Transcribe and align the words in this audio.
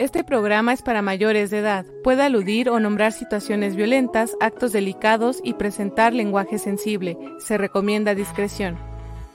Este 0.00 0.24
programa 0.24 0.72
es 0.72 0.82
para 0.82 1.02
mayores 1.02 1.50
de 1.50 1.58
edad. 1.58 1.86
Puede 2.02 2.24
aludir 2.24 2.68
o 2.68 2.80
nombrar 2.80 3.12
situaciones 3.12 3.76
violentas, 3.76 4.32
actos 4.40 4.72
delicados 4.72 5.38
y 5.44 5.54
presentar 5.54 6.12
lenguaje 6.12 6.58
sensible. 6.58 7.16
Se 7.38 7.56
recomienda 7.58 8.16
discreción. 8.16 8.76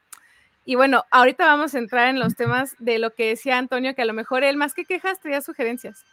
Y 0.66 0.76
bueno, 0.76 1.04
ahorita 1.10 1.47
vamos 1.47 1.75
a 1.75 1.78
entrar 1.78 2.09
en 2.09 2.19
los 2.19 2.37
temas 2.37 2.75
de 2.78 2.98
lo 2.98 3.15
que 3.15 3.28
decía 3.28 3.59
Antonio, 3.59 3.94
que 3.94 4.03
a 4.03 4.06
lo 4.06 4.15
mejor 4.15 4.44
él 4.44 4.56
más 4.56 4.75
que 4.75 4.84
quejas 4.84 5.20
traía 5.20 5.42
sugerencias. 5.42 6.04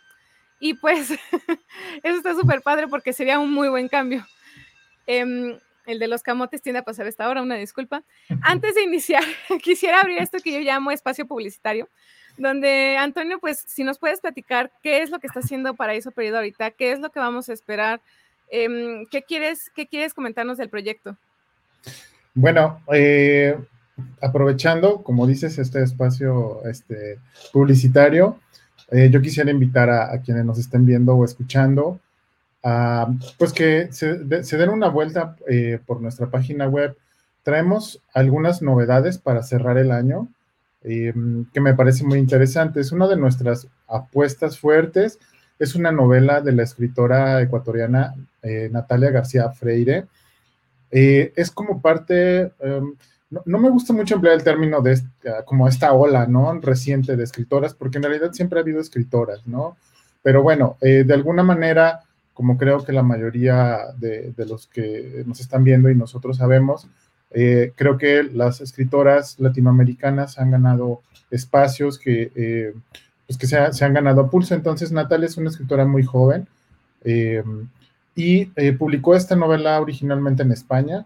Y 0.59 0.75
pues 0.75 1.11
eso 2.03 2.17
está 2.17 2.35
súper 2.35 2.61
padre 2.61 2.87
porque 2.87 3.13
sería 3.13 3.39
un 3.39 3.51
muy 3.51 3.69
buen 3.69 3.87
cambio. 3.87 4.25
Em, 5.07 5.57
el 5.85 5.99
de 5.99 6.07
los 6.07 6.21
camotes 6.21 6.61
tiende 6.61 6.79
a 6.79 6.83
pasar 6.83 7.07
esta 7.07 7.27
hora, 7.27 7.41
una 7.41 7.55
disculpa. 7.55 8.03
Antes 8.41 8.75
de 8.75 8.83
iniciar, 8.83 9.23
quisiera 9.63 10.01
abrir 10.01 10.21
esto 10.21 10.39
que 10.39 10.51
yo 10.51 10.59
llamo 10.59 10.91
espacio 10.91 11.25
publicitario, 11.25 11.89
donde 12.37 12.97
Antonio, 12.97 13.39
pues 13.39 13.63
si 13.65 13.83
nos 13.83 13.99
puedes 13.99 14.21
platicar 14.21 14.71
qué 14.83 15.01
es 15.01 15.09
lo 15.09 15.19
que 15.19 15.27
está 15.27 15.39
haciendo 15.39 15.75
para 15.75 15.93
eso 15.93 16.11
Periodo 16.11 16.37
ahorita, 16.37 16.71
qué 16.71 16.91
es 16.91 16.99
lo 16.99 17.09
que 17.09 17.19
vamos 17.19 17.49
a 17.49 17.53
esperar 17.53 18.01
Em, 18.51 19.05
¿qué, 19.05 19.23
quieres, 19.23 19.71
¿Qué 19.73 19.87
quieres 19.87 20.13
comentarnos 20.13 20.57
del 20.57 20.69
proyecto? 20.69 21.17
Bueno, 22.33 22.81
eh, 22.93 23.57
aprovechando, 24.21 25.03
como 25.03 25.25
dices, 25.25 25.57
este 25.57 25.81
espacio 25.81 26.61
este, 26.65 27.17
publicitario, 27.53 28.39
eh, 28.91 29.09
yo 29.09 29.21
quisiera 29.21 29.51
invitar 29.51 29.89
a, 29.89 30.21
quienes 30.21 30.43
nos 30.43 30.59
estén 30.59 30.85
viendo 30.85 31.15
o 31.15 31.23
escuchando, 31.23 32.01
a, 32.61 33.07
pues 33.37 33.53
que 33.53 33.87
se, 33.91 34.17
den 34.17 34.69
una 34.69 34.89
vuelta 34.89 35.37
eh, 35.47 35.79
por 35.85 36.01
nuestra 36.01 36.29
página 36.29 36.67
web. 36.67 36.97
Traemos 37.43 38.01
algunas 38.13 38.61
novedades 38.61 39.17
para 39.17 39.43
cerrar 39.43 39.77
el 39.77 39.91
año 39.91 40.27
em, 40.83 41.45
que 41.53 41.61
me 41.61 41.73
parece 41.73 42.03
muy 42.03 42.19
interesante. 42.19 42.81
Es 42.81 42.91
una 42.91 43.07
de 43.07 43.15
nuestras 43.15 43.67
apuestas 43.87 44.59
fuertes 44.59 45.19
es 45.61 45.75
una 45.75 45.91
novela 45.91 46.41
de 46.41 46.53
la 46.53 46.63
escritora 46.63 47.39
ecuatoriana 47.39 48.15
eh, 48.41 48.67
Natalia 48.71 49.11
García 49.11 49.51
Freire. 49.51 50.07
Eh, 50.89 51.31
es 51.35 51.51
como 51.51 51.79
parte, 51.79 52.51
em, 52.59 52.95
no, 53.45 53.59
me 53.59 53.69
gusta 53.69 53.93
mucho 53.93 54.15
emplear 54.15 54.37
el 54.37 54.43
término 54.43 54.81
de 54.81 54.99
como 55.45 55.67
esta 55.67 55.93
ola, 55.93 56.25
¿no? 56.25 56.51
Reciente 56.59 57.15
de 57.15 57.23
escritoras, 57.23 57.75
porque 57.75 57.99
en 57.99 58.03
realidad 58.05 58.33
siempre 58.33 58.57
ha 58.57 58.63
habido 58.63 58.81
escritoras, 58.81 59.45
¿no? 59.45 59.77
Pero 60.23 60.41
bueno, 60.41 60.77
eh, 60.81 61.03
de 61.05 61.13
alguna 61.13 61.43
manera, 61.43 62.01
como 62.33 62.57
creo 62.57 62.83
que 62.83 62.91
la 62.91 63.03
mayoría 63.03 63.81
de, 63.99 64.33
de, 64.35 64.45
los 64.47 64.65
que 64.65 65.23
nos 65.27 65.41
están 65.41 65.63
viendo 65.63 65.91
y 65.91 65.95
nosotros 65.95 66.37
sabemos, 66.37 66.87
creo 67.29 67.97
que 67.97 68.23
las 68.23 68.59
escritoras 68.61 69.39
latinoamericanas 69.39 70.37
han 70.37 70.51
ganado 70.51 71.01
espacios 71.29 71.97
que 71.97 72.73
pues, 73.31 73.37
que 73.37 73.73
se, 73.73 73.85
han 73.85 73.93
ganado 73.93 74.29
pulso. 74.29 74.53
Entonces, 74.53 74.91
Natalia 74.91 75.27
es 75.27 75.37
una 75.37 75.49
escritora 75.49 75.85
muy 75.85 76.03
joven 76.03 76.47
eh, 77.03 77.43
y 78.15 78.51
eh, 78.55 78.73
publicó 78.73 79.15
esta 79.15 79.35
novela 79.35 79.79
originalmente 79.79 80.43
en 80.43 80.51
España 80.51 81.05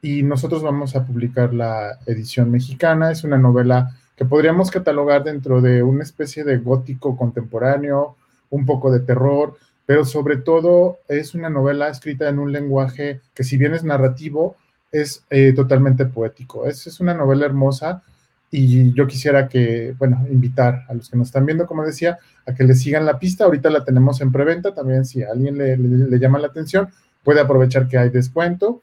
y 0.00 0.22
nosotros 0.22 0.62
vamos 0.62 0.94
a 0.94 1.04
publicar 1.04 1.52
la 1.52 1.98
edición 2.06 2.50
mexicana. 2.50 3.10
Es 3.10 3.24
una 3.24 3.38
novela 3.38 3.90
que 4.14 4.24
podríamos 4.24 4.70
catalogar 4.70 5.24
dentro 5.24 5.60
de 5.60 5.82
una 5.82 6.04
especie 6.04 6.44
de 6.44 6.58
gótico 6.58 7.16
contemporáneo, 7.16 8.16
un 8.50 8.64
poco 8.64 8.92
de 8.92 9.00
terror, 9.00 9.56
pero 9.84 10.04
sobre 10.04 10.36
todo 10.36 10.98
es 11.08 11.34
una 11.34 11.50
novela 11.50 11.88
escrita 11.88 12.28
en 12.28 12.38
un 12.38 12.52
lenguaje 12.52 13.20
que 13.34 13.42
si 13.42 13.56
bien 13.56 13.74
es 13.74 13.82
narrativo, 13.82 14.56
es 14.92 15.24
eh, 15.30 15.52
totalmente 15.54 16.06
poético. 16.06 16.66
Es, 16.66 16.86
es 16.86 17.00
una 17.00 17.14
novela 17.14 17.46
hermosa 17.46 18.02
y 18.50 18.94
yo 18.94 19.06
quisiera 19.06 19.48
que, 19.48 19.94
bueno, 19.98 20.26
invitar 20.30 20.84
a 20.88 20.94
los 20.94 21.10
que 21.10 21.16
nos 21.18 21.28
están 21.28 21.44
viendo, 21.44 21.66
como 21.66 21.84
decía, 21.84 22.18
a 22.46 22.54
que 22.54 22.64
le 22.64 22.74
sigan 22.74 23.04
la 23.04 23.18
pista. 23.18 23.44
Ahorita 23.44 23.68
la 23.68 23.84
tenemos 23.84 24.20
en 24.22 24.32
preventa. 24.32 24.74
También 24.74 25.04
si 25.04 25.22
a 25.22 25.32
alguien 25.32 25.58
le, 25.58 26.18
llama 26.18 26.38
la 26.38 26.46
atención, 26.46 26.88
puede 27.22 27.40
aprovechar 27.40 27.88
que 27.88 27.98
hay 27.98 28.08
descuento. 28.08 28.80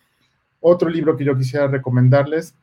Otro 0.59 0.89
libro 0.89 1.17
que 1.17 1.25
yo 1.25 1.35
quisiera 1.35 1.67
recomendarles 1.67 2.53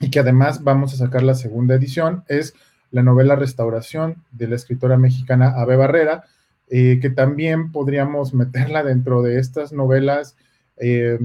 y 0.00 0.10
que 0.10 0.20
además 0.20 0.64
vamos 0.64 0.94
a 0.94 0.96
sacar 0.96 1.22
la 1.22 1.34
segunda 1.34 1.74
edición 1.74 2.24
es 2.28 2.54
la 2.90 3.02
novela 3.02 3.36
Restauración 3.36 4.24
de 4.30 4.48
la 4.48 4.56
escritora 4.56 4.96
mexicana 4.96 5.50
Ave 5.50 5.76
Barrera, 5.76 6.24
eh, 6.68 6.98
que 7.00 7.10
también 7.10 7.72
podríamos 7.72 8.32
meterla 8.34 8.82
dentro 8.82 9.20
de 9.20 9.38
estas 9.38 9.72
novelas 9.72 10.36
eh, 10.78 11.18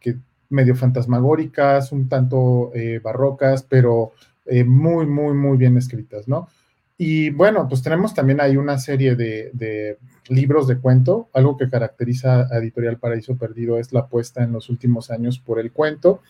que 0.00 0.16
medio 0.48 0.74
fantasmagóricas, 0.74 1.92
un 1.92 2.08
tanto 2.08 2.70
eh, 2.74 3.00
barrocas, 3.02 3.62
pero 3.62 4.12
eh, 4.46 4.64
muy, 4.64 5.06
muy, 5.06 5.34
muy 5.34 5.56
bien 5.56 5.76
escritas, 5.76 6.28
¿no? 6.28 6.48
Y 6.96 7.30
bueno, 7.30 7.66
pues 7.68 7.82
tenemos 7.82 8.14
también 8.14 8.40
ahí 8.40 8.56
una 8.56 8.78
serie 8.78 9.16
de, 9.16 9.98
libros 10.28 10.68
de 10.68 10.78
cuento. 10.78 11.28
Algo 11.32 11.56
que 11.56 11.68
caracteriza 11.68 12.46
a 12.50 12.58
Editorial 12.58 12.98
Paraíso 12.98 13.36
Perdido 13.36 13.78
es 13.78 13.92
la 13.92 14.00
apuesta 14.00 14.44
en 14.44 14.52
los 14.52 14.70
últimos 14.70 15.10
años 15.10 15.38
por 15.38 15.58
el 15.58 15.72
cuento. 15.72 16.22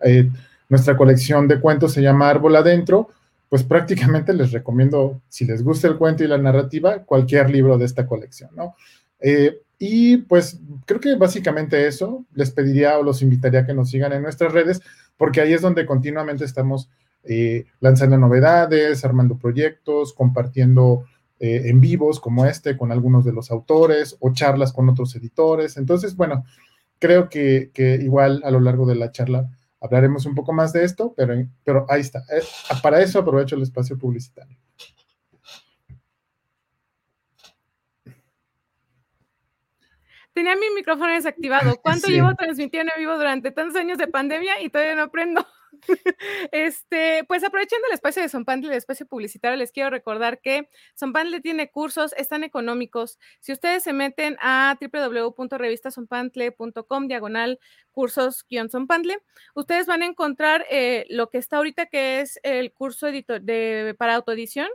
Eh, 0.00 0.30
nuestra 0.68 0.96
colección 0.96 1.48
de 1.48 1.60
cuentos 1.60 1.92
se 1.92 2.02
llama 2.02 2.30
Árbol 2.30 2.56
Adentro. 2.56 3.08
Pues 3.48 3.64
prácticamente 3.64 4.32
les 4.32 4.52
recomiendo, 4.52 5.20
si 5.28 5.44
les 5.44 5.62
gusta 5.62 5.88
el 5.88 5.96
cuento 5.96 6.24
y 6.24 6.28
la 6.28 6.38
narrativa, 6.38 7.02
cualquier 7.04 7.50
libro 7.50 7.76
de 7.76 7.84
esta 7.84 8.06
colección, 8.06 8.50
¿no? 8.56 8.74
Eh, 9.20 9.60
y 9.78 10.18
pues 10.18 10.60
creo 10.86 11.00
que 11.00 11.16
básicamente 11.16 11.86
eso. 11.86 12.24
Les 12.34 12.50
pediría 12.52 12.98
o 12.98 13.02
los 13.02 13.20
invitaría 13.20 13.60
a 13.60 13.66
que 13.66 13.74
nos 13.74 13.90
sigan 13.90 14.12
en 14.12 14.22
nuestras 14.22 14.52
redes, 14.52 14.80
porque 15.16 15.40
ahí 15.40 15.52
es 15.52 15.60
donde 15.60 15.86
continuamente 15.86 16.44
estamos 16.44 16.88
eh, 17.26 17.66
lanzando 17.80 18.18
novedades, 18.18 19.04
armando 19.04 19.38
proyectos, 19.38 20.12
compartiendo 20.12 21.04
eh, 21.40 21.62
en 21.66 21.80
vivos 21.80 22.20
como 22.20 22.46
este 22.46 22.76
con 22.76 22.92
algunos 22.92 23.24
de 23.24 23.32
los 23.32 23.50
autores 23.50 24.16
o 24.20 24.32
charlas 24.32 24.72
con 24.72 24.88
otros 24.88 25.14
editores. 25.16 25.76
Entonces, 25.76 26.16
bueno, 26.16 26.44
creo 26.98 27.28
que, 27.28 27.70
igual 28.02 28.40
a 28.44 28.50
lo 28.50 28.60
largo 28.60 28.86
de 28.86 28.94
la 28.94 29.10
charla 29.12 29.50
hablaremos 29.80 30.24
un 30.26 30.34
poco 30.34 30.52
más 30.52 30.72
de 30.72 30.84
esto, 30.84 31.12
pero, 31.16 31.34
pero 31.62 31.86
ahí 31.88 32.00
está. 32.00 32.20
Eh, 32.20 32.42
para 32.82 33.02
eso 33.02 33.18
aprovecho 33.18 33.56
el 33.56 33.62
espacio 33.62 33.98
publicitario. 33.98 34.56
Tenía 40.32 40.56
mi 40.56 40.70
micrófono 40.74 41.12
desactivado. 41.12 41.80
¿Cuánto 41.80 42.08
llevo 42.08 42.34
transmitiendo 42.34 42.92
en 42.96 43.00
vivo 43.00 43.16
durante 43.16 43.52
tantos 43.52 43.76
años 43.76 43.98
de 43.98 44.08
pandemia 44.08 44.60
y 44.62 44.68
todavía 44.68 44.96
no 44.96 45.02
aprendo? 45.02 45.46
Este, 46.52 47.24
pues 47.24 47.42
aprovechando 47.44 47.86
el 47.88 47.94
espacio 47.94 48.22
de 48.22 48.28
Sonpantle, 48.28 48.70
el 48.70 48.78
espacio 48.78 49.06
publicitario, 49.06 49.56
les 49.56 49.72
quiero 49.72 49.90
recordar 49.90 50.40
que 50.40 50.68
Sonpantle 50.94 51.40
tiene 51.40 51.70
cursos, 51.70 52.12
están 52.16 52.44
económicos. 52.44 53.18
Si 53.40 53.52
ustedes 53.52 53.82
se 53.82 53.92
meten 53.92 54.36
a 54.40 54.78
www.revistasonpantle.com, 54.80 57.08
diagonal 57.08 57.58
cursos-sonpantle, 57.92 59.18
ustedes 59.54 59.86
van 59.86 60.02
a 60.02 60.06
encontrar 60.06 60.66
eh, 60.70 61.06
lo 61.08 61.30
que 61.30 61.38
está 61.38 61.56
ahorita, 61.58 61.86
que 61.86 62.20
es 62.20 62.38
el 62.42 62.72
curso 62.72 63.06
de, 63.06 63.94
para 63.98 64.14
autoedición, 64.14 64.68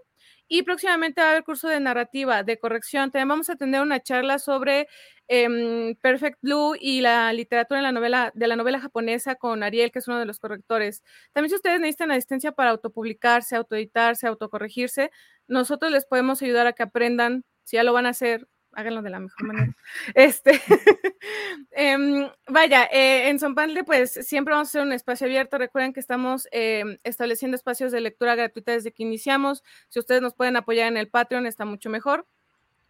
y 0.49 0.63
próximamente 0.63 1.21
va 1.21 1.27
a 1.27 1.31
haber 1.31 1.43
curso 1.45 1.69
de 1.69 1.79
narrativa, 1.79 2.43
de 2.43 2.59
corrección. 2.59 3.11
También 3.11 3.29
vamos 3.29 3.49
a 3.49 3.55
tener 3.55 3.81
una 3.81 4.01
charla 4.01 4.39
sobre 4.39 4.87
em, 5.27 5.95
Perfect 6.01 6.39
Blue 6.41 6.75
y 6.79 7.01
la 7.01 7.31
literatura 7.33 7.79
en 7.79 7.83
la 7.83 7.91
novela, 7.91 8.31
de 8.33 8.47
la 8.47 8.55
novela 8.55 8.79
japonesa 8.81 9.35
con 9.35 9.63
Ariel, 9.63 9.91
que 9.91 9.99
es 9.99 10.07
uno 10.07 10.19
de 10.19 10.25
los 10.25 10.39
correctores. 10.39 11.03
También 11.33 11.49
si 11.51 11.55
ustedes 11.55 11.79
necesitan 11.79 12.11
asistencia 12.11 12.51
para 12.51 12.71
autopublicarse, 12.71 13.55
autoeditarse, 13.55 14.27
autocorregirse, 14.27 15.11
nosotros 15.47 15.91
les 15.91 16.05
podemos 16.05 16.41
ayudar 16.41 16.67
a 16.67 16.73
que 16.73 16.83
aprendan, 16.83 17.43
si 17.63 17.77
ya 17.77 17.83
lo 17.83 17.93
van 17.93 18.07
a 18.07 18.09
hacer, 18.09 18.47
háganlo 18.73 19.01
de 19.01 19.09
la 19.09 19.19
mejor 19.19 19.43
manera. 19.47 19.75
Este, 20.15 20.61
em, 21.71 22.29
vaya, 22.47 22.85
eh, 22.91 23.29
en 23.29 23.39
Sonpantle, 23.39 23.83
pues 23.83 24.11
siempre 24.11 24.53
vamos 24.53 24.67
a 24.67 24.71
hacer 24.71 24.81
un 24.81 24.93
espacio 24.93 25.27
abierto. 25.27 25.57
Recuerden 25.57 25.93
que 25.93 25.99
estamos 25.99 26.47
em, 26.51 26.97
estableciendo 27.03 27.55
espacios 27.55 27.91
de 27.91 28.01
lectura 28.01 28.35
gratuita 28.35 28.71
desde 28.71 28.91
que 28.91 29.03
iniciamos. 29.03 29.63
Si 29.89 29.99
ustedes 29.99 30.21
nos 30.21 30.35
pueden 30.35 30.55
apoyar 30.55 30.87
en 30.87 30.97
el 30.97 31.09
Patreon, 31.09 31.45
está 31.45 31.65
mucho 31.65 31.89
mejor. 31.89 32.27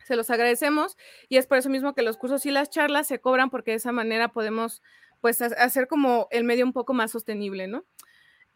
Se 0.05 0.15
los 0.15 0.29
agradecemos 0.29 0.97
y 1.27 1.37
es 1.37 1.45
por 1.45 1.57
eso 1.57 1.69
mismo 1.69 1.93
que 1.93 2.01
los 2.01 2.17
cursos 2.17 2.45
y 2.45 2.51
las 2.51 2.69
charlas 2.69 3.07
se 3.07 3.19
cobran 3.19 3.49
porque 3.49 3.71
de 3.71 3.77
esa 3.77 3.91
manera 3.91 4.29
podemos 4.29 4.81
pues 5.21 5.41
hacer 5.41 5.87
como 5.87 6.27
el 6.31 6.45
medio 6.45 6.65
un 6.65 6.73
poco 6.73 6.93
más 6.93 7.11
sostenible, 7.11 7.67
¿no? 7.67 7.85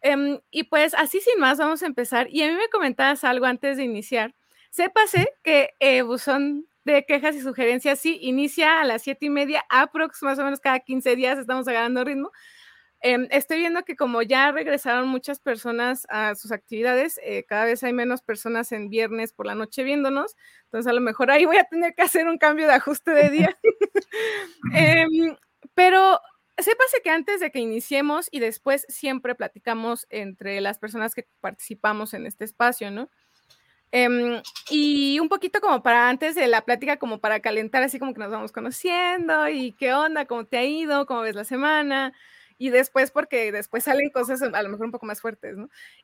Em, 0.01 0.39
y 0.51 0.63
pues 0.63 0.93
así 0.95 1.19
sin 1.21 1.39
más 1.39 1.57
vamos 1.57 1.83
a 1.83 1.85
empezar. 1.85 2.27
Y 2.29 2.43
a 2.43 2.47
mí 2.47 2.53
me 2.53 2.69
comentabas 2.69 3.23
algo 3.23 3.45
antes 3.45 3.77
de 3.77 3.83
iniciar. 3.83 4.35
Sépase 4.69 5.29
que 5.43 5.71
eh, 5.79 6.01
Buzón 6.01 6.67
de 6.85 7.05
quejas 7.05 7.35
y 7.35 7.41
sugerencias, 7.41 7.99
sí, 7.99 8.19
inicia 8.21 8.81
a 8.81 8.85
las 8.85 9.03
siete 9.03 9.27
y 9.27 9.29
media, 9.29 9.63
aprox, 9.69 10.21
más 10.23 10.39
o 10.39 10.43
menos 10.43 10.59
cada 10.59 10.79
15 10.79 11.15
días 11.15 11.39
estamos 11.39 11.67
agarrando 11.67 12.03
ritmo. 12.03 12.31
Em, 13.05 13.27
estoy 13.31 13.59
viendo 13.59 13.83
que 13.83 13.97
como 13.97 14.21
ya 14.21 14.51
regresaron 14.53 15.09
muchas 15.09 15.39
personas 15.39 16.07
a 16.09 16.35
sus 16.35 16.53
actividades, 16.53 17.19
eh, 17.21 17.43
cada 17.45 17.65
vez 17.65 17.83
hay 17.83 17.91
menos 17.91 18.21
personas 18.21 18.71
en 18.71 18.89
viernes 18.89 19.33
por 19.33 19.45
la 19.45 19.55
noche 19.55 19.83
viéndonos, 19.83 20.37
entonces 20.63 20.89
a 20.89 20.93
lo 20.93 21.01
mejor 21.01 21.29
ahí 21.29 21.43
voy 21.43 21.57
a 21.57 21.65
tener 21.65 21.95
que 21.95 22.01
hacer 22.03 22.29
un 22.29 22.37
cambio 22.37 22.65
de 22.65 22.73
ajuste 22.75 23.11
de 23.11 23.29
día. 23.29 23.59
Em, 24.73 25.35
pero 25.73 26.19
sépase 26.57 27.01
que 27.03 27.09
antes 27.09 27.41
de 27.41 27.51
que 27.51 27.59
iniciemos 27.59 28.29
y 28.31 28.39
después 28.39 28.85
siempre 28.87 29.35
platicamos 29.35 30.07
entre 30.09 30.61
las 30.61 30.79
personas 30.79 31.13
que 31.13 31.27
participamos 31.41 32.13
en 32.13 32.25
este 32.25 32.45
espacio, 32.45 32.89
¿no? 32.89 33.09
Em, 33.95 34.41
y 34.71 35.19
un 35.19 35.29
poquito 35.29 35.61
como 35.61 35.83
para 35.83 36.09
antes 36.09 36.33
de 36.33 36.47
la 36.47 36.65
plática, 36.65 36.97
como 36.97 37.19
para 37.19 37.41
calentar, 37.41 37.83
así 37.83 37.99
como 37.99 38.15
que 38.15 38.19
nos 38.21 38.31
vamos 38.31 38.51
conociendo 38.51 39.47
y 39.49 39.73
qué 39.73 39.93
onda, 39.93 40.25
cómo 40.25 40.45
te 40.45 40.57
ha 40.57 40.65
ido, 40.65 41.05
cómo 41.05 41.21
ves 41.21 41.35
la 41.35 41.43
semana. 41.43 42.11
Y 42.57 42.71
después, 42.71 43.11
porque 43.11 43.51
después 43.51 43.83
salen 43.83 44.09
cosas 44.09 44.41
a 44.41 44.63
lo 44.63 44.69
mejor 44.69 44.87
un 44.87 44.91
poco 44.91 45.05
más 45.05 45.21
fuertes. 45.21 45.57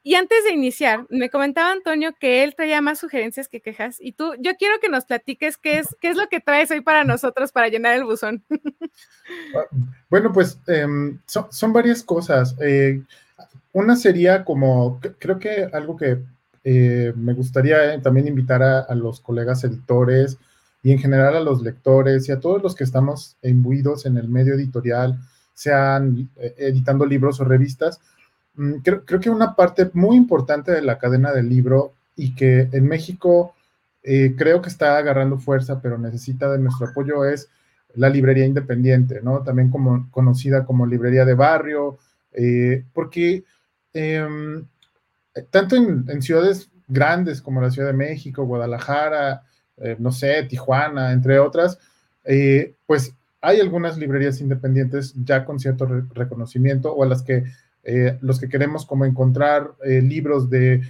Y 0.03 0.13
antes 0.13 0.43
de 0.43 0.51
iniciar, 0.51 1.07
me 1.09 1.31
comentaba 1.31 1.71
Antonio 1.71 2.13
que 2.19 2.43
él 2.43 2.53
traía 2.55 2.79
más 2.79 2.99
sugerencias 2.99 3.47
que 3.47 3.59
quejas. 3.59 3.97
Y 3.99 4.11
tú, 4.11 4.35
yo 4.37 4.55
quiero 4.57 4.79
que 4.79 4.89
nos 4.89 5.05
platiques 5.05 5.57
qué 5.57 5.79
es, 5.79 5.95
qué 5.99 6.09
es 6.09 6.15
lo 6.15 6.29
que 6.29 6.41
traes 6.41 6.69
hoy 6.69 6.81
para 6.81 7.03
nosotros 7.03 7.51
para 7.51 7.69
llenar 7.69 7.95
el 7.95 8.03
buzón. 8.03 8.43
Ah, 9.55 9.63
bueno, 10.09 10.33
pues 10.33 10.59
em, 10.65 11.19
son, 11.27 11.51
son, 11.51 11.71
varias 11.71 12.01
cosas. 12.01 12.55
Eh, 12.59 12.99
una 13.73 13.95
sería 13.95 14.43
como, 14.43 14.99
creo 15.19 15.37
que 15.37 15.69
algo 15.71 15.95
que 15.95 16.17
eh, 16.63 17.13
me 17.15 17.33
gustaría 17.33 17.93
eh, 17.93 17.99
también 17.99 18.27
invitar 18.27 18.61
a, 18.61 18.93
los 18.95 19.21
colegas 19.21 19.63
editores 19.63 20.37
y 20.83 20.91
en 20.91 20.99
general 20.99 21.35
a 21.35 21.41
los 21.41 21.61
lectores 21.61 22.27
y 22.27 22.31
a 22.31 22.39
todos 22.39 22.61
los 22.61 22.75
que 22.75 22.83
estamos 22.83 23.37
imbuidos 23.41 24.05
en 24.05 24.17
el 24.17 24.27
medio 24.29 24.55
editorial, 24.55 25.19
sean 25.53 26.29
eh, 26.37 26.55
editando 26.57 27.05
libros 27.05 27.39
o 27.39 27.45
revistas. 27.45 27.99
Mm, 28.55 28.75
creo, 28.83 29.19
que 29.19 29.29
una 29.29 29.55
parte 29.55 29.89
muy 29.93 30.17
importante 30.17 30.71
de 30.71 30.81
la 30.81 30.97
cadena 30.97 31.31
del 31.31 31.49
libro 31.49 31.93
y 32.15 32.35
que 32.35 32.69
en 32.71 32.87
México 32.87 33.55
creo 34.01 34.61
que 34.61 34.69
está 34.69 34.97
agarrando 34.97 35.37
fuerza, 35.37 35.81
pero 35.81 35.97
necesita 35.97 36.49
de 36.49 36.57
nuestro 36.57 36.87
apoyo 36.87 37.25
es 37.25 37.49
la 37.95 38.09
librería 38.09 38.45
independiente, 38.45 39.19
¿no? 39.21 39.43
También 39.43 39.69
como, 39.69 40.09
conocida 40.09 40.65
como 40.65 40.87
librería 40.87 41.25
de 41.25 41.35
barrio, 41.35 41.99
porque 42.93 43.43
em, 43.93 44.65
tanto 45.49 45.75
en, 45.75 46.21
ciudades 46.21 46.69
grandes 46.87 47.41
como 47.41 47.61
la 47.61 47.71
Ciudad 47.71 47.89
de 47.89 47.97
México, 47.97 48.45
Guadalajara, 48.45 49.43
eh, 49.77 49.95
no 49.99 50.11
sé, 50.11 50.43
Tijuana, 50.43 51.11
entre 51.11 51.39
otras, 51.39 51.79
eh, 52.25 52.75
pues 52.85 53.13
hay 53.41 53.59
algunas 53.59 53.97
librerías 53.97 54.41
independientes 54.41 55.13
ya 55.23 55.45
con 55.45 55.59
cierto 55.59 55.85
reconocimiento 56.13 56.91
o 56.93 57.03
a 57.03 57.07
las 57.07 57.23
que 57.23 57.45
eh, 57.83 58.17
los 58.21 58.39
que 58.39 58.49
queremos 58.49 58.85
como 58.85 59.05
encontrar 59.05 59.71
libros 59.83 60.49
de 60.49 60.81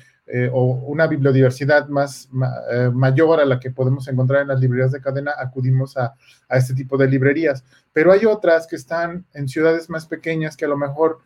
o 0.52 0.64
una 0.86 1.08
bibliodiversidad 1.08 1.88
más 1.88 2.30
mayor 2.32 3.40
a 3.40 3.46
la 3.46 3.60
que 3.60 3.72
podemos 3.72 4.08
encontrar 4.08 4.44
en 4.44 4.50
las 4.50 4.60
librerías 4.60 4.92
de 4.92 5.02
cadena, 5.02 5.32
acudimos 5.36 5.98
a, 5.98 6.14
a, 6.48 6.58
este 6.58 6.76
tipo 6.76 6.98
de 6.98 7.08
librerías. 7.08 7.64
Pero 7.94 8.12
hay 8.12 8.28
otras 8.28 8.68
que 8.68 8.76
están 8.76 9.26
en 9.34 9.48
ciudades 9.48 9.90
más 9.90 10.06
pequeñas 10.06 10.56
que 10.56 10.66
a 10.66 10.68
lo 10.68 10.78
mejor 10.78 11.20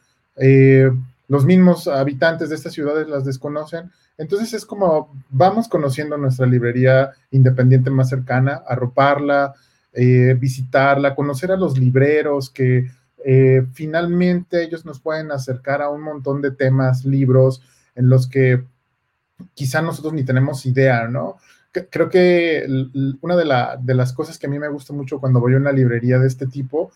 los 1.27 1.45
mismos 1.45 1.87
habitantes 1.87 2.49
de 2.49 2.55
estas 2.55 2.73
ciudades 2.73 3.07
las 3.07 3.25
desconocen. 3.25 3.91
Entonces 4.17 4.53
es 4.53 4.65
como 4.65 5.13
vamos 5.29 5.67
conociendo 5.67 6.17
nuestra 6.17 6.45
librería 6.45 7.11
independiente 7.31 7.89
más 7.89 8.09
cercana, 8.09 8.61
arroparla, 8.67 9.53
eh, 9.93 10.35
visitarla, 10.39 11.15
conocer 11.15 11.51
a 11.51 11.57
los 11.57 11.77
libreros 11.77 12.49
que 12.49 12.89
eh, 13.25 13.65
finalmente 13.73 14.63
ellos 14.63 14.85
nos 14.85 14.99
pueden 14.99 15.31
acercar 15.31 15.81
a 15.81 15.89
un 15.89 16.01
montón 16.01 16.41
de 16.41 16.51
temas, 16.51 17.05
libros 17.05 17.61
en 17.95 18.09
los 18.09 18.27
que 18.27 18.63
quizá 19.53 19.81
nosotros 19.81 20.13
ni 20.13 20.23
tenemos 20.23 20.65
idea, 20.65 21.07
¿no? 21.07 21.37
Creo 21.71 22.07
que 22.07 22.67
una 23.21 23.35
de, 23.35 23.45
de 23.81 23.93
las 23.95 24.13
cosas 24.13 24.37
que 24.37 24.45
a 24.45 24.49
mí 24.49 24.59
me 24.59 24.67
gusta 24.67 24.93
mucho 24.93 25.19
cuando 25.19 25.39
voy 25.39 25.55
a 25.55 25.57
una 25.57 25.71
librería 25.71 26.19
de 26.19 26.27
este 26.27 26.45
tipo 26.45 26.91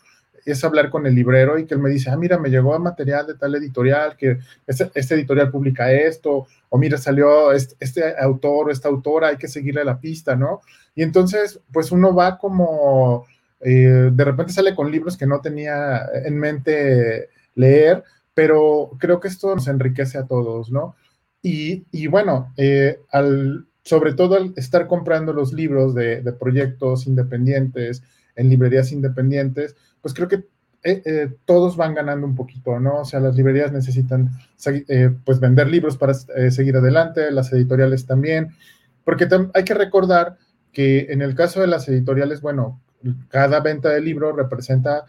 es 0.52 0.64
hablar 0.64 0.90
con 0.90 1.06
el 1.06 1.14
librero 1.14 1.60
y 1.60 1.66
que 1.66 1.74
él 1.74 1.82
me 1.82 1.90
dice, 1.90 2.10
ah, 2.10 2.16
mira, 2.16 2.40
me 2.40 2.50
llegó 2.50 2.78
material 2.80 3.28
de 3.28 3.36
tal 3.36 3.54
editorial, 3.56 4.16
que 4.16 4.40
este, 4.66 4.90
este 4.96 5.16
editorial 5.16 5.52
publica 5.52 5.92
esto, 5.92 6.48
o 6.70 6.78
mira, 6.78 6.98
salió 6.98 7.52
este, 7.52 7.76
este, 7.80 8.16
autor 8.18 8.68
o 8.68 8.72
esta 8.72 8.88
autora, 8.88 9.28
hay 9.28 9.38
que 9.38 9.50
seguirle 9.50 9.84
la 9.84 10.00
pista, 10.00 10.36
¿no? 10.36 10.62
Y 10.96 11.04
entonces, 11.04 11.60
pues 11.72 11.92
uno 11.92 12.16
va 12.16 12.38
como, 12.38 13.26
eh, 13.60 14.10
de 14.12 14.24
repente 14.24 14.54
sale 14.54 14.74
con 14.74 14.90
libros 14.90 15.18
que 15.18 15.28
no 15.28 15.42
tenía 15.42 16.06
en 16.24 16.38
mente 16.38 17.30
leer, 17.56 18.04
pero 18.34 18.92
creo 19.00 19.20
que 19.20 19.28
esto 19.28 19.54
nos 19.54 19.68
enriquece 19.68 20.18
a 20.18 20.28
todos, 20.28 20.72
¿no? 20.72 20.96
Y, 21.42 22.08
bueno, 22.08 22.54
eh, 22.58 23.00
al, 23.12 23.68
sobre 23.84 24.14
todo 24.14 24.36
al 24.36 24.54
estar 24.58 24.88
comprando 24.88 25.32
los 25.34 25.54
libros 25.54 25.96
de 25.96 26.22
proyectos 26.40 27.08
independientes, 27.08 28.04
en 28.38 28.50
librerías 28.50 28.92
independientes, 28.92 29.76
pues 30.08 30.14
creo 30.14 30.30
que 30.30 30.48
eh, 30.84 31.02
eh, 31.06 31.30
todos 31.44 31.76
van 31.76 31.94
ganando 31.94 32.26
un 32.26 32.34
poquito, 32.34 32.80
¿no? 32.80 33.02
O 33.02 33.06
sea, 33.06 33.20
las 33.20 33.36
librerías 33.36 33.74
necesitan 33.74 34.30
eh, 34.66 35.10
pues 35.26 35.42
vender 35.42 35.68
libros 35.68 35.98
para 35.98 36.14
seguir 36.14 36.78
adelante, 36.78 37.30
las 37.30 37.52
editoriales 37.52 38.06
también, 38.06 38.56
porque 39.04 39.28
hay 39.54 39.64
que 39.66 39.74
recordar 39.74 40.38
que 40.72 41.08
en 41.10 41.22
el 41.22 41.36
caso 41.36 41.60
de 41.60 41.68
las 41.68 41.90
editoriales, 41.90 42.40
bueno, 42.40 42.80
cada 43.28 43.60
venta 43.60 43.90
de 43.90 44.00
libro 44.00 44.32
representa 44.32 45.04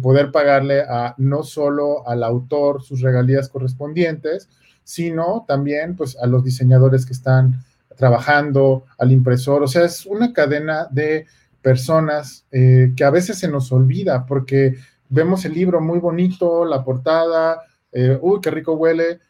poder 0.00 0.30
pagarle 0.30 0.82
a 0.82 1.16
no 1.18 1.42
solo 1.42 2.06
al 2.06 2.22
autor 2.22 2.80
sus 2.80 3.00
regalías 3.00 3.48
correspondientes, 3.48 4.48
sino 4.84 5.44
también 5.48 5.96
pues 5.96 6.16
a 6.16 6.28
los 6.28 6.44
diseñadores 6.44 7.06
que 7.06 7.14
están 7.14 7.64
trabajando, 7.96 8.84
al 8.98 9.10
impresor, 9.10 9.64
o 9.64 9.66
sea, 9.66 9.84
es 9.84 10.06
una 10.06 10.32
cadena 10.32 10.86
de 10.92 11.26
personas 11.62 12.46
eh, 12.50 12.92
que 12.96 13.04
a 13.04 13.10
veces 13.10 13.38
se 13.38 13.48
nos 13.48 13.72
olvida 13.72 14.26
porque 14.26 14.74
vemos 15.08 15.44
el 15.44 15.54
libro 15.54 15.80
muy 15.80 15.98
bonito, 15.98 16.64
la 16.64 16.84
portada, 16.84 17.62
eh, 17.92 18.18
uy, 18.20 18.40
qué 18.40 18.50
rico 18.50 18.74
huele, 18.74 19.20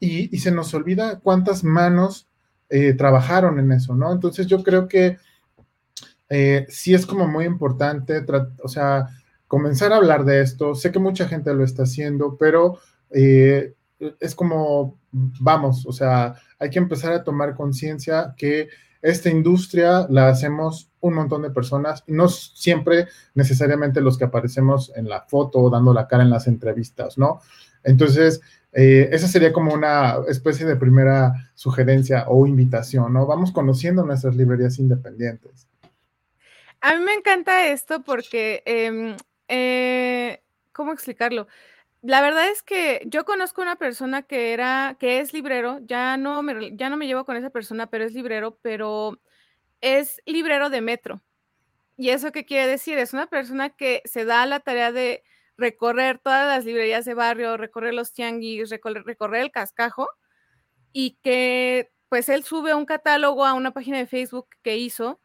y, 0.00 0.36
se 0.38 0.52
nos 0.52 0.72
olvida 0.74 1.18
cuántas 1.18 1.64
manos 1.64 2.28
eh, 2.68 2.92
trabajaron 2.94 3.58
en 3.58 3.72
eso, 3.72 3.94
¿no? 3.94 4.12
Entonces 4.12 4.46
yo 4.46 4.62
creo 4.62 4.86
que 4.86 5.18
sí 6.68 6.92
es 6.92 7.06
como 7.06 7.26
muy 7.26 7.46
importante, 7.46 8.22
o 8.62 8.68
sea, 8.68 9.08
comenzar 9.46 9.92
a 9.92 9.96
hablar 9.96 10.26
de 10.26 10.42
esto. 10.42 10.74
Sé 10.74 10.92
que 10.92 10.98
mucha 10.98 11.26
gente 11.26 11.54
lo 11.54 11.64
está 11.64 11.84
haciendo, 11.84 12.36
pero 12.36 12.78
es 13.10 14.34
como, 14.34 14.98
vamos, 15.10 15.86
o 15.86 15.92
sea, 15.92 16.34
hay 16.58 16.68
que 16.68 16.78
empezar 16.78 17.14
a 17.14 17.24
tomar 17.24 17.56
conciencia 17.56 18.34
que 18.36 18.68
esta 19.02 19.28
industria 19.28 20.06
la 20.10 20.28
hacemos 20.28 20.90
un 21.00 21.14
montón 21.14 21.42
de 21.42 21.50
personas, 21.50 22.04
no 22.06 22.28
siempre 22.28 23.08
necesariamente 23.34 24.00
los 24.00 24.18
que 24.18 24.24
aparecemos 24.24 24.92
en 24.96 25.08
la 25.08 25.22
foto 25.22 25.60
o 25.60 25.70
dando 25.70 25.94
la 25.94 26.08
cara 26.08 26.22
en 26.22 26.30
las 26.30 26.46
entrevistas, 26.46 27.18
¿no? 27.18 27.40
Entonces, 27.84 28.40
eh, 28.72 29.08
esa 29.12 29.28
sería 29.28 29.52
como 29.52 29.72
una 29.72 30.18
especie 30.28 30.66
de 30.66 30.76
primera 30.76 31.50
sugerencia 31.54 32.24
o 32.28 32.46
invitación, 32.46 33.12
¿no? 33.12 33.26
Vamos 33.26 33.52
conociendo 33.52 34.04
nuestras 34.04 34.36
librerías 34.36 34.78
independientes. 34.78 35.68
A 36.80 36.94
mí 36.94 37.04
me 37.04 37.14
encanta 37.14 37.68
esto 37.68 38.02
porque, 38.02 38.62
em, 38.66 39.16
eh, 39.48 40.42
¿cómo 40.72 40.92
explicarlo? 40.92 41.48
La 42.02 42.20
verdad 42.20 42.48
es 42.50 42.62
que 42.62 43.02
yo 43.06 43.24
conozco 43.24 43.60
una 43.60 43.76
persona 43.76 44.22
que 44.22 44.52
era, 44.52 44.96
que 45.00 45.18
es 45.20 45.32
librero, 45.32 45.80
ya 45.82 46.16
no 46.16 46.42
me, 46.42 46.76
ya 46.76 46.90
no 46.90 46.96
me 46.96 47.06
llevo 47.08 47.24
con 47.24 47.36
esa 47.36 47.50
persona, 47.50 47.88
pero 47.88 48.04
es 48.04 48.12
librero, 48.14 48.56
pero 48.62 49.20
es 49.80 50.22
librero 50.26 50.70
de 50.70 50.80
metro. 50.80 51.22
¿Y 51.96 52.10
eso 52.10 52.32
qué 52.32 52.44
quiere 52.46 52.66
decir? 52.68 52.98
Es 52.98 53.14
una 53.14 53.28
persona 53.28 53.70
que 53.70 54.02
se 54.06 54.24
da 54.24 54.46
la 54.46 54.60
tarea 54.60 54.92
de 54.92 55.24
recorrer 55.58 56.18
todas 56.20 56.46
las 56.48 56.64
librerías 56.64 57.04
de 57.04 57.14
barrio, 57.14 57.56
recorrer 57.56 57.94
los 57.94 58.12
tianguis, 58.12 58.70
recorrer, 58.70 59.42
el 59.42 59.52
cascajo 59.52 60.08
y 60.92 61.18
que 61.22 61.90
pues 62.08 62.28
él 62.30 62.44
sube 62.44 62.74
un 62.74 62.86
catálogo 62.86 63.44
a 63.46 63.54
una 63.54 63.72
página 63.72 63.98
de 63.98 64.06
Facebook 64.06 64.48
que 64.62 64.76
hizo 64.78 65.20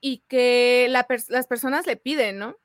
y 0.00 0.24
que 0.28 0.88
las 0.90 1.46
personas 1.48 1.86
le 1.86 1.96
piden, 1.96 2.38
¿no? 2.38 2.56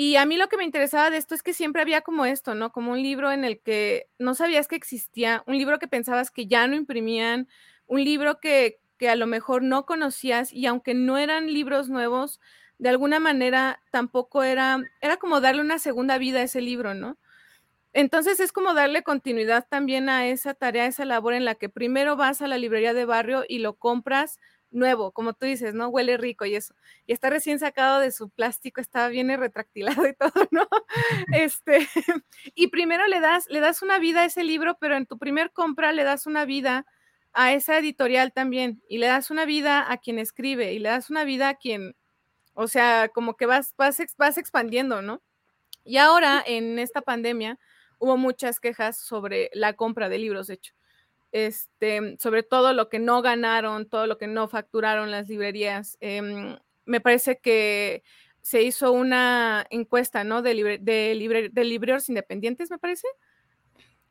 Y 0.00 0.14
a 0.14 0.26
mí 0.26 0.36
lo 0.36 0.46
que 0.46 0.56
me 0.56 0.62
interesaba 0.62 1.10
de 1.10 1.16
esto 1.16 1.34
es 1.34 1.42
que 1.42 1.52
siempre 1.52 1.82
había 1.82 2.02
como 2.02 2.24
esto, 2.24 2.54
¿no? 2.54 2.70
Como 2.70 2.92
un 2.92 3.02
libro 3.02 3.32
en 3.32 3.44
el 3.44 3.60
que 3.60 4.06
no 4.20 4.36
sabías 4.36 4.68
que 4.68 4.76
existía, 4.76 5.42
un 5.48 5.58
libro 5.58 5.80
que 5.80 5.88
pensabas 5.88 6.30
que 6.30 6.46
ya 6.46 6.68
no 6.68 6.76
imprimían, 6.76 7.48
un 7.88 8.04
libro 8.04 8.38
que, 8.38 8.78
que 8.96 9.08
a 9.08 9.16
lo 9.16 9.26
mejor 9.26 9.64
no 9.64 9.86
conocías 9.86 10.52
y 10.52 10.66
aunque 10.66 10.94
no 10.94 11.18
eran 11.18 11.52
libros 11.52 11.88
nuevos, 11.88 12.38
de 12.78 12.90
alguna 12.90 13.18
manera 13.18 13.82
tampoco 13.90 14.44
era, 14.44 14.78
era 15.00 15.16
como 15.16 15.40
darle 15.40 15.62
una 15.62 15.80
segunda 15.80 16.16
vida 16.16 16.38
a 16.38 16.44
ese 16.44 16.60
libro, 16.60 16.94
¿no? 16.94 17.18
Entonces 17.92 18.38
es 18.38 18.52
como 18.52 18.74
darle 18.74 19.02
continuidad 19.02 19.66
también 19.68 20.08
a 20.08 20.28
esa 20.28 20.54
tarea, 20.54 20.84
a 20.84 20.86
esa 20.86 21.06
labor 21.06 21.34
en 21.34 21.44
la 21.44 21.56
que 21.56 21.68
primero 21.68 22.14
vas 22.14 22.40
a 22.40 22.46
la 22.46 22.56
librería 22.56 22.94
de 22.94 23.04
barrio 23.04 23.44
y 23.48 23.58
lo 23.58 23.74
compras 23.74 24.38
nuevo, 24.70 25.12
como 25.12 25.32
tú 25.34 25.46
dices, 25.46 25.74
¿no? 25.74 25.88
Huele 25.88 26.16
rico 26.16 26.44
y 26.44 26.54
eso. 26.54 26.74
Y 27.06 27.12
está 27.12 27.30
recién 27.30 27.58
sacado 27.58 28.00
de 28.00 28.10
su 28.10 28.30
plástico, 28.30 28.80
está 28.80 29.08
bien 29.08 29.28
retractilado 29.36 30.06
y 30.06 30.14
todo, 30.18 30.48
¿no? 30.50 30.68
Este, 31.32 31.88
y 32.54 32.68
primero 32.68 33.06
le 33.06 33.20
das, 33.20 33.46
le 33.48 33.60
das 33.60 33.82
una 33.82 33.98
vida 33.98 34.22
a 34.22 34.24
ese 34.26 34.44
libro, 34.44 34.76
pero 34.80 34.96
en 34.96 35.06
tu 35.06 35.18
primer 35.18 35.52
compra 35.52 35.92
le 35.92 36.04
das 36.04 36.26
una 36.26 36.44
vida 36.44 36.86
a 37.32 37.52
esa 37.52 37.78
editorial 37.78 38.32
también, 38.32 38.82
y 38.88 38.98
le 38.98 39.06
das 39.06 39.30
una 39.30 39.44
vida 39.44 39.92
a 39.92 39.98
quien 39.98 40.18
escribe, 40.18 40.72
y 40.72 40.78
le 40.78 40.88
das 40.88 41.10
una 41.10 41.24
vida 41.24 41.50
a 41.50 41.54
quien, 41.54 41.94
o 42.54 42.66
sea, 42.68 43.10
como 43.10 43.36
que 43.36 43.46
vas, 43.46 43.74
vas, 43.76 43.98
vas 44.16 44.38
expandiendo, 44.38 45.02
¿no? 45.02 45.22
Y 45.84 45.98
ahora, 45.98 46.42
en 46.44 46.78
esta 46.78 47.02
pandemia, 47.02 47.58
hubo 47.98 48.16
muchas 48.16 48.60
quejas 48.60 48.98
sobre 48.98 49.50
la 49.52 49.74
compra 49.74 50.08
de 50.08 50.18
libros, 50.18 50.48
de 50.48 50.54
hecho 50.54 50.77
este, 51.32 52.16
sobre 52.18 52.42
todo 52.42 52.72
lo 52.72 52.88
que 52.88 52.98
no 52.98 53.22
ganaron, 53.22 53.88
todo 53.88 54.06
lo 54.06 54.18
que 54.18 54.26
no 54.26 54.48
facturaron 54.48 55.10
las 55.10 55.28
librerías. 55.28 55.96
Em, 56.00 56.56
me 56.84 57.00
parece 57.00 57.38
que 57.38 58.02
se 58.40 58.62
hizo 58.62 58.92
una 58.92 59.66
encuesta, 59.70 60.24
¿no? 60.24 60.42
De, 60.42 60.54
libre, 60.54 60.78
de, 60.78 61.50
de 61.52 61.64
libreros 61.64 62.08
independientes, 62.08 62.70
me 62.70 62.78
parece. 62.78 63.06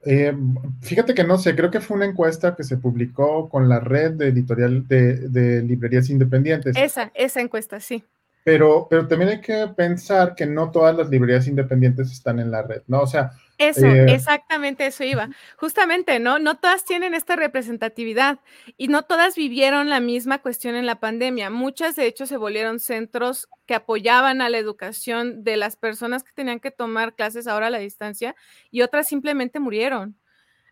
Eh, 0.05 0.33
fíjate 0.81 1.13
que 1.13 1.23
no 1.23 1.37
sé, 1.37 1.55
creo 1.55 1.71
que 1.71 1.81
fue 1.81 1.97
una 1.97 2.05
encuesta 2.05 2.55
que 2.55 2.63
se 2.63 2.77
publicó 2.77 3.49
con 3.49 3.67
la 3.67 3.79
red 3.79 4.11
de 4.11 4.27
editorial 4.27 4.87
de, 4.87 5.27
de 5.27 5.63
librerías 5.63 6.09
independientes. 6.09 6.75
Esa, 6.77 7.11
esa 7.15 7.41
encuesta, 7.41 7.79
sí. 7.79 8.03
Pero, 8.43 8.87
pero 8.89 9.07
también 9.07 9.31
hay 9.31 9.41
que 9.41 9.67
pensar 9.75 10.35
que 10.35 10.45
no 10.45 10.71
todas 10.71 10.95
las 10.95 11.09
librerías 11.09 11.47
independientes 11.47 12.11
están 12.11 12.39
en 12.39 12.51
la 12.51 12.61
red, 12.61 12.83
¿no? 12.87 13.01
O 13.01 13.07
sea, 13.07 13.31
eso, 13.57 13.87
eh, 13.87 14.13
exactamente 14.13 14.85
eso 14.85 15.03
iba. 15.03 15.29
Justamente, 15.57 16.19
¿no? 16.19 16.37
No 16.39 16.55
todas 16.59 16.85
tienen 16.85 17.13
esta 17.13 17.35
representatividad 17.35 18.39
y 18.77 18.87
no 18.87 19.03
todas 19.03 19.35
vivieron 19.35 19.89
la 19.89 19.99
misma 19.99 20.39
cuestión 20.41 20.75
en 20.75 20.85
la 20.85 20.99
pandemia. 20.99 21.49
Muchas, 21.49 21.95
de 21.95 22.05
hecho, 22.05 22.27
se 22.27 22.37
volvieron 22.37 22.79
centros 22.79 23.47
que 23.65 23.75
apoyaban 23.75 24.41
a 24.41 24.49
la 24.49 24.59
educación 24.59 25.43
de 25.43 25.57
las 25.57 25.75
personas 25.75 26.23
que 26.23 26.33
tenían 26.33 26.59
que 26.59 26.71
tomar 26.71 27.15
clases 27.15 27.47
ahora 27.47 27.67
a 27.67 27.69
la 27.71 27.79
distancia 27.79 28.35
y 28.69 28.81
otras 28.81 29.07
simplemente 29.07 29.59
murieron. 29.59 30.17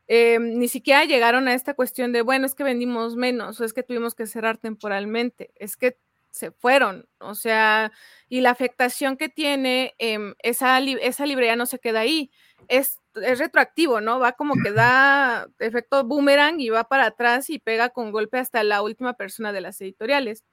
Eh, 0.08 0.40
ni 0.40 0.68
siquiera 0.68 1.06
llegaron 1.06 1.48
a 1.48 1.56
esta 1.56 1.74
cuestión 1.74 2.14
de, 2.14 2.22
bueno, 2.22 2.46
es 2.46 2.56
que 2.56 2.64
vendimos 2.64 3.16
menos 3.16 3.60
o 3.60 3.66
es 3.66 3.74
que 3.74 3.84
tuvimos 3.84 4.16
que 4.16 4.28
cerrar 4.28 4.58
temporalmente. 4.58 5.52
Es 5.56 5.78
que 5.78 5.98
se 6.36 6.52
fueron, 6.52 7.08
o 7.20 7.34
sea, 7.34 7.94
y 8.28 8.42
la 8.42 8.50
afectación 8.50 9.16
que 9.16 9.30
tiene 9.30 9.96
em, 10.00 10.36
esa, 10.40 10.80
esa 10.80 11.26
librería 11.26 11.56
no 11.56 11.66
se 11.66 11.80
queda 11.80 12.02
ahí 12.02 12.30
es, 12.68 13.00
retroactivo, 13.14 14.02
¿no? 14.02 14.20
Va 14.20 14.34
como 14.34 14.56
que 14.62 14.74
da 14.74 15.48
efecto 15.60 16.04
boomerang 16.04 16.60
y 16.60 16.68
va 16.68 16.84
para 16.84 17.06
atrás 17.06 17.50
y 17.50 17.60
pega 17.60 17.88
con 17.88 18.12
golpe 18.12 18.38
hasta 18.38 18.62
la 18.64 18.82
última 18.82 19.14
persona 19.14 19.54
de 19.54 19.62
las 19.62 19.80
editoriales. 19.80 20.44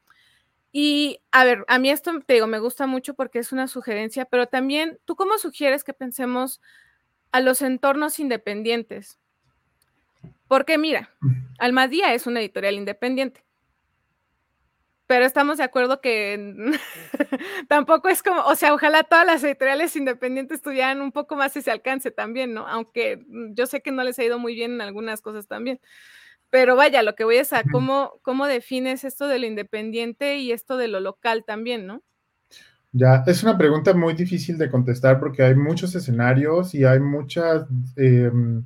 Y 0.71 1.19
a 1.33 1.45
ver, 1.45 1.65
a 1.67 1.81
mí 1.81 1.91
esto 1.91 2.13
te 2.25 2.35
digo, 2.35 2.47
me 2.47 2.61
gusta 2.61 2.87
mucho 2.87 3.15
porque 3.15 3.41
es 3.41 3.51
una 3.51 3.67
sugerencia, 3.67 4.27
pero 4.27 4.47
también, 4.47 5.01
¿tú 5.05 5.17
cómo 5.17 5.37
sugieres 5.39 5.83
que 5.83 5.93
pensemos 5.93 6.61
a 7.33 7.41
los 7.41 7.61
entornos 7.61 8.21
independientes? 8.21 9.19
Porque 10.47 10.79
mira, 10.79 11.11
Almadía 11.59 12.15
es 12.15 12.29
una 12.29 12.39
editorial 12.39 12.75
independiente 12.75 13.43
pero 15.13 15.27
estamos 15.27 15.59
de 15.59 15.65
acuerdo 15.65 16.01
que 16.01 16.73
tampoco 17.69 18.09
es 18.09 18.23
como, 18.23 18.41
o 18.47 18.57
sea, 18.57 18.73
ojalá 18.73 19.03
todas 19.03 19.27
las 19.27 19.45
editoriales 19.45 19.95
independientes 19.95 20.63
tuvieran 20.63 21.03
un 21.03 21.13
poco 21.13 21.37
más 21.37 21.55
ese 21.55 21.71
alcance 21.71 22.11
también, 22.11 22.55
¿no? 22.55 22.67
Aunque 22.67 23.19
mm, 23.29 23.53
yo 23.53 23.67
sé 23.67 23.83
que 23.83 23.93
no 23.93 24.05
les 24.05 24.19
ha 24.19 24.25
ido 24.25 24.39
muy 24.39 24.55
bien 24.55 24.73
en 24.73 24.81
algunas 24.81 25.21
cosas 25.21 25.47
también. 25.47 25.81
Pero 26.49 26.77
vaya, 26.77 27.03
lo 27.03 27.15
que 27.15 27.25
voy 27.25 27.37
es 27.37 27.53
a 27.53 27.63
cómo, 27.63 28.21
cómo 28.23 28.47
defines 28.47 29.05
esto 29.05 29.29
de 29.29 29.39
lo 29.39 29.45
independiente 29.45 30.39
y 30.39 30.51
esto 30.51 30.79
de 30.79 30.89
lo 30.89 30.99
local 30.99 31.45
también, 31.47 31.87
¿no? 31.87 32.03
Ya, 32.93 33.23
es 33.27 33.43
una 33.43 33.59
pregunta 33.59 33.93
muy 33.93 34.15
difícil 34.15 34.57
de 34.57 34.71
contestar 34.71 35.21
porque 35.21 35.43
hay 35.43 35.55
muchos 35.55 35.95
escenarios 35.95 36.75
y 36.75 36.87
hay 36.87 37.01
muchas 37.01 37.67
em, 37.97 38.65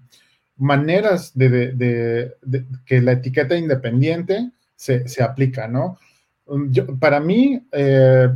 maneras 0.56 1.36
de, 1.36 2.36
que 2.84 3.00
la 3.00 3.10
etiqueta 3.10 3.56
independiente 3.56 4.52
se, 4.76 5.08
se 5.08 5.24
aplica, 5.24 5.66
¿no? 5.66 5.98
Um, 6.48 6.70
para 7.00 7.18
mí, 7.18 7.60
eh, 7.72 8.28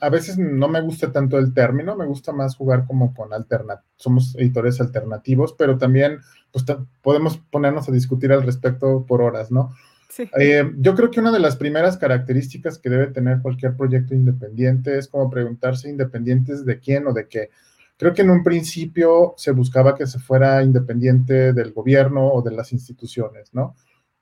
a 0.00 0.08
veces 0.08 0.38
no 0.38 0.68
me 0.68 0.80
gusta 0.82 1.10
tanto 1.10 1.36
el 1.36 1.52
término, 1.52 1.96
me 1.96 2.06
gusta 2.06 2.32
más 2.32 2.54
jugar 2.54 2.86
como 2.86 3.12
con 3.12 3.32
alternativos, 3.32 3.90
somos 3.96 4.36
editores 4.36 4.80
alternativos, 4.80 5.52
pero 5.58 5.76
también 5.76 6.18
pues, 6.52 6.64
podemos 7.02 7.38
ponernos 7.50 7.88
a 7.88 7.92
discutir 7.92 8.32
al 8.32 8.44
respecto 8.44 9.04
por 9.04 9.20
horas, 9.20 9.50
¿no? 9.50 9.72
Sí. 10.08 10.30
Eh, 10.38 10.70
yo 10.78 10.94
creo 10.94 11.10
que 11.10 11.18
una 11.18 11.32
de 11.32 11.40
las 11.40 11.56
primeras 11.56 11.96
características 11.96 12.78
que 12.78 12.88
debe 12.88 13.08
tener 13.08 13.42
cualquier 13.42 13.76
proyecto 13.76 14.14
independiente 14.14 14.96
es 14.96 15.08
como 15.08 15.28
preguntarse 15.28 15.90
independientes 15.90 16.64
de 16.64 16.78
quién 16.78 17.08
o 17.08 17.12
de 17.12 17.26
qué. 17.26 17.50
Creo 17.96 18.14
que 18.14 18.22
en 18.22 18.30
un 18.30 18.44
principio 18.44 19.34
se 19.36 19.50
buscaba 19.50 19.96
que 19.96 20.06
se 20.06 20.20
fuera 20.20 20.62
independiente 20.62 21.52
del 21.52 21.72
gobierno 21.72 22.28
o 22.28 22.42
de 22.42 22.52
las 22.52 22.72
instituciones, 22.72 23.52
¿no? 23.52 23.74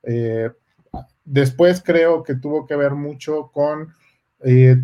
Eh, 0.02 0.50
Después 1.24 1.82
creo 1.82 2.22
que 2.22 2.34
tuvo 2.34 2.66
que 2.66 2.76
ver 2.76 2.92
mucho 2.92 3.50
con 3.52 3.94
eh, 4.44 4.76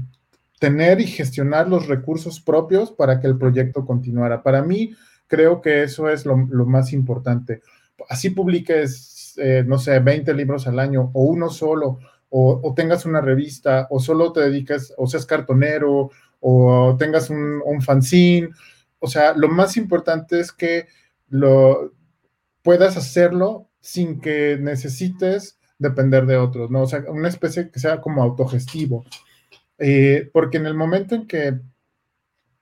tener 0.59 1.01
y 1.01 1.07
gestionar 1.07 1.69
los 1.69 1.87
recursos 1.87 2.41
propios 2.41 2.93
para 2.93 3.21
que 3.21 3.27
el 3.27 3.39
proyecto 3.39 3.85
continuara. 3.85 4.43
Para 4.43 4.63
mí, 4.63 4.95
creo 5.27 5.61
que 5.61 5.83
eso 5.83 6.09
es 6.09 6.27
lo, 6.27 6.37
más 6.37 6.93
importante. 6.93 7.63
Así 8.09 8.31
publiques, 8.31 9.35
eh, 9.37 9.65
no 9.67 9.79
sé, 9.79 9.99
20 10.01 10.33
libros 10.35 10.67
al 10.67 10.79
año 10.79 11.11
o 11.15 11.25
uno 11.25 11.51
solo, 11.51 11.99
o, 12.33 12.73
tengas 12.77 13.07
una 13.07 13.21
revista, 13.21 13.89
o 13.91 13.99
solo 13.99 14.33
te 14.33 14.41
dediques, 14.41 14.95
o 14.97 15.07
seas 15.07 15.27
cartonero, 15.27 16.11
o 16.39 16.97
tengas 16.99 17.29
un, 17.29 17.61
un 17.65 17.83
fanzine. 17.83 18.51
O 18.99 19.09
sea, 19.09 19.35
lo 19.35 19.49
más 19.49 19.77
importante 19.77 20.39
es 20.39 20.53
que 20.53 20.87
lo 21.29 21.93
puedas 22.63 22.97
hacerlo 22.97 23.69
sin 23.81 24.21
que 24.21 24.59
necesites 24.61 25.60
depender 25.81 26.27
de 26.27 26.37
otros, 26.37 26.71
¿no? 26.71 26.83
O 26.83 26.87
sea, 26.87 27.03
una 27.09 27.29
especie 27.29 27.71
que 27.71 27.81
sea 27.81 28.01
como 28.01 28.23
autogestivo. 28.23 29.05
Eh, 29.79 30.31
porque 30.33 30.59
en 30.59 30.67
el 30.67 30.75
momento 30.75 31.15
en 31.15 31.27
que 31.27 31.59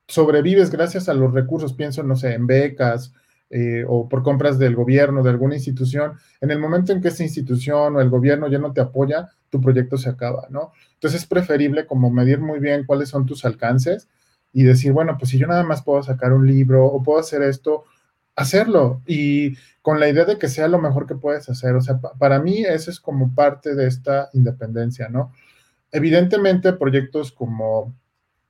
sobrevives 0.07 0.71
gracias 0.71 1.09
a 1.09 1.15
los 1.15 1.35
recursos, 1.35 1.75
pienso, 1.75 2.03
no 2.05 2.17
sé, 2.17 2.33
en 2.33 2.47
becas 2.47 3.13
eh, 3.51 3.85
o 3.87 4.09
por 4.09 4.23
compras 4.23 4.59
del 4.59 4.77
gobierno, 4.77 5.23
de 5.23 5.31
alguna 5.31 5.57
institución, 5.57 6.13
en 6.41 6.51
el 6.51 6.61
momento 6.61 6.93
en 6.93 7.03
que 7.03 7.09
esa 7.09 7.25
institución 7.25 7.97
o 7.97 8.01
el 8.01 8.09
gobierno 8.09 8.49
ya 8.49 8.59
no 8.59 8.73
te 8.73 8.81
apoya, 8.81 9.29
tu 9.51 9.61
proyecto 9.61 9.99
se 9.99 10.09
acaba, 10.09 10.47
¿no? 10.49 10.73
Entonces 10.95 11.23
es 11.23 11.27
preferible 11.27 11.87
como 11.87 12.11
medir 12.11 12.39
muy 12.39 12.61
bien 12.61 12.85
cuáles 12.87 13.09
son 13.09 13.27
tus 13.27 13.45
alcances 13.45 14.09
y 14.53 14.63
decir, 14.63 14.93
bueno, 14.93 15.17
pues 15.19 15.31
si 15.31 15.39
yo 15.39 15.47
nada 15.49 15.65
más 15.65 15.83
puedo 15.83 16.03
sacar 16.05 16.33
un 16.33 16.47
libro 16.47 16.87
o 16.87 17.03
puedo 17.03 17.19
hacer 17.19 17.43
esto, 17.43 17.85
hacerlo 18.39 19.03
y 19.05 19.57
con 19.83 19.99
la 19.99 20.09
idea 20.09 20.25
de 20.25 20.39
que 20.39 20.49
sea 20.49 20.69
lo 20.69 20.79
mejor 20.79 21.07
que 21.07 21.17
puedes 21.17 21.49
hacer. 21.49 21.75
O 21.75 21.81
sea, 21.81 21.99
para 21.99 22.39
mí 22.39 22.63
eso 22.63 22.91
es 22.91 23.01
como 23.01 23.35
parte 23.35 23.75
de 23.75 23.89
esta 23.89 24.31
independencia, 24.33 25.09
¿no? 25.09 25.33
Evidentemente, 25.91 26.73
proyectos 26.73 27.33
como 27.33 27.95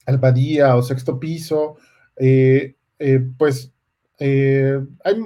Albadía 0.04 0.76
o 0.76 0.82
Sexto 0.82 1.18
Piso, 1.18 1.76
eh, 2.16 2.76
eh, 2.98 3.26
pues 3.38 3.72
eh, 4.18 4.78
hay, 5.04 5.16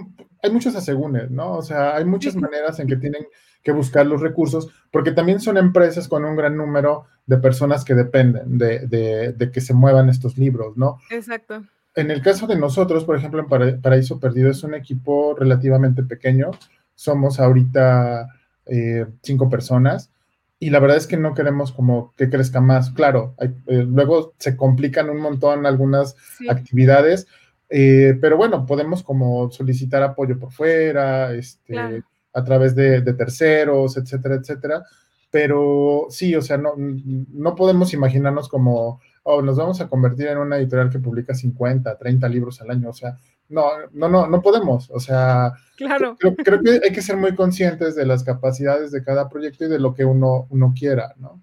hay, 0.43 0.51
muchos 0.51 0.77
asegúnes, 0.77 1.31
¿no? 1.31 1.55
O 1.55 1.63
sea, 1.63 1.97
hay 1.97 2.05
muchas 2.05 2.37
maneras 2.37 2.79
en 2.79 2.87
que 2.87 2.97
tienen 2.97 3.27
que 3.65 3.73
buscar 3.73 4.07
los 4.07 4.21
recursos, 4.21 4.69
porque 4.93 5.13
también 5.13 5.41
son 5.41 5.57
empresas 5.57 6.07
con 6.07 6.25
un 6.25 6.37
gran 6.37 6.57
número 6.57 7.07
de 7.27 7.39
personas 7.39 7.85
que 7.85 7.95
dependen 7.95 8.59
de, 8.59 8.87
de 9.33 9.51
que 9.51 9.61
se 9.61 9.75
muevan 9.75 10.09
estos 10.09 10.37
libros, 10.37 10.77
¿no? 10.77 10.99
Exacto 11.11 11.65
en 11.95 12.11
el 12.11 12.23
caso 12.23 12.47
de 12.47 12.57
nosotros, 12.57 13.05
por 13.05 13.17
ejemplo, 13.17 13.41
en 13.41 13.81
Paraíso 13.81 14.19
Perdido 14.19 14.51
es 14.51 14.63
un 14.63 14.75
equipo 14.75 15.35
relativamente 15.35 16.03
pequeño. 16.03 16.51
Somos 16.95 17.39
ahorita 17.41 18.29
eh, 18.67 19.07
cinco 19.23 19.51
personas 19.51 20.11
y 20.59 20.71
la 20.71 20.79
verdad 20.79 20.97
es 20.97 21.07
que 21.07 21.17
no 21.17 21.35
queremos 21.35 21.73
como 21.73 22.13
que 22.17 22.31
crezca 22.31 22.61
más. 22.61 22.91
Claro, 22.91 23.35
eh, 23.39 23.85
luego 23.85 24.35
se 24.39 24.57
complican 24.57 25.11
un 25.11 25.21
montón 25.21 25.67
algunas 25.67 26.17
actividades, 26.49 27.27
eh, 27.69 28.17
pero 28.21 28.37
bueno, 28.37 28.65
podemos 28.65 29.03
como 29.03 29.51
solicitar 29.51 30.03
apoyo 30.03 30.39
por 30.39 30.53
fuera, 30.53 31.35
este, 31.35 32.05
a 32.33 32.45
través 32.45 32.75
de, 32.75 33.01
de, 33.01 33.13
terceros, 33.15 33.97
etcétera, 33.97 34.37
etcétera. 34.37 34.85
Pero 35.31 36.07
sí, 36.11 36.35
o 36.37 36.43
sea, 36.43 36.59
no, 36.59 36.75
no 36.77 37.55
podemos 37.55 37.93
imaginarnos 37.93 38.49
como 38.49 39.01
o 39.23 39.43
nos 39.43 39.57
vamos 39.57 39.81
a 39.81 39.89
convertir 39.89 40.29
en 40.29 40.39
una 40.39 40.59
editorial 40.59 40.91
que 40.91 40.99
publica 40.99 41.35
50, 41.35 41.97
30 41.97 42.29
libros 42.29 42.61
al 42.61 42.71
año. 42.71 42.91
O 42.91 42.93
sea, 42.93 43.17
no, 43.49 43.71
no, 43.93 44.09
no, 44.09 44.27
no 44.27 44.43
podemos. 44.43 44.91
O 44.91 44.99
sea, 44.99 45.53
claro. 45.77 46.17
creo, 46.19 46.61
que 46.63 46.81
hay 46.85 46.93
que 46.93 47.03
ser 47.03 47.17
muy 47.17 47.35
conscientes 47.35 47.95
de 47.95 48.07
las 48.07 48.25
capacidades 48.25 48.91
de 48.91 49.05
cada 49.05 49.29
proyecto 49.29 49.65
y 49.65 49.69
de 49.69 49.79
lo 49.79 49.95
que 49.95 50.05
uno, 50.05 50.47
uno 50.51 50.73
quiera, 50.77 51.15
¿no? 51.19 51.43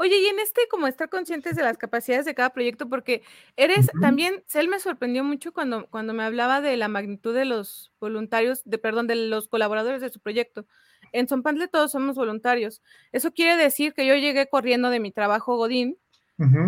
Oye, 0.00 0.16
y 0.20 0.26
en 0.26 0.38
este, 0.38 0.62
como 0.70 0.86
estar 0.86 1.08
conscientes 1.08 1.56
de 1.56 1.64
las 1.64 1.76
capacidades 1.76 2.24
de 2.24 2.34
cada 2.34 2.50
proyecto, 2.50 2.88
porque 2.88 3.22
eres 3.56 3.88
también, 4.00 4.44
Cel 4.46 4.68
me 4.68 4.78
sorprendió 4.78 5.24
mucho 5.24 5.52
cuando, 5.52 5.88
cuando 5.88 6.14
me 6.14 6.22
hablaba 6.22 6.60
de 6.60 6.76
la 6.76 6.86
magnitud 6.86 7.34
de 7.34 7.44
los 7.44 7.92
voluntarios, 7.98 8.62
de 8.64 8.78
perdón, 8.78 9.08
de 9.08 9.16
los 9.16 9.48
colaboradores 9.48 10.00
de 10.00 10.10
su 10.10 10.20
proyecto. 10.20 10.66
En 11.10 11.26
Sonpantle 11.26 11.66
todos 11.66 11.90
somos 11.90 12.14
voluntarios. 12.14 12.80
Eso 13.10 13.32
quiere 13.32 13.60
decir 13.60 13.92
que 13.92 14.06
yo 14.06 14.14
llegué 14.14 14.48
corriendo 14.48 14.88
de 14.90 15.00
mi 15.00 15.10
trabajo 15.10 15.56
Godín 15.56 15.98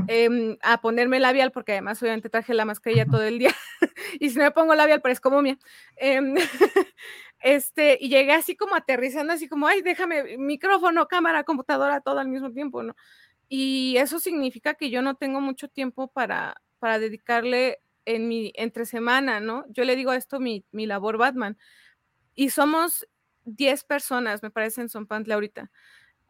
Em, 0.06 0.56
a 0.62 0.80
ponerme 0.80 1.20
labial, 1.20 1.52
porque 1.52 1.72
además 1.72 2.02
obviamente 2.02 2.28
traje 2.30 2.54
la 2.54 2.64
mascarilla 2.64 3.06
todo 3.06 3.22
el 3.22 3.38
día, 3.38 3.54
y 4.20 4.30
si 4.30 4.38
no 4.38 4.44
me 4.44 4.50
pongo 4.50 4.74
labial 4.74 5.00
parezco 5.00 5.30
momia. 5.30 5.58
Em, 5.96 6.34
este, 7.40 7.96
y 8.00 8.08
llegué 8.08 8.32
así 8.32 8.56
como 8.56 8.74
aterrizando, 8.74 9.32
así 9.32 9.48
como, 9.48 9.66
ay, 9.68 9.82
déjame 9.82 10.36
micrófono, 10.38 11.06
cámara, 11.08 11.44
computadora, 11.44 12.00
todo 12.00 12.18
al 12.18 12.28
mismo 12.28 12.52
tiempo, 12.52 12.82
¿no? 12.82 12.96
Y 13.48 13.96
eso 13.98 14.20
significa 14.20 14.74
que 14.74 14.90
yo 14.90 15.02
no 15.02 15.16
tengo 15.16 15.40
mucho 15.40 15.68
tiempo 15.68 16.08
para, 16.08 16.62
para 16.80 16.98
dedicarle 16.98 17.80
en 18.06 18.28
mi 18.28 18.52
entre 18.56 18.86
semana, 18.86 19.40
¿no? 19.40 19.64
Yo 19.70 19.84
le 19.84 19.96
digo 19.96 20.12
a 20.12 20.16
esto 20.16 20.40
mi, 20.40 20.64
mi 20.72 20.86
labor 20.86 21.18
Batman. 21.18 21.58
Y 22.34 22.50
somos 22.50 23.06
10 23.44 23.84
personas, 23.84 24.42
me 24.42 24.50
parece, 24.50 24.80
en 24.82 24.88
Sonpantle 24.88 25.34
ahorita. 25.34 25.70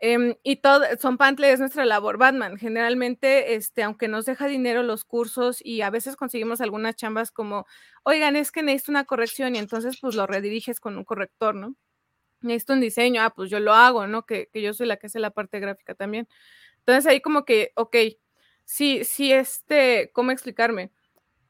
Em, 0.02 0.34
y 0.42 0.56
todo, 0.56 0.82
son 0.98 1.18
Pantle 1.18 1.52
es 1.52 1.60
nuestra 1.60 1.84
labor 1.84 2.16
Batman. 2.16 2.56
Generalmente, 2.56 3.54
este, 3.54 3.82
aunque 3.82 4.08
nos 4.08 4.24
deja 4.24 4.46
dinero 4.46 4.82
los 4.82 5.04
cursos 5.04 5.60
y 5.62 5.82
a 5.82 5.90
veces 5.90 6.16
conseguimos 6.16 6.62
algunas 6.62 6.96
chambas 6.96 7.30
como, 7.30 7.66
oigan, 8.02 8.34
es 8.34 8.50
que 8.50 8.62
necesito 8.62 8.92
una 8.92 9.04
corrección 9.04 9.54
y 9.56 9.58
entonces 9.58 9.98
pues 10.00 10.14
lo 10.14 10.26
rediriges 10.26 10.80
con 10.80 10.96
un 10.96 11.04
corrector, 11.04 11.54
¿no? 11.54 11.74
Necesito 12.42 12.74
un 12.74 12.80
diseño, 12.80 13.22
ah, 13.22 13.30
pues 13.30 13.50
yo 13.50 13.60
lo 13.60 13.74
hago, 13.74 14.06
¿no? 14.06 14.26
Que, 14.26 14.48
yo 14.54 14.74
soy 14.74 14.86
la 14.86 14.96
que 14.98 15.08
hace 15.08 15.20
la 15.20 15.30
parte 15.30 15.60
gráfica 15.60 15.94
también. 15.94 16.28
Entonces 16.80 17.06
ahí 17.06 17.20
como 17.20 17.44
que, 17.44 17.72
ok, 17.76 17.96
sí, 18.64 19.04
sí, 19.04 19.32
este, 19.32 20.10
¿cómo 20.14 20.32
explicarme? 20.32 20.92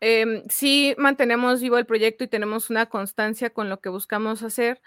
Eh, 0.01 0.44
sí 0.51 0.94
mantenemos 0.98 1.61
vivo 1.62 1.79
el 1.79 1.87
proyecto 1.87 2.25
y 2.25 2.29
tenemos 2.29 2.70
una 2.70 2.87
constancia 2.87 3.51
con 3.51 3.68
lo 3.70 3.81
que 3.81 3.90
buscamos 3.90 4.42
hacer, 4.42 4.83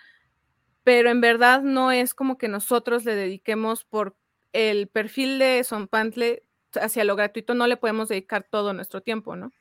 pero 0.83 1.09
en 1.09 1.21
verdad 1.21 1.61
no 1.61 1.91
es 1.91 2.13
como 2.13 2.37
que 2.37 2.47
nosotros 2.47 3.05
le 3.05 3.15
dediquemos 3.15 3.85
por 3.85 4.15
el 4.51 4.87
perfil 4.87 5.39
de 5.39 5.63
Sonpantle 5.63 6.43
hacia 6.73 7.03
lo 7.03 7.15
gratuito, 7.15 7.53
no 7.53 7.67
le 7.67 7.77
podemos 7.77 8.09
dedicar 8.09 8.47
todo 8.49 8.73
nuestro 8.73 9.01
tiempo, 9.01 9.35
¿no? 9.35 9.51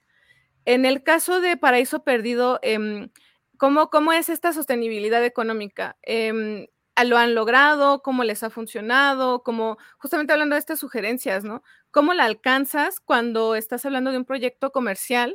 En 0.65 0.85
el 0.85 1.03
caso 1.03 1.41
de 1.41 1.57
Paraíso 1.57 2.05
Perdido, 2.05 2.59
em, 2.63 3.11
¿cómo, 3.59 3.91
¿cómo, 3.91 4.13
es 4.13 4.29
esta 4.29 4.53
sostenibilidad 4.53 5.25
económica? 5.25 5.97
Eh, 6.03 6.69
¿Lo 7.05 7.19
han 7.19 7.35
logrado? 7.35 8.03
¿Cómo 8.03 8.23
les 8.23 8.43
ha 8.43 8.51
funcionado? 8.51 9.43
Como 9.43 9.79
justamente 9.99 10.33
hablando 10.33 10.55
de 10.55 10.61
estas 10.61 10.79
sugerencias, 10.79 11.43
¿no? 11.43 11.63
¿Cómo 11.91 12.15
la 12.15 12.25
alcanzas 12.25 13.01
cuando 13.01 13.57
estás 13.57 13.85
hablando 13.87 14.13
de 14.13 14.19
un 14.19 14.25
proyecto 14.25 14.71
comercial 14.71 15.35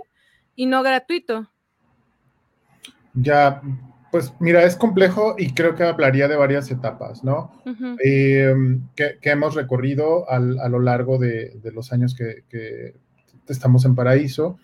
y 0.56 0.68
no 0.68 0.84
gratuito? 0.84 1.52
Ya, 3.16 3.62
pues 4.12 4.34
mira, 4.40 4.64
es 4.64 4.76
complejo 4.76 5.36
y 5.38 5.54
creo 5.54 5.76
que 5.76 5.84
hablaría 5.84 6.28
de 6.28 6.36
varias 6.36 6.72
etapas, 6.72 7.24
¿no? 7.24 7.52
Em, 8.04 8.88
que, 8.96 9.18
hemos 9.24 9.56
recorrido 9.56 10.30
a 10.30 10.40
lo 10.40 10.80
largo 10.80 11.18
de, 11.18 11.60
los 11.74 11.92
años 11.92 12.16
que, 12.16 12.96
estamos 13.48 13.86
en 13.86 13.96
Paraíso. 13.96 14.58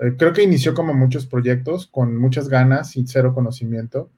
Eh, 0.00 0.14
creo 0.18 0.32
que 0.32 0.42
inició 0.42 0.74
como 0.74 0.94
muchos 0.94 1.26
proyectos, 1.26 1.86
con 1.86 2.16
muchas 2.16 2.48
ganas 2.48 2.96
y 2.96 3.06
cero 3.06 3.34
conocimiento. 3.34 4.10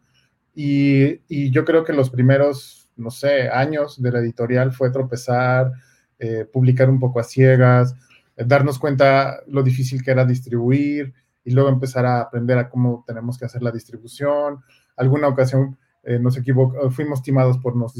Y, 0.54 1.50
yo 1.50 1.64
creo 1.64 1.84
que 1.84 1.92
los 1.92 2.10
primeros, 2.10 2.90
no 2.96 3.10
sé, 3.10 3.48
años 3.48 4.02
de 4.02 4.12
la 4.12 4.18
editorial 4.20 4.72
fue 4.72 4.90
tropezar, 4.90 5.72
eh, 6.18 6.46
publicar 6.50 6.90
un 6.90 6.98
poco 6.98 7.20
a 7.20 7.24
ciegas, 7.24 7.94
eh, 8.36 8.44
darnos 8.46 8.78
cuenta 8.78 9.40
lo 9.46 9.62
difícil 9.62 10.02
que 10.02 10.10
era 10.10 10.24
distribuir, 10.24 11.14
y 11.48 11.50
luego 11.52 11.70
empezar 11.70 12.04
a 12.04 12.20
aprender 12.20 12.58
a 12.58 12.68
cómo 12.68 13.04
tenemos 13.06 13.38
que 13.38 13.46
hacer 13.46 13.62
la 13.62 13.70
distribución. 13.70 14.58
Alguna 14.96 15.28
ocasión 15.28 15.78
eh, 16.02 16.18
nos 16.18 16.36
equivocamos, 16.36 16.94
fuimos 16.94 17.22
timados 17.22 17.56
por, 17.56 17.74
los, 17.74 17.94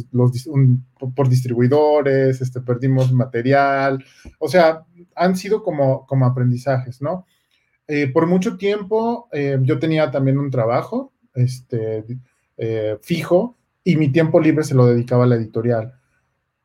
por 1.17 1.29
distribuidores, 1.31 2.43
este, 2.43 2.61
perdimos 2.61 3.11
material, 3.11 4.05
o 4.39 4.49
sea, 4.49 4.85
han 5.17 5.35
sido 5.35 5.63
como, 5.63 6.07
como 6.07 6.27
aprendizajes, 6.27 7.01
¿no? 7.01 7.25
Eh, 7.87 8.13
por 8.13 8.27
mucho 8.27 8.59
tiempo 8.59 9.31
eh, 9.33 9.59
yo 9.63 9.79
tenía 9.79 10.11
también 10.11 10.37
un 10.37 10.51
trabajo 10.51 11.15
este, 11.33 12.05
fijo 13.01 13.57
y 13.83 13.97
mi 13.97 14.11
tiempo 14.11 14.41
libre 14.41 14.63
se 14.63 14.75
lo 14.75 14.85
dedicaba 14.85 15.25
a 15.25 15.27
la 15.27 15.37
editorial. 15.37 15.98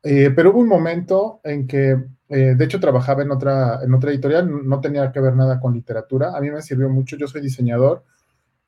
Pero 0.04 0.50
hubo 0.50 0.60
un 0.60 0.68
momento 0.68 1.40
en 1.42 1.66
que 1.66 1.96
eh, 2.28 2.54
de 2.56 2.64
hecho, 2.64 2.80
trabajaba 2.80 3.22
en 3.22 3.30
otra, 3.30 3.80
en 3.82 3.92
otra 3.94 4.10
editorial, 4.10 4.66
no 4.66 4.80
tenía 4.80 5.12
que 5.12 5.20
ver 5.20 5.36
nada 5.36 5.60
con 5.60 5.74
literatura. 5.74 6.36
A 6.36 6.40
mí 6.40 6.50
me 6.50 6.62
sirvió 6.62 6.88
mucho, 6.88 7.16
yo 7.16 7.28
soy 7.28 7.40
diseñador 7.40 8.04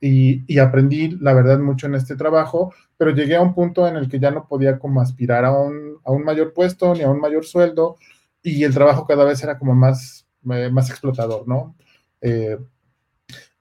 y, 0.01 0.59
aprendí, 0.59 1.17
la 1.21 1.33
verdad, 1.35 1.59
mucho 1.59 1.87
en 1.87 1.95
este 1.95 2.17
trabajo, 2.17 2.75
pero 2.99 3.13
llegué 3.13 3.37
a 3.37 3.43
un 3.43 3.55
punto 3.55 3.89
en 3.89 3.97
el 3.97 4.09
que 4.09 4.21
ya 4.21 4.31
no 4.31 4.47
podía 4.47 4.79
como 4.79 5.01
aspirar 5.01 5.45
a 5.45 5.53
un, 5.53 5.99
mayor 6.25 6.53
puesto 6.53 6.95
ni 6.95 7.03
a 7.03 7.11
un 7.11 7.21
mayor 7.21 7.45
sueldo 7.45 7.97
y 8.43 8.63
el 8.65 8.75
trabajo 8.75 9.07
cada 9.07 9.25
vez 9.25 9.43
era 9.43 9.59
como 9.59 9.75
más, 9.75 10.27
eh, 10.51 10.71
más 10.71 10.91
explotador, 10.91 11.49
¿no? 11.49 11.75
Eh, 12.21 12.59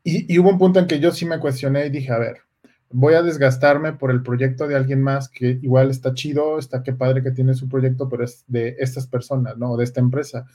y, 0.04 0.34
y 0.34 0.40
hubo 0.40 0.50
un 0.50 0.60
punto 0.60 0.80
en 0.80 0.88
que 0.88 1.00
yo 1.00 1.12
sí 1.12 1.26
me 1.26 1.40
cuestioné 1.40 1.88
y 1.88 1.90
dije, 1.90 2.12
a 2.12 2.20
ver, 2.20 2.38
voy 2.98 3.14
a 3.14 3.22
desgastarme 3.22 3.92
por 3.92 4.10
el 4.10 4.24
proyecto 4.24 4.68
de 4.68 4.76
alguien 4.76 5.02
más 5.02 5.28
que 5.28 5.60
igual 5.62 5.90
está 5.90 6.14
chido, 6.14 6.58
está 6.58 6.82
qué 6.82 6.94
padre 6.94 7.22
que 7.22 7.32
tiene 7.32 7.54
su 7.54 7.68
proyecto, 7.68 8.08
pero 8.08 8.24
es 8.24 8.46
de 8.48 8.78
estas 8.80 9.06
personas, 9.06 9.58
¿no? 9.58 9.76
De 9.76 9.84
esta 9.84 10.00
empresa. 10.00 10.46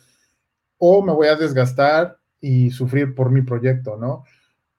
O 0.79 1.05
me 1.05 1.13
voy 1.13 1.29
a 1.29 1.37
desgastar 1.37 2.17
y 2.41 2.71
sufrir 2.71 3.15
por 3.15 3.31
mi 3.31 3.43
proyecto, 3.43 3.99
¿no? 3.99 4.25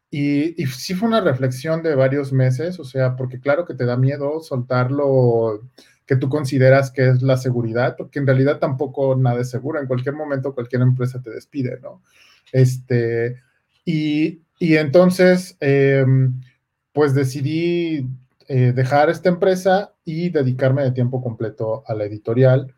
Y, 0.10 0.62
y 0.62 0.66
sí 0.66 0.96
fue 0.96 1.08
una 1.08 1.22
reflexión 1.22 1.84
de 1.84 1.94
varios 1.94 2.34
meses, 2.34 2.80
o 2.80 2.84
sea, 2.84 3.16
porque 3.16 3.40
claro 3.40 3.66
que 3.66 3.76
te 3.76 3.86
da 3.86 3.96
miedo 3.96 4.40
soltar 4.42 4.92
lo 4.92 5.62
que 6.08 6.16
tú 6.16 6.30
consideras 6.30 6.90
que 6.90 7.10
es 7.10 7.22
la 7.22 7.38
seguridad, 7.38 7.96
porque 7.96 8.18
en 8.18 8.26
realidad 8.26 8.58
tampoco 8.58 9.16
nada 9.16 9.40
es 9.40 9.52
seguro, 9.52 9.80
en 9.80 9.88
cualquier 9.88 10.16
momento 10.16 10.56
cualquier 10.56 10.82
empresa 10.82 11.22
te 11.22 11.30
despide, 11.30 11.80
¿no? 11.80 12.02
Este, 12.52 13.38
y, 13.86 14.42
y 14.58 14.78
entonces, 14.78 15.56
eh, 15.60 16.04
pues 16.94 17.14
decidí 17.14 18.08
eh, 18.48 18.74
dejar 18.74 19.10
esta 19.10 19.30
empresa 19.30 19.94
y 20.04 20.30
dedicarme 20.30 20.84
de 20.84 20.92
tiempo 20.92 21.22
completo 21.24 21.84
a 21.88 21.94
la 21.94 22.04
editorial, 22.04 22.76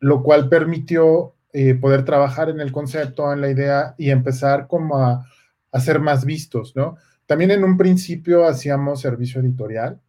lo 0.00 0.22
cual 0.22 0.48
permitió 0.48 1.34
eh, 1.52 1.74
poder 1.74 2.04
trabajar 2.04 2.50
en 2.50 2.60
el 2.60 2.72
concepto, 2.72 3.32
en 3.32 3.40
la 3.40 3.50
idea 3.50 3.94
y 3.96 4.10
empezar 4.10 4.66
como 4.66 4.98
a, 4.98 5.24
a, 5.72 5.80
ser 5.80 6.00
más 6.00 6.24
vistos, 6.26 6.76
¿no? 6.76 6.96
También 7.24 7.50
en 7.50 7.64
un 7.64 7.78
principio 7.78 8.46
hacíamos 8.46 9.00
servicio 9.00 9.40
editorial, 9.40 10.00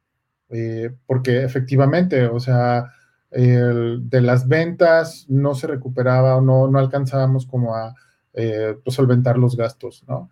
eh, 0.50 0.92
porque 1.06 1.44
efectivamente, 1.44 2.26
o 2.26 2.40
sea, 2.40 2.92
de 3.32 4.22
las 4.22 4.48
ventas 4.48 5.28
no 5.30 5.54
se 5.54 5.68
recuperaba 5.68 6.36
o 6.38 6.42
no, 6.42 6.68
no 6.68 6.80
alcanzábamos 6.80 7.46
como 7.46 7.76
a 7.76 7.94
pues, 8.34 8.96
solventar 8.96 9.38
los 9.38 9.56
gastos, 9.56 10.04
¿no? 10.08 10.30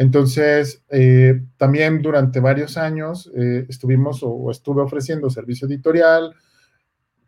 Entonces, 0.00 0.82
eh, 0.88 1.42
también 1.58 2.00
durante 2.00 2.40
varios 2.40 2.78
años 2.78 3.30
eh, 3.36 3.66
estuvimos 3.68 4.20
o, 4.22 4.50
estuve 4.50 4.80
ofreciendo 4.80 5.28
servicio 5.28 5.68
editorial, 5.68 6.34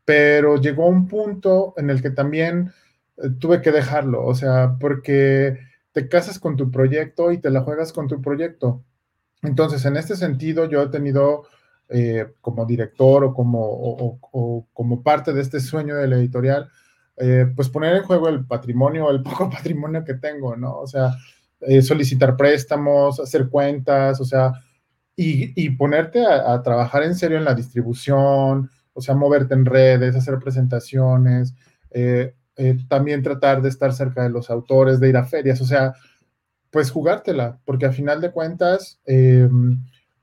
pero 0.07 0.57
llegó 0.57 0.87
un 0.89 1.07
punto 1.07 1.75
en 1.77 1.91
el 1.91 2.01
que 2.01 2.09
también 2.09 2.73
tuve 3.39 3.61
que 3.61 3.73
dejarlo, 3.73 4.25
o 4.25 4.35
sea, 4.35 4.79
porque 4.81 5.59
te 5.93 6.09
casas 6.09 6.39
con 6.39 6.57
tu 6.57 6.71
proyecto 6.71 7.31
y 7.31 7.39
te 7.39 7.51
la 7.51 7.61
juegas 7.61 7.93
con 7.93 8.09
tu 8.09 8.23
proyecto. 8.23 8.83
Entonces, 9.43 9.85
en 9.85 9.97
este 9.99 10.17
sentido, 10.17 10.65
yo 10.65 10.83
he 10.83 10.89
tenido 10.89 11.45
como 12.41 12.65
director 12.65 13.23
o 13.23 13.35
como, 13.35 13.61
o 13.63 14.67
como 14.73 15.03
parte 15.03 15.35
de 15.35 15.43
este 15.43 15.61
sueño 15.61 15.95
de 15.97 16.09
la 16.09 16.17
editorial, 16.17 16.71
eh, 17.17 17.47
pues 17.55 17.69
poner 17.69 17.95
en 17.97 18.05
juego 18.05 18.29
el 18.29 18.47
patrimonio, 18.47 19.11
el 19.11 19.23
poco 19.23 19.51
patrimonio 19.51 20.05
que 20.05 20.15
tengo, 20.15 20.57
¿no? 20.57 20.79
O 20.79 20.87
sea, 20.87 21.15
eh, 21.63 21.83
solicitar 21.83 22.37
préstamos, 22.37 23.21
hacer 23.21 23.49
cuentas, 23.49 24.21
o 24.21 24.25
sea, 24.25 24.53
y, 25.15 25.71
ponerte 25.71 26.25
a, 26.27 26.61
trabajar 26.63 27.05
en 27.05 27.15
serio 27.15 27.39
en 27.39 27.45
la 27.45 27.55
distribución, 27.55 28.69
o 28.93 29.01
sea, 29.01 29.15
moverte 29.15 29.55
en 29.55 29.65
redes, 29.65 30.17
hacer 30.17 30.39
presentaciones, 30.39 31.55
eh, 31.91 32.35
también 32.89 33.23
tratar 33.23 33.63
de 33.63 33.69
estar 33.69 33.93
cerca 33.93 34.23
de 34.25 34.31
los 34.31 34.51
autores, 34.51 34.99
de 34.99 35.11
ir 35.11 35.17
a 35.17 35.25
ferias, 35.25 35.61
o 35.61 35.65
sea, 35.65 35.95
pues 36.71 36.91
jugártela, 36.91 37.61
porque 37.65 37.87
a 37.87 37.93
final 37.93 38.21
de 38.21 38.33
cuentas, 38.33 39.01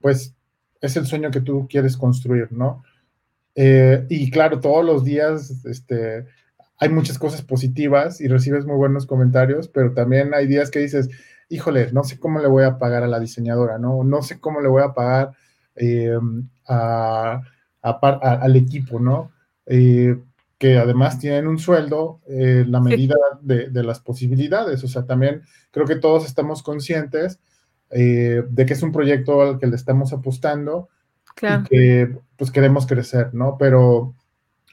pues 0.02 0.36
es 0.82 0.97
el 0.97 1.06
sueño 1.06 1.32
que 1.32 1.41
tú 1.41 1.67
quieres 1.69 1.95
construir, 1.95 2.52
¿no? 2.52 2.84
y 3.56 4.32
claro, 4.32 4.60
todos 4.60 4.86
los 4.86 5.04
días, 5.04 5.65
este, 5.65 6.25
hay 6.80 6.89
muchas 6.89 7.20
cosas 7.20 7.42
positivas 7.42 8.22
y 8.22 8.28
recibes 8.28 8.65
muy 8.65 8.78
buenos 8.78 9.06
comentarios, 9.06 9.68
pero 9.68 9.94
también 9.94 10.34
hay 10.34 10.48
días 10.48 10.72
que 10.72 10.80
dices, 10.80 11.10
híjole, 11.50 11.92
no 11.92 12.06
sé 12.06 12.20
cómo 12.20 12.39
le 12.39 12.48
voy 12.48 12.63
a 12.63 12.78
pagar 12.78 13.04
a 13.04 13.08
la 13.08 13.20
diseñadora, 13.20 13.78
¿no? 13.78 14.04
No 14.06 14.22
sé 14.22 14.39
cómo 14.39 14.62
le 14.62 14.70
voy 14.70 14.82
a 14.82 14.94
pagar 14.94 15.34
eh, 15.76 16.18
al 16.65 18.56
equipo, 18.56 19.00
¿no? 19.00 19.32
Eh, 19.65 20.18
que 20.58 20.78
además 20.78 21.20
tienen 21.20 21.48
un 21.48 21.60
sueldo, 21.60 22.22
eh, 22.28 22.65
la 22.68 22.80
medida 22.80 23.15
de, 23.42 23.84
las 23.84 24.00
posibilidades. 24.00 24.84
O 24.84 24.88
sea, 24.88 25.06
también 25.06 25.42
creo 25.72 25.86
que 25.86 25.96
todos 25.96 26.26
estamos 26.26 26.63
conscientes 26.63 27.39
de 27.89 28.65
que 28.68 28.74
es 28.74 28.84
un 28.84 28.92
proyecto 28.92 29.42
al 29.42 29.58
que 29.58 29.68
le 29.68 29.76
estamos 29.76 30.13
apostando 30.13 30.89
y 31.42 31.63
que 31.63 32.18
pues 32.38 32.52
queremos 32.52 32.86
crecer, 32.86 33.34
¿no? 33.34 33.58
Pero 33.58 34.13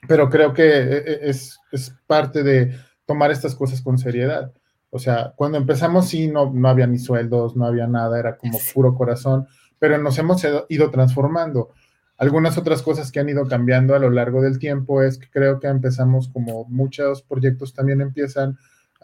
pero 0.08 0.28
creo 0.30 0.52
que 0.52 0.66
e, 0.66 0.96
e, 0.96 1.30
es, 1.30 1.58
parte 2.06 2.42
de 2.42 2.74
tomar 3.04 3.30
estas 3.30 3.54
cosas 3.54 3.82
con 3.82 3.98
seriedad. 3.98 4.52
O 4.90 4.98
sea, 4.98 5.34
cuando 5.36 5.58
empezamos 5.58 6.08
sí, 6.08 6.28
no, 6.28 6.52
no 6.52 6.68
había 6.68 6.86
ni 6.86 6.98
sueldos, 6.98 7.56
no 7.56 7.66
había 7.66 7.86
nada, 7.86 8.18
era 8.18 8.36
como 8.36 8.58
puro 8.72 8.94
corazón, 8.94 9.46
pero 9.78 9.98
nos 9.98 10.18
hemos 10.18 10.44
ido 10.68 10.90
transformando. 10.90 11.70
Algunas 12.18 12.56
otras 12.56 12.82
cosas 12.82 13.12
que 13.12 13.20
han 13.20 13.28
ido 13.28 13.46
cambiando 13.46 13.94
a 13.94 13.98
lo 13.98 14.10
largo 14.10 14.40
del 14.40 14.58
tiempo 14.58 15.02
es 15.02 15.18
que 15.18 15.28
creo 15.28 15.60
que 15.60 15.66
empezamos 15.66 16.28
como 16.28 16.64
muchos 16.64 17.22
proyectos 17.22 17.74
también 17.74 18.00
empiezan 18.00 18.58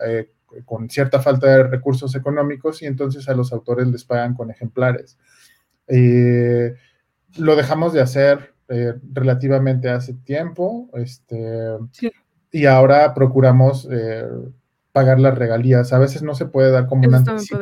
eh, 0.07 0.31
con 0.65 0.89
cierta 0.89 1.21
falta 1.21 1.47
de 1.47 1.65
recursos 1.65 2.15
económicos 2.15 2.83
y 2.83 2.87
entonces 2.87 3.29
a 3.29 3.35
los 3.35 3.53
autores 3.53 3.87
les 3.89 4.05
pagan 4.05 4.35
con 4.35 4.51
ejemplares. 4.51 5.19
Eh, 5.89 6.75
lo 7.37 7.57
dejamos 7.57 7.93
de 7.93 8.01
hacer 8.01 8.52
eh, 8.75 8.95
relativamente 9.13 9.91
hace 9.91 10.15
tiempo, 10.15 10.89
este, 10.95 11.77
y 12.51 12.65
ahora 12.65 13.13
procuramos 13.13 13.87
eh, 13.91 14.25
pagar 14.93 15.21
las 15.21 15.37
regalías. 15.37 15.93
A 15.93 15.99
veces 15.99 16.23
no 16.23 16.35
se 16.35 16.47
puede 16.47 16.71
dar 16.71 16.87
como 16.87 17.07
un 17.07 17.15
anticipo 17.15 17.61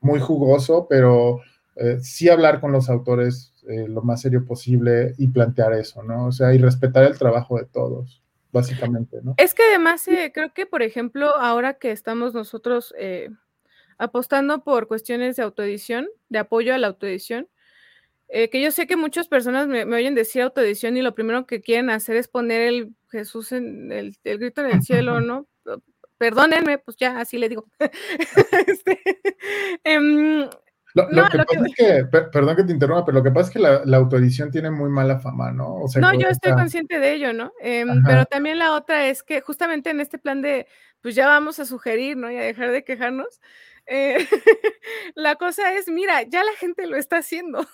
muy 0.00 0.20
jugoso, 0.20 0.86
pero 0.86 1.40
eh, 1.76 1.96
sí 2.02 2.28
hablar 2.28 2.60
con 2.60 2.72
los 2.72 2.90
autores 2.90 3.52
lo 3.66 4.02
más 4.02 4.20
serio 4.20 4.44
posible 4.44 5.14
y 5.16 5.28
plantear 5.28 5.72
eso, 5.72 6.02
¿no? 6.02 6.26
O 6.26 6.32
sea, 6.32 6.52
y 6.52 6.58
respetar 6.58 7.04
el 7.04 7.16
trabajo 7.16 7.56
de 7.56 7.64
todos, 7.64 8.22
básicamente, 8.52 9.20
¿no? 9.22 9.36
Es 9.38 9.54
que 9.54 9.62
además 9.62 10.04
creo 10.34 10.52
que, 10.52 10.66
por 10.66 10.82
ejemplo, 10.82 11.34
ahora 11.38 11.72
que 11.72 11.90
estamos 11.90 12.34
nosotros 12.34 12.94
apostando 13.96 14.62
por 14.62 14.88
cuestiones 14.88 15.36
de 15.36 15.42
autoedición, 15.42 16.06
de 16.28 16.40
apoyo 16.40 16.74
a 16.74 16.78
la 16.78 16.88
autoedición, 16.88 17.48
eh, 18.28 18.50
que 18.50 18.62
yo 18.62 18.70
sé 18.70 18.86
que 18.86 18.96
muchas 18.96 19.28
personas 19.28 19.68
me, 19.68 19.84
oyen 19.84 20.14
decir 20.14 20.42
autoedición 20.42 20.96
y 20.96 21.02
lo 21.02 21.14
primero 21.14 21.46
que 21.46 21.60
quieren 21.60 21.90
hacer 21.90 22.16
es 22.16 22.28
poner 22.28 22.62
el 22.62 22.94
Jesús 23.10 23.52
en 23.52 23.92
el, 23.92 24.16
grito 24.22 24.62
en 24.62 24.70
el 24.70 24.82
cielo, 24.82 25.20
¿no? 25.20 25.46
Perdónenme, 26.18 26.78
pues 26.78 26.96
ya, 26.96 27.18
así 27.18 27.38
le 27.38 27.48
digo. 27.48 27.66
este, 28.66 29.00
em, 29.82 30.48
lo, 30.94 31.08
que 31.28 31.38
pasa 31.38 31.66
es 31.66 31.74
que, 31.76 32.04
perdón 32.32 32.54
que 32.54 32.62
te 32.62 32.72
interrumpa, 32.72 33.04
pero 33.04 33.18
lo 33.18 33.24
que 33.24 33.32
pasa 33.32 33.48
es 33.48 33.52
que 33.52 33.58
la, 33.58 33.96
autoedición 33.96 34.52
tiene 34.52 34.70
muy 34.70 34.88
mala 34.88 35.18
fama, 35.18 35.50
¿no? 35.50 35.74
O 35.74 35.88
sea, 35.88 36.00
no, 36.00 36.14
yo 36.14 36.28
estoy 36.28 36.52
consciente 36.52 37.00
de 37.00 37.14
ello, 37.14 37.32
¿no? 37.32 37.52
Em, 37.60 38.02
pero 38.04 38.26
también 38.26 38.60
la 38.60 38.72
otra 38.72 39.08
es 39.08 39.24
que 39.24 39.40
justamente 39.40 39.90
en 39.90 40.00
este 40.00 40.18
plan 40.18 40.40
de, 40.40 40.68
pues 41.00 41.16
ya 41.16 41.26
vamos 41.26 41.58
a 41.58 41.66
sugerir, 41.66 42.16
¿no? 42.16 42.30
Y 42.30 42.36
a 42.36 42.42
dejar 42.42 42.70
de 42.70 42.84
quejarnos. 42.84 43.40
Eh, 43.86 44.16
la 45.16 45.34
cosa 45.34 45.74
es, 45.74 45.88
mira, 45.88 46.22
ya 46.22 46.44
la 46.44 46.52
gente 46.58 46.86
lo 46.86 46.96
está 46.96 47.18
haciendo. 47.18 47.66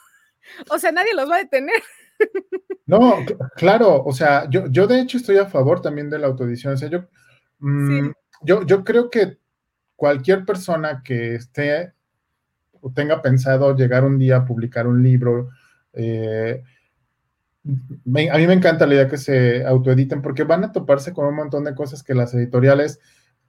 O 0.71 0.79
sea, 0.79 0.93
nadie 0.93 1.15
los 1.15 1.31
va 1.31 1.37
a 1.37 1.41
detener. 1.41 1.83
No, 2.87 3.25
claro, 3.57 4.03
o 4.05 4.13
sea, 4.13 4.49
yo, 4.51 4.67
yo 4.67 4.87
de 4.87 5.01
hecho 5.01 5.17
estoy 5.17 5.39
a 5.39 5.47
favor 5.47 5.81
también 5.81 6.11
de 6.11 6.19
la 6.19 6.27
autoedición. 6.27 6.75
O 6.75 6.77
sea, 6.77 6.89
yo, 6.89 7.05
mm, 7.61 8.11
yo, 8.43 8.67
yo 8.67 8.85
creo 8.85 9.09
que 9.11 9.39
cualquier 9.95 10.45
persona 10.45 11.03
que 11.05 11.37
esté 11.37 11.93
o 12.81 12.91
tenga 12.91 13.23
pensado 13.23 13.77
llegar 13.77 14.05
un 14.05 14.19
día 14.19 14.37
a 14.37 14.45
publicar 14.45 14.87
un 14.87 15.03
libro, 15.03 15.51
eh, 15.93 16.63
a 17.65 18.39
mí 18.39 18.47
me 18.47 18.55
encanta 18.55 18.87
la 18.87 18.95
idea 18.95 19.09
que 19.09 19.19
se 19.19 19.65
autoediten 19.65 20.23
porque 20.23 20.45
van 20.45 20.65
a 20.65 20.73
toparse 20.73 21.13
con 21.13 21.27
un 21.27 21.37
montón 21.37 21.65
de 21.65 21.75
cosas 21.75 22.03
que 22.03 22.15
las 22.15 22.33
editoriales 22.35 22.99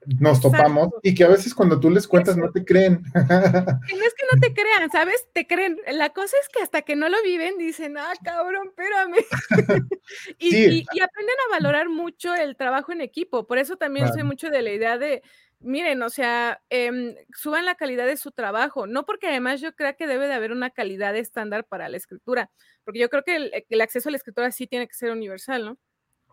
nos 0.06 0.42
topamos 0.42 0.90
y 1.04 1.14
que 1.14 1.24
a 1.24 1.30
veces 1.30 1.54
cuando 1.54 1.80
tú 1.80 1.90
les 1.90 2.08
cuentas 2.08 2.36
no 2.38 2.52
te 2.52 2.66
creen. 2.66 3.04
No 4.02 4.08
es 4.08 4.14
que 4.16 4.26
no 4.34 4.40
te 4.40 4.54
crean, 4.54 4.90
¿sabes? 4.92 5.28
Te 5.34 5.46
creen. 5.46 5.78
La 5.92 6.10
cosa 6.10 6.36
es 6.42 6.50
que 6.50 6.64
hasta 6.64 6.82
que 6.82 6.96
no 6.96 7.10
lo 7.10 7.22
viven 7.24 7.58
dicen, 7.58 7.98
ah, 7.98 8.14
cabrón, 8.24 8.70
espérame. 8.70 9.18
y, 10.40 10.82
aprenden 11.02 11.36
a 11.48 11.52
valorar 11.52 11.90
mucho 11.90 12.34
el 12.34 12.56
trabajo 12.56 12.92
en 12.92 13.02
equipo. 13.02 13.46
Por 13.46 13.58
eso 13.58 13.76
también 13.76 14.12
soy 14.12 14.24
mucho 14.24 14.50
de 14.50 14.62
la 14.62 14.72
idea 14.72 14.98
de, 14.98 15.22
miren, 15.60 16.02
o 16.02 16.10
sea, 16.10 16.62
em, 16.70 17.16
suban 17.36 17.66
la 17.66 17.76
calidad 17.76 18.08
de 18.08 18.18
su 18.18 18.32
trabajo. 18.32 18.88
No 18.88 19.06
porque 19.06 19.28
además 19.28 19.62
yo 19.62 19.76
creo 19.76 19.96
que 19.96 20.08
debe 20.08 20.28
de 20.28 20.34
haber 20.34 20.52
una 20.52 20.72
calidad 20.72 21.16
estándar 21.16 21.66
para 21.66 21.90
la 21.90 21.98
escritura, 21.98 22.50
porque 22.84 23.00
yo 23.00 23.10
creo 23.10 23.24
que 23.24 23.36
el, 23.36 23.66
el 23.70 23.82
acceso 23.82 24.10
a 24.10 24.12
la 24.12 24.18
escritura 24.18 24.52
sí 24.52 24.68
tiene 24.68 24.88
que 24.88 24.96
ser 24.96 25.12
universal, 25.12 25.66
¿no? 25.66 25.78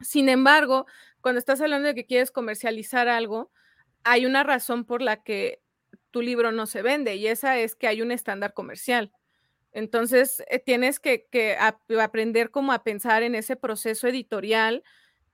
Sin 0.00 0.28
embargo, 0.28 0.86
cuando 1.20 1.38
estás 1.38 1.60
hablando 1.60 1.88
de 1.88 1.94
que 1.94 2.06
quieres 2.06 2.30
comercializar 2.30 3.08
algo, 3.08 3.50
hay 4.04 4.26
una 4.26 4.44
razón 4.44 4.84
por 4.84 5.02
la 5.02 5.22
que 5.22 5.60
tu 6.10 6.22
libro 6.22 6.52
no 6.52 6.66
se 6.66 6.82
vende 6.82 7.16
y 7.16 7.26
esa 7.26 7.58
es 7.58 7.74
que 7.74 7.88
hay 7.88 8.02
un 8.02 8.12
estándar 8.12 8.54
comercial. 8.54 9.12
Entonces, 9.72 10.42
eh, 10.48 10.58
tienes 10.58 10.98
que, 10.98 11.56
aprender 12.00 12.50
cómo 12.50 12.72
a 12.72 12.82
pensar 12.82 13.22
en 13.22 13.34
ese 13.34 13.56
proceso 13.56 14.08
editorial 14.08 14.82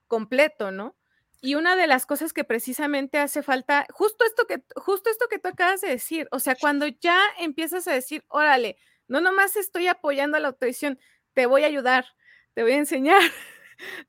completo, 0.07 0.71
¿no? 0.71 0.95
Y 1.41 1.55
una 1.55 1.75
de 1.75 1.87
las 1.87 2.05
cosas 2.05 2.33
que 2.33 2.43
precisamente 2.43 3.17
hace 3.17 3.43
falta, 3.43 3.85
justo 3.91 4.25
esto 4.25 4.45
que, 4.47 4.63
justo 4.75 5.09
esto 5.09 5.27
que 5.29 5.39
tú 5.39 5.49
acabas 5.49 5.81
de 5.81 5.89
decir, 5.89 6.27
o 6.31 6.39
sea, 6.39 6.55
cuando 6.55 6.87
ya 6.87 7.19
empiezas 7.39 7.87
a 7.87 7.93
decir, 7.93 8.23
órale, 8.27 8.77
no 9.07 9.21
nomás 9.21 9.55
estoy 9.55 9.87
apoyando 9.87 10.37
a 10.37 10.39
la 10.39 10.49
autoedición, 10.49 10.99
te 11.33 11.45
voy 11.45 11.63
a 11.63 11.67
ayudar, 11.67 12.05
te 12.53 12.63
voy 12.63 12.71
a 12.73 12.77
enseñar, 12.77 13.21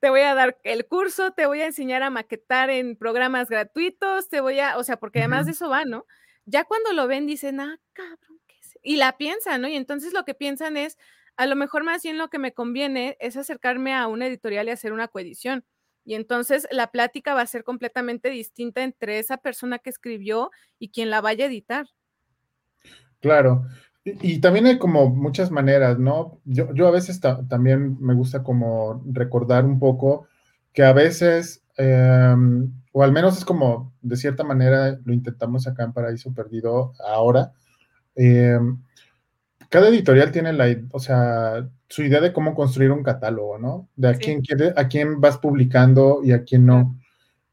te 0.01 0.11
voy 0.11 0.21
a 0.21 0.35
dar 0.35 0.59
el 0.65 0.87
curso, 0.87 1.33
te 1.33 1.47
voy 1.47 1.61
a 1.61 1.67
enseñar 1.67 2.03
a 2.03 2.11
maquetar 2.11 2.71
en 2.71 2.97
programas 2.97 3.49
gratuitos, 3.49 4.29
te 4.29 4.41
voy 4.41 4.61
a, 4.61 4.79
o 4.79 4.85
sea, 4.85 4.99
porque 4.99 5.21
además 5.21 5.47
de 5.47 5.53
eso 5.53 5.69
va, 5.69 5.85
¿no? 5.85 6.07
Ya 6.45 6.65
cuando 6.65 6.93
lo 6.93 7.07
ven 7.07 7.27
dicen, 7.27 7.61
ah, 7.61 7.79
cabrón, 7.93 8.41
¿qué 8.47 8.57
es? 8.61 8.79
Y 8.83 8.97
la 8.97 9.17
piensan, 9.17 9.63
¿no? 9.63 9.69
Y 9.69 9.77
entonces 9.77 10.13
lo 10.13 10.25
que 10.25 10.35
piensan 10.35 10.77
es, 10.77 10.97
a 11.37 11.47
lo 11.47 11.57
mejor 11.57 11.85
más 11.85 12.03
bien 12.03 12.19
lo 12.19 12.29
que 12.29 12.39
me 12.39 12.53
conviene 12.53 13.17
es 13.21 13.37
acercarme 13.37 13.95
a 13.95 14.07
una 14.07 14.27
editorial 14.27 14.69
y 14.69 14.71
hacer 14.71 14.93
una 14.93 15.09
coedición. 15.09 15.65
Y 16.05 16.15
entonces 16.15 16.69
la 16.71 16.93
plática 16.93 17.35
va 17.35 17.41
a 17.41 17.47
ser 17.47 17.65
completamente 17.65 18.31
distinta 18.31 18.85
entre 18.85 19.19
esa 19.19 19.39
persona 19.39 19.81
que 19.81 19.91
escribió 19.91 20.51
y 20.79 20.91
quien 20.91 21.11
la 21.11 21.21
vaya 21.21 21.45
a 21.45 21.49
editar. 21.49 21.87
Claro. 23.21 23.65
Y, 24.07 24.39
también 24.39 24.67
hay 24.67 24.79
como 24.79 25.09
muchas 25.11 25.51
maneras, 25.51 25.99
¿no? 25.99 26.39
Yo, 26.45 26.73
yo 26.75 26.87
a 26.87 26.93
veces 26.93 27.21
también 27.49 27.97
me 28.01 28.15
gusta 28.15 28.45
como 28.45 29.03
recordar 29.05 29.65
un 29.65 29.81
poco 29.81 30.29
que 30.73 30.85
a 30.85 30.93
veces, 30.93 31.65
em, 31.77 32.73
o 32.93 33.03
al 33.03 33.11
menos 33.11 33.37
es 33.37 33.45
como 33.45 33.93
de 34.03 34.17
cierta 34.17 34.45
manera 34.45 34.97
lo 35.05 35.13
intentamos 35.13 35.67
acá 35.67 35.83
en 35.83 35.93
Paraíso 35.93 36.33
Perdido 36.33 36.93
ahora, 37.05 37.53
em, 38.15 38.81
cada 39.71 39.89
editorial 39.89 40.31
tiene 40.31 40.53
la, 40.53 40.67
o 40.93 41.01
sea, 41.01 41.69
su 41.89 42.03
idea 42.03 42.21
de 42.21 42.33
cómo 42.33 42.55
construir 42.55 42.93
un 42.93 43.03
catálogo, 43.03 43.59
¿no? 43.59 43.89
De 43.97 44.09
a 44.09 44.15
quién 44.15 44.41
quiere, 44.41 44.73
a 44.77 44.87
quién 44.87 45.21
vas 45.21 45.39
publicando 45.39 46.21
y 46.23 46.33
a 46.33 46.45
quién 46.45 46.65
no. 46.67 46.97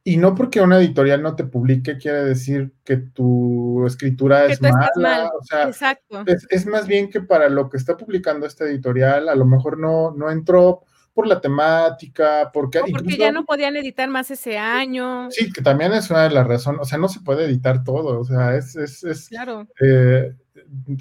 Y 0.05 0.17
no 0.17 0.35
porque 0.35 0.59
una 0.59 0.79
editorial 0.79 1.21
no 1.21 1.35
te 1.35 1.45
publique 1.45 1.97
quiere 1.97 2.23
decir 2.25 2.73
que 2.83 2.97
tu 2.97 3.85
escritura 3.87 4.45
es 4.45 4.61
mala. 4.61 5.31
O 5.39 5.43
sea, 5.43 5.63
Exacto. 5.63 6.25
Es, 6.49 6.65
más 6.65 6.87
bien 6.87 7.09
que 7.09 7.21
para 7.21 7.47
lo 7.47 7.69
que 7.69 7.77
está 7.77 7.95
publicando 7.95 8.45
esta 8.45 8.65
editorial, 8.65 9.29
a 9.29 9.35
lo 9.35 9.45
mejor 9.45 9.77
no, 9.77 10.11
no 10.11 10.29
entró 10.29 10.83
por 11.13 11.27
la 11.27 11.39
temática, 11.39 12.49
porque... 12.51 12.81
porque 12.91 13.17
ya 13.17 13.31
no 13.31 13.45
podían 13.45 13.75
editar 13.77 14.09
más 14.09 14.29
ese 14.31 14.57
año. 14.57 15.29
Sí, 15.31 15.53
que 15.53 15.61
también 15.61 15.93
es 15.93 16.09
una 16.09 16.23
de 16.23 16.31
las 16.31 16.47
razones, 16.47 16.81
o 16.81 16.85
sea, 16.85 16.97
no 16.97 17.07
se 17.07 17.21
puede 17.21 17.45
editar 17.45 17.83
todo, 17.83 18.19
o 18.19 18.23
sea, 18.25 18.55
es... 18.55 18.75
es, 18.75 19.03
es 19.03 19.29
claro. 19.29 19.67
Eh, 19.79 20.33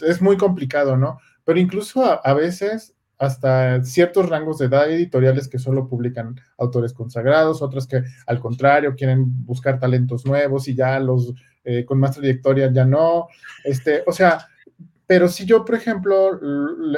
es 0.03 0.21
muy 0.21 0.37
complicado, 0.37 0.97
¿no? 0.97 1.19
Pero 1.45 1.59
incluso 1.59 2.21
a 2.25 2.35
veces 2.35 2.95
hasta 3.23 3.85
ciertos 3.85 4.29
rangos 4.29 4.59
de 4.59 4.67
edad 4.67 4.91
editoriales 4.91 5.47
que 5.47 5.61
solo 5.61 5.87
publican 5.87 6.35
autores 6.59 6.93
consagrados, 6.93 7.63
otras 7.63 7.87
que 7.87 8.03
al 8.27 8.41
contrario 8.41 8.97
quieren 8.97 9.47
buscar 9.47 9.79
talentos 9.79 10.27
nuevos 10.27 10.67
y 10.67 10.75
ya 10.75 10.99
los 10.99 11.33
eh, 11.63 11.85
con 11.85 12.01
más 12.01 12.17
trayectoria 12.17 12.73
ya 12.73 12.85
no. 12.85 13.29
Este, 13.63 14.03
o 14.09 14.13
sea, 14.13 14.49
pero 15.07 15.29
si 15.29 15.47
yo, 15.47 15.65
por 15.65 15.77
ejemplo, 15.77 16.41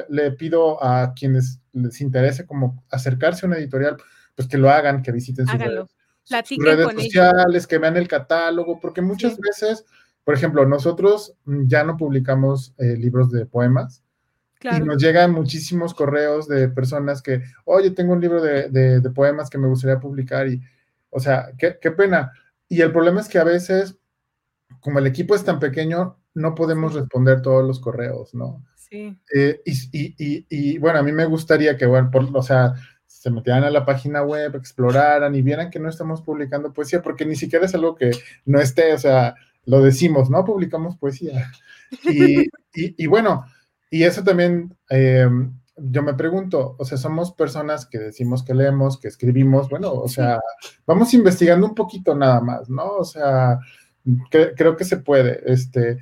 le, 0.09 0.31
pido 0.33 0.83
a 0.83 1.13
quienes 1.13 1.61
les 1.75 2.01
interese 2.01 2.47
como 2.47 2.83
acercarse 2.91 3.45
a 3.45 3.49
una 3.49 3.59
editorial, 3.59 3.99
pues 4.35 4.49
que 4.49 4.57
lo 4.57 4.71
hagan, 4.71 5.03
que 5.03 5.13
visiten 5.13 5.47
sus 5.47 5.59
redes, 5.59 6.95
sociales, 6.95 7.67
que 7.67 7.77
vean 7.77 7.99
el 7.99 8.09
catálogo, 8.09 8.81
porque 8.81 9.03
muchas 9.03 9.39
veces, 9.39 9.85
por 10.25 10.33
ejemplo, 10.33 10.65
nosotros 10.65 11.35
ya 11.45 11.85
no 11.85 11.99
publicamos 11.99 12.73
eh, 12.79 12.97
libros 12.97 13.31
de 13.31 13.45
poemas, 13.45 14.04
y 14.65 14.81
nos 14.81 15.03
llegan 15.03 15.33
muchísimos 15.33 15.93
correos 15.93 16.49
de 16.49 16.69
personas 16.69 17.21
que, 17.21 17.43
oye, 17.65 17.91
tengo 17.91 18.15
un 18.15 18.21
libro 18.21 18.41
de, 18.41 19.11
poemas 19.15 19.51
que 19.51 19.59
me 19.59 19.69
gustaría 19.69 20.01
publicar 20.01 20.49
y, 20.49 20.63
o 21.11 21.21
sea, 21.21 21.53
qué, 21.59 21.91
pena. 21.91 22.33
Y 22.69 22.81
el 22.81 22.91
problema 22.91 23.21
es 23.21 23.29
que 23.29 23.39
a 23.39 23.45
veces, 23.45 23.99
como 24.81 24.99
el 24.99 25.07
equipo 25.07 25.35
es 25.35 25.45
tan 25.45 25.59
pequeño, 25.59 26.19
no 26.33 26.55
podemos 26.55 26.95
responder 26.95 27.43
todos 27.43 27.65
los 27.65 27.79
correos, 27.79 28.35
¿no? 28.35 28.65
Sí. 28.77 29.19
Eh, 29.35 29.61
y, 29.65 30.79
bueno, 30.79 30.99
a 30.99 31.03
mí 31.03 31.13
me 31.13 31.27
gustaría 31.27 31.77
que, 31.77 31.87
bueno, 31.87 32.11
por, 32.11 32.25
o 32.35 32.43
sea, 32.43 32.75
se 33.07 33.31
metieran 33.31 33.65
a 33.65 33.71
la 33.71 33.85
página 33.85 34.23
web, 34.23 34.57
exploraran 34.57 35.35
y 35.35 35.43
vieran 35.43 35.71
que 35.71 35.79
no 35.79 35.89
estamos 35.89 36.23
publicando 36.23 36.73
poesía, 36.73 37.03
porque 37.03 37.27
ni 37.27 37.37
siquiera 37.37 37.67
es 37.67 37.75
algo 37.75 37.95
que 37.95 38.13
no 38.47 38.61
esté, 38.61 38.93
o 38.95 38.99
sea, 38.99 39.35
lo 39.67 39.83
decimos, 39.83 40.31
no 40.31 40.45
publicamos 40.45 40.97
poesía. 40.97 41.51
Y, 42.77 43.05
y 43.05 43.07
bueno, 43.07 43.45
y 43.95 44.03
eso 44.03 44.25
también, 44.25 44.77
eh, 44.91 45.29
yo 45.77 46.03
me 46.03 46.15
pregunto, 46.15 46.75
o 46.81 46.85
sea, 46.85 46.99
somos 46.99 47.31
personas 47.31 47.87
que 47.87 48.01
decimos 48.01 48.43
que 48.43 48.53
leemos, 48.53 48.99
que 48.99 49.07
escribimos, 49.07 49.69
bueno, 49.69 49.93
o 49.93 50.09
sea, 50.09 50.41
vamos 50.85 51.15
investigando 51.15 51.65
un 51.65 51.77
poquito 51.77 52.13
nada 52.13 52.41
más, 52.41 52.69
¿no? 52.69 52.97
O 52.97 53.05
sea, 53.05 53.61
creo 54.31 54.77
que 54.77 54.85
se 54.85 54.97
puede, 54.97 55.41
este, 55.47 55.99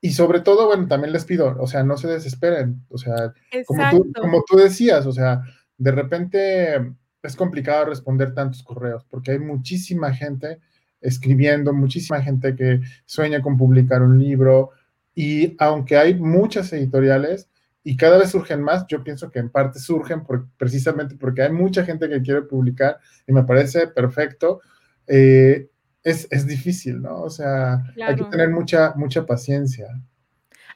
y 0.00 0.12
sobre 0.12 0.42
todo, 0.42 0.68
bueno, 0.68 0.86
también 0.86 1.12
les 1.12 1.24
pido, 1.24 1.56
o 1.58 1.66
sea, 1.66 1.82
no 1.82 1.96
se 1.96 2.06
desesperen, 2.06 2.84
o 2.88 2.98
sea, 2.98 3.34
como 3.66 3.90
tú, 3.90 4.12
como 4.20 4.44
tú 4.46 4.56
decías, 4.56 5.04
o 5.04 5.12
sea, 5.12 5.42
de 5.76 5.90
repente 5.90 6.94
es 7.20 7.34
complicado 7.34 7.86
responder 7.86 8.32
tantos 8.32 8.62
correos, 8.62 9.04
porque 9.10 9.32
hay 9.32 9.40
muchísima 9.40 10.14
gente 10.14 10.60
escribiendo, 11.00 11.72
muchísima 11.72 12.22
gente 12.22 12.54
que 12.54 12.80
sueña 13.06 13.42
con 13.42 13.56
publicar 13.56 14.02
un 14.02 14.20
libro, 14.20 14.70
y 15.14 15.54
aunque 15.58 15.96
hay 15.96 16.14
muchas 16.14 16.72
editoriales 16.72 17.48
y 17.82 17.96
cada 17.96 18.18
vez 18.18 18.30
surgen 18.30 18.62
más, 18.62 18.86
yo 18.88 19.04
pienso 19.04 19.30
que 19.30 19.38
en 19.38 19.50
parte 19.50 19.78
surgen 19.78 20.24
precisamente 20.56 21.16
porque 21.16 21.42
hay 21.42 21.52
mucha 21.52 21.84
gente 21.84 22.08
que 22.08 22.22
quiere 22.22 22.42
publicar 22.42 22.98
y 23.26 23.32
me 23.32 23.44
parece 23.44 23.88
perfecto. 23.88 24.60
Eh, 25.06 25.68
es, 26.02 26.46
difícil, 26.46 27.00
¿no? 27.00 27.22
O 27.22 27.30
sea, 27.30 27.82
hay 28.06 28.16
que 28.16 28.24
tener 28.24 28.50
mucha, 28.50 28.92
mucha 28.94 29.24
paciencia. 29.24 29.88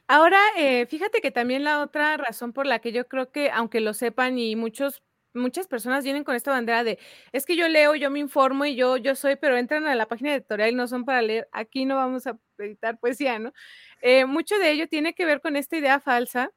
Ahora, 0.07 0.39
eh, 0.57 0.87
fíjate 0.87 1.21
que 1.21 1.29
también 1.29 1.63
la 1.63 1.81
otra 1.81 2.17
razón 2.17 2.51
por 2.51 2.65
la 2.65 2.79
que 2.79 2.91
yo 2.91 3.07
creo 3.07 3.31
que, 3.31 3.51
aunque 3.51 3.79
lo 3.79 3.93
sepan 3.93 4.39
y 4.39 4.55
muchos 4.55 5.03
muchas 5.33 5.67
personas 5.67 6.03
vienen 6.03 6.23
con 6.23 6.35
esta 6.35 6.51
bandera 6.51 6.83
de, 6.83 6.99
es 7.31 7.45
que 7.45 7.55
yo 7.55 7.67
leo, 7.67 7.95
yo 7.95 8.09
me 8.09 8.19
informo 8.19 8.65
y 8.65 8.75
yo, 8.75 8.97
yo 8.97 9.15
soy, 9.15 9.35
pero 9.35 9.57
entran 9.57 9.85
a 9.85 9.95
la 9.95 10.07
página 10.07 10.33
editorial 10.33 10.71
y 10.71 10.75
no 10.75 10.87
son 10.87 11.05
para 11.05 11.21
leer, 11.21 11.47
aquí 11.51 11.85
no 11.85 11.95
vamos 11.95 12.27
a 12.27 12.37
editar 12.57 12.99
poesía, 12.99 13.39
¿no? 13.39 13.53
Eh, 14.01 14.25
mucho 14.25 14.57
de 14.59 14.71
ello 14.71 14.87
tiene 14.87 15.13
que 15.13 15.25
ver 15.25 15.41
con 15.41 15.55
esta 15.55 15.77
idea 15.77 15.99
falsa 15.99 16.51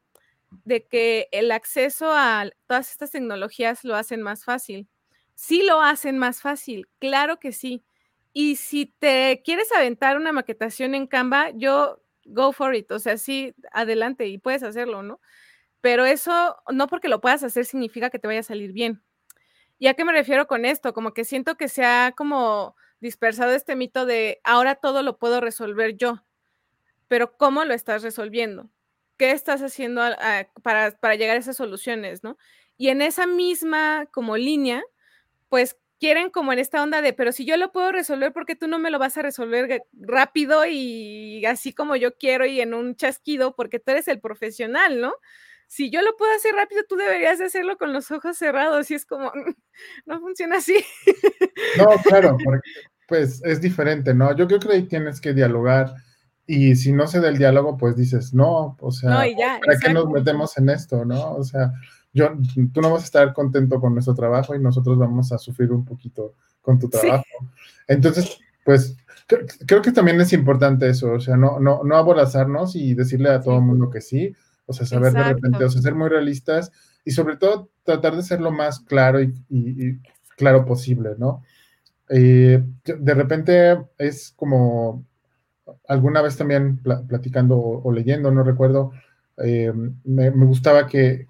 de 0.64 0.86
que 0.86 1.28
el 1.32 1.50
acceso 1.52 2.12
a 2.12 2.50
todas 2.66 2.90
estas 2.92 3.10
tecnologías 3.12 3.84
lo 3.84 3.96
hacen 3.96 4.22
más 4.22 4.44
fácil. 4.44 4.88
Sí 5.34 5.62
lo 5.62 5.80
hacen 5.82 6.18
más 6.18 6.40
fácil, 6.42 6.88
claro 6.98 7.38
que 7.38 7.52
sí. 7.52 7.82
Y 8.32 8.56
si 8.56 8.86
te 8.86 9.42
quieres 9.44 9.72
aventar 9.72 10.16
una 10.16 10.32
maquetación 10.32 10.94
en 10.94 11.06
Canva, 11.06 11.50
yo 11.54 12.00
go 12.24 12.52
for 12.52 12.74
it, 12.74 12.90
o 12.92 12.98
sea, 12.98 13.18
sí, 13.18 13.54
adelante 13.72 14.26
y 14.28 14.38
puedes 14.38 14.62
hacerlo, 14.62 15.02
¿no? 15.02 15.20
Pero 15.82 16.06
eso, 16.06 16.56
no 16.72 16.88
porque 16.88 17.08
lo 17.08 17.20
puedas 17.20 17.42
hacer 17.44 17.64
significa 17.66 18.10
que 18.10 18.18
te 18.20 18.28
vaya 18.28 18.40
a 18.40 18.44
salir 18.44 18.72
bien. 18.72 19.02
¿Y 19.78 19.88
a 19.88 19.94
qué 19.94 20.04
me 20.04 20.12
refiero 20.12 20.46
con 20.46 20.64
esto? 20.66 20.94
Como 20.94 21.14
que 21.14 21.24
siento 21.24 21.56
que 21.56 21.68
se 21.68 21.84
ha 21.84 22.12
como 22.16 22.76
dispersado 23.00 23.52
este 23.52 23.76
mito 23.76 24.06
de 24.06 24.40
ahora 24.44 24.76
todo 24.76 25.02
lo 25.02 25.18
puedo 25.18 25.40
resolver 25.40 25.96
yo 25.96 26.24
pero 27.12 27.36
¿cómo 27.36 27.66
lo 27.66 27.74
estás 27.74 28.02
resolviendo? 28.02 28.70
¿Qué 29.18 29.32
estás 29.32 29.60
haciendo 29.60 30.00
para, 30.62 30.92
para 30.92 31.14
llegar 31.14 31.36
a 31.36 31.40
esas 31.40 31.58
soluciones, 31.58 32.24
no? 32.24 32.38
Y 32.78 32.88
en 32.88 33.02
esa 33.02 33.26
misma 33.26 34.06
como 34.10 34.38
línea, 34.38 34.82
pues 35.50 35.76
quieren 36.00 36.30
como 36.30 36.54
en 36.54 36.58
esta 36.58 36.82
onda 36.82 37.02
de, 37.02 37.12
pero 37.12 37.32
si 37.32 37.44
yo 37.44 37.58
lo 37.58 37.70
puedo 37.70 37.92
resolver, 37.92 38.32
¿por 38.32 38.46
qué 38.46 38.56
tú 38.56 38.66
no 38.66 38.78
me 38.78 38.90
lo 38.90 38.98
vas 38.98 39.18
a 39.18 39.20
resolver 39.20 39.82
rápido 39.92 40.64
y 40.64 41.44
así 41.44 41.74
como 41.74 41.96
yo 41.96 42.16
quiero 42.16 42.46
y 42.46 42.62
en 42.62 42.72
un 42.72 42.96
chasquido? 42.96 43.54
Porque 43.56 43.78
tú 43.78 43.90
eres 43.90 44.08
el 44.08 44.18
profesional, 44.18 44.98
¿no? 44.98 45.12
Si 45.66 45.90
yo 45.90 46.00
lo 46.00 46.16
puedo 46.16 46.32
hacer 46.34 46.54
rápido, 46.54 46.82
tú 46.88 46.96
deberías 46.96 47.38
de 47.38 47.44
hacerlo 47.44 47.76
con 47.76 47.92
los 47.92 48.10
ojos 48.10 48.38
cerrados 48.38 48.90
y 48.90 48.94
es 48.94 49.04
como, 49.04 49.30
no 50.06 50.18
funciona 50.18 50.56
así. 50.56 50.82
No, 51.76 51.90
claro, 52.06 52.38
pues 53.06 53.42
es 53.44 53.60
diferente, 53.60 54.14
¿no? 54.14 54.34
Yo 54.34 54.46
creo 54.46 54.60
que 54.60 54.72
ahí 54.72 54.84
tienes 54.84 55.20
que 55.20 55.34
dialogar 55.34 55.92
y 56.46 56.74
si 56.76 56.92
no 56.92 57.06
se 57.06 57.20
da 57.20 57.28
el 57.28 57.38
diálogo, 57.38 57.76
pues 57.76 57.96
dices, 57.96 58.34
no, 58.34 58.76
o 58.80 58.90
sea, 58.90 59.24
¿para 59.64 59.78
qué 59.80 59.92
nos 59.92 60.08
metemos 60.10 60.56
en 60.58 60.70
esto, 60.70 61.04
no? 61.04 61.34
O 61.34 61.44
sea, 61.44 61.72
yo, 62.12 62.32
tú 62.72 62.80
no 62.80 62.90
vas 62.90 63.02
a 63.02 63.06
estar 63.06 63.32
contento 63.32 63.80
con 63.80 63.94
nuestro 63.94 64.14
trabajo 64.14 64.54
y 64.54 64.58
nosotros 64.58 64.98
vamos 64.98 65.32
a 65.32 65.38
sufrir 65.38 65.72
un 65.72 65.84
poquito 65.84 66.34
con 66.60 66.78
tu 66.78 66.88
trabajo. 66.88 67.24
Entonces, 67.86 68.38
pues, 68.64 68.96
creo 69.66 69.82
que 69.82 69.92
también 69.92 70.20
es 70.20 70.32
importante 70.32 70.88
eso, 70.88 71.12
o 71.12 71.20
sea, 71.20 71.36
no, 71.36 71.60
no, 71.60 71.82
no 71.84 71.96
aborazarnos 71.96 72.76
y 72.76 72.94
decirle 72.94 73.30
a 73.30 73.40
todo 73.40 73.56
el 73.56 73.64
mundo 73.64 73.88
que 73.88 74.00
sí, 74.00 74.34
o 74.66 74.72
sea, 74.72 74.86
saber 74.86 75.12
de 75.12 75.24
repente, 75.24 75.64
o 75.64 75.70
sea, 75.70 75.80
ser 75.80 75.94
muy 75.94 76.08
realistas 76.08 76.72
y 77.04 77.12
sobre 77.12 77.36
todo 77.36 77.70
tratar 77.84 78.16
de 78.16 78.22
ser 78.22 78.40
lo 78.40 78.50
más 78.50 78.80
claro 78.80 79.20
y, 79.22 80.00
claro 80.36 80.64
posible, 80.64 81.10
¿no? 81.18 81.42
Eh, 82.08 82.62
de 82.84 83.14
repente 83.14 83.78
es 83.96 84.32
como 84.36 85.04
alguna 85.88 86.22
vez 86.22 86.36
también 86.36 86.78
platicando 86.78 87.58
o, 87.58 87.92
leyendo, 87.92 88.30
no 88.30 88.42
recuerdo, 88.42 88.92
eh, 89.38 89.72
me, 90.04 90.30
gustaba 90.30 90.86
que, 90.86 91.26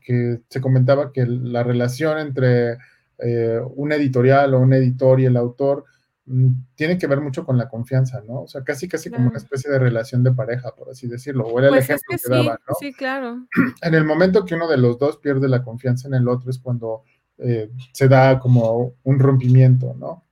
se 0.49 0.61
comentaba 0.61 1.13
que 1.13 1.27
la 1.27 1.63
relación 1.63 2.19
entre 2.19 2.79
eh, 3.19 3.61
un 3.77 3.93
editorial 3.93 4.55
o 4.55 4.61
un 4.61 4.73
editor 4.73 5.21
y 5.21 5.27
el 5.27 5.37
autor 5.37 5.85
mm, 6.27 6.51
tiene 6.75 6.99
que 6.99 7.07
ver 7.07 7.21
mucho 7.21 7.45
con 7.45 7.57
la 7.57 7.69
confianza, 7.69 8.21
¿no? 8.27 8.43
O 8.43 8.49
sea, 8.49 8.65
casi, 8.65 8.89
casi 8.89 9.11
como 9.11 9.29
una 9.29 9.39
especie 9.39 9.71
de 9.71 9.79
relación 9.79 10.23
de 10.23 10.33
pareja, 10.33 10.75
por 10.75 10.91
así 10.91 11.07
decirlo. 11.07 11.47
O 11.47 11.59
era 11.59 11.69
el 11.69 11.75
pues 11.75 11.85
ejemplo 11.85 12.17
que, 12.23 12.29
daba, 12.29 12.61
¿no? 12.69 12.75
Sí, 12.79 12.93
claro. 12.93 13.47
En 13.83 13.95
el 13.95 14.05
momento 14.05 14.45
que 14.45 14.55
uno 14.55 14.69
de 14.69 14.79
los 14.79 14.99
dos 14.99 15.19
pierde 15.19 15.49
la 15.49 15.63
confianza 15.63 16.09
en 16.09 16.15
el 16.15 16.29
otro 16.29 16.51
es 16.51 16.59
cuando 16.59 17.05
eh, 17.39 17.71
se 17.93 18.09
da 18.09 18.39
como 18.39 18.95
un 19.03 19.19
rompimiento, 19.19 19.95
¿no? 19.99 20.25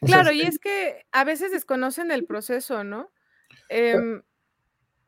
claro, 0.00 0.32
y 0.32 0.42
es 0.42 0.58
que 0.58 1.06
a 1.12 1.24
veces 1.24 1.50
desconocen 1.50 2.10
el 2.10 2.26
proceso, 2.26 2.84
¿no? 2.84 3.08
Em, 3.68 4.22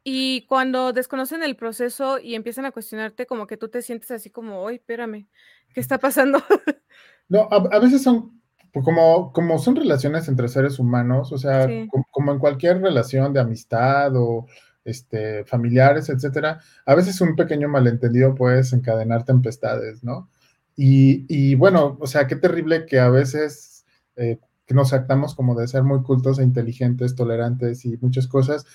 y 0.04 0.46
cuando 0.46 0.92
desconocen 0.92 1.42
el 1.42 1.56
proceso 1.56 2.18
y 2.18 2.34
empiezan 2.34 2.64
a 2.64 2.70
cuestionarte, 2.70 3.26
como 3.26 3.46
que 3.46 3.56
tú 3.56 3.68
te 3.68 3.82
sientes 3.82 4.10
así 4.10 4.30
como, 4.30 4.60
oye, 4.60 4.76
espérame, 4.76 5.26
¿qué 5.74 5.80
está 5.80 5.98
pasando? 5.98 6.38
No, 7.28 7.48
a, 7.50 7.80
veces 7.80 8.04
son 8.04 8.40
pues, 8.72 8.84
como, 8.84 9.32
como 9.32 9.58
son 9.58 9.74
relaciones 9.74 10.28
entre 10.28 10.46
seres 10.46 10.78
humanos, 10.78 11.32
o 11.32 11.38
sea, 11.38 11.66
como, 12.12 12.30
en 12.30 12.38
cualquier 12.38 12.80
relación 12.80 13.32
de 13.32 13.40
amistad 13.40 14.14
o 14.14 14.46
este, 14.84 15.44
familiares, 15.44 16.08
etcétera, 16.08 16.60
a 16.84 16.94
veces 16.94 17.20
un 17.20 17.34
pequeño 17.34 17.68
malentendido 17.68 18.36
puede 18.36 18.58
desencadenar 18.58 19.24
tempestades, 19.24 20.04
¿no? 20.04 20.30
Y, 20.76 21.54
bueno, 21.54 21.96
o 22.00 22.06
sea, 22.06 22.26
qué 22.26 22.36
terrible 22.36 22.84
que 22.86 23.00
a 23.00 23.08
veces 23.08 23.86
eh, 24.14 24.38
que 24.66 24.74
nos 24.74 24.92
actamos 24.92 25.34
como 25.34 25.54
de 25.54 25.68
ser 25.68 25.84
muy 25.84 26.02
cultos 26.02 26.38
e 26.38 26.42
inteligentes, 26.42 27.14
tolerantes 27.14 27.84
y 27.84 27.96
muchas 27.98 28.26
cosas, 28.26 28.66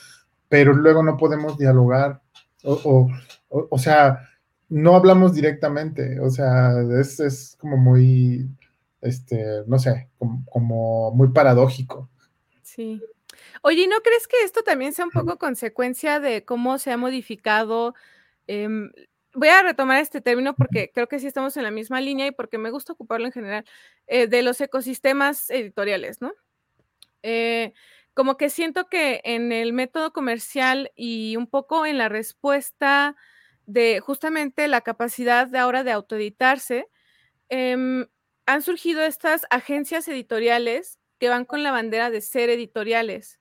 pero 0.50 0.74
luego 0.74 1.04
no 1.04 1.18
podemos 1.18 1.58
dialogar, 1.58 2.22
o, 2.64 3.10
o, 3.50 3.78
sea, 3.78 4.30
no 4.70 4.96
hablamos 4.96 5.34
directamente, 5.34 6.20
o 6.20 6.30
sea, 6.30 6.74
es, 7.00 7.20
es, 7.20 7.58
como 7.60 7.78
muy, 7.78 8.48
este, 9.02 9.64
no 9.68 9.80
sé, 9.80 10.10
como, 10.18 11.12
muy 11.12 11.30
paradójico. 11.30 12.10
Sí. 12.62 13.02
Oye, 13.64 13.88
¿no 13.88 13.98
crees 14.02 14.28
que 14.28 14.44
esto 14.44 14.64
también 14.64 14.94
sea 14.94 15.06
un 15.06 15.12
poco 15.12 15.38
consecuencia 15.38 16.20
de 16.20 16.46
cómo 16.46 16.78
se 16.78 16.92
ha 16.92 16.98
modificado? 16.98 17.96
Em, 18.48 18.92
voy 19.34 19.50
a 19.50 19.64
retomar 19.64 20.02
este 20.02 20.22
término 20.22 20.56
porque 20.56 20.92
creo 20.94 21.08
que 21.08 21.20
sí 21.20 21.28
estamos 21.28 21.56
en 21.58 21.64
la 21.64 21.72
misma 21.72 22.02
línea 22.02 22.28
y 22.28 22.32
porque 22.32 22.58
me 22.58 22.72
gusta 22.72 22.94
ocuparlo 22.94 23.26
en 23.28 23.32
general, 23.32 23.66
eh, 24.08 24.28
de 24.28 24.42
los 24.42 24.60
ecosistemas 24.62 25.50
editoriales, 25.50 26.22
¿no? 26.22 26.34
Eh, 27.24 27.74
como 28.14 28.38
que 28.38 28.50
siento 28.50 28.88
que 28.88 29.22
en 29.24 29.52
el 29.52 29.74
método 29.74 30.12
comercial 30.12 30.92
y 30.96 31.36
un 31.38 31.48
poco 31.48 31.86
en 31.86 31.98
la 31.98 32.10
respuesta 32.10 33.16
de 33.66 34.02
justamente 34.02 34.68
la 34.68 34.82
capacidad 34.82 35.48
de 35.48 35.58
ahora 35.60 35.84
de 35.84 35.92
autoeditarse, 35.92 36.88
em, 37.50 38.08
han 38.46 38.62
surgido 38.64 39.02
estas 39.04 39.46
agencias 39.50 40.08
editoriales 40.08 41.00
que 41.20 41.30
van 41.30 41.46
con 41.46 41.64
la 41.64 41.72
bandera 41.72 42.10
de 42.10 42.22
ser 42.22 42.50
editoriales, 42.50 43.40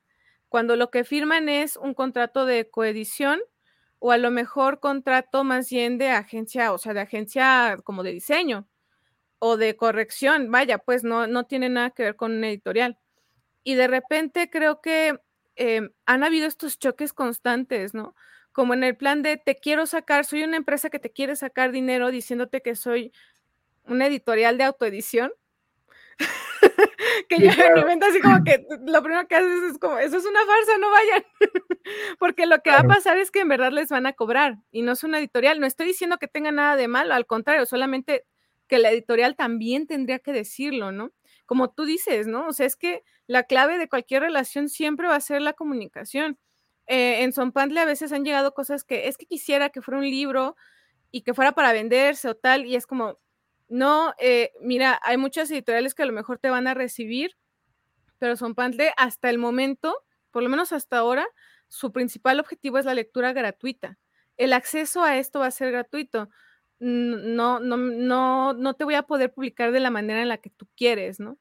cuando 0.49 0.77
lo 0.77 0.91
que 0.91 1.05
firman 1.05 1.49
es 1.49 1.77
un 1.77 1.95
contrato 1.95 2.47
de 2.47 2.71
coedición 2.71 3.41
o 4.01 4.13
a 4.13 4.19
lo 4.19 4.31
mejor 4.31 4.81
contrato 4.81 5.45
más 5.45 5.71
bien 5.71 5.99
de 5.99 6.09
agencia, 6.11 6.73
o 6.73 6.79
sea, 6.79 6.95
de 6.95 7.01
agencia 7.01 7.79
como 7.85 8.03
de 8.03 8.13
diseño 8.13 8.67
o 9.39 9.57
de 9.57 9.77
corrección, 9.77 10.51
vaya, 10.51 10.79
pues 10.79 11.05
no, 11.05 11.27
no 11.27 11.45
tiene 11.45 11.69
nada 11.69 11.91
que 11.91 12.03
ver 12.05 12.17
con 12.17 12.33
un 12.33 12.45
editorial. 12.45 12.99
Y 13.63 13.75
de 13.75 13.89
repente 13.89 14.51
creo 14.51 14.81
que 14.81 15.21
em, 15.57 15.91
han 16.07 16.25
habido 16.25 16.47
estos 16.47 16.79
choques 16.79 17.13
constantes, 17.13 17.95
¿no? 17.95 18.15
Como 18.53 18.75
en 18.75 18.85
el 18.85 18.97
plan 18.97 19.23
de 19.23 19.37
te 19.37 19.57
quiero 19.57 19.87
sacar, 19.87 20.25
soy 20.25 20.45
una 20.45 20.57
empresa 20.57 20.91
que 20.91 20.99
te 20.99 21.13
quiere 21.13 21.37
sacar 21.37 21.71
dinero 21.73 22.11
diciéndote 22.11 22.63
que 22.63 22.77
soy 22.77 23.13
una 23.85 24.07
editorial 24.07 24.59
de 24.59 24.65
autoedición. 24.65 25.33
que 27.29 27.39
ya 27.39 27.53
en 27.53 27.75
mi 27.75 28.05
así 28.05 28.21
como 28.21 28.43
que 28.45 28.67
lo 28.87 29.03
primero 29.03 29.27
que 29.29 29.37
haces 29.37 29.63
es 29.73 29.79
como, 29.79 29.99
eso 29.99 30.17
es 30.17 30.25
una 30.25 30.41
farsa, 30.45 30.79
no 30.79 30.91
vayan. 30.91 31.25
Porque 32.19 32.47
lo 32.47 32.61
que 32.63 32.71
va 32.71 32.79
a 32.79 32.85
pasar 32.85 33.19
es 33.19 33.31
que 33.31 33.41
en 33.41 33.49
verdad 33.49 33.73
les 33.73 33.89
van 33.89 34.07
a 34.07 34.13
cobrar 34.13 34.59
y 34.71 34.83
no 34.83 34.93
es 34.93 35.05
una 35.05 35.19
editorial. 35.19 35.61
No 35.61 35.67
estoy 35.67 35.87
diciendo 35.87 36.19
que 36.19 36.29
tenga 36.29 36.53
nada 36.53 36.77
de 36.77 36.89
malo, 36.89 37.15
al 37.15 37.27
contrario, 37.27 37.67
solamente 37.67 38.25
que 38.67 38.79
la 38.79 38.91
editorial 38.91 39.37
también 39.37 39.87
tendría 39.87 40.21
que 40.21 40.33
decirlo, 40.33 40.93
¿no? 40.93 41.13
Como 41.47 41.71
tú 41.71 41.85
dices, 41.85 42.27
¿no? 42.29 42.47
O 42.47 42.53
sea, 42.53 42.67
es 42.67 42.77
que 42.77 43.03
la 43.27 43.43
clave 43.43 43.79
de 43.79 43.89
cualquier 43.89 44.23
relación 44.23 44.69
siempre 44.69 45.09
va 45.09 45.17
a 45.17 45.21
ser 45.21 45.43
la 45.43 45.55
comunicación. 45.55 46.39
Eh, 46.87 47.23
en 47.23 47.33
Sonpantle 47.33 47.81
a 47.81 47.85
veces 47.85 48.13
han 48.13 48.25
llegado 48.25 48.55
cosas 48.55 48.85
que 48.85 49.09
es 49.09 49.17
que 49.17 49.27
quisiera 49.27 49.71
que 49.71 49.83
fuera 49.83 49.99
un 49.99 50.09
libro 50.09 50.57
y 51.11 51.23
que 51.23 51.35
fuera 51.35 51.53
para 51.53 51.73
venderse 51.73 52.29
o 52.29 52.37
tal, 52.37 52.67
y 52.67 52.77
es 52.77 52.87
como, 52.87 53.19
no, 53.71 54.15
eh, 54.19 54.53
mira, 54.61 55.01
hay 55.05 55.17
muchas 55.17 55.51
editoriales 55.51 55.95
que 55.95 56.03
a 56.03 56.07
lo 56.07 56.13
mejor 56.13 56.39
te 56.39 56.51
van 56.51 56.67
a 56.67 56.75
recibir, 56.75 57.37
pero 58.19 58.37
son 58.37 58.55
Pantle 58.55 58.93
hasta 58.97 59.31
el 59.31 59.39
momento, 59.39 59.97
por 60.31 60.43
lo 60.43 60.49
menos 60.51 60.73
hasta 60.73 60.99
ahora, 60.99 61.27
su 61.69 61.93
principal 61.93 62.41
objetivo 62.41 62.79
es 62.79 62.85
la 62.85 62.95
lectura 62.95 63.33
gratuita. 63.33 63.99
El 64.37 64.53
acceso 64.53 65.05
a 65.05 65.19
esto 65.19 65.41
va 65.41 65.47
a 65.47 65.51
ser 65.53 65.73
gratuito. 65.73 66.29
No, 66.81 67.61
no, 67.61 67.77
no, 67.77 68.55
no 68.55 68.75
te 68.75 68.85
voy 68.85 68.95
a 68.95 69.03
poder 69.05 69.33
publicar 69.33 69.73
de 69.73 69.81
la 69.81 69.91
manera 69.91 70.23
en 70.23 70.29
la 70.29 70.39
que 70.39 70.51
tú 70.51 70.67
quieres, 70.77 71.21
¿no? 71.21 71.39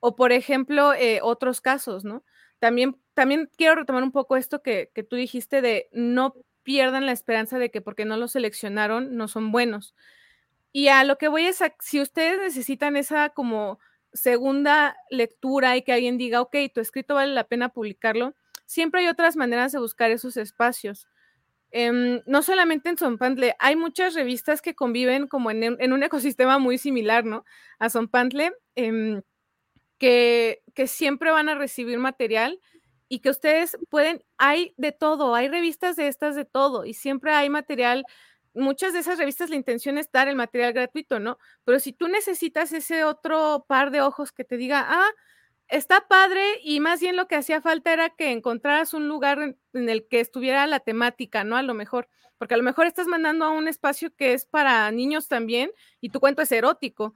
O 0.00 0.16
por 0.16 0.32
ejemplo, 0.32 0.94
eh, 0.94 1.20
otros 1.22 1.60
casos, 1.60 2.04
¿no? 2.04 2.24
También, 2.60 3.00
también 3.14 3.50
quiero 3.56 3.74
retomar 3.74 4.02
un 4.04 4.12
poco 4.12 4.36
esto 4.36 4.62
que, 4.62 4.90
que 4.94 5.02
tú 5.02 5.16
dijiste 5.16 5.62
de 5.62 5.88
no 5.92 6.34
pierdan 6.62 7.06
la 7.06 7.12
esperanza 7.12 7.58
de 7.58 7.70
que 7.70 7.80
porque 7.80 8.04
no 8.04 8.16
lo 8.16 8.28
seleccionaron 8.28 9.16
no 9.16 9.28
son 9.28 9.50
buenos. 9.52 9.94
Y 10.72 10.88
a 10.88 11.04
lo 11.04 11.18
que 11.18 11.28
voy 11.28 11.46
es, 11.46 11.60
a, 11.62 11.74
si 11.80 12.00
ustedes 12.00 12.40
necesitan 12.40 12.96
esa 12.96 13.28
como 13.30 13.78
segunda 14.12 14.96
lectura 15.10 15.76
y 15.76 15.82
que 15.82 15.92
alguien 15.92 16.18
diga, 16.18 16.40
ok, 16.40 16.56
tu 16.74 16.80
escrito 16.80 17.14
vale 17.14 17.34
la 17.34 17.44
pena 17.44 17.68
publicarlo, 17.70 18.34
siempre 18.66 19.02
hay 19.02 19.08
otras 19.08 19.36
maneras 19.36 19.72
de 19.72 19.78
buscar 19.78 20.10
esos 20.10 20.36
espacios. 20.36 21.06
Em, 21.70 22.20
no 22.26 22.42
solamente 22.42 22.90
en 22.90 22.98
Sonpantle, 22.98 23.56
hay 23.58 23.76
muchas 23.76 24.14
revistas 24.14 24.60
que 24.60 24.74
conviven 24.74 25.26
como 25.26 25.50
en, 25.50 25.92
un 25.92 26.02
ecosistema 26.02 26.58
muy 26.58 26.78
similar, 26.78 27.24
¿no? 27.24 27.44
A 27.78 27.90
Sonpantle, 27.90 28.52
em, 28.74 29.22
que, 29.98 30.62
que 30.74 30.86
siempre 30.86 31.30
van 31.30 31.48
a 31.48 31.54
recibir 31.54 31.98
material 31.98 32.60
y 33.08 33.20
que 33.20 33.30
ustedes 33.30 33.78
pueden, 33.90 34.24
hay 34.38 34.74
de 34.76 34.92
todo, 34.92 35.34
hay 35.34 35.48
revistas 35.48 35.96
de 35.96 36.08
estas 36.08 36.34
de 36.34 36.44
todo 36.44 36.84
y 36.86 36.94
siempre 36.94 37.32
hay 37.32 37.50
material 37.50 38.04
muchas 38.54 38.92
de 38.92 39.00
esas 39.00 39.18
revistas 39.18 39.50
la 39.50 39.56
intención 39.56 39.98
es 39.98 40.10
dar 40.10 40.28
el 40.28 40.36
material 40.36 40.72
gratuito, 40.72 41.20
¿no? 41.20 41.38
Pero 41.64 41.80
si 41.80 41.92
tú 41.92 42.08
necesitas 42.08 42.72
ese 42.72 43.04
otro 43.04 43.64
par 43.68 43.90
de 43.90 44.00
ojos 44.00 44.32
que 44.32 44.44
te 44.44 44.56
diga, 44.56 44.84
ah, 44.88 45.10
está 45.68 46.06
padre 46.06 46.42
y 46.62 46.80
más 46.80 47.00
bien 47.00 47.16
lo 47.16 47.26
que 47.28 47.36
hacía 47.36 47.62
falta 47.62 47.92
era 47.92 48.10
que 48.10 48.30
encontraras 48.30 48.94
un 48.94 49.08
lugar 49.08 49.56
en, 49.72 49.88
el 49.88 50.06
que 50.06 50.20
estuviera 50.20 50.66
la 50.66 50.80
temática, 50.80 51.44
¿no? 51.44 51.56
A 51.56 51.62
lo 51.62 51.74
mejor, 51.74 52.08
porque 52.38 52.54
a 52.54 52.58
lo 52.58 52.62
mejor 52.62 52.86
estás 52.86 53.06
mandando 53.06 53.44
a 53.46 53.50
un 53.50 53.68
espacio 53.68 54.14
que 54.14 54.34
es 54.34 54.44
para 54.44 54.90
niños 54.90 55.28
también 55.28 55.70
y 56.00 56.10
tu 56.10 56.20
cuento 56.20 56.42
es 56.42 56.52
erótico. 56.52 57.14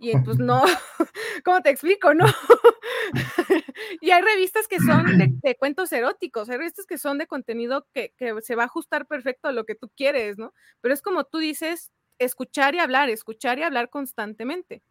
Y 0.00 0.16
pues 0.18 0.38
no, 0.38 0.62
¿cómo 1.44 1.60
te 1.60 1.70
explico? 1.70 2.14
No. 2.14 2.24
y 4.00 4.10
hay 4.10 4.22
revistas 4.22 4.66
que 4.68 4.78
son 4.78 5.04
de, 5.42 5.56
cuentos 5.56 5.92
eróticos, 5.92 6.48
hay 6.48 6.58
revistas 6.58 6.86
que 6.86 6.98
son 6.98 7.18
de 7.18 7.26
contenido 7.26 7.86
que, 7.92 8.14
se 8.42 8.54
va 8.54 8.62
a 8.62 8.66
ajustar 8.66 9.06
perfecto 9.06 9.48
a 9.48 9.52
lo 9.52 9.64
que 9.64 9.74
tú 9.74 9.90
quieres, 9.96 10.38
¿no? 10.38 10.52
Pero 10.80 10.94
es 10.94 11.02
como 11.02 11.24
tú 11.24 11.38
dices, 11.38 11.90
escuchar 12.18 12.74
y 12.74 12.78
hablar, 12.78 13.10
escuchar 13.10 13.58
y 13.58 13.62
hablar 13.62 13.90
constantemente. 13.90 14.82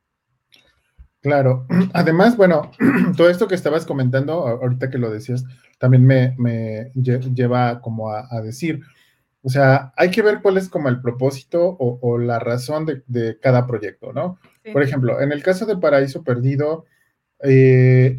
Claro. 1.21 1.65
Además, 1.93 2.37
bueno, 2.37 2.71
todo 3.17 3.29
esto 3.29 3.47
que 3.47 3.55
estabas 3.55 3.85
comentando, 3.85 4.47
ahorita 4.47 4.89
que 4.89 4.97
lo 4.97 5.09
decías, 5.09 5.43
también 5.79 6.05
me, 6.05 6.91
lleva 6.93 7.81
como 7.81 8.11
a 8.11 8.41
decir, 8.43 8.81
o 9.41 9.49
sea, 9.49 9.93
hay 9.95 10.11
que 10.11 10.21
ver 10.21 10.41
cuál 10.41 10.57
es 10.57 10.67
como 10.67 10.89
el 10.89 11.01
propósito 11.01 11.77
o, 11.79 12.17
la 12.17 12.39
razón 12.39 12.85
de, 12.85 13.39
cada 13.39 13.65
proyecto, 13.67 14.11
¿no? 14.11 14.37
Por 14.73 14.83
ejemplo, 14.83 15.21
en 15.21 15.31
el 15.31 15.43
caso 15.43 15.65
de 15.65 15.77
Paraíso 15.77 16.23
Perdido, 16.23 16.85
eh, 17.43 18.15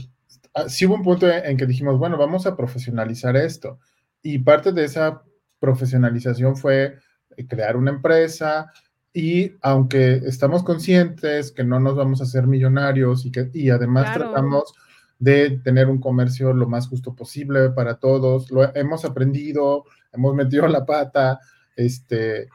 ah, 0.55 0.69
sí 0.69 0.87
hubo 0.87 0.95
un 0.95 1.03
punto 1.03 1.29
en, 1.29 1.57
que 1.57 1.67
dijimos, 1.67 1.99
bueno, 1.99 2.17
vamos 2.17 2.47
a 2.47 2.57
profesionalizar 2.57 3.37
esto. 3.37 3.79
Y 4.23 4.39
parte 4.39 4.73
de 4.73 4.85
esa 4.85 5.23
profesionalización 5.59 6.57
fue 6.57 6.97
eh, 7.37 7.47
crear 7.47 7.77
una 7.77 7.91
empresa 7.91 8.71
y 9.13 9.53
aunque 9.61 10.23
estamos 10.25 10.63
conscientes 10.63 11.53
que 11.53 11.65
no 11.65 11.81
nos 11.81 11.97
vamos 11.97 12.21
a 12.21 12.25
hacer 12.25 12.47
millonarios 12.47 13.27
y 13.27 13.33
que 13.33 13.51
y 13.53 13.71
además 13.71 14.15
tratamos 14.15 14.73
de 15.19 15.59
tener 15.59 15.89
un 15.89 16.01
comercio 16.01 16.53
lo 16.55 16.67
más 16.69 16.89
justo 16.89 17.15
posible 17.15 17.71
para 17.71 17.99
todos, 17.99 18.51
lo 18.51 18.75
hemos 18.75 19.05
aprendido, 19.05 19.85
hemos 20.13 20.35
metido 20.35 20.67
la 20.69 20.87
pata, 20.87 21.41
este, 21.77 22.49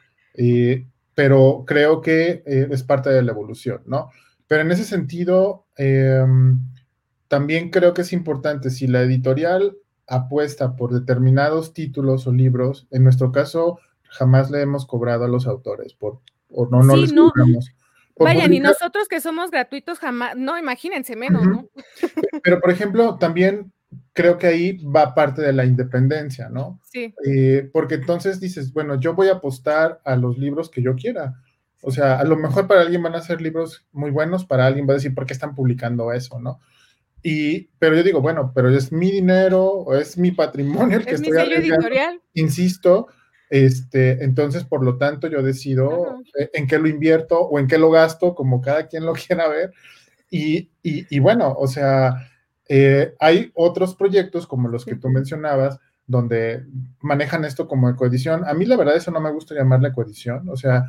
pero 1.16 1.64
creo 1.66 2.02
que 2.02 2.42
eh, 2.44 2.68
es 2.70 2.82
parte 2.82 3.08
de 3.08 3.22
la 3.22 3.32
evolución, 3.32 3.80
¿no? 3.86 4.10
Pero 4.46 4.60
en 4.60 4.70
ese 4.70 4.84
sentido, 4.84 5.66
em, 5.76 6.60
también 7.26 7.70
creo 7.70 7.94
que 7.94 8.02
es 8.02 8.12
importante, 8.12 8.68
si 8.68 8.86
la 8.86 9.00
editorial 9.00 9.78
apuesta 10.06 10.76
por 10.76 10.92
determinados 10.92 11.72
títulos 11.72 12.26
o 12.26 12.32
libros, 12.32 12.86
en 12.90 13.02
nuestro 13.02 13.32
caso, 13.32 13.80
jamás 14.02 14.50
le 14.50 14.60
hemos 14.60 14.84
cobrado 14.86 15.24
a 15.24 15.28
los 15.28 15.46
autores, 15.46 15.94
por, 15.94 16.20
o 16.50 16.66
no, 16.66 16.82
no 16.82 16.94
les 16.94 17.14
cobramos. 17.14 17.70
Vaya, 18.18 18.46
ni 18.46 18.60
nosotros 18.60 19.08
que 19.08 19.22
somos 19.22 19.50
gratuitos 19.50 19.98
jamás, 19.98 20.36
no, 20.36 20.58
imagínense 20.58 21.16
menos, 21.16 21.46
¿no? 21.46 21.68
Pero, 22.42 22.60
por 22.60 22.70
ejemplo, 22.70 23.16
también 23.16 23.72
creo 24.12 24.38
que 24.38 24.46
ahí 24.46 24.84
va 24.84 25.14
parte 25.14 25.42
de 25.42 25.52
la 25.52 25.64
independencia, 25.64 26.48
¿no? 26.48 26.80
Sí. 26.90 27.14
Eh, 27.26 27.68
porque 27.72 27.96
entonces 27.96 28.40
dices, 28.40 28.72
bueno, 28.72 28.98
yo 28.98 29.14
voy 29.14 29.28
a 29.28 29.34
apostar 29.34 30.00
a 30.04 30.16
los 30.16 30.38
libros 30.38 30.70
que 30.70 30.82
yo 30.82 30.94
quiera. 30.94 31.42
O 31.82 31.90
sea, 31.90 32.18
a 32.18 32.24
lo 32.24 32.36
mejor 32.36 32.66
para 32.66 32.80
alguien 32.80 33.02
van 33.02 33.14
a 33.14 33.20
ser 33.20 33.40
libros 33.40 33.86
muy 33.92 34.10
buenos, 34.10 34.44
para 34.44 34.66
alguien 34.66 34.88
va 34.88 34.92
a 34.92 34.94
decir, 34.94 35.14
¿por 35.14 35.26
qué 35.26 35.34
están 35.34 35.54
publicando 35.54 36.12
eso, 36.12 36.40
no? 36.40 36.60
Y, 37.22 37.70
pero 37.78 37.96
yo 37.96 38.02
digo, 38.02 38.20
bueno, 38.20 38.52
pero 38.54 38.70
es 38.70 38.92
mi 38.92 39.10
dinero, 39.10 39.64
o 39.64 39.94
es 39.94 40.16
mi 40.16 40.30
patrimonio 40.30 40.98
el 40.98 41.04
que 41.04 41.14
es 41.14 41.20
estoy 41.20 41.48
mi 41.48 41.54
editorial. 41.54 42.20
Insisto, 42.34 43.08
este, 43.50 44.24
entonces, 44.24 44.64
por 44.64 44.84
lo 44.84 44.96
tanto, 44.96 45.28
yo 45.28 45.42
decido 45.42 46.20
eh, 46.38 46.50
en 46.54 46.66
qué 46.66 46.78
lo 46.78 46.88
invierto 46.88 47.40
o 47.40 47.58
en 47.58 47.66
qué 47.66 47.78
lo 47.78 47.90
gasto, 47.90 48.34
como 48.34 48.60
cada 48.60 48.86
quien 48.86 49.04
lo 49.04 49.12
quiera 49.26 49.48
ver. 49.48 49.72
Y, 50.30 50.70
y, 50.82 51.06
y 51.14 51.18
bueno, 51.20 51.54
o 51.56 51.66
sea, 51.66 52.28
eh, 52.68 53.14
hay 53.18 53.50
otros 53.54 53.94
proyectos 53.94 54.46
como 54.46 54.68
los 54.68 54.84
que 54.84 54.96
tú 54.96 55.08
mencionabas, 55.08 55.78
donde 56.06 56.64
manejan 57.00 57.44
esto 57.44 57.66
como 57.68 57.94
coedición. 57.96 58.44
A 58.46 58.54
mí 58.54 58.64
la 58.64 58.76
verdad 58.76 58.96
eso 58.96 59.10
no 59.10 59.20
me 59.20 59.32
gusta 59.32 59.54
llamarle 59.54 59.92
coedición, 59.92 60.48
o 60.48 60.56
sea... 60.56 60.86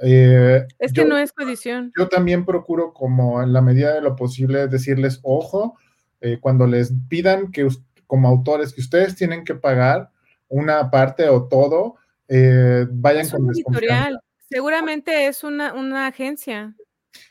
Eh, 0.00 0.64
es 0.78 0.92
que 0.92 1.04
no 1.04 1.18
es 1.18 1.32
coedición. 1.32 1.92
Yo 1.98 2.08
también 2.08 2.44
procuro 2.44 2.92
como 2.92 3.42
en 3.42 3.52
la 3.52 3.60
medida 3.60 3.94
de 3.94 4.00
lo 4.00 4.14
posible 4.14 4.68
decirles, 4.68 5.18
ojo, 5.24 5.76
eh, 6.20 6.38
cuando 6.40 6.68
les 6.68 6.92
pidan 7.08 7.50
que 7.50 7.66
como 8.06 8.28
autores 8.28 8.72
que 8.72 8.80
ustedes 8.80 9.16
tienen 9.16 9.44
que 9.44 9.56
pagar 9.56 10.10
una 10.48 10.90
parte 10.90 11.28
o 11.28 11.48
todo, 11.48 11.96
vayan 12.28 13.28
con 13.28 13.50
editorial. 13.50 14.20
Seguramente 14.48 15.26
es 15.26 15.44
una, 15.44 15.74
una 15.74 16.06
agencia. 16.06 16.74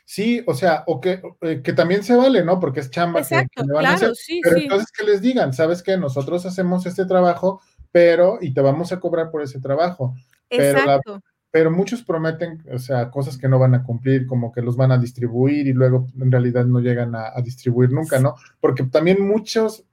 Sí, 0.04 0.42
o 0.46 0.54
sea, 0.54 0.84
o 0.86 1.00
que, 1.00 1.20
eh, 1.42 1.60
que 1.62 1.72
también 1.72 2.02
se 2.02 2.16
vale, 2.16 2.44
¿no? 2.44 2.58
Porque 2.58 2.80
es 2.80 2.90
chamba 2.90 3.20
Exacto, 3.20 3.62
que, 3.62 3.72
van 3.72 3.80
claro, 3.80 3.88
a 3.88 3.94
hacer. 3.94 4.16
Sí, 4.16 4.40
pero 4.42 4.56
entonces 4.56 4.90
que 4.90 5.04
les 5.04 5.20
digan, 5.20 5.52
sabes 5.52 5.82
que 5.82 5.96
nosotros 5.96 6.46
hacemos 6.46 6.86
este 6.86 7.04
trabajo, 7.04 7.60
pero 7.92 8.38
y 8.40 8.52
te 8.52 8.60
vamos 8.60 8.92
a 8.92 9.00
cobrar 9.00 9.30
por 9.30 9.42
ese 9.42 9.60
trabajo. 9.60 10.14
Exacto. 10.50 11.20
Pero, 11.50 11.70
muchos 11.70 12.02
prometen, 12.02 12.62
o 12.72 12.78
sea, 12.78 13.10
cosas 13.10 13.38
que 13.38 13.48
no 13.48 13.58
van 13.58 13.74
a 13.74 13.82
cumplir, 13.82 14.26
como 14.26 14.52
que 14.52 14.60
los 14.60 14.76
van 14.76 14.92
a 14.92 14.98
distribuir 14.98 15.66
y 15.66 15.72
luego 15.72 16.06
en 16.20 16.30
realidad 16.30 16.66
no 16.66 16.78
llegan 16.78 17.14
a, 17.14 17.32
distribuir 17.42 17.90
nunca, 17.90 18.18
¿no? 18.18 18.36
Porque 18.60 18.84
también 18.84 19.26
muchos 19.26 19.84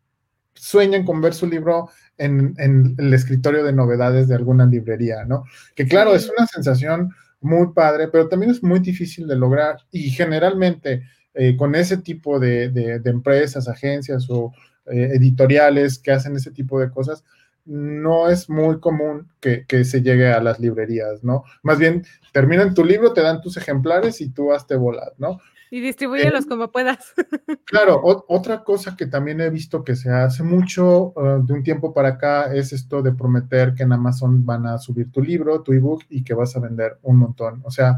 sueñan 0.53 1.05
con 1.05 1.21
ver 1.21 1.33
su 1.33 1.47
libro 1.47 1.89
en, 2.17 2.53
en, 2.57 2.95
el 2.97 3.13
escritorio 3.13 3.63
de 3.63 3.73
novedades 3.73 4.27
de 4.27 4.35
alguna 4.35 4.65
librería, 4.65 5.23
¿no? 5.25 5.45
Que 5.75 5.87
claro, 5.87 6.13
es 6.13 6.29
una 6.29 6.45
sensación 6.45 7.13
muy 7.45 7.71
padre, 7.73 8.09
pero 8.09 8.27
también 8.27 8.51
es 8.51 8.61
muy 8.61 8.79
difícil 8.79 9.27
de 9.27 9.37
lograr. 9.37 9.77
Y 9.91 10.09
generalmente 10.09 11.03
eh, 11.33 11.55
con 11.57 11.75
ese 11.75 11.97
tipo 11.97 12.39
de, 12.39 13.01
empresas, 13.05 13.67
agencias 13.67 14.29
o 14.29 14.53
eh, 14.87 15.11
editoriales 15.13 15.99
que 15.99 16.11
hacen 16.11 16.35
ese 16.35 16.51
tipo 16.51 16.79
de 16.79 16.89
cosas, 16.89 17.23
no 17.65 18.29
es 18.29 18.49
muy 18.49 18.79
común 18.79 19.27
que, 19.39 19.65
se 19.83 20.01
llegue 20.01 20.31
a 20.31 20.41
las 20.41 20.59
librerías, 20.59 21.23
¿no? 21.23 21.43
Más 21.63 21.79
bien, 21.79 22.05
terminan 22.31 22.73
tu 22.73 22.83
libro, 22.83 23.13
te 23.13 23.21
dan 23.21 23.41
tus 23.41 23.57
ejemplares 23.57 24.21
y 24.21 24.29
tú 24.29 24.53
hazte 24.53 24.75
volar, 24.75 25.13
¿no? 25.17 25.39
Y 25.71 25.81
distribúyelos 25.81 26.45
como 26.45 26.71
puedas. 26.71 27.13
Claro, 27.65 27.99
otra 28.03 28.63
cosa 28.63 28.95
que 28.95 29.07
también 29.07 29.41
he 29.41 29.49
visto 29.49 29.83
que 29.83 29.95
se 29.95 30.11
hace 30.11 30.43
mucho 30.43 31.13
uh, 31.15 31.43
de 31.43 31.51
un 31.51 31.63
tiempo 31.63 31.93
para 31.93 32.09
acá 32.09 32.53
es 32.53 32.71
esto 32.71 33.01
de 33.01 33.11
prometer 33.11 33.73
que 33.73 33.83
en 33.83 33.91
Amazon 33.91 34.45
van 34.45 34.67
a 34.67 34.77
subir 34.77 35.11
tu 35.11 35.21
libro, 35.21 35.61
tu 35.61 35.73
ebook 35.73 36.03
y 36.09 36.23
que 36.23 36.35
vas 36.35 36.55
a 36.55 36.59
vender 36.59 36.99
un 37.01 37.17
montón. 37.17 37.61
O 37.65 37.71
sea, 37.71 37.97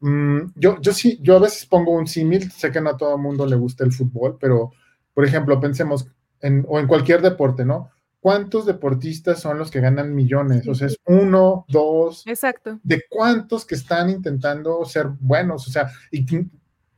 mm, 0.00 0.52
yo, 0.54 0.80
yo 0.80 0.92
sí, 0.92 1.18
yo 1.20 1.36
a 1.36 1.40
veces 1.40 1.66
pongo 1.66 1.90
un 1.92 2.06
símil, 2.06 2.50
sé 2.52 2.70
que 2.70 2.80
no 2.80 2.90
a 2.90 2.96
todo 2.96 3.16
el 3.16 3.20
mundo 3.20 3.44
le 3.46 3.56
gusta 3.56 3.84
el 3.84 3.92
fútbol, 3.92 4.38
pero 4.40 4.70
por 5.12 5.24
ejemplo, 5.24 5.60
pensemos 5.60 6.06
en, 6.40 6.64
o 6.68 6.78
en 6.78 6.86
cualquier 6.86 7.20
deporte, 7.20 7.64
¿no? 7.64 7.90
¿Cuántos 8.24 8.64
deportistas 8.64 9.38
son 9.38 9.58
los 9.58 9.70
que 9.70 9.80
ganan 9.80 10.14
millones? 10.14 10.66
O 10.66 10.74
sea, 10.74 10.86
es 10.86 10.96
uno, 11.04 11.66
dos. 11.68 12.26
Exacto. 12.26 12.80
¿De 12.82 13.02
cuántos 13.06 13.66
que 13.66 13.74
están 13.74 14.08
intentando 14.08 14.82
ser 14.86 15.08
buenos? 15.20 15.68
O 15.68 15.70
sea, 15.70 15.90
y 16.10 16.24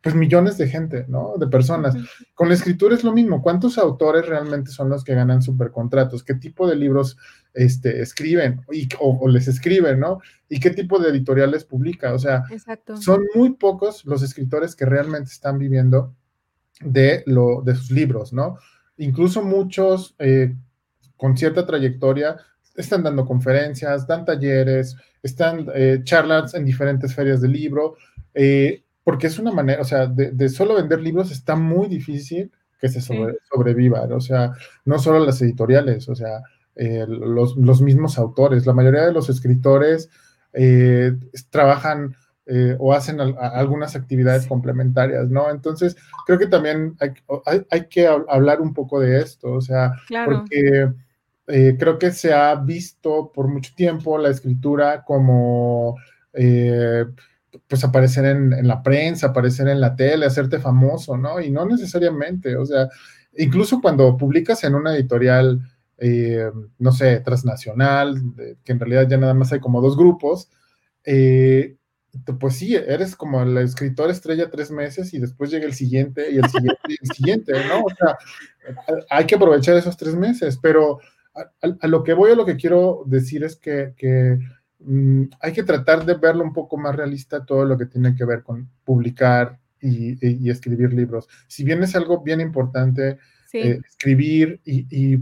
pues 0.01 0.15
millones 0.15 0.57
de 0.57 0.69
gente, 0.69 1.05
¿no? 1.09 1.35
De 1.37 1.49
personas. 1.49 1.97
Con 2.33 2.49
la 2.49 2.55
escritura 2.55 2.95
es 2.95 3.03
lo 3.03 3.13
mismo. 3.13 3.43
¿Cuántos 3.43 3.77
autores 3.77 4.25
realmente 4.29 4.71
son 4.71 4.89
los 4.89 5.03
que 5.03 5.17
ganan 5.17 5.43
supercontratos? 5.43 6.23
¿Qué 6.23 6.35
tipo 6.35 6.69
de 6.69 6.77
libros 6.77 7.19
este, 7.55 8.03
escriben 8.03 8.61
y, 8.71 8.89
o, 9.01 9.27
les 9.27 9.49
escriben, 9.49 9.99
¿no? 9.99 10.21
¿Y 10.49 10.61
qué 10.61 10.71
tipo 10.71 11.01
de 11.01 11.09
editoriales 11.09 11.65
publica? 11.65 12.15
O 12.15 12.21
sea, 12.21 12.45
son 13.01 13.25
muy 13.35 13.55
pocos 13.55 14.05
los 14.05 14.23
escritores 14.23 14.77
que 14.77 14.87
realmente 14.87 15.33
están 15.33 15.59
viviendo 15.59 16.15
de, 16.81 17.25
lo, 17.27 17.63
de 17.63 17.75
sus 17.75 17.91
libros, 17.91 18.33
¿no? 18.33 18.59
Incluso 18.97 19.43
muchos 19.43 20.15
eh, 20.21 20.55
con 21.17 21.37
cierta 21.37 21.67
trayectoria 21.67 22.37
están 22.77 23.03
dando 23.03 23.25
conferencias, 23.25 24.07
dan 24.07 24.25
talleres, 24.25 24.97
están 25.23 25.67
eh, 25.75 26.01
charlas 26.05 26.55
en 26.55 26.65
diferentes 26.65 27.15
ferias 27.15 27.41
de 27.41 27.49
libro. 27.49 27.97
Eh, 28.35 28.83
porque 29.03 29.29
es 29.29 29.39
una 29.39 29.53
manera, 29.53 29.81
o 29.81 29.85
sea, 29.85 30.07
de, 30.07 30.49
solo 30.49 30.75
vender 30.75 31.01
libros 31.01 31.31
está 31.31 31.55
muy 31.55 31.89
difícil 31.89 32.51
que 32.79 32.89
se 32.89 33.01
sobreviva, 33.01 34.03
o 34.03 34.21
sea, 34.21 34.53
no 34.85 34.99
solo 34.99 35.25
las 35.25 35.41
editoriales, 35.41 36.09
o 36.09 36.17
sea, 36.17 36.43
eh, 36.75 37.07
los, 37.09 37.57
mismos 37.81 38.19
autores, 38.19 38.67
la 38.67 38.73
mayoría 38.73 39.07
de 39.07 39.13
los 39.13 39.31
escritores 39.31 40.11
eh, 40.53 41.13
trabajan 41.51 42.15
o 42.79 42.93
hacen 42.93 43.21
algunas 43.21 43.97
actividades 43.97 44.47
complementarias, 44.47 45.29
¿no? 45.29 45.51
Entonces, 45.51 45.97
creo 46.27 46.39
que 46.39 46.47
también 46.47 46.97
hay, 47.71 47.87
que 47.89 48.07
hablar 48.07 48.61
un 48.61 48.73
poco 48.73 49.01
de 49.01 49.21
esto, 49.21 49.53
o 49.53 49.61
sea, 49.61 49.95
porque 50.25 50.93
creo 51.47 51.99
que 51.99 52.11
se 52.11 52.33
ha 52.33 52.55
visto 52.57 53.31
por 53.33 53.49
mucho 53.49 53.73
tiempo 53.77 54.19
la 54.19 54.31
escritura 54.31 55.05
como 55.05 55.97
pues 57.69 57.85
aparecer 57.85 58.25
en, 58.27 58.67
la 58.67 58.83
prensa, 58.83 59.29
aparecer 59.29 59.69
en 59.69 59.81
la 59.81 59.97
tele, 59.97 60.27
hacerte 60.27 60.59
famoso, 60.59 61.17
¿no? 61.17 61.41
Y 61.41 61.51
no 61.51 61.65
necesariamente, 61.65 62.57
o 62.57 62.65
sea, 62.65 62.89
incluso 63.37 63.81
cuando 63.81 64.17
publicas 64.17 64.65
en 64.65 64.75
una 64.75 64.95
editorial, 64.95 65.61
eh, 65.99 66.51
no 66.79 66.93
sé, 66.93 67.21
transnacional, 67.21 68.21
que 68.65 68.73
en 68.73 68.81
realidad 68.81 69.09
ya 69.09 69.17
nada 69.17 69.35
más 69.35 69.53
hay 69.53 69.61
como 69.61 69.81
dos 69.81 69.97
grupos, 69.97 70.51
eh, 71.05 71.77
pues 72.41 72.57
sí, 72.57 72.75
eres 72.75 73.15
como 73.15 73.43
el 73.43 73.59
escritor 73.59 74.11
estrella 74.11 74.51
tres 74.51 74.71
meses 74.71 75.13
y 75.13 75.19
después 75.19 75.51
llega 75.51 75.67
el 75.67 75.75
siguiente 75.75 76.31
y 76.31 76.39
el 76.39 76.49
siguiente 76.49 76.81
y 76.89 76.97
el 77.01 77.15
siguiente, 77.15 77.53
¿no? 77.69 77.85
O 77.85 77.91
sea, 77.91 78.17
hay 79.11 79.27
que 79.27 79.35
aprovechar 79.35 79.77
esos 79.77 79.97
tres 79.97 80.15
meses, 80.15 80.59
pero 80.61 80.99
a, 81.81 81.87
lo 81.87 82.03
que 82.03 82.15
voy, 82.15 82.33
a 82.33 82.35
lo 82.35 82.47
que 82.47 82.57
quiero 82.57 83.03
decir 83.07 83.45
es 83.45 83.57
que, 83.57 83.93
que 83.97 84.39
Mm, 84.79 85.25
hay 85.41 85.53
que 85.53 85.63
tratar 85.63 86.05
de 86.05 86.15
verlo 86.15 86.45
un 86.45 86.53
poco 86.53 86.77
más 86.77 86.95
realista 86.95 87.45
todo 87.45 87.65
lo 87.65 87.79
que 87.79 87.87
tiene 87.87 88.15
que 88.15 88.25
ver 88.25 88.43
con 88.43 88.69
publicar 88.85 89.59
y, 89.81 90.51
escribir 90.51 90.93
libros. 90.93 91.29
Si 91.47 91.65
bien 91.65 91.83
es 91.83 91.95
algo 91.95 92.23
bien 92.23 92.41
importante 92.41 93.19
eh, 93.53 93.81
escribir 93.87 94.61
y, 94.65 95.17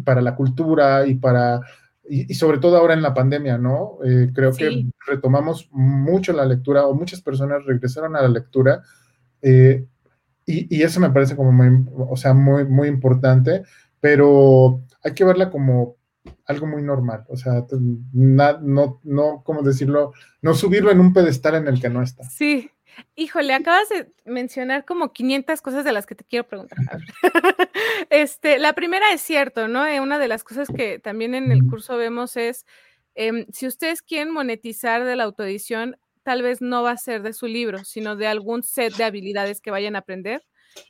para 0.00 0.20
la 0.20 0.34
cultura 0.34 1.06
y 1.06 1.14
para 1.14 1.60
y, 2.08 2.34
sobre 2.34 2.58
todo 2.58 2.76
ahora 2.76 2.94
en 2.94 3.02
la 3.02 3.14
pandemia, 3.14 3.58
¿no? 3.58 3.98
Eh, 4.04 4.30
creo 4.34 4.52
que 4.52 4.86
retomamos 5.06 5.68
mucho 5.72 6.32
la 6.32 6.44
lectura 6.44 6.86
o 6.86 6.94
muchas 6.94 7.22
personas 7.22 7.64
regresaron 7.64 8.16
a 8.16 8.22
la 8.22 8.28
lectura 8.28 8.82
eh, 9.40 9.84
y, 10.44 10.82
eso 10.82 11.00
me 11.00 11.10
parece 11.10 11.36
como 11.36 11.52
muy, 11.52 11.84
o 11.96 12.16
sea, 12.16 12.34
muy, 12.34 12.64
muy 12.64 12.88
importante, 12.88 13.62
pero 14.00 14.82
hay 15.02 15.14
que 15.14 15.24
verla 15.24 15.50
como 15.50 15.96
algo 16.46 16.66
muy 16.66 16.82
normal, 16.82 17.24
o 17.28 17.36
sea, 17.36 17.64
no, 18.12 19.00
no, 19.02 19.42
¿cómo 19.44 19.62
decirlo? 19.62 20.12
No 20.40 20.54
subirlo 20.54 20.90
en 20.90 21.00
un 21.00 21.12
pedestal 21.12 21.56
en 21.56 21.66
el 21.66 21.80
que 21.80 21.88
no 21.88 22.02
está. 22.02 22.22
Sí, 22.24 22.70
híjole, 23.14 23.54
acabas 23.54 23.88
de 23.88 24.12
mencionar 24.24 24.84
como 24.84 25.12
500 25.12 25.60
cosas 25.62 25.84
de 25.84 25.92
las 25.92 26.06
que 26.06 26.14
te 26.14 26.24
quiero 26.24 26.46
preguntar. 26.46 26.78
este, 28.10 28.58
la 28.58 28.72
primera 28.74 29.12
es 29.12 29.20
cierto, 29.20 29.68
¿no? 29.68 29.86
Eh, 29.86 30.00
una 30.00 30.18
de 30.18 30.28
las 30.28 30.44
cosas 30.44 30.68
que 30.68 30.98
también 30.98 31.34
en 31.34 31.50
el 31.50 31.64
curso 31.64 31.96
vemos 31.96 32.36
es, 32.36 32.66
em, 33.14 33.46
si 33.52 33.66
ustedes 33.66 34.02
quieren 34.02 34.32
monetizar 34.32 35.04
de 35.04 35.16
la 35.16 35.24
autoedición, 35.24 35.96
tal 36.22 36.42
vez 36.42 36.60
no 36.62 36.82
va 36.82 36.92
a 36.92 36.96
ser 36.96 37.22
de 37.22 37.32
su 37.32 37.46
libro, 37.46 37.84
sino 37.84 38.14
de 38.16 38.28
algún 38.28 38.62
set 38.62 38.94
de 38.94 39.04
habilidades 39.04 39.60
que 39.60 39.72
vayan 39.72 39.96
a 39.96 40.00
aprender 40.00 40.42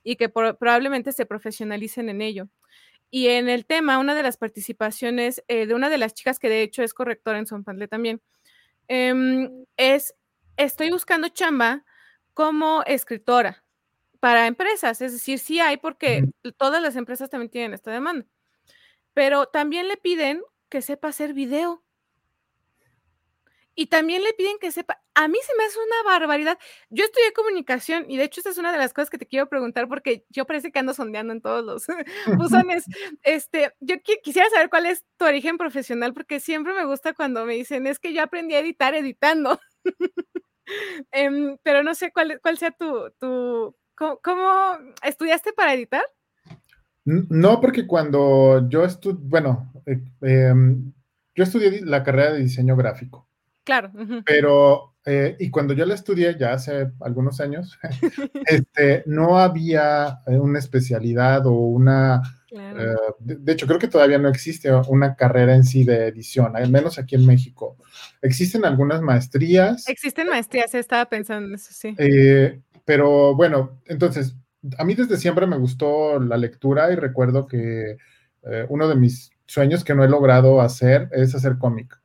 y 0.03 0.17
que 0.17 0.29
probablemente 0.29 1.13
se 1.13 1.27
profesionalicen 1.27 2.09
en 2.09 2.21
ello. 2.21 2.49
Y 3.15 3.29
en 3.29 3.51
el 3.51 3.67
tema, 3.67 3.99
una 3.99 4.15
de 4.15 4.23
las 4.23 4.39
participaciones 4.39 5.45
eh, 5.47 5.67
de 5.67 5.75
una 5.75 5.91
de 5.91 5.99
las 5.99 6.15
chicas 6.15 6.39
que 6.39 6.49
de 6.49 6.63
hecho 6.63 6.83
es 6.83 6.95
correctora 6.95 7.39
en 7.39 7.47
Sonpantle 7.47 7.87
también, 7.87 8.23
em, 8.89 9.67
es, 9.77 10.15
estoy 10.57 10.91
buscando 10.91 11.29
chamba 11.29 11.85
como 12.33 12.83
escritora 12.87 13.65
para 14.19 14.47
empresas, 14.47 15.03
es 15.03 15.13
decir, 15.13 15.39
sí 15.39 15.61
hay 15.61 15.77
porque 15.77 16.25
todas 16.57 16.81
las 16.81 16.97
empresas 16.97 17.29
también 17.29 17.51
tienen 17.51 17.75
esta 17.75 17.91
demanda, 17.91 18.25
pero 19.13 19.45
también 19.45 19.89
le 19.89 19.99
piden 19.99 20.41
que 20.71 20.81
sepa 20.81 21.09
hacer 21.09 21.35
video. 21.35 21.83
Y 23.75 23.87
también 23.87 24.23
le 24.23 24.35
piden 24.35 24.59
que 24.61 24.70
sepa, 24.70 25.03
a 25.14 25.29
mí 25.29 25.39
se 25.47 25.57
me 25.57 25.64
hace 25.64 25.79
una 25.79 26.18
barbaridad. 26.18 26.59
Yo 26.91 27.05
estudié 27.05 27.33
comunicación 27.33 28.05
y 28.09 28.18
de 28.18 28.25
hecho 28.25 28.41
esta 28.41 28.51
es 28.51 28.59
una 28.59 28.73
de 28.73 28.79
las 28.79 28.93
cosas 28.93 29.09
que 29.09 29.18
te 29.18 29.27
quiero 29.27 29.49
preguntar 29.49 29.89
porque 29.89 30.27
yo 30.29 30.47
parece 30.47 30.70
que 30.70 30.79
ando 30.79 30.93
sondeando 30.93 31.33
en 31.33 31.41
todos 31.41 31.64
los 31.64 31.87
buzones. 32.39 32.85
Este, 33.23 33.73
yo 33.81 33.97
quisiera 34.23 34.49
saber 34.51 34.68
cuál 34.68 34.87
es 34.87 35.05
tu 35.16 35.25
origen 35.25 35.57
profesional 35.57 36.12
porque 36.12 36.41
siempre 36.41 36.75
me 36.75 36.85
gusta 36.85 37.14
cuando 37.14 37.47
me 37.47 37.55
dicen, 37.55 37.87
es 37.87 37.99
que 37.99 38.12
yo 38.12 38.23
aprendí 38.23 38.55
a 38.55 38.61
editar 38.61 38.95
editando. 38.95 39.59
Em, 41.11 41.59
pero 41.64 41.83
no 41.83 41.93
sé 41.93 42.12
cuál, 42.12 42.39
cuál 42.41 42.57
sea 42.57 42.70
tu, 42.70 43.11
tu 43.18 43.77
¿cómo, 43.97 44.79
estudiaste 45.03 45.53
para 45.53 45.75
editar? 45.75 46.03
No, 47.05 47.61
porque 47.61 47.87
cuando 47.87 48.68
yo 48.68 48.85
estudié, 48.85 49.18
bueno, 49.25 49.73
eh, 49.87 50.01
em, 50.23 50.93
yo 51.35 51.45
estudié 51.45 51.81
la 51.83 52.03
carrera 52.05 52.33
de 52.33 52.41
diseño 52.41 52.77
gráfico. 52.77 53.29
Claro. 53.65 53.93
Pero, 54.25 54.95
eh, 55.05 55.37
y 55.39 55.51
cuando 55.51 55.75
yo 55.75 55.87
la 55.87 55.95
estudié, 55.95 56.37
ya 56.39 56.53
hace 56.53 56.91
algunos 57.01 57.41
años, 57.41 57.79
este, 58.47 59.03
no 59.07 59.39
había 59.39 60.21
eh, 60.27 60.39
una 60.39 60.59
especialidad 60.59 61.47
o 61.47 61.53
una, 61.53 62.23
eh, 62.51 62.97
de, 63.21 63.53
hecho, 63.53 63.67
creo 63.67 63.79
que 63.79 63.89
todavía 63.89 64.19
no 64.19 64.29
existe 64.29 64.73
una 64.89 65.15
carrera 65.15 65.55
en 65.55 65.65
sí 65.65 65.85
de 65.85 66.09
edición, 66.09 66.57
al 66.57 66.71
menos 66.71 66.99
aquí 66.99 67.15
en 67.15 67.25
México. 67.25 67.77
Existen 68.21 68.65
algunas 68.65 69.01
maestrías. 69.01 69.89
Existen 69.89 70.29
maestrías, 70.29 70.75
estaba 70.75 71.07
pensando 71.07 71.49
en 71.49 71.55
eso, 71.55 71.73
sí. 71.73 71.97
pero 72.85 73.35
bueno, 73.37 73.81
entonces, 73.87 74.37
a 74.77 74.85
mí 74.85 74.95
desde 74.95 75.17
siempre 75.19 75.47
me 75.47 75.59
gustó 75.59 76.19
la 76.19 76.37
lectura 76.37 76.93
y 76.93 76.97
recuerdo 76.97 77.47
que 77.47 77.97
uno 78.69 78.89
de 78.89 78.97
mis 78.97 79.31
sueños 79.47 79.85
que 79.85 79.95
no 79.95 80.03
he 80.03 80.09
logrado 80.09 80.61
hacer 80.61 81.09
es 81.13 81.33
hacer 81.37 81.59
cómic. 81.59 81.97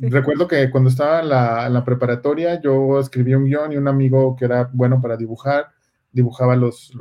Recuerdo 0.00 0.48
que 0.48 0.70
cuando 0.70 0.88
estaba 0.88 1.20
en 1.20 1.28
la, 1.28 1.84
preparatoria, 1.84 2.60
yo 2.60 2.98
escribí 2.98 3.34
un 3.34 3.44
guion 3.44 3.72
y 3.72 3.76
un 3.76 3.88
amigo 3.88 4.34
que 4.36 4.46
era 4.46 4.70
bueno 4.72 5.00
para 5.00 5.16
dibujar, 5.16 5.68
dibujaba 6.12 6.56
los, 6.56 6.92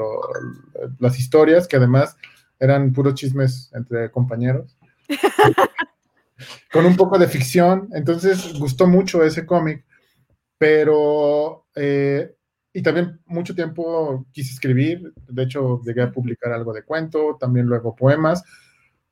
las 0.99 1.19
historias, 1.19 1.67
que 1.67 1.77
además 1.77 2.17
eran 2.59 2.91
puros 2.91 3.15
chismes 3.15 3.71
entre 3.73 4.11
compañeros. 4.11 4.77
con 6.71 6.85
un 6.85 6.95
poco 6.97 7.17
de 7.17 7.27
ficción, 7.27 7.87
entonces 7.93 8.59
gustó 8.59 8.87
mucho 8.87 9.23
ese 9.23 9.45
cómic, 9.45 9.85
pero, 10.57 11.65
eh, 11.75 12.35
y 12.73 12.81
también 12.81 13.21
mucho 13.25 13.55
tiempo 13.55 14.25
quise 14.31 14.53
escribir, 14.53 15.13
de 15.29 15.43
hecho 15.43 15.81
llegué 15.85 16.01
a 16.01 16.11
publicar 16.11 16.51
algo 16.51 16.73
de 16.73 16.83
cuento, 16.83 17.37
también 17.39 17.67
luego 17.67 17.95
poemas, 17.95 18.43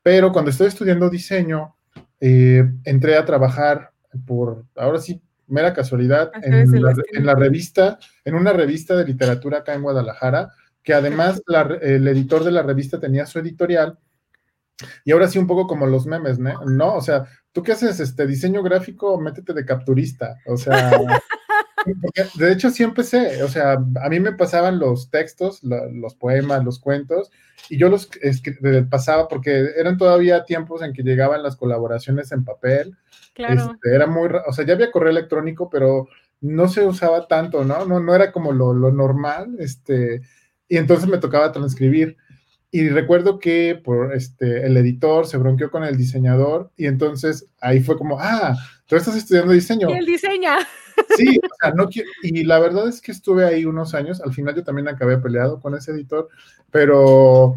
pero 0.01 0.33
cuando 0.33 0.51
estoy 0.51 0.67
estudiando 0.67 1.09
diseño, 1.09 1.77
eh, 2.25 2.63
entré 2.85 3.17
a 3.17 3.25
trabajar 3.25 3.91
por, 4.25 4.63
ahora 4.77 4.99
sí, 4.99 5.21
mera 5.47 5.73
casualidad, 5.73 6.31
en 6.41 6.81
la, 7.25 7.35
revista, 7.35 7.99
en 8.23 8.35
una 8.35 8.53
revista 8.53 8.95
de 8.95 9.03
literatura 9.03 9.57
acá 9.57 9.73
en 9.73 9.81
Guadalajara, 9.81 10.53
que 10.81 10.93
además 10.93 11.41
el 11.81 12.07
editor 12.07 12.45
de 12.45 12.51
la 12.51 12.61
revista 12.61 12.97
tenía 12.97 13.25
su 13.25 13.39
editorial, 13.39 13.99
y 15.03 15.11
ahora 15.11 15.27
sí 15.27 15.37
un 15.37 15.47
poco 15.47 15.67
como 15.67 15.85
los 15.85 16.05
memes, 16.05 16.39
¿no? 16.39 16.93
O 16.95 17.01
sea, 17.01 17.25
tú 17.51 17.61
qué 17.61 17.73
haces, 17.73 17.99
este 17.99 18.25
diseño 18.25 18.63
gráfico, 18.63 19.19
métete 19.19 19.51
de 19.53 19.65
capturista, 19.65 20.37
o 20.45 20.55
sea, 20.55 20.91
de 22.35 22.51
hecho 22.51 22.69
sí 22.69 22.83
empecé, 22.83 23.43
o 23.43 23.47
sea, 23.47 23.73
a 23.73 24.09
mí 24.09 24.19
me 24.19 24.33
pasaban 24.33 24.79
los 24.79 25.09
textos, 25.09 25.61
los 25.63 26.15
poemas, 26.15 26.63
los 26.63 26.79
cuentos, 26.79 27.31
y 27.69 27.77
yo 27.77 27.89
los 27.89 28.09
pasaba 28.89 29.27
porque 29.27 29.69
eran 29.77 29.97
todavía 29.97 30.45
tiempos 30.45 30.81
en 30.81 30.93
que 30.93 31.03
llegaban 31.03 31.43
las 31.43 31.55
colaboraciones 31.55 32.31
en 32.31 32.43
papel. 32.43 32.95
Claro. 33.33 33.71
Este, 33.73 33.95
era 33.95 34.07
muy, 34.07 34.29
o 34.45 34.53
sea, 34.53 34.65
ya 34.65 34.73
había 34.73 34.91
correo 34.91 35.11
electrónico, 35.11 35.69
pero 35.69 36.07
no 36.41 36.67
se 36.67 36.85
usaba 36.85 37.27
tanto, 37.27 37.63
¿no? 37.63 37.85
No, 37.85 37.99
no 37.99 38.13
era 38.13 38.31
como 38.31 38.51
lo, 38.51 38.73
normal, 38.91 39.55
este, 39.59 40.21
y 40.67 40.77
entonces 40.77 41.07
me 41.07 41.17
tocaba 41.17 41.51
transcribir. 41.51 42.17
Y 42.69 42.89
recuerdo 42.89 43.39
que 43.39 43.79
por 43.81 44.13
este, 44.15 44.65
el 44.65 44.75
editor 44.77 45.27
se 45.27 45.37
bronqueó 45.37 45.69
con 45.69 45.83
el 45.83 45.95
diseñador 45.95 46.71
y 46.75 46.87
entonces 46.87 47.47
ahí 47.61 47.81
fue 47.81 47.97
como, 47.97 48.17
ah, 48.19 48.55
tú 48.87 48.95
estás 48.95 49.15
estudiando 49.15 49.53
diseño. 49.53 49.89
Y 49.89 49.93
él 49.93 50.05
diseña. 50.05 50.57
Sí, 51.15 51.39
o 51.43 51.55
sea, 51.61 51.73
no 51.73 51.87
quiero, 51.87 52.09
y 52.21 52.43
la 52.43 52.59
verdad 52.59 52.87
es 52.87 53.01
que 53.01 53.11
estuve 53.11 53.45
ahí 53.45 53.65
unos 53.65 53.93
años, 53.93 54.21
al 54.21 54.33
final 54.33 54.55
yo 54.55 54.63
también 54.63 54.87
acabé 54.87 55.17
peleado 55.17 55.59
con 55.59 55.75
ese 55.75 55.91
editor, 55.91 56.29
pero, 56.71 57.55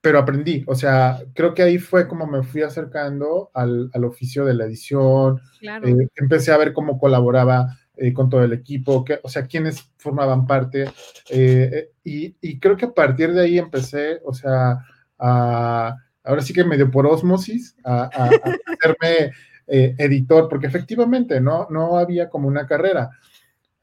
pero 0.00 0.18
aprendí, 0.18 0.64
o 0.66 0.74
sea, 0.74 1.22
creo 1.34 1.54
que 1.54 1.62
ahí 1.62 1.78
fue 1.78 2.08
como 2.08 2.26
me 2.26 2.42
fui 2.42 2.62
acercando 2.62 3.50
al, 3.54 3.90
al 3.92 4.04
oficio 4.04 4.44
de 4.44 4.54
la 4.54 4.64
edición, 4.64 5.40
eh, 5.60 6.08
empecé 6.16 6.52
a 6.52 6.58
ver 6.58 6.72
cómo 6.72 6.98
colaboraba 6.98 7.76
eh, 7.96 8.12
con 8.12 8.28
todo 8.28 8.44
el 8.44 8.52
equipo, 8.52 9.04
que, 9.04 9.18
o 9.22 9.28
sea, 9.28 9.46
quiénes 9.46 9.90
formaban 9.98 10.46
parte, 10.46 10.90
eh, 11.30 11.90
y, 12.04 12.36
y, 12.40 12.58
creo 12.58 12.76
que 12.76 12.86
a 12.86 12.94
partir 12.94 13.32
de 13.32 13.42
ahí 13.42 13.58
empecé, 13.58 14.20
o 14.24 14.32
sea, 14.32 14.78
a, 15.18 15.96
ahora 16.22 16.42
sí 16.42 16.52
que 16.52 16.64
medio 16.64 16.90
por 16.90 17.06
osmosis, 17.06 17.76
a, 17.84 18.04
a, 18.04 18.24
a 18.26 18.72
hacerme 18.72 19.32
eh, 19.70 19.94
editor, 19.98 20.48
porque 20.48 20.66
efectivamente 20.66 21.42
no, 21.42 21.66
no 21.70 21.98
había 21.98 22.30
como 22.30 22.48
una 22.48 22.66
carrera. 22.66 23.10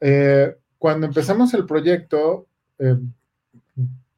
Eh, 0.00 0.56
cuando 0.78 1.06
empezamos 1.06 1.54
el 1.54 1.64
proyecto, 1.64 2.48
eh, 2.80 2.96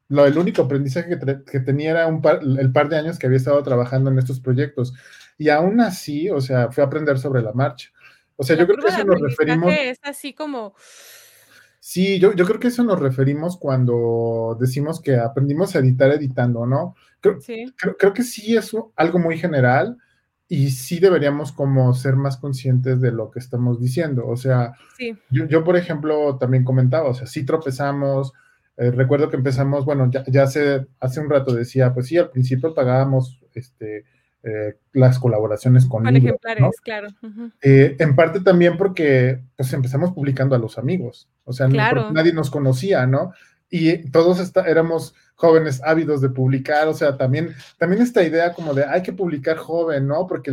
lo, 0.07 0.25
el 0.25 0.37
único 0.37 0.63
aprendizaje 0.63 1.19
que, 1.45 1.59
tenía 1.59 1.91
era 1.91 2.07
un 2.07 2.23
el 2.57 2.71
par 2.71 2.89
de 2.89 2.97
años 2.97 3.19
que 3.19 3.27
había 3.27 3.37
estado 3.37 3.61
trabajando 3.61 4.09
en 4.09 4.17
estos 4.17 4.39
proyectos. 4.39 4.95
Y 5.37 5.49
aún 5.49 5.79
así, 5.79 6.29
o 6.31 6.41
sea, 6.41 6.71
fue 6.71 6.83
aprender 6.83 7.19
sobre 7.19 7.43
la 7.43 7.53
marcha. 7.53 7.89
O 8.35 8.43
sea, 8.43 8.55
yo 8.55 8.65
creo 8.65 8.79
que 8.79 8.87
eso 8.87 9.03
nos 9.03 9.21
referimos. 9.21 9.71
Es 9.71 9.99
así 10.01 10.33
como. 10.33 10.73
Sí, 11.79 12.19
yo, 12.19 12.33
yo, 12.33 12.45
creo 12.45 12.59
que 12.59 12.69
eso 12.69 12.83
nos 12.83 12.99
referimos 12.99 13.57
cuando 13.57 14.57
decimos 14.59 14.99
que 14.99 15.17
aprendimos 15.17 15.75
a 15.75 15.79
editar 15.79 16.11
editando, 16.11 16.65
¿no? 16.65 16.95
Creo, 17.21 17.39
sí. 17.39 17.71
creo, 17.77 17.95
creo 17.95 18.13
que 18.13 18.23
sí 18.23 18.57
es 18.57 18.75
algo 18.95 19.19
muy 19.19 19.37
general 19.37 19.97
y 20.51 20.71
sí 20.71 20.99
deberíamos 20.99 21.51
como 21.51 21.93
ser 21.93 22.15
más 22.15 22.37
conscientes 22.37 22.99
de 22.99 23.11
lo 23.11 23.29
que 23.29 23.37
estamos 23.37 23.79
diciendo. 23.79 24.27
O 24.27 24.35
sea, 24.35 24.73
yo, 25.29 25.63
por 25.63 25.77
ejemplo 25.77 26.37
también 26.37 26.63
comentaba, 26.63 27.07
o 27.07 27.13
sea, 27.13 27.27
sí 27.27 27.45
tropezamos, 27.45 28.33
eh, 28.75 28.89
recuerdo 28.89 29.29
que 29.29 29.37
empezamos, 29.37 29.85
bueno, 29.85 30.09
ya, 30.09 30.43
hace, 30.43 30.87
hace 30.99 31.19
un 31.19 31.29
rato 31.29 31.53
decía, 31.53 31.93
pues 31.93 32.07
sí, 32.07 32.17
al 32.17 32.31
principio 32.31 32.73
pagábamos 32.73 33.39
este, 33.53 34.05
eh, 34.41 34.75
las 34.93 35.19
colaboraciones 35.19 35.85
con, 35.85 36.03
con 36.03 36.15
ejemplares, 36.15 36.81
claro. 36.81 37.09
Eh, 37.61 37.95
en 37.99 38.15
parte 38.15 38.39
también 38.39 38.75
porque 38.75 39.43
pues 39.55 39.71
empezamos 39.73 40.13
publicando 40.13 40.55
a 40.55 40.59
los 40.59 40.79
amigos, 40.79 41.29
o 41.43 41.53
sea, 41.53 41.67
nadie 41.67 42.33
nos 42.33 42.49
conocía, 42.49 43.05
¿no? 43.05 43.33
Y 43.69 44.09
todos 44.09 44.51
éramos 44.65 45.13
jóvenes 45.35 45.81
ávidos 45.83 46.21
de 46.21 46.29
publicar, 46.29 46.87
o 46.87 46.93
sea, 46.93 47.17
también, 47.17 47.53
también 47.77 48.01
esta 48.01 48.23
idea 48.23 48.53
como 48.53 48.73
de 48.73 48.83
hay 48.85 49.01
que 49.03 49.13
publicar 49.13 49.57
joven, 49.57 50.07
¿no? 50.07 50.27
Porque, 50.27 50.51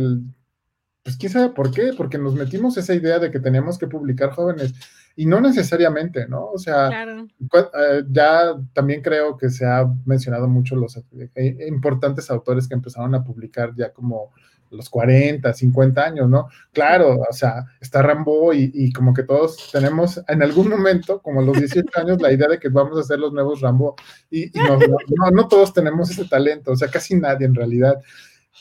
pues 1.03 1.17
quién 1.17 1.31
sabe 1.31 1.49
por 1.49 1.71
qué, 1.71 1.93
porque 1.97 2.17
nos 2.17 2.35
metimos 2.35 2.77
esa 2.77 2.93
idea 2.93 3.19
de 3.19 3.31
que 3.31 3.39
teníamos 3.39 3.77
que 3.77 3.87
publicar 3.87 4.31
jóvenes 4.31 4.73
y 5.15 5.25
no 5.25 5.41
necesariamente, 5.41 6.27
¿no? 6.27 6.45
O 6.51 6.59
sea, 6.59 7.03
eh, 7.03 8.03
ya 8.09 8.55
también 8.71 9.01
creo 9.01 9.35
que 9.35 9.49
se 9.49 9.65
ha 9.65 9.91
mencionado 10.05 10.47
mucho 10.47 10.75
los 10.75 10.95
eh, 10.95 11.65
importantes 11.67 12.29
autores 12.29 12.67
que 12.67 12.75
empezaron 12.75 13.15
a 13.15 13.23
publicar 13.23 13.73
ya 13.75 13.91
como 13.91 14.31
los 14.71 14.89
40, 14.89 15.53
50 15.53 16.03
años, 16.03 16.29
¿no? 16.29 16.47
Claro, 16.71 17.19
o 17.29 17.33
sea, 17.33 17.65
está 17.79 18.01
Rambo 18.01 18.53
y, 18.53 18.91
como 18.93 19.13
que 19.13 19.23
todos 19.23 19.69
tenemos 19.71 20.21
en 20.27 20.43
algún 20.43 20.69
momento, 20.69 21.21
como 21.21 21.41
a 21.41 21.43
los 21.43 21.57
18 21.57 21.89
años, 21.95 22.21
la 22.21 22.31
idea 22.31 22.47
de 22.47 22.59
que 22.59 22.69
vamos 22.69 22.97
a 22.99 23.03
ser 23.03 23.19
los 23.19 23.33
nuevos 23.33 23.61
Rambo 23.61 23.95
y, 24.29 24.51
no, 24.55 25.31
no, 25.31 25.47
todos 25.47 25.73
tenemos 25.73 26.09
ese 26.09 26.25
talento, 26.25 26.71
o 26.71 26.75
sea, 26.75 26.89
casi 26.89 27.15
nadie 27.15 27.45
en 27.45 27.55
realidad. 27.55 28.01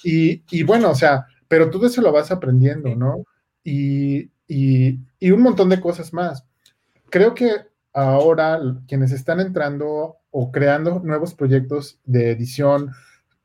Y, 0.04 0.62
bueno, 0.62 0.90
o 0.90 0.94
sea, 0.94 1.26
pero 1.48 1.70
tú 1.70 1.80
de 1.80 1.88
eso 1.88 2.02
lo 2.02 2.12
vas 2.12 2.30
aprendiendo, 2.30 2.94
¿no? 2.94 3.24
Y, 3.64 4.30
y 4.48 5.30
un 5.30 5.42
montón 5.42 5.68
de 5.68 5.80
cosas 5.80 6.12
más. 6.12 6.44
Creo 7.10 7.34
que 7.34 7.50
ahora 7.96 8.60
quienes 8.86 9.10
están 9.10 9.40
entrando 9.40 10.18
o 10.30 10.52
creando 10.52 11.00
nuevos 11.02 11.34
proyectos 11.34 11.98
de 12.04 12.30
edición, 12.30 12.90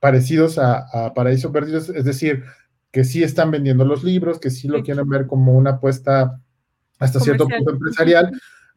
parecidos 0.01 0.57
a, 0.57 1.13
Paraíso 1.13 1.51
Perdido, 1.51 1.77
es 1.77 2.03
decir, 2.03 2.43
que 2.91 3.05
sí 3.05 3.23
están 3.23 3.51
vendiendo 3.51 3.85
los 3.85 4.03
libros, 4.03 4.39
que 4.39 4.49
sí 4.49 4.67
lo 4.67 4.83
quieren 4.83 5.07
ver 5.07 5.27
como 5.27 5.53
una 5.53 5.71
apuesta 5.71 6.41
hasta 6.99 7.19
cierto 7.19 7.47
punto 7.47 7.71
empresarial, 7.71 8.31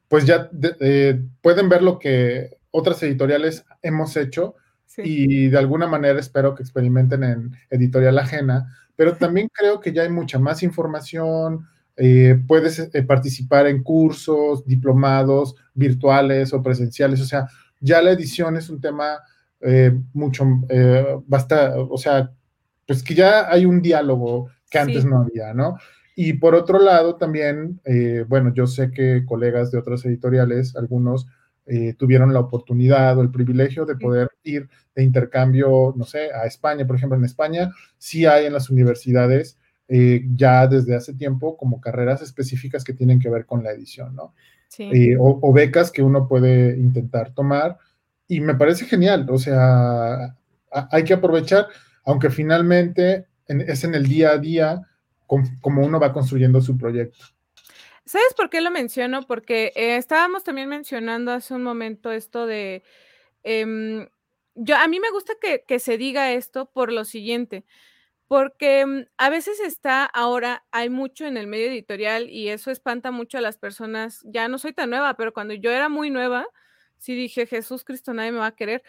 pues 0.06 0.26
ya 0.26 0.50
eh, 0.80 1.20
pueden 1.40 1.68
ver 1.70 1.82
lo 1.82 1.98
que 1.98 2.58
otras 2.70 3.02
editoriales 3.02 3.64
hemos 3.82 4.16
hecho 4.16 4.54
y 4.98 5.48
de 5.48 5.58
alguna 5.58 5.86
manera 5.86 6.20
espero 6.20 6.54
que 6.54 6.62
experimenten 6.62 7.24
en 7.24 7.56
editorial 7.70 8.18
ajena, 8.18 8.76
pero 8.94 9.16
también 9.16 9.48
creo 9.50 9.80
que 9.80 9.92
ya 9.92 10.02
hay 10.02 10.10
mucha 10.10 10.38
más 10.38 10.62
información, 10.62 11.66
eh, 11.96 12.38
puedes 12.46 12.80
eh, 12.80 13.02
participar 13.02 13.66
en 13.66 13.82
cursos, 13.82 14.66
diplomados 14.66 15.56
virtuales 15.72 16.52
o 16.52 16.62
presenciales, 16.62 17.22
o 17.22 17.24
sea, 17.24 17.48
ya 17.80 18.02
la 18.02 18.10
edición 18.10 18.58
es 18.58 18.68
un 18.68 18.80
tema 18.80 19.20
eh, 19.66 19.98
mucho, 20.12 20.44
eh, 20.68 21.16
basta, 21.26 21.74
o 21.78 21.96
sea, 21.96 22.30
pues 22.86 23.02
que 23.02 23.14
ya 23.14 23.50
hay 23.50 23.64
un 23.64 23.80
diálogo 23.80 24.50
que 24.70 24.78
antes 24.78 25.06
no 25.06 25.22
había, 25.22 25.54
¿no? 25.54 25.78
Y 26.14 26.34
por 26.34 26.54
otro 26.54 26.78
lado, 26.78 27.16
también, 27.16 27.80
eh, 27.86 28.26
bueno, 28.28 28.52
yo 28.52 28.66
sé 28.66 28.90
que 28.90 29.24
colegas 29.24 29.70
de 29.70 29.78
otras 29.78 30.04
editoriales, 30.04 30.76
algunos 30.76 31.26
tuvieron 31.96 32.34
la 32.34 32.40
oportunidad 32.40 33.16
o 33.16 33.22
el 33.22 33.30
privilegio 33.30 33.86
de 33.86 33.96
poder 33.96 34.28
ir 34.42 34.68
de 34.94 35.02
intercambio, 35.02 35.94
no 35.96 36.04
sé, 36.04 36.30
a 36.30 36.44
España. 36.44 36.86
Por 36.86 36.96
ejemplo, 36.96 37.16
en 37.16 37.24
España 37.24 37.72
sí 37.96 38.26
hay 38.26 38.44
en 38.44 38.52
las 38.52 38.68
universidades 38.68 39.56
ya 39.88 40.66
desde 40.66 40.94
hace 40.94 41.14
tiempo 41.14 41.56
como 41.56 41.80
carreras 41.80 42.20
específicas 42.20 42.84
que 42.84 42.92
tienen 42.92 43.18
que 43.18 43.30
ver 43.30 43.46
con 43.46 43.64
la 43.64 43.70
edición, 43.72 44.14
¿no? 44.14 44.34
Sí. 44.68 45.14
o, 45.18 45.52
becas 45.54 45.90
que 45.90 46.02
uno 46.02 46.28
puede 46.28 46.76
intentar 46.76 47.32
tomar 47.32 47.78
y 48.28 48.40
me 48.40 48.54
parece 48.54 48.86
genial, 48.86 49.26
o 49.30 49.38
sea, 49.38 50.36
hay 50.90 51.04
que 51.04 51.14
aprovechar, 51.14 51.68
aunque 52.04 52.30
finalmente 52.30 53.26
es 53.46 53.84
en 53.84 53.94
el 53.94 54.06
día 54.06 54.30
a 54.30 54.38
día 54.38 54.82
como 55.26 55.84
uno 55.84 56.00
va 56.00 56.12
construyendo 56.12 56.60
su 56.60 56.76
proyecto. 56.76 57.24
¿Sabes 58.06 58.34
por 58.36 58.50
qué 58.50 58.60
lo 58.60 58.70
menciono? 58.70 59.22
Porque 59.22 59.72
eh, 59.74 59.96
estábamos 59.96 60.44
también 60.44 60.68
mencionando 60.68 61.32
hace 61.32 61.54
un 61.54 61.62
momento 61.62 62.12
esto 62.12 62.46
de, 62.46 62.82
em, 63.42 64.06
yo, 64.54 64.76
a 64.76 64.86
mí 64.88 65.00
me 65.00 65.10
gusta 65.10 65.34
que, 65.40 65.78
se 65.78 65.96
diga 65.96 66.32
esto 66.32 66.70
por 66.70 66.92
lo 66.92 67.04
siguiente, 67.04 67.64
porque 68.28 68.84
mm, 68.84 69.06
a 69.18 69.30
veces 69.30 69.58
está 69.60 70.04
ahora, 70.04 70.64
hay 70.70 70.90
mucho 70.90 71.26
en 71.26 71.36
el 71.38 71.46
medio 71.46 71.66
editorial 71.68 72.28
y 72.30 72.50
eso 72.50 72.70
espanta 72.70 73.10
mucho 73.10 73.38
a 73.38 73.40
las 73.40 73.56
personas, 73.58 74.22
ya 74.24 74.48
no 74.48 74.58
soy 74.58 74.74
tan 74.74 74.90
nueva, 74.90 75.14
pero 75.16 75.32
cuando 75.32 75.54
yo 75.54 75.70
era 75.70 75.88
muy 75.88 76.10
nueva, 76.10 76.46
sí 77.04 77.14
dije, 77.14 77.46
Jesús 77.46 77.84
Cristo, 77.84 78.14
nadie 78.14 78.32
me 78.32 78.38
va 78.38 78.46
a 78.46 78.56
querer, 78.56 78.82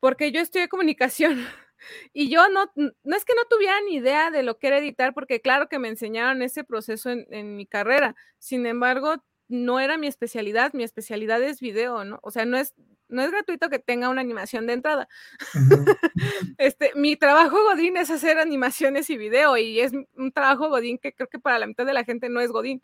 porque 0.00 0.32
yo 0.32 0.40
estudié 0.40 0.68
comunicación 0.68 1.44
y 2.14 2.30
yo 2.30 2.48
no, 2.48 2.72
no 2.74 3.16
es 3.16 3.24
que 3.24 3.34
no 3.34 3.44
tuviera 3.50 3.80
ni 3.82 3.96
idea 3.96 4.30
de 4.30 4.42
lo 4.42 4.58
que 4.58 4.68
era 4.68 4.78
editar, 4.78 5.12
porque 5.12 5.40
claro 5.42 5.68
que 5.68 5.78
me 5.78 5.88
enseñaron 5.88 6.40
ese 6.42 6.64
proceso 6.64 7.10
en, 7.10 7.26
en 7.30 7.56
mi 7.56 7.66
carrera. 7.66 8.16
Sin 8.38 8.66
embargo, 8.66 9.22
no 9.48 9.78
era 9.78 9.98
mi 9.98 10.06
especialidad, 10.06 10.72
mi 10.72 10.84
especialidad 10.84 11.42
es 11.42 11.60
video, 11.60 12.04
¿no? 12.04 12.18
O 12.22 12.30
sea, 12.30 12.46
no 12.46 12.56
es, 12.56 12.74
no 13.08 13.22
es 13.22 13.30
gratuito 13.30 13.68
que 13.68 13.78
tenga 13.78 14.08
una 14.08 14.20
animación 14.20 14.66
de 14.66 14.72
entrada. 14.72 15.08
este, 16.58 16.92
mi 16.94 17.16
trabajo 17.16 17.62
Godín 17.62 17.96
es 17.96 18.10
hacer 18.10 18.38
animaciones 18.38 19.10
y 19.10 19.18
video 19.18 19.56
y 19.56 19.80
es 19.80 19.92
un 19.92 20.32
trabajo 20.32 20.68
Godín 20.68 20.98
que 20.98 21.12
creo 21.12 21.28
que 21.28 21.38
para 21.38 21.58
la 21.58 21.66
mitad 21.66 21.84
de 21.84 21.92
la 21.92 22.04
gente 22.04 22.28
no 22.28 22.40
es 22.40 22.50
Godín. 22.50 22.82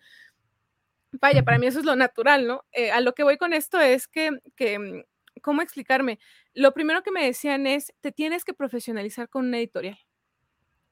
Vaya, 1.12 1.42
para 1.42 1.58
mí 1.58 1.66
eso 1.66 1.80
es 1.80 1.84
lo 1.84 1.96
natural, 1.96 2.46
¿no? 2.46 2.64
Eh, 2.72 2.90
a 2.92 3.00
lo 3.00 3.14
que 3.14 3.24
voy 3.24 3.36
con 3.36 3.52
esto 3.52 3.80
es 3.80 4.06
que, 4.06 4.30
que, 4.56 4.78
mm, 4.78 5.02
¿cómo 5.42 5.62
explicarme? 5.62 6.18
Lo 6.54 6.72
primero 6.72 7.02
que 7.02 7.11
me 7.11 7.24
decían 7.24 7.66
es, 7.66 7.92
te 8.00 8.12
tienes 8.12 8.44
que 8.44 8.54
profesionalizar 8.54 9.28
con 9.28 9.46
una 9.46 9.58
editorial. 9.58 9.98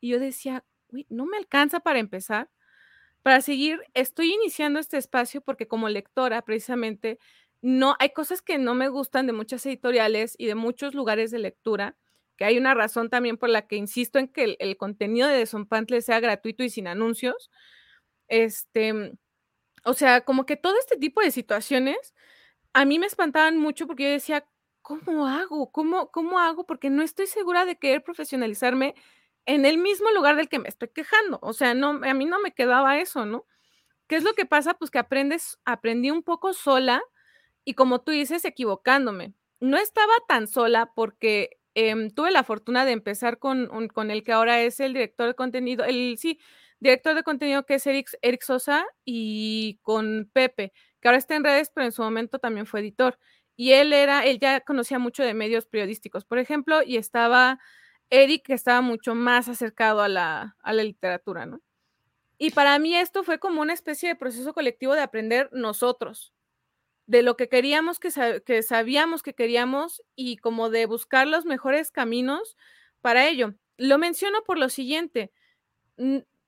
Y 0.01 0.11
yo 0.11 0.21
decía, 0.21 0.65
uy, 0.89 1.07
no 1.09 1.27
me 1.27 1.37
alcanza 1.37 1.81
para 1.81 1.99
empezar. 1.99 2.51
Para 3.23 3.41
seguir, 3.43 3.81
estoy 3.95 4.33
iniciando 4.33 4.81
este 4.81 4.97
espacio 4.97 5.41
porque 5.41 5.69
como 5.69 5.89
lectora, 5.89 6.43
precisamente, 6.43 7.19
no, 7.63 7.97
hay 7.99 8.11
cosas 8.11 8.43
que 8.43 8.59
no 8.59 8.75
me 8.75 8.89
gustan 8.89 9.27
de 9.27 9.33
muchas 9.33 9.67
editoriales 9.67 10.35
y 10.39 10.47
de 10.47 10.55
muchos 10.55 10.95
lugares 10.95 11.31
de 11.31 11.39
lectura, 11.39 11.97
que 12.37 12.45
hay 12.45 12.59
una 12.59 12.75
razón 12.75 13.11
también 13.11 13.37
por 13.37 13.49
la 13.49 13.67
que 13.67 13.77
insisto 13.77 14.19
en 14.19 14.29
que 14.29 14.57
el, 14.61 14.77
contenido 14.77 15.29
de 15.29 15.39
Desompantle 15.39 16.01
sea 16.03 16.21
gratuito 16.21 16.63
y 16.63 16.71
sin 16.71 16.87
anuncios. 16.87 17.51
Este, 18.29 19.13
o 19.85 19.95
sea, 19.95 20.23
como 20.23 20.47
que 20.47 20.57
todo 20.57 20.79
este 20.79 20.97
tipo 20.97 21.21
de 21.21 21.31
situaciones 21.31 22.15
a 22.73 22.85
mí 22.85 22.99
me 22.99 23.07
espantaban 23.07 23.57
mucho 23.59 23.87
porque 23.87 24.05
yo 24.05 24.11
decía, 24.11 24.47
¿cómo 24.83 25.27
hago? 25.27 25.71
¿Cómo, 25.73 26.11
cómo 26.11 26.39
hago? 26.39 26.67
Porque 26.67 26.91
no 26.91 27.03
estoy 27.03 27.27
segura 27.27 27.65
de 27.65 27.77
querer 27.77 28.03
profesionalizarme 28.03 28.95
en 29.47 29.65
el 29.65 29.79
mismo 29.79 30.11
lugar 30.13 30.37
del 30.37 30.49
que 30.49 30.59
me 30.59 30.69
estoy 30.69 30.89
quejando. 30.89 31.39
O 31.43 31.53
sea, 31.53 31.75
no, 31.75 32.01
a 32.03 32.15
mí 32.15 32.25
no 32.25 32.41
me 32.41 32.53
quedaba 32.53 32.99
eso, 32.99 33.27
¿no? 33.27 33.47
¿Qué 34.07 34.17
es 34.17 34.25
lo 34.25 34.35
que 34.35 34.47
pasa? 34.47 34.75
Pues 34.75 34.91
que 34.91 34.99
aprendes, 34.99 35.59
aprendí 35.65 36.11
un 36.11 36.23
poco 36.23 36.53
sola 36.53 37.03
y 37.65 37.75
como 37.75 38.01
tú 38.01 38.13
dices, 38.13 38.45
equivocándome. 38.45 39.35
No 39.61 39.77
estaba 39.77 40.13
tan 40.27 40.47
sola 40.49 40.93
porque 40.95 41.59
em, 41.75 42.11
tuve 42.11 42.31
la 42.31 42.45
fortuna 42.45 42.85
de 42.85 42.93
empezar 42.93 43.39
con, 43.39 43.89
con 43.89 44.11
el 44.11 44.23
que 44.23 44.33
ahora 44.33 44.61
es 44.63 44.81
el 44.81 44.95
director 44.95 45.29
de 45.29 45.35
contenido, 45.35 45.85
el 45.85 46.17
sí, 46.19 46.41
director 46.81 47.15
de 47.15 47.23
contenido 47.23 47.65
que 47.67 47.75
es 47.75 47.87
Eric, 47.87 48.43
Sosa 48.43 48.87
y 49.05 49.79
con 49.83 50.31
Pepe, 50.33 50.73
que 51.01 51.09
ahora 51.09 51.19
está 51.19 51.37
en 51.37 51.45
redes, 51.45 51.71
pero 51.75 51.87
en 51.87 51.93
su 51.93 52.03
momento 52.03 52.39
también 52.39 52.67
fue 52.67 52.81
editor. 52.81 53.19
Y 53.57 53.73
él 53.73 53.93
era, 53.93 54.25
él 54.25 54.39
ya 54.39 54.61
conocía 54.61 54.99
mucho 54.99 55.23
de 55.25 55.35
medios 55.35 55.67
periodísticos, 55.67 56.25
por 56.25 56.39
ejemplo, 56.39 56.83
y 56.83 56.97
estaba 56.97 57.59
Eric, 58.11 58.47
que 58.47 58.55
estaba 58.55 58.81
mucho 58.81 59.15
más 59.15 59.49
acercado 59.49 60.01
a 60.01 60.09
la, 60.09 60.57
a 60.63 60.73
la 60.73 60.85
literatura, 60.85 61.47
¿no? 61.47 61.61
Y 62.39 62.51
para 62.51 62.79
mí 62.79 62.95
esto 62.95 63.25
fue 63.25 63.41
como 63.41 63.61
una 63.61 63.73
especie 63.73 64.09
de 64.09 64.15
proceso 64.15 64.55
colectivo 64.55 64.95
de 64.95 65.01
aprender 65.01 65.51
nosotros, 65.53 66.33
de 67.07 67.23
lo 67.23 67.37
que 67.37 67.49
queríamos, 67.49 67.99
que, 67.99 68.11
que 68.47 68.63
sabíamos 68.63 69.25
que 69.25 69.35
queríamos 69.35 70.03
y 70.15 70.37
como 70.37 70.71
de 70.71 70.87
buscar 70.87 71.27
los 71.27 71.45
mejores 71.47 71.91
caminos 71.91 72.57
para 73.01 73.27
ello. 73.27 73.55
Lo 73.77 73.99
menciono 73.99 74.43
por 74.45 74.57
lo 74.57 74.69
siguiente, 74.69 75.33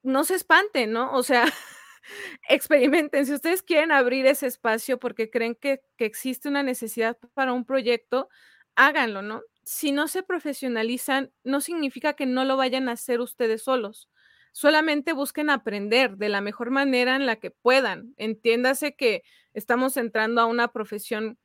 no 0.03 0.25
se 0.25 0.35
espanten, 0.35 0.93
¿no? 0.93 1.13
O 1.13 1.23
sea, 1.23 1.45
experimenten. 2.49 3.27
Si 3.27 3.35
ustedes 3.35 3.63
quieren 3.63 3.93
abrir 3.93 4.27
ese 4.27 4.47
espacio 4.47 4.99
porque 4.99 5.31
creen 5.31 5.55
que, 5.55 5.83
que, 5.97 6.05
existe 6.07 6.49
una 6.49 6.63
necesidad 6.63 7.19
para 7.35 7.53
un 7.53 7.65
proyecto, 7.65 8.29
háganlo, 8.77 9.23
¿no? 9.23 9.43
Si 9.63 9.93
no 9.93 10.09
se 10.09 10.23
profesionalizan, 10.23 11.33
no 11.45 11.61
significa 11.61 12.15
que 12.15 12.27
no 12.27 12.45
lo 12.45 12.57
vayan 12.57 12.89
a 12.89 12.93
hacer 12.93 13.21
ustedes 13.21 13.63
solos 13.63 14.09
solamente 14.53 15.13
busquen 15.13 15.51
aprender 15.51 16.17
de 16.17 16.29
la 16.29 16.41
mejor 16.41 16.71
manera 16.71 17.17
en 17.17 17.27
la 17.27 17.37
que 17.37 17.51
puedan. 17.51 18.15
Entiéndase 18.17 18.95
que 18.95 19.23
estamos 19.55 19.97
entrando 19.97 20.41
a 20.41 20.47
una 20.47 20.69
profesión 20.69 21.39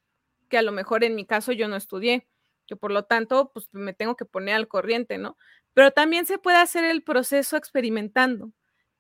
que 0.50 0.58
a 0.58 0.62
lo 0.62 0.72
mejor 0.72 1.04
en 1.04 1.16
mi 1.16 1.26
caso 1.26 1.52
yo 1.52 1.68
no 1.68 1.76
estudié, 1.76 2.28
que 2.68 2.76
por 2.76 2.92
lo 2.92 3.04
tanto 3.04 3.52
pues 3.54 3.70
me 3.72 3.94
tengo 3.94 4.16
que 4.16 4.26
poner 4.26 4.56
al 4.56 4.68
corriente, 4.68 5.18
¿no? 5.18 5.38
Pero 5.76 5.92
también 5.92 6.26
se 6.26 6.40
puede 6.40 6.58
hacer 6.58 6.86
el 6.86 7.04
proceso 7.04 7.58
experimentando 7.58 8.52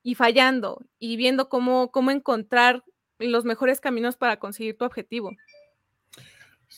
y 0.03 0.13
fallando 0.13 0.85
y 0.99 1.17
viendo 1.17 1.49
cómo, 1.49 1.89
cómo 1.89 2.11
encontrar 2.11 2.83
los 3.17 3.45
mejores 3.45 3.81
caminos 3.81 4.17
para 4.17 4.37
conseguir 4.37 4.77
tu 4.77 4.85
objetivo. 4.85 5.31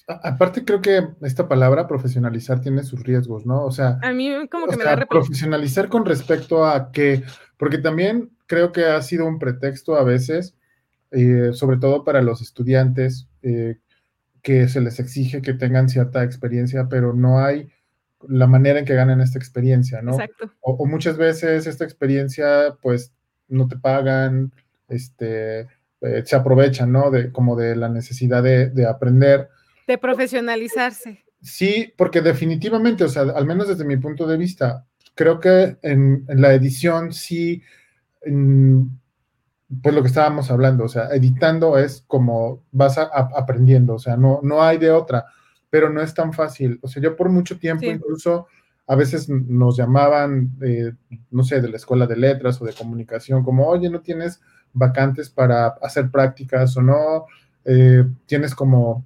Aparte 0.07 0.63
creo 0.63 0.81
que 0.81 1.07
esta 1.21 1.47
palabra 1.47 1.87
profesionalizar 1.87 2.61
tiene 2.61 2.83
sus 2.83 3.03
riesgos, 3.03 3.45
¿no? 3.45 3.65
O 3.65 3.71
sea, 3.71 3.99
a 4.03 4.11
mí 4.13 4.47
como 4.49 4.67
que 4.67 4.77
me 4.77 4.83
da 4.83 5.05
profesionalizar 5.07 5.89
con 5.89 6.05
respecto 6.05 6.65
a 6.65 6.91
que, 6.91 7.23
porque 7.57 7.79
también 7.79 8.31
creo 8.45 8.71
que 8.71 8.85
ha 8.85 9.01
sido 9.01 9.25
un 9.25 9.39
pretexto 9.39 9.95
a 9.95 10.03
veces, 10.03 10.55
eh, 11.11 11.51
sobre 11.53 11.77
todo 11.77 12.03
para 12.03 12.21
los 12.21 12.41
estudiantes, 12.41 13.27
eh, 13.41 13.79
que 14.43 14.67
se 14.69 14.79
les 14.79 14.99
exige 14.99 15.41
que 15.41 15.53
tengan 15.53 15.89
cierta 15.89 16.23
experiencia, 16.23 16.87
pero 16.89 17.13
no 17.13 17.39
hay 17.39 17.69
la 18.27 18.47
manera 18.47 18.79
en 18.79 18.85
que 18.85 18.95
ganen 18.95 19.21
esta 19.21 19.37
experiencia, 19.37 20.01
¿no? 20.01 20.13
Exacto. 20.13 20.51
O, 20.61 20.85
muchas 20.85 21.17
veces 21.17 21.67
esta 21.67 21.83
experiencia, 21.83 22.75
pues, 22.81 23.13
no 23.47 23.67
te 23.67 23.77
pagan, 23.77 24.51
este, 24.87 25.67
eh, 26.01 26.23
se 26.25 26.35
aprovechan, 26.35 26.91
¿no? 26.91 27.11
De, 27.11 27.31
como 27.31 27.55
de 27.55 27.75
la 27.75 27.89
necesidad 27.89 28.43
de, 28.43 28.69
de 28.69 28.85
aprender 28.85 29.49
de 29.87 29.97
profesionalizarse. 29.97 31.23
Sí, 31.41 31.93
porque 31.97 32.21
definitivamente, 32.21 33.05
o 33.05 33.09
sea, 33.09 33.21
al 33.21 33.45
menos 33.45 33.69
desde 33.69 33.85
mi 33.85 33.95
punto 33.97 34.27
de 34.27 34.37
vista, 34.37 34.85
creo 35.15 35.39
que 35.39 35.77
en, 35.81 36.25
la 36.27 36.53
edición 36.53 37.13
sí, 37.13 37.63
pues 38.21 39.95
lo 39.95 40.01
que 40.01 40.09
estábamos 40.09 40.51
hablando, 40.51 40.83
o 40.83 40.89
sea, 40.89 41.07
editando 41.13 41.77
es 41.77 42.03
como 42.05 42.63
vas 42.71 42.97
aprendiendo, 42.97 43.95
o 43.95 43.99
sea, 43.99 44.17
no, 44.17 44.41
no 44.43 44.61
hay 44.61 44.77
de 44.77 44.91
otra, 44.91 45.25
pero 45.69 45.89
no 45.89 46.01
es 46.01 46.13
tan 46.13 46.33
fácil. 46.33 46.79
O 46.81 46.87
sea, 46.87 47.01
yo 47.01 47.15
por 47.15 47.29
mucho 47.29 47.57
tiempo 47.57 47.85
incluso 47.85 48.47
a 48.87 48.95
veces 48.95 49.27
nos 49.27 49.77
llamaban, 49.77 50.57
no 51.29 51.43
sé, 51.43 51.61
de 51.61 51.69
la 51.69 51.75
escuela 51.75 52.07
de 52.07 52.15
letras 52.15 52.61
o 52.61 52.65
de 52.65 52.73
comunicación, 52.73 53.43
como, 53.43 53.67
oye, 53.67 53.89
no 53.89 54.01
tienes 54.01 54.39
vacantes 54.71 55.29
para 55.29 55.67
hacer 55.67 56.09
prácticas 56.09 56.75
o 56.77 56.81
no, 56.81 57.25
eh, 57.65 58.05
tienes 58.25 58.55
como 58.55 59.05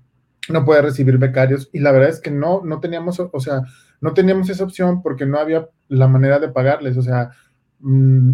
no 0.49 0.66
puede 0.66 0.82
recibir 0.82 1.18
becarios 1.18 1.70
y 1.72 1.80
la 1.80 1.91
verdad 1.91 2.09
es 2.09 2.20
que 2.20 2.32
no, 2.32 2.62
no 2.64 2.80
teníamos, 2.80 3.20
o 3.20 3.39
sea, 3.39 3.62
no 4.01 4.14
teníamos 4.14 4.49
esa 4.49 4.64
opción 4.64 5.01
porque 5.01 5.26
no 5.26 5.39
había 5.39 5.70
la 5.88 6.07
manera 6.07 6.39
de 6.39 6.49
pagarles, 6.49 6.97
o 6.97 7.01
sea, 7.01 7.32
mm, 7.80 8.32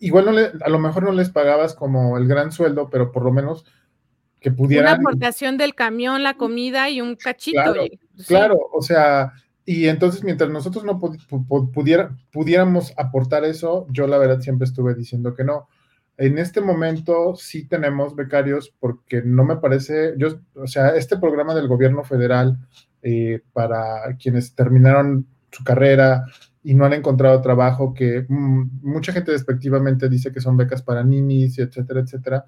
igual 0.00 0.26
no 0.26 0.32
le, 0.32 0.52
a 0.62 0.68
lo 0.68 0.78
mejor 0.78 1.04
no 1.04 1.12
les 1.12 1.30
pagabas 1.30 1.74
como 1.74 2.18
el 2.18 2.28
gran 2.28 2.52
sueldo, 2.52 2.88
pero 2.90 3.12
por 3.12 3.24
lo 3.24 3.32
menos 3.32 3.64
que 4.40 4.50
pudieran... 4.50 5.00
Una 5.00 5.08
aportación 5.08 5.56
del 5.56 5.74
camión, 5.74 6.22
la 6.22 6.34
comida 6.34 6.90
y 6.90 7.00
un 7.00 7.16
cachito. 7.16 7.62
Claro, 7.62 7.82
claro 8.26 8.58
o 8.72 8.82
sea, 8.82 9.32
y 9.64 9.86
entonces 9.88 10.24
mientras 10.24 10.48
nosotros 10.50 10.84
no 10.84 10.98
pudiera, 10.98 12.16
pudiéramos 12.32 12.94
aportar 12.96 13.44
eso, 13.44 13.86
yo 13.90 14.06
la 14.06 14.18
verdad 14.18 14.40
siempre 14.40 14.64
estuve 14.66 14.94
diciendo 14.94 15.34
que 15.34 15.44
no. 15.44 15.68
En 16.16 16.38
este 16.38 16.60
momento 16.60 17.36
sí 17.36 17.68
tenemos 17.68 18.16
becarios 18.16 18.74
porque 18.80 19.22
no 19.22 19.44
me 19.44 19.56
parece, 19.56 20.14
yo, 20.16 20.40
o 20.54 20.66
sea, 20.66 20.96
este 20.96 21.18
programa 21.18 21.54
del 21.54 21.68
gobierno 21.68 22.02
federal 22.02 22.58
eh, 23.02 23.42
para 23.52 24.16
quienes 24.18 24.54
terminaron 24.54 25.26
su 25.52 25.62
carrera 25.62 26.24
y 26.64 26.74
no 26.74 26.84
han 26.84 26.94
encontrado 26.94 27.40
trabajo, 27.40 27.94
que 27.94 28.24
mm, 28.28 28.80
mucha 28.82 29.12
gente 29.12 29.32
despectivamente 29.32 30.08
dice 30.08 30.32
que 30.32 30.40
son 30.40 30.56
becas 30.56 30.82
para 30.82 31.04
ninis, 31.04 31.58
etcétera, 31.58 32.00
etcétera, 32.00 32.44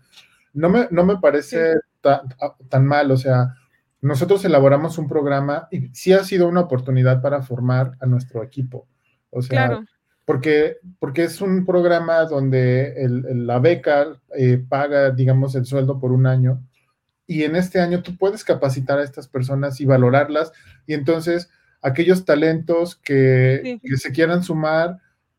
no 0.53 0.68
me, 0.68 0.88
no 0.90 1.05
me 1.05 1.16
parece 1.18 1.74
tan, 2.01 2.86
mal, 2.86 3.11
o 3.11 3.16
sea, 3.16 3.55
nosotros 4.01 4.44
elaboramos 4.44 4.98
un 4.98 5.09
programa 5.09 5.68
y 5.70 5.88
sí 5.92 6.12
ha 6.12 6.24
sido 6.24 6.48
una 6.48 6.61
oportunidad 6.61 7.20
para 7.20 7.42
formar 7.42 7.96
a 8.01 8.07
nuestro 8.07 8.42
equipo. 8.42 8.88
O 9.30 9.42
sea, 9.42 9.82
porque, 10.24 10.78
porque 10.98 11.24
es 11.24 11.40
un 11.40 11.66
programa 11.66 12.24
donde 12.24 12.94
la 13.34 13.59
beca 13.59 14.20
eh, 14.36 14.62
paga, 14.68 15.11
digamos, 15.11 15.55
el 15.55 15.66
sueldo 15.66 15.98
por 16.01 16.12
un 16.12 16.26
año 16.26 16.62
y 17.30 17.44
en 17.44 17.55
este 17.55 17.78
año 17.78 18.03
tú 18.03 18.16
puedes 18.16 18.42
capacitar 18.42 18.98
a 18.98 19.05
estas 19.05 19.28
personas 19.28 19.80
y 19.80 19.84
valorarlas 19.84 20.51
y 20.84 20.94
entonces 20.94 21.48
aquellos 21.80 22.24
talentos 22.24 22.96
que, 22.96 23.78
se 23.96 24.11
quieran 24.11 24.42
sumar 24.42 24.98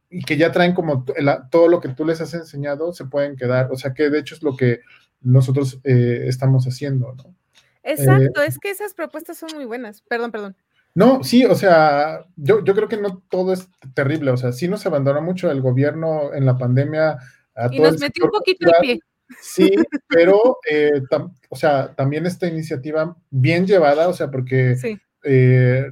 y 0.09 0.23
que 0.23 0.37
ya 0.37 0.53
traen 0.53 0.73
como 0.73 1.03
todo 1.51 1.67
lo 1.67 1.81
que 1.81 1.89
tú 1.89 2.05
les 2.05 2.21
has 2.21 2.33
enseñado 2.33 2.93
se 2.93 3.03
pueden 3.03 3.35
quedar, 3.35 3.73
o 3.73 3.75
sea 3.75 3.93
que 3.93 4.09
de 4.09 4.19
hecho 4.19 4.35
es 4.35 4.41
lo 4.41 4.55
que 4.55 4.79
nosotros 5.21 5.79
eh, 5.83 6.25
estamos 6.27 6.65
haciendo, 6.65 7.13
¿no? 7.13 7.35
Exacto, 7.83 8.41
eh, 8.41 8.45
es 8.47 8.59
que 8.59 8.69
esas 8.69 8.93
propuestas 8.93 9.37
son 9.37 9.49
muy 9.55 9.65
buenas. 9.65 10.01
Perdón, 10.01 10.31
perdón. 10.31 10.55
No, 10.93 11.23
sí, 11.23 11.45
o 11.45 11.55
sea, 11.55 12.25
yo, 12.35 12.63
yo 12.63 12.75
creo 12.75 12.87
que 12.89 12.97
no 12.97 13.23
todo 13.29 13.53
es 13.53 13.69
terrible, 13.93 14.31
o 14.31 14.37
sea, 14.37 14.51
sí 14.51 14.67
nos 14.67 14.85
abandonó 14.85 15.21
mucho 15.21 15.49
el 15.49 15.61
gobierno 15.61 16.33
en 16.33 16.45
la 16.45 16.57
pandemia. 16.57 17.17
y 17.71 17.79
nos 17.79 17.99
metió 17.99 18.25
un 18.25 18.31
poquito 18.31 18.67
el 18.67 18.73
pie. 18.81 18.99
Sí, 19.39 19.71
pero, 20.09 20.57
eh, 20.69 21.01
o 21.49 21.55
sea, 21.55 21.93
también 21.95 22.25
esta 22.25 22.47
iniciativa 22.47 23.15
bien 23.29 23.65
llevada, 23.65 24.09
o 24.09 24.13
sea, 24.13 24.29
porque 24.29 24.75
eh, 25.23 25.85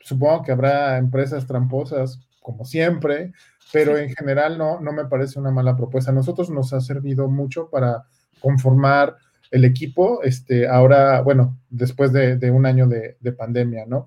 supongo 0.00 0.42
que 0.42 0.52
habrá 0.52 0.98
empresas 0.98 1.46
tramposas, 1.46 2.20
como 2.40 2.64
siempre, 2.64 3.32
pero 3.72 3.96
en 3.96 4.12
general 4.12 4.58
no, 4.58 4.80
no 4.80 4.92
me 4.92 5.04
parece 5.04 5.38
una 5.38 5.52
mala 5.52 5.76
propuesta. 5.76 6.10
A 6.10 6.14
nosotros 6.14 6.50
nos 6.50 6.72
ha 6.72 6.80
servido 6.80 7.28
mucho 7.28 7.70
para 7.70 8.04
conformar 8.42 9.16
el 9.50 9.64
equipo, 9.64 10.22
este, 10.22 10.66
ahora, 10.66 11.20
bueno, 11.20 11.58
después 11.70 12.12
de, 12.12 12.50
un 12.50 12.66
año 12.66 12.88
de, 12.88 13.32
pandemia, 13.32 13.84
¿no? 13.86 14.06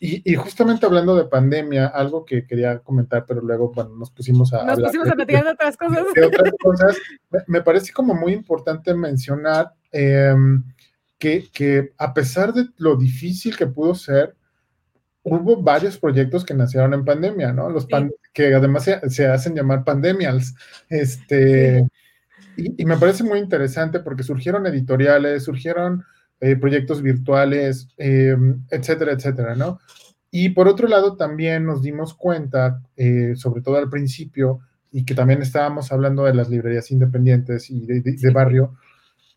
Y, 0.00 0.34
justamente 0.36 0.86
hablando 0.86 1.16
de 1.16 1.24
pandemia, 1.24 1.88
algo 1.88 2.24
que 2.24 2.46
quería 2.46 2.78
comentar, 2.78 3.24
pero 3.26 3.40
luego, 3.40 3.72
bueno, 3.72 3.90
nos 3.96 4.10
pusimos 4.10 4.52
a... 4.54 4.64
Nos 4.64 4.80
pusimos 4.80 5.08
a 5.08 5.12
platicar 5.12 5.44
de 5.44 5.50
otras 5.50 5.76
cosas. 5.76 6.04
otras 6.26 6.52
cosas. 6.62 6.96
Me, 7.46 7.62
parece 7.62 7.92
como 7.92 8.14
muy 8.14 8.32
importante 8.32 8.94
mencionar 8.94 9.72
em, 9.90 10.62
que, 11.18 11.48
que, 11.52 11.92
a 11.98 12.14
pesar 12.14 12.52
de 12.52 12.68
lo 12.76 12.96
difícil 12.96 13.56
que 13.56 13.66
pudo 13.66 13.94
ser, 13.94 14.36
hubo 15.22 15.60
varios 15.60 15.98
proyectos 15.98 16.44
que 16.44 16.54
nacieron 16.54 16.94
en 16.94 17.04
pandemia, 17.04 17.52
¿no? 17.52 17.68
Los 17.68 17.86
que 18.32 18.54
además 18.54 18.88
se, 19.08 19.26
hacen 19.26 19.54
llamar 19.54 19.84
pandemials. 19.84 20.54
Este, 20.88 21.86
y, 22.58 22.84
me 22.84 22.96
parece 22.96 23.22
muy 23.22 23.38
interesante 23.38 24.00
porque 24.00 24.24
surgieron 24.24 24.66
editoriales, 24.66 25.44
surgieron 25.44 26.04
eh, 26.40 26.56
proyectos 26.56 27.02
virtuales, 27.02 27.88
em, 27.96 28.64
etcétera, 28.70 29.12
etcétera, 29.12 29.54
¿no? 29.54 29.78
Y 30.30 30.50
por 30.50 30.68
otro 30.68 30.88
lado, 30.88 31.16
también 31.16 31.64
nos 31.64 31.82
dimos 31.82 32.14
cuenta, 32.14 32.82
eh, 32.96 33.34
sobre 33.36 33.62
todo 33.62 33.76
al 33.76 33.88
principio, 33.88 34.60
y 34.90 35.04
que 35.04 35.14
también 35.14 35.40
estábamos 35.42 35.92
hablando 35.92 36.24
de 36.24 36.34
las 36.34 36.50
librerías 36.50 36.90
independientes 36.90 37.70
y 37.70 37.86
de, 37.86 38.30
barrio, 38.30 38.74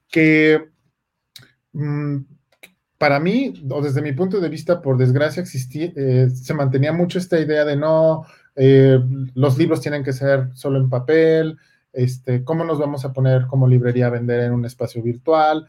que 0.09 0.69
mm, 1.73 2.17
para 2.97 3.19
mí, 3.19 3.53
o 3.69 3.81
desde 3.81 4.01
mi 4.01 4.13
punto 4.13 4.39
de 4.39 4.49
vista, 4.49 4.81
por 4.81 4.97
desgracia, 4.97 5.41
existía, 5.41 5.91
eh, 5.95 6.29
se 6.29 6.53
mantenía 6.53 6.93
mucho 6.93 7.19
esta 7.19 7.39
idea 7.39 7.65
de 7.65 7.75
no, 7.75 8.25
los 9.33 9.57
libros 9.57 9.81
tienen 9.81 10.03
que 10.03 10.13
ser 10.13 10.49
solo 10.53 10.77
en 10.77 10.89
papel, 10.89 11.57
este, 11.93 12.43
cómo 12.43 12.63
nos 12.63 12.79
vamos 12.79 13.05
a 13.05 13.13
poner 13.13 13.47
como 13.47 13.67
librería 13.67 14.07
a 14.07 14.11
vender 14.11 14.41
en 14.41 14.53
un 14.53 14.65
espacio 14.65 15.01
virtual. 15.01 15.67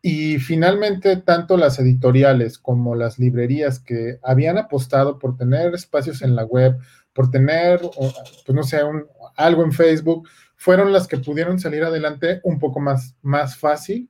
Y 0.00 0.38
finalmente, 0.38 1.16
tanto 1.18 1.56
las 1.56 1.78
editoriales 1.78 2.58
como 2.58 2.94
las 2.94 3.18
librerías 3.18 3.78
que 3.78 4.18
habían 4.22 4.58
apostado 4.58 5.18
por 5.18 5.36
tener 5.36 5.74
espacios 5.74 6.22
en 6.22 6.34
la 6.34 6.44
web, 6.44 6.76
por 7.12 7.30
tener, 7.30 7.80
pues 7.80 8.54
no 8.56 8.64
sé, 8.64 8.80
algo 9.36 9.62
en 9.62 9.72
Facebook, 9.72 10.28
fueron 10.56 10.92
las 10.92 11.06
que 11.06 11.18
pudieron 11.18 11.58
salir 11.60 11.84
adelante 11.84 12.40
un 12.42 12.58
poco 12.58 12.80
más, 12.80 13.14
más 13.22 13.56
fácil 13.56 14.08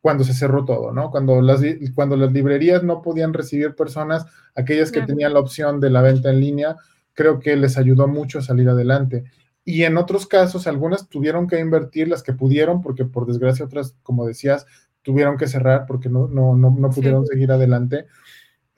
cuando 0.00 0.24
se 0.24 0.34
cerró 0.34 0.64
todo, 0.64 0.92
¿no? 0.92 1.10
Cuando 1.10 1.42
las, 1.42 1.60
cuando 1.94 2.16
las 2.16 2.32
librerías 2.32 2.82
no 2.82 3.02
podían 3.02 3.32
recibir 3.32 3.74
personas, 3.74 4.24
aquellas 4.54 4.92
que 4.92 5.02
tenían 5.02 5.34
la 5.34 5.40
opción 5.40 5.80
de 5.80 5.90
la 5.90 6.02
venta 6.02 6.30
en 6.30 6.40
línea, 6.40 6.76
creo 7.14 7.40
que 7.40 7.56
les 7.56 7.76
ayudó 7.76 8.06
mucho 8.06 8.38
a 8.38 8.42
salir 8.42 8.68
adelante 8.68 9.24
y 9.70 9.84
en 9.84 9.98
otros 9.98 10.26
casos 10.26 10.66
algunas 10.66 11.10
tuvieron 11.10 11.46
que 11.46 11.60
invertir 11.60 12.08
las 12.08 12.22
que 12.22 12.32
pudieron 12.32 12.80
porque 12.80 13.04
por 13.04 13.26
desgracia 13.26 13.66
otras, 13.66 13.94
como 14.02 14.26
decías, 14.26 14.64
tuvieron 15.02 15.36
que 15.36 15.46
cerrar 15.46 15.84
porque 15.84 16.08
no, 16.08 16.26
no, 16.26 16.56
no, 16.56 16.88
pudieron 16.88 17.26
seguir 17.26 17.52
adelante. 17.52 18.06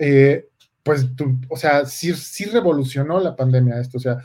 Eh, 0.01 0.49
pues, 0.83 1.07
o 1.49 1.57
sea, 1.57 1.87
sí, 1.87 2.13
sí 2.15 2.47
revolucionó 2.47 3.21
la 3.21 3.37
pandemia 3.37 3.79
esto, 3.79 3.99
o 3.99 4.01
sea, 4.01 4.19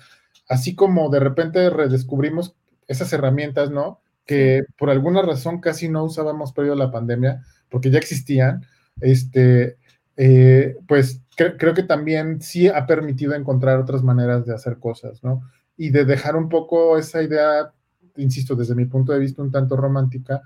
así 0.49 0.73
como 0.73 1.11
de 1.11 1.19
repente 1.19 1.69
redescubrimos 1.69 2.55
esas 2.87 3.13
herramientas, 3.13 3.69
¿no? 3.69 4.01
Que 4.25 4.63
por 4.75 4.89
alguna 4.89 5.21
razón 5.21 5.61
casi 5.61 5.87
no 5.87 6.03
usábamos 6.03 6.51
previo 6.51 6.73
a 6.73 6.77
la 6.77 6.89
pandemia, 6.89 7.43
porque 7.69 7.91
ya 7.91 7.99
existían, 7.99 8.65
este, 9.01 9.77
eh, 10.17 10.77
pues 10.87 11.21
creo 11.35 11.75
que 11.75 11.83
también 11.83 12.41
sí 12.41 12.69
ha 12.69 12.87
permitido 12.87 13.35
encontrar 13.35 13.77
otras 13.77 14.01
maneras 14.01 14.47
de 14.47 14.55
hacer 14.55 14.79
cosas, 14.79 15.23
¿no? 15.23 15.43
Y 15.77 15.89
de 15.89 16.05
dejar 16.05 16.35
un 16.35 16.49
poco 16.49 16.97
esa 16.97 17.21
idea, 17.21 17.73
insisto, 18.17 18.55
desde 18.55 18.75
mi 18.75 18.85
punto 18.85 19.13
de 19.13 19.19
vista 19.19 19.41
un 19.41 19.51
tanto 19.51 19.75
romántica, 19.75 20.41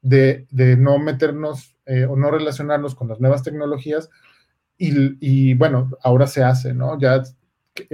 de, 0.00 0.46
no 0.78 0.98
meternos 0.98 1.76
eh, 1.86 2.04
o 2.04 2.16
no 2.16 2.30
relacionarnos 2.30 2.94
con 2.94 3.08
las 3.08 3.20
nuevas 3.20 3.42
tecnologías 3.42 4.10
y, 4.76 5.54
bueno, 5.54 5.90
ahora 6.02 6.26
se 6.26 6.42
hace, 6.42 6.74
¿no? 6.74 6.98
Ya, 6.98 7.22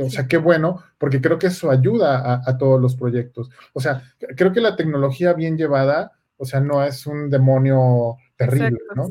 o 0.03 0.11
sea, 0.11 0.27
qué 0.27 0.39
bueno, 0.39 0.83
porque 0.99 1.21
creo 1.21 1.39
que 1.39 1.49
eso 1.49 1.71
ayuda 1.71 2.43
a, 2.45 2.59
todos 2.59 2.81
los 2.81 2.97
proyectos. 2.97 3.51
O 3.75 3.81
sea, 3.81 4.03
creo 4.37 4.53
que 4.53 4.61
la 4.61 4.77
tecnología 4.77 5.35
bien 5.35 5.57
llevada, 5.57 6.13
o 6.37 6.45
sea, 6.45 6.61
no 6.61 6.83
es 6.83 7.07
un 7.07 7.31
demonio 7.31 8.17
terrible, 8.37 8.79
¿no? 8.97 9.09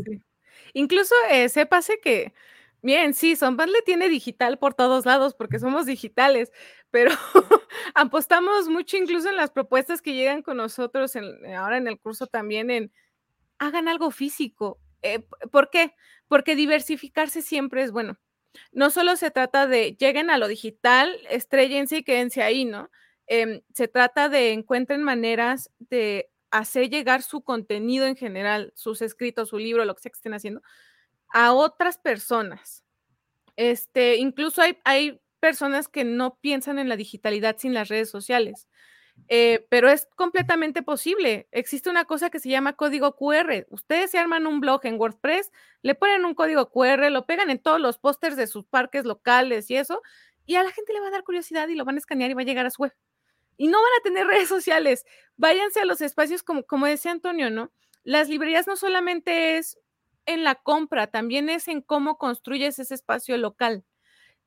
Incluso 0.73 1.15
eh, 1.31 1.47
sépase 1.47 1.99
que 2.03 2.33
Bien, 2.81 3.13
sí, 3.13 3.35
le 3.35 3.81
tiene 3.81 4.07
digital 4.07 4.57
por 4.57 4.73
todos 4.73 5.05
lados 5.05 5.33
porque 5.33 5.59
somos 5.59 5.85
digitales, 5.85 6.51
pero 6.91 7.11
apostamos 7.93 8.69
mucho 8.69 8.95
incluso 8.97 9.29
en 9.29 9.35
las 9.35 9.51
propuestas 9.51 10.01
que 10.01 10.13
llegan 10.13 10.41
con 10.41 10.57
nosotros 10.57 11.13
ahora 11.57 11.77
en 11.77 11.87
el 11.87 11.99
curso 11.99 12.27
también 12.27 12.71
en 12.71 12.91
hagan 13.59 13.87
algo 13.89 14.11
físico. 14.11 14.79
Eh, 15.03 15.21
¿Por 15.51 15.69
qué? 15.69 15.95
Porque 16.27 16.55
diversificarse 16.55 17.41
siempre 17.41 17.83
es 17.83 17.91
bueno. 17.91 18.17
No 18.71 18.89
solo 18.91 19.15
se 19.17 19.31
trata 19.31 19.67
de 19.67 19.95
lleguen 19.97 20.29
a 20.29 20.37
lo 20.37 20.47
digital, 20.47 21.17
estrellense 21.29 21.97
y 21.97 22.03
quédense 22.03 22.43
ahí, 22.43 22.65
¿no? 22.65 22.89
Em, 23.27 23.61
se 23.73 23.87
trata 23.87 24.29
de 24.29 24.53
encuentren 24.53 25.03
maneras 25.03 25.71
de 25.79 26.29
hacer 26.51 26.89
llegar 26.89 27.21
su 27.23 27.43
contenido 27.43 28.05
en 28.07 28.15
general, 28.15 28.71
sus 28.75 29.01
escritos, 29.01 29.49
su 29.49 29.59
libro, 29.59 29.85
lo 29.85 29.95
que 29.95 30.01
sea 30.01 30.11
que 30.11 30.17
estén 30.17 30.33
haciendo, 30.33 30.61
a 31.29 31.53
otras 31.53 31.97
personas. 31.97 32.83
Este, 33.55 34.15
incluso 34.17 34.61
hay, 34.61 34.77
hay 34.85 35.21
personas 35.39 35.87
que 35.87 36.03
no 36.03 36.37
piensan 36.39 36.79
en 36.79 36.89
la 36.89 36.95
digitalidad 36.95 37.57
sin 37.57 37.73
las 37.73 37.87
redes 37.89 38.09
sociales, 38.09 38.67
eh, 39.27 39.67
pero 39.69 39.89
es 39.89 40.07
completamente 40.15 40.81
posible. 40.81 41.47
Existe 41.51 41.89
una 41.89 42.05
cosa 42.05 42.29
que 42.29 42.39
se 42.39 42.49
llama 42.49 42.73
código 42.73 43.15
QR. 43.15 43.65
Ustedes 43.69 44.11
se 44.11 44.17
arman 44.17 44.47
un 44.47 44.59
blog 44.61 44.85
en 44.85 44.99
WordPress, 44.99 45.51
le 45.81 45.95
ponen 45.95 46.25
un 46.25 46.35
código 46.35 46.69
QR, 46.71 47.11
lo 47.11 47.25
pegan 47.25 47.49
en 47.49 47.59
todos 47.59 47.81
los 47.81 47.97
pósters 47.97 48.35
de 48.37 48.47
sus 48.47 48.65
parques 48.65 49.05
locales 49.05 49.69
y 49.69 49.75
eso, 49.75 50.01
y 50.45 50.55
a 50.55 50.63
la 50.63 50.71
gente 50.71 50.93
le 50.93 50.99
va 51.01 51.07
a 51.07 51.11
dar 51.11 51.23
curiosidad 51.23 51.67
y 51.67 51.75
lo 51.75 51.85
van 51.85 51.95
a 51.95 51.99
escanear 51.99 52.31
y 52.31 52.33
va 52.33 52.41
a 52.41 52.45
llegar 52.45 52.65
a 52.65 52.71
su 52.71 52.83
web. 52.83 52.93
Y 53.57 53.67
no 53.67 53.77
van 53.77 53.91
a 53.99 54.03
tener 54.03 54.25
redes 54.27 54.47
sociales. 54.47 55.05
Váyanse 55.35 55.81
a 55.81 55.85
los 55.85 56.01
espacios, 56.01 56.43
como, 56.43 56.63
como 56.63 56.85
decía 56.85 57.11
Antonio, 57.11 57.49
¿no? 57.49 57.71
Las 58.03 58.29
librerías 58.29 58.67
no 58.67 58.77
solamente 58.77 59.57
es 59.57 59.77
en 60.29 60.43
la 60.43 60.55
compra, 60.55 61.07
también 61.07 61.49
es 61.49 61.67
en 61.67 61.81
cómo 61.81 62.17
construyes 62.17 62.79
ese 62.79 62.93
espacio 62.95 63.37
local. 63.37 63.83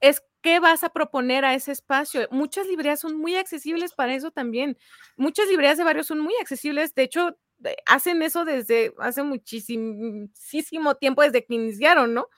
Es 0.01 0.23
qué 0.43 0.61
vas 0.61 0.85
a 0.85 0.91
proponer 0.91 1.45
a 1.45 1.55
ese 1.55 1.73
espacio. 1.73 2.29
Muchas 2.31 2.67
librerías 2.67 3.01
son 3.01 3.17
muy 3.19 3.37
accesibles 3.37 3.95
para 3.95 4.15
eso 4.15 4.31
también. 4.31 4.79
Muchas 5.17 5.49
librerías 5.49 5.79
de 5.79 5.85
barrio 5.85 6.05
son 6.05 6.21
muy 6.21 6.35
accesibles. 6.41 6.95
De 6.95 7.05
hecho, 7.05 7.39
hacen 7.87 8.23
eso 8.23 8.45
desde 8.45 8.95
hace 8.99 9.23
muchísimo 9.23 10.95
tiempo, 10.97 11.23
desde 11.23 11.45
que 11.45 11.55
iniciaron, 11.55 12.15
¿no? 12.15 12.29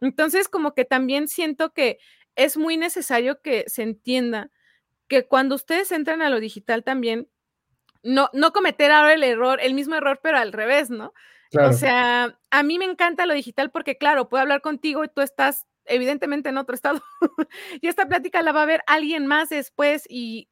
Entonces, 0.00 0.48
como 0.48 0.74
que 0.74 0.84
también 0.84 1.28
siento 1.28 1.72
que 1.72 1.98
es 2.36 2.56
muy 2.56 2.76
necesario 2.76 3.40
que 3.42 3.64
se 3.66 3.82
entienda 3.82 4.50
que 5.08 5.26
cuando 5.26 5.54
ustedes 5.54 5.92
entran 5.92 6.22
a 6.22 6.30
lo 6.30 6.40
digital 6.40 6.84
también, 6.84 7.28
no, 8.02 8.30
no 8.32 8.52
cometer 8.52 8.92
ahora 8.92 9.14
el 9.14 9.24
error, 9.24 9.58
el 9.62 9.74
mismo 9.74 9.96
error, 9.96 10.20
pero 10.22 10.38
al 10.38 10.52
revés, 10.52 10.90
¿no? 10.90 11.12
O 11.52 11.72
sea, 11.72 12.38
a 12.50 12.62
mí 12.62 12.78
me 12.78 12.84
encanta 12.84 13.26
lo 13.26 13.34
digital 13.34 13.70
porque, 13.70 13.96
claro, 13.96 14.28
puedo 14.28 14.42
hablar 14.42 14.60
contigo 14.60 15.04
y 15.04 15.08
tú 15.08 15.20
estás 15.20 15.66
evidentemente 15.84 16.48
en 16.48 16.58
otro 16.58 16.74
estado. 16.74 17.02
y 17.80 17.88
esta 17.88 18.08
plática 18.08 18.42
la 18.42 18.52
va 18.52 18.62
a 18.62 18.66
ver 18.66 18.82
alguien 18.86 19.26
más 19.26 19.48
después 19.48 20.04
y 20.08 20.48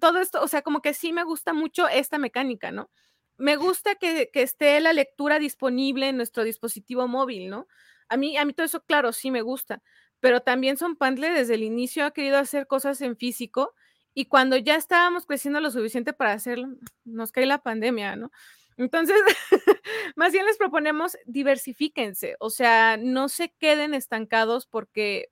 todo 0.00 0.18
esto, 0.18 0.42
o 0.42 0.48
sea, 0.48 0.62
como 0.62 0.80
que 0.80 0.94
sí 0.94 1.12
me 1.12 1.24
gusta 1.24 1.52
mucho 1.52 1.88
esta 1.88 2.18
mecánica, 2.18 2.72
¿no? 2.72 2.90
Me 3.36 3.56
gusta 3.56 3.94
que, 3.94 4.30
esté 4.32 4.80
la 4.80 4.92
lectura 4.92 5.38
disponible 5.38 6.08
en 6.08 6.16
nuestro 6.16 6.42
dispositivo 6.42 7.06
móvil, 7.06 7.48
¿no? 7.48 7.68
A 8.08 8.16
mí, 8.16 8.36
a 8.36 8.44
mí 8.44 8.52
todo 8.52 8.66
eso, 8.66 8.82
claro, 8.84 9.12
sí 9.12 9.30
me 9.30 9.42
gusta, 9.42 9.82
pero 10.18 10.40
también 10.40 10.76
Son 10.76 10.96
Pantle 10.96 11.30
desde 11.30 11.54
el 11.54 11.62
inicio 11.62 12.04
ha 12.04 12.10
querido 12.10 12.38
hacer 12.38 12.66
cosas 12.66 13.00
en 13.02 13.16
físico 13.16 13.74
y 14.14 14.26
cuando 14.26 14.56
ya 14.56 14.74
estábamos 14.74 15.26
creciendo 15.26 15.60
lo 15.60 15.70
suficiente 15.70 16.12
para 16.12 16.32
hacerlo, 16.32 16.68
nos 17.04 17.30
cae 17.30 17.46
la 17.46 17.62
pandemia, 17.62 18.16
¿no? 18.16 18.32
Entonces, 18.78 19.16
más 20.16 20.32
bien 20.32 20.46
les 20.46 20.56
proponemos 20.56 21.18
diversifíquense, 21.26 22.36
o 22.38 22.48
sea, 22.48 22.96
no 22.96 23.28
se 23.28 23.52
queden 23.58 23.92
estancados 23.92 24.66
porque 24.66 25.30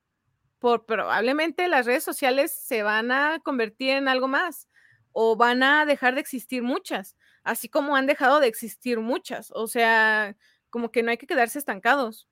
por, 0.59 0.85
probablemente 0.85 1.69
las 1.69 1.87
redes 1.87 2.03
sociales 2.03 2.51
se 2.53 2.83
van 2.83 3.13
a 3.13 3.39
convertir 3.39 3.91
en 3.91 4.09
algo 4.09 4.27
más 4.27 4.69
o 5.13 5.37
van 5.37 5.63
a 5.63 5.87
dejar 5.87 6.15
de 6.15 6.21
existir 6.21 6.63
muchas, 6.63 7.17
así 7.45 7.69
como 7.69 7.95
han 7.95 8.07
dejado 8.07 8.41
de 8.41 8.49
existir 8.49 8.99
muchas, 8.99 9.53
o 9.55 9.69
sea, 9.69 10.37
como 10.69 10.91
que 10.91 11.05
no 11.05 11.11
hay 11.13 11.17
que 11.17 11.29
quedarse 11.29 11.61
estancados. 11.61 12.29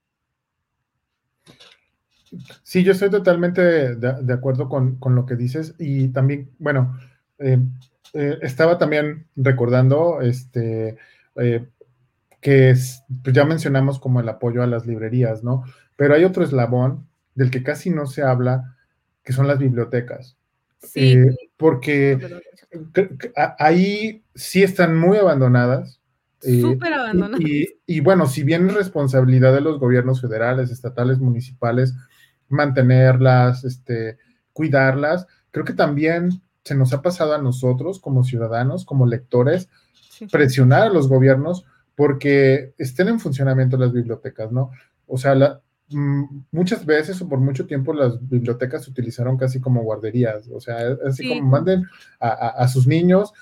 Sí, 2.65 2.83
yo 2.83 2.91
estoy 2.91 3.11
totalmente 3.11 3.95
de, 3.95 4.33
acuerdo 4.33 4.69
con, 4.69 4.99
lo 5.01 5.27
que 5.27 5.37
dices 5.37 5.77
y 5.79 6.09
también, 6.09 6.51
bueno, 6.59 6.99
eh, 7.39 7.59
eh, 8.15 8.39
estaba 8.43 8.79
también 8.79 9.27
recordando 9.35 10.21
este, 10.21 10.97
eh, 11.37 11.67
que 12.41 12.71
es, 12.71 13.03
pues 13.23 13.35
ya 13.35 13.45
mencionamos 13.45 13.99
como 13.99 14.21
el 14.21 14.29
apoyo 14.29 14.63
a 14.63 14.69
las 14.69 14.87
librerías, 14.87 15.43
¿no? 15.43 15.65
Pero 15.97 16.15
hay 16.15 16.25
otro 16.25 16.45
eslabón 16.45 17.09
del 17.35 17.51
que 17.51 17.65
casi 17.65 17.91
no 17.91 18.07
se 18.07 18.23
habla, 18.23 18.77
que 19.25 19.33
son 19.33 19.49
las 19.49 19.59
bibliotecas. 19.59 20.37
Sí. 20.79 21.15
Eh, 21.15 21.37
porque 21.57 22.19
ahí 23.59 24.23
sí 24.35 24.63
están 24.63 24.97
muy 24.97 25.19
abandonadas. 25.19 26.01
Súper 26.41 26.93
abandonadas. 26.93 27.41
Y, 27.87 28.01
bueno, 28.01 28.27
si 28.27 28.45
bien 28.45 28.69
es 28.69 28.75
responsabilidad 28.75 29.55
de 29.55 29.63
los 29.63 29.81
gobiernos 29.81 30.21
federales, 30.21 30.71
estatales, 30.71 31.19
municipales, 31.19 31.95
mantenerlas, 32.49 33.65
este, 33.65 34.19
cuidarlas, 34.53 35.27
creo 35.51 35.65
que 35.65 35.73
también 35.73 36.43
se 36.65 36.75
nos 36.75 36.93
ha 36.93 37.03
pasado 37.03 37.35
a 37.35 37.39
nosotros 37.39 38.01
como 38.01 38.25
ciudadanos, 38.25 38.85
como 38.85 39.07
lectores, 39.07 39.69
presionar 40.31 40.83
a 40.83 40.89
los 40.91 41.09
gobiernos 41.09 41.65
porque 41.95 42.75
estén 42.79 43.09
en 43.09 43.21
funcionamiento 43.21 43.77
las 43.77 43.93
bibliotecas, 43.93 44.51
¿no? 44.51 44.71
O 45.07 45.19
sea, 45.19 45.35
la, 45.35 45.61
Mm, 45.91 46.45
muchas 46.51 46.87
veces 46.87 47.21
o 47.21 47.29
por 47.29 47.39
mucho 47.41 47.67
tiempo 47.67 47.93
las 47.93 48.19
bibliotecas 48.27 48.85
se 48.85 48.91
utilizaron 48.91 49.37
casi 49.37 49.61
como 49.61 49.83
guarderías, 49.83 50.49
o 50.49 50.59
sea, 50.59 50.79
así 51.07 51.29
como 51.29 51.49
manden 51.49 51.87
a, 52.19 52.67
sus 52.69 52.87
niños 52.87 53.33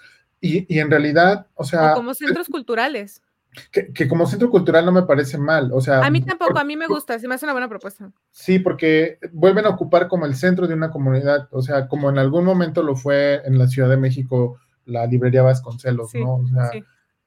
y, 0.40 0.78
en 0.78 0.90
realidad, 0.90 1.46
o 1.54 1.64
sea... 1.64 1.94
como 1.94 2.14
centros 2.14 2.48
culturales. 2.48 3.22
Que, 3.70 4.08
como 4.08 4.26
centro 4.26 4.48
cultural 4.50 4.86
no 4.86 4.92
me 4.92 5.02
parece 5.02 5.36
mal, 5.36 5.70
o 5.72 5.80
sea... 5.80 6.02
A 6.02 6.10
mí 6.10 6.22
tampoco, 6.22 6.58
a 6.58 6.64
mí 6.64 6.74
me 6.74 6.86
gusta, 6.86 7.18
se 7.18 7.28
me 7.28 7.34
hace 7.34 7.44
una 7.44 7.52
buena 7.52 7.68
propuesta. 7.68 8.10
Sí, 8.30 8.58
porque 8.58 9.18
vuelven 9.32 9.66
a 9.66 9.70
ocupar 9.70 10.08
como 10.08 10.24
el 10.24 10.34
centro 10.34 10.66
de 10.66 10.72
una 10.72 10.90
comunidad, 10.90 11.48
o 11.50 11.60
sea, 11.60 11.86
como 11.86 12.08
en 12.08 12.18
algún 12.18 12.44
momento 12.44 12.82
lo 12.82 12.96
fue 12.96 13.42
en 13.44 13.58
la 13.58 13.66
Ciudad 13.66 13.90
de 13.90 13.98
México 13.98 14.58
la 14.86 15.06
librería 15.06 15.42
Vasconcelos, 15.42 16.14
¿no? 16.14 16.36
O 16.36 16.46
sea, 16.46 16.70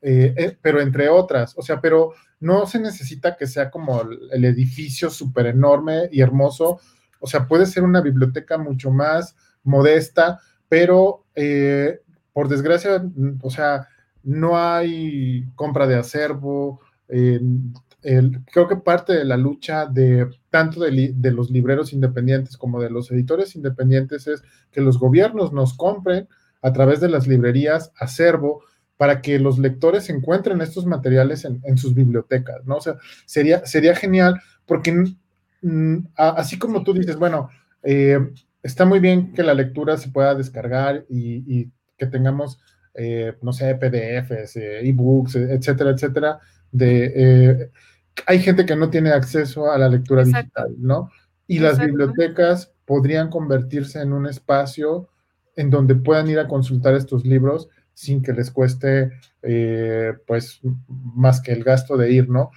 eh, 0.01 0.34
eh, 0.36 0.57
pero 0.61 0.82
entre 0.82 1.09
otras, 1.09 1.53
o 1.57 1.61
sea, 1.61 1.80
pero 1.80 2.13
no 2.39 2.65
se 2.65 2.80
necesita 2.80 3.36
que 3.36 3.47
sea 3.47 3.69
como 3.69 4.01
el 4.32 4.45
edificio 4.45 5.09
súper 5.09 5.47
enorme 5.47 6.09
y 6.11 6.21
hermoso, 6.21 6.80
o 7.19 7.28
sea, 7.28 7.47
puede 7.47 7.65
ser 7.65 7.84
una 7.84 8.01
biblioteca 8.01 8.57
mucho 8.57 8.91
más 8.91 9.36
modesta, 9.63 10.39
pero 10.69 11.26
eh, 11.36 12.01
por 12.34 12.49
desgracia, 12.49 13.03
o 13.41 13.49
sea, 13.49 13.88
no 14.26 14.57
hay 14.57 15.45
compra 15.55 15.88
de 15.88 15.95
acervo. 15.95 16.82
creo 17.07 18.67
que 18.67 18.76
parte 18.76 19.13
de 19.13 19.26
la 19.26 19.38
lucha 19.38 19.86
de 19.86 20.30
tanto 20.49 20.82
de, 20.82 21.32
los 21.32 21.49
libreros 21.49 21.93
independientes 21.93 22.57
como 22.57 22.82
de 22.82 22.89
los 22.89 23.09
editores 23.11 23.55
independientes 23.55 24.28
es 24.28 24.43
que 24.71 24.82
los 24.82 24.99
gobiernos 24.99 25.53
nos 25.53 25.73
compren 25.76 26.28
a 26.61 26.73
través 26.73 26.99
de 26.99 27.09
las 27.09 27.28
librerías 27.28 27.91
acervo 27.97 28.63
para 28.97 29.21
que 29.21 29.39
los 29.39 29.59
lectores 29.59 30.09
encuentren 30.09 30.61
estos 30.61 30.86
materiales 30.86 31.45
en, 31.45 31.78
sus 31.78 31.93
bibliotecas, 31.93 32.65
¿no? 32.65 32.78
O 32.78 32.82
sea, 32.82 32.95
sería, 33.26 33.65
sería 33.65 33.95
genial 33.95 34.41
porque 34.65 35.05
así 36.15 36.57
como 36.57 36.84
tú 36.84 36.93
dices, 36.93 37.17
bueno, 37.17 37.49
eh, 37.84 38.19
está 38.63 38.86
muy 38.86 38.99
bien 38.99 39.34
que 39.34 39.43
la 39.43 39.53
lectura 39.53 39.97
se 39.97 40.09
pueda 40.09 40.36
descargar 40.36 41.05
y, 41.09 41.71
que 41.97 42.07
tengamos, 42.07 42.59
eh, 42.98 43.36
no 43.41 43.54
sé, 43.54 43.76
PDFs, 43.76 44.56
eh, 44.58 44.88
ebooks, 44.88 45.36
etcétera, 45.36 45.91
etcétera, 45.91 46.39
de... 46.72 47.70
hay 48.26 48.39
gente 48.39 48.66
que 48.66 48.76
no 48.76 48.89
tiene 48.89 49.12
acceso 49.12 49.72
a 49.72 49.78
la 49.78 49.89
lectura 49.89 50.24
digital, 50.24 50.76
¿no? 50.78 51.12
Y 51.48 51.60
las 51.60 51.80
bibliotecas 51.80 52.74
podrían 52.86 53.30
convertirse 53.30 54.02
en 54.02 54.14
un 54.14 54.28
espacio 54.28 55.10
en 55.56 55.70
donde 55.70 55.96
puedan 55.96 56.30
ir 56.30 56.39
a 56.39 56.48
consultar 56.48 56.96
estos 56.96 57.26
libros 57.26 57.70
sin 57.93 58.22
que 58.22 58.34
les 58.34 58.52
cueste 58.52 59.12
eh, 59.41 60.14
pues 60.28 60.60
más 60.88 61.41
que 61.41 61.54
el 61.54 61.64
gasto 61.64 61.98
de 61.98 62.12
ir, 62.12 62.30
¿no? 62.30 62.52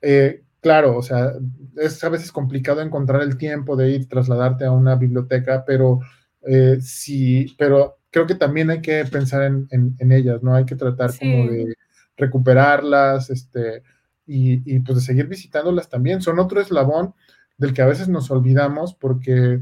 Eh, 0.00 0.42
claro, 0.60 0.96
o 0.96 1.02
sea, 1.02 1.32
es 1.76 2.02
a 2.04 2.08
veces 2.08 2.30
complicado 2.30 2.82
encontrar 2.82 3.22
el 3.22 3.36
tiempo 3.36 3.74
de 3.74 3.90
ir, 3.90 4.08
trasladarte 4.08 4.64
a 4.64 4.70
una 4.70 4.96
biblioteca, 4.96 5.64
pero 5.66 6.00
eh, 6.42 6.78
sí, 6.80 7.54
pero 7.58 7.98
creo 8.12 8.26
que 8.26 8.34
también 8.34 8.70
hay 8.70 8.80
que 8.80 9.04
pensar 9.06 9.42
en, 9.42 10.12
ellas, 10.12 10.42
¿no? 10.42 10.54
Hay 10.54 10.66
que 10.66 10.76
tratar 10.76 11.10
como 11.18 11.50
de 11.50 11.74
recuperarlas, 12.16 13.30
este, 13.30 13.82
y, 14.26 14.78
pues 14.80 14.98
de 14.98 15.04
seguir 15.04 15.26
visitándolas 15.26 15.88
también. 15.88 16.22
Son 16.22 16.38
otro 16.38 16.60
eslabón 16.60 17.14
del 17.56 17.72
que 17.72 17.82
a 17.82 17.86
veces 17.86 18.08
nos 18.08 18.30
olvidamos 18.30 18.94
porque, 18.94 19.60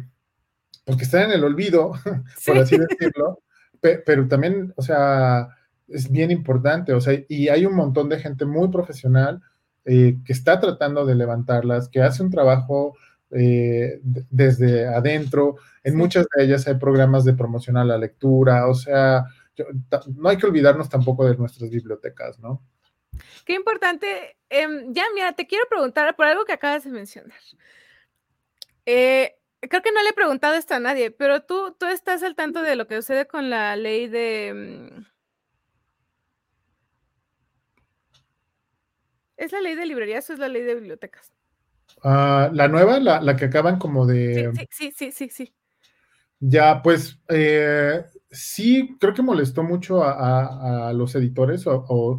porque 0.84 1.05
están 1.05 1.24
en 1.24 1.32
el 1.32 1.44
olvido, 1.44 1.92
por 2.46 2.59
así 2.59 2.76
decirlo, 2.76 3.40
pero 3.80 4.28
también, 4.28 4.74
o 4.76 4.82
sea, 4.82 5.48
es 5.88 6.11
bien 6.11 6.30
importante, 6.30 6.92
o 6.92 7.01
sea, 7.01 7.18
y 7.28 7.48
hay 7.48 7.64
un 7.66 7.74
montón 7.74 8.09
de 8.09 8.18
gente 8.18 8.44
muy 8.44 8.68
profesional 8.68 9.40
eh, 9.84 10.18
que 10.24 10.32
está 10.32 10.61
tratando 10.61 11.07
de 11.07 11.14
levantarlas, 11.14 11.88
que 11.88 12.03
hace 12.03 12.22
un 12.22 12.30
trabajo 12.30 12.96
eh, 13.31 14.01
desde 14.03 14.87
adentro. 14.87 15.57
En 15.85 15.97
muchas 15.97 16.26
de 16.35 16.45
ellas 16.45 16.66
hay 16.66 16.74
programas 16.74 17.24
de 17.24 17.35
promoción 17.35 17.76
a 17.76 17.85
la 17.85 17.99
lectura, 17.99 18.66
o 18.66 18.74
sea, 18.74 19.24
no 20.16 20.28
hay 20.28 20.37
que 20.37 20.47
olvidarnos 20.47 20.89
tampoco 20.89 21.26
de 21.26 21.37
nuestras 21.37 21.70
bibliotecas, 21.70 22.39
¿no? 22.39 22.62
Qué 23.45 23.55
importante. 23.55 24.37
Em, 24.49 24.93
ya, 24.93 25.05
mira, 25.14 25.33
te 25.33 25.47
quiero 25.47 25.64
preguntar 25.68 26.14
por 26.16 26.26
algo 26.26 26.45
que 26.45 26.53
acabas 26.53 26.85
de 26.85 26.91
mencionar. 26.91 27.39
Eh, 28.87 29.37
creo 29.61 29.83
que 29.83 29.93
no 29.93 30.03
le 30.03 30.11
he 30.11 30.14
preguntado 30.14 30.55
esto 30.55 30.74
a 30.74 30.81
nadie, 30.81 31.11
pero 31.11 31.43
tú, 31.43 31.76
tú 31.78 31.87
estás 31.87 32.22
al 32.22 32.35
tanto 32.35 32.62
de 32.62 32.76
lo 32.76 32.87
que 32.87 32.97
sucede 32.97 33.26
con 33.26 33.51
la 33.51 33.76
ley 33.76 34.09
de... 34.09 34.53
Mm, 34.55 35.07
¿Es 39.37 39.53
la 39.53 39.61
ley 39.61 39.74
de 39.74 39.87
librerías 39.87 40.28
o 40.28 40.35
es 40.35 40.39
la 40.39 40.49
ley 40.49 40.62
de 40.62 40.74
bibliotecas? 40.74 41.33
Ah, 42.03 42.51
la 42.53 42.68
nueva, 42.68 42.98
la, 42.98 43.36
que 43.36 43.46
acaban 43.46 43.78
como 43.78 44.07
de... 44.07 44.53
Sí, 44.70 44.92
sí, 44.96 45.12
sí, 45.12 45.28
sí, 45.30 45.53
Ya, 46.38 46.82
pues 46.82 47.18
eh, 47.28 48.05
sí, 48.30 48.96
creo 48.98 49.12
que 49.12 49.22
molestó 49.22 49.62
mucho 49.62 50.03
a, 50.03 50.92
los 50.94 51.14
editores 51.14 51.66
o, 51.66 52.18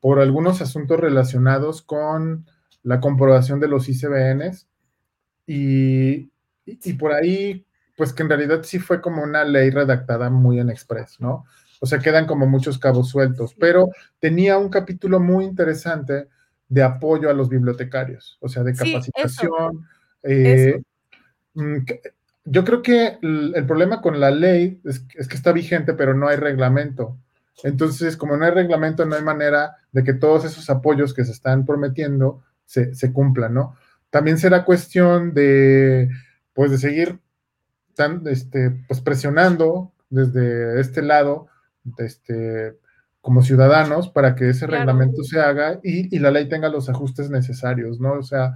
por 0.00 0.20
algunos 0.20 0.62
asuntos 0.62 0.98
relacionados 0.98 1.82
con 1.82 2.46
la 2.82 3.00
comprobación 3.00 3.60
de 3.60 3.68
los 3.68 3.88
ICBNs. 3.88 4.66
Y, 5.46 6.30
y, 6.64 6.92
por 6.94 7.12
ahí, 7.12 7.66
pues 7.96 8.12
que 8.12 8.22
en 8.22 8.28
realidad 8.28 8.62
sí 8.62 8.78
fue 8.78 9.00
como 9.00 9.22
una 9.22 9.44
ley 9.44 9.70
redactada 9.70 10.30
muy 10.30 10.60
en 10.60 10.70
express, 10.70 11.20
¿no? 11.20 11.44
O 11.80 11.86
sea, 11.86 11.98
quedan 11.98 12.26
como 12.26 12.46
muchos 12.46 12.78
cabos 12.78 13.08
sueltos, 13.08 13.54
pero 13.58 13.88
tenía 14.18 14.58
un 14.58 14.68
capítulo 14.68 15.20
muy 15.20 15.44
interesante 15.44 16.28
de 16.68 16.82
apoyo 16.82 17.30
a 17.30 17.32
los 17.32 17.48
bibliotecarios, 17.48 18.36
o 18.40 18.48
sea, 18.48 18.62
de 18.62 18.74
capacitación. 18.74 19.86
Eh, 20.22 20.80
mm, 21.54 21.76
yo 22.44 22.64
creo 22.64 22.82
que 22.82 23.18
el, 23.22 23.64
problema 23.66 24.00
con 24.00 24.20
la 24.20 24.30
ley 24.30 24.80
es, 24.84 25.00
que 25.00 25.36
está 25.36 25.52
vigente, 25.52 25.94
pero 25.94 26.14
no 26.14 26.28
hay 26.28 26.36
reglamento. 26.36 27.18
Entonces, 27.62 28.16
como 28.16 28.36
no 28.36 28.44
hay 28.44 28.52
reglamento, 28.52 29.04
no 29.04 29.16
hay 29.16 29.22
manera 29.22 29.76
de 29.92 30.04
que 30.04 30.14
todos 30.14 30.44
esos 30.44 30.70
apoyos 30.70 31.12
que 31.12 31.24
se 31.24 31.32
están 31.32 31.66
prometiendo 31.66 32.42
se, 32.64 32.94
se 32.94 33.12
cumplan, 33.12 33.54
¿no? 33.54 33.76
También 34.10 34.38
será 34.38 34.64
cuestión 34.64 35.34
de 35.34 36.08
pues 36.58 36.72
de 36.72 36.78
seguir 36.78 37.20
tan, 37.94 38.26
este, 38.26 38.70
pues 38.88 39.00
presionando 39.00 39.92
desde 40.10 40.80
este 40.80 41.02
lado, 41.02 41.46
este, 41.98 42.76
como 43.20 43.42
ciudadanos, 43.42 44.08
para 44.08 44.34
que 44.34 44.50
ese 44.50 44.66
reglamento 44.66 45.22
se 45.22 45.40
haga 45.40 45.80
y, 45.82 46.18
la 46.18 46.30
ley 46.30 46.48
tenga 46.48 46.68
los 46.68 46.88
ajustes 46.88 47.30
necesarios, 47.30 48.00
¿no? 48.00 48.14
O 48.14 48.22
sea, 48.22 48.54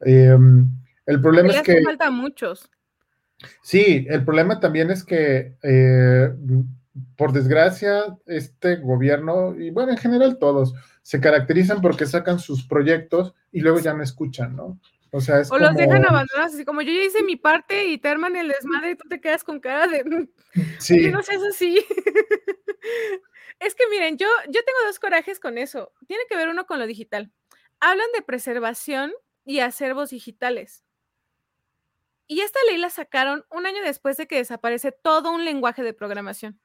em, 0.00 0.68
el 1.06 1.20
problema 1.20 1.50
es 1.50 1.62
que... 1.62 1.82
falta 1.82 2.10
muchos. 2.10 2.70
Sí, 3.62 4.06
el 4.08 4.24
problema 4.24 4.60
también 4.60 4.90
es 4.90 5.04
que, 5.04 5.56
eh, 5.62 6.30
por 7.16 7.32
desgracia, 7.32 8.18
este 8.26 8.76
gobierno, 8.76 9.54
y 9.58 9.70
bueno, 9.70 9.92
en 9.92 9.98
general 9.98 10.38
todos, 10.38 10.74
se 11.02 11.20
caracterizan 11.20 11.80
porque 11.80 12.06
sacan 12.06 12.38
sus 12.38 12.66
proyectos 12.66 13.34
y 13.52 13.60
luego 13.60 13.78
ya 13.78 13.94
no 13.94 14.02
escuchan, 14.02 14.56
¿no? 14.56 14.78
O 15.12 15.20
sea, 15.20 15.40
es 15.40 15.50
O 15.50 15.58
los 15.58 15.74
dejan 15.74 16.04
abandonados, 16.04 16.54
así 16.54 16.64
como 16.64 16.82
yo 16.82 16.92
ya 16.92 17.02
hice 17.02 17.22
mi 17.24 17.36
parte 17.36 17.86
y 17.86 17.98
te 17.98 18.08
arman 18.08 18.36
el 18.36 18.48
desmadre 18.48 18.92
y 18.92 18.96
tú 18.96 19.08
te 19.08 19.20
quedas 19.20 19.42
con 19.42 19.58
cara 19.58 19.88
de. 19.88 20.04
Mm, 20.04 20.28
sí. 20.78 21.10
no 21.10 21.22
seas 21.22 21.42
así. 21.42 21.84
es 23.60 23.74
que 23.74 23.86
miren, 23.90 24.16
yo, 24.16 24.26
yo 24.46 24.64
tengo 24.64 24.78
dos 24.86 24.98
corajes 24.98 25.38
con 25.38 25.58
eso. 25.58 25.92
Tiene 26.08 26.24
que 26.28 26.36
ver 26.36 26.48
uno 26.48 26.66
con 26.66 26.78
lo 26.78 26.86
digital. 26.86 27.30
Hablan 27.78 28.08
de 28.14 28.22
preservación 28.22 29.12
y 29.44 29.60
acervos 29.60 30.10
digitales. 30.10 30.84
Y 32.26 32.40
esta 32.40 32.58
ley 32.68 32.78
la 32.78 32.90
sacaron 32.90 33.44
un 33.50 33.66
año 33.66 33.82
después 33.82 34.16
de 34.16 34.26
que 34.26 34.36
desaparece 34.36 34.92
todo 34.92 35.30
un 35.30 35.44
lenguaje 35.44 35.82
de 35.82 35.92
programación. 35.92 36.58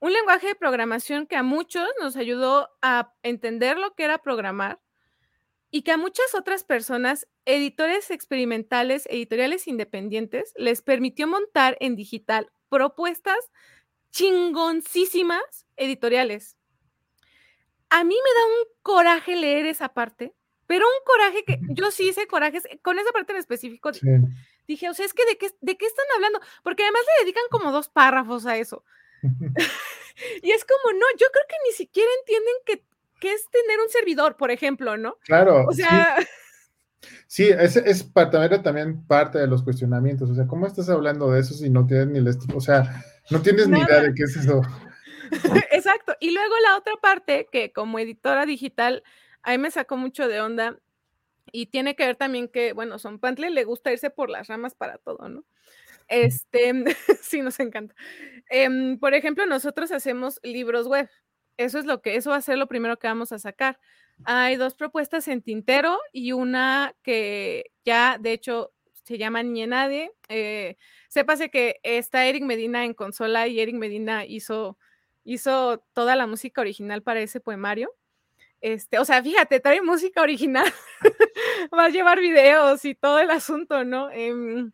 Un 0.00 0.12
lenguaje 0.12 0.48
de 0.48 0.54
programación 0.54 1.26
que 1.26 1.36
a 1.36 1.42
muchos 1.42 1.88
nos 2.00 2.16
ayudó 2.16 2.70
a 2.82 3.14
entender 3.22 3.78
lo 3.78 3.94
que 3.94 4.04
era 4.04 4.18
programar 4.18 4.80
y 5.70 5.82
que 5.82 5.92
a 5.92 5.96
muchas 5.96 6.34
otras 6.34 6.64
personas, 6.64 7.28
editores 7.44 8.10
experimentales, 8.10 9.06
editoriales 9.10 9.68
independientes, 9.68 10.52
les 10.56 10.82
permitió 10.82 11.26
montar 11.26 11.76
en 11.80 11.94
digital 11.94 12.50
propuestas 12.68 13.38
chingoncísimas 14.14 15.66
editoriales. 15.76 16.56
A 17.90 18.04
mí 18.04 18.14
me 18.14 18.40
da 18.40 18.46
un 18.46 18.68
coraje 18.82 19.36
leer 19.36 19.66
esa 19.66 19.88
parte 19.90 20.34
pero 20.66 20.84
un 20.86 21.04
coraje 21.04 21.44
que 21.44 21.60
yo 21.74 21.90
sí 21.90 22.08
hice 22.08 22.26
corajes 22.26 22.64
con 22.82 22.98
esa 22.98 23.12
parte 23.12 23.32
en 23.32 23.38
específico. 23.38 23.90
Dije, 24.66 24.88
o 24.88 24.94
sea, 24.94 25.04
es 25.04 25.12
que 25.12 25.26
de 25.26 25.36
qué, 25.36 25.50
de 25.60 25.76
qué 25.76 25.86
están 25.86 26.06
hablando, 26.14 26.40
porque 26.62 26.82
además 26.82 27.02
le 27.18 27.24
dedican 27.24 27.44
como 27.50 27.70
dos 27.70 27.88
párrafos 27.88 28.46
a 28.46 28.56
eso. 28.56 28.84
y 30.42 30.50
es 30.50 30.64
como, 30.64 30.98
no, 30.98 31.06
yo 31.18 31.26
creo 31.32 31.44
que 31.48 31.56
ni 31.68 31.72
siquiera 31.72 32.08
entienden 32.20 32.54
que, 32.66 32.84
es 33.26 33.48
tener 33.48 33.80
un 33.80 33.88
servidor, 33.88 34.36
por 34.36 34.50
ejemplo, 34.50 34.98
¿no? 34.98 35.16
Claro. 35.24 35.64
O 35.66 35.72
sea. 35.72 36.16
Sí. 37.26 37.48
es, 37.48 37.76
es 37.76 38.12
también 38.62 39.06
parte 39.06 39.38
de 39.38 39.46
los 39.46 39.62
cuestionamientos. 39.62 40.28
O 40.28 40.34
sea, 40.34 40.46
¿cómo 40.46 40.66
estás 40.66 40.90
hablando 40.90 41.30
de 41.30 41.40
eso 41.40 41.54
si 41.54 41.70
no 41.70 41.86
tienes 41.86 42.08
ni 42.08 42.18
el 42.18 42.28
o 42.28 42.60
sea, 42.60 43.02
no 43.30 43.42
tienes 43.42 43.68
ni 43.68 43.80
idea 43.80 44.02
de 44.02 44.14
qué 44.14 44.24
es 44.24 44.36
eso? 44.36 44.62
Exacto. 45.72 46.16
Y 46.20 46.32
luego 46.32 46.54
la 46.62 46.76
otra 46.76 46.94
parte, 47.00 47.48
que 47.50 47.72
como 47.72 47.98
editora 47.98 48.46
digital, 48.46 49.02
a 49.42 49.52
mí 49.52 49.58
me 49.58 49.70
sacó 49.70 49.96
mucho 49.96 50.28
de 50.28 50.40
onda 50.40 50.78
y 51.52 51.66
tiene 51.66 51.94
que 51.94 52.06
ver 52.06 52.16
también 52.16 52.48
que, 52.48 52.72
bueno, 52.72 52.98
Son 52.98 53.18
Pantle 53.18 53.50
le 53.50 53.64
gusta 53.64 53.92
irse 53.92 54.10
por 54.10 54.30
las 54.30 54.48
ramas 54.48 54.74
para 54.74 54.98
todo, 54.98 55.28
¿no? 55.28 55.44
Este, 56.08 56.72
sí, 57.22 57.40
nos 57.40 57.60
encanta. 57.60 57.94
Em, 58.50 58.98
por 58.98 59.14
ejemplo, 59.14 59.46
nosotros 59.46 59.92
hacemos 59.92 60.40
libros 60.42 60.86
web. 60.86 61.08
Eso 61.56 61.78
es 61.78 61.84
lo 61.84 62.02
que, 62.02 62.16
eso 62.16 62.30
va 62.30 62.36
a 62.36 62.42
ser 62.42 62.58
lo 62.58 62.66
primero 62.66 62.98
que 62.98 63.06
vamos 63.06 63.32
a 63.32 63.38
sacar. 63.38 63.78
Hay 64.24 64.56
dos 64.56 64.74
propuestas 64.74 65.28
en 65.28 65.42
tintero 65.42 65.98
y 66.12 66.32
una 66.32 66.94
que 67.02 67.72
ya, 67.84 68.18
de 68.20 68.32
hecho, 68.32 68.73
se 69.04 69.18
llama 69.18 69.42
Ni 69.42 69.66
Nadie. 69.66 70.10
Eh, 70.28 70.76
sépase 71.08 71.50
que 71.50 71.78
está 71.82 72.26
Eric 72.26 72.42
Medina 72.42 72.84
en 72.84 72.94
consola 72.94 73.46
y 73.46 73.60
Eric 73.60 73.76
Medina 73.76 74.24
hizo, 74.24 74.78
hizo 75.24 75.78
toda 75.92 76.16
la 76.16 76.26
música 76.26 76.60
original 76.60 77.02
para 77.02 77.20
ese 77.20 77.40
poemario. 77.40 77.94
Este, 78.60 78.98
o 78.98 79.04
sea, 79.04 79.22
fíjate, 79.22 79.60
trae 79.60 79.82
música 79.82 80.22
original, 80.22 80.64
va 81.78 81.84
a 81.84 81.88
llevar 81.90 82.18
videos 82.18 82.82
y 82.86 82.94
todo 82.94 83.18
el 83.18 83.30
asunto, 83.30 83.84
¿no? 83.84 84.10
Em, 84.10 84.72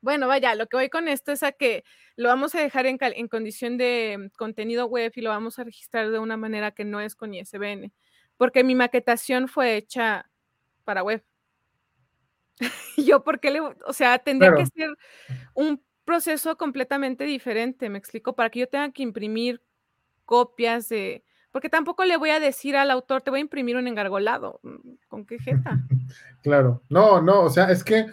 bueno, 0.00 0.26
vaya, 0.26 0.54
lo 0.54 0.66
que 0.68 0.78
voy 0.78 0.88
con 0.88 1.06
esto 1.08 1.30
es 1.30 1.42
a 1.42 1.52
que 1.52 1.84
lo 2.16 2.28
vamos 2.28 2.54
a 2.54 2.60
dejar 2.60 2.86
en, 2.86 2.98
en, 3.00 3.28
condición 3.28 3.76
de 3.76 4.30
contenido 4.38 4.86
web 4.86 5.12
y 5.16 5.20
lo 5.20 5.30
vamos 5.30 5.58
a 5.58 5.64
registrar 5.64 6.10
de 6.10 6.18
una 6.18 6.38
manera 6.38 6.70
que 6.70 6.84
no 6.86 6.98
es 7.00 7.14
con 7.14 7.34
ISBN, 7.34 7.92
porque 8.38 8.64
mi 8.64 8.74
maquetación 8.74 9.48
fue 9.48 9.76
hecha 9.76 10.30
para 10.84 11.02
web. 11.02 11.22
Yo, 12.96 13.24
porque 13.24 13.50
le, 13.50 13.60
o 13.60 13.92
sea, 13.92 14.18
tendría 14.18 14.54
que 14.54 14.66
ser 14.66 14.96
un 15.54 15.82
proceso 16.04 16.56
completamente 16.56 17.24
diferente, 17.24 17.88
me 17.88 17.98
explico, 17.98 18.34
para 18.34 18.50
que 18.50 18.60
yo 18.60 18.68
tenga 18.68 18.92
que 18.92 19.02
imprimir 19.02 19.62
copias 20.26 20.88
de, 20.88 21.24
porque 21.54 21.68
tampoco 21.68 22.04
le 22.04 22.16
voy 22.16 22.30
a 22.30 22.40
decir 22.40 22.76
al 22.76 22.90
autor, 22.90 23.22
te 23.22 23.30
voy 23.30 23.38
a 23.38 23.42
imprimir 23.42 23.76
un 23.76 23.86
engargolado. 23.86 24.58
Mm, 24.64 24.94
¿Con 25.08 25.24
qué 25.24 25.38
jeta? 25.38 25.78
claro, 26.42 26.82
no, 26.88 27.22
no, 27.22 27.42
o 27.42 27.48
sea, 27.48 27.70
es 27.70 27.84
que 27.84 28.06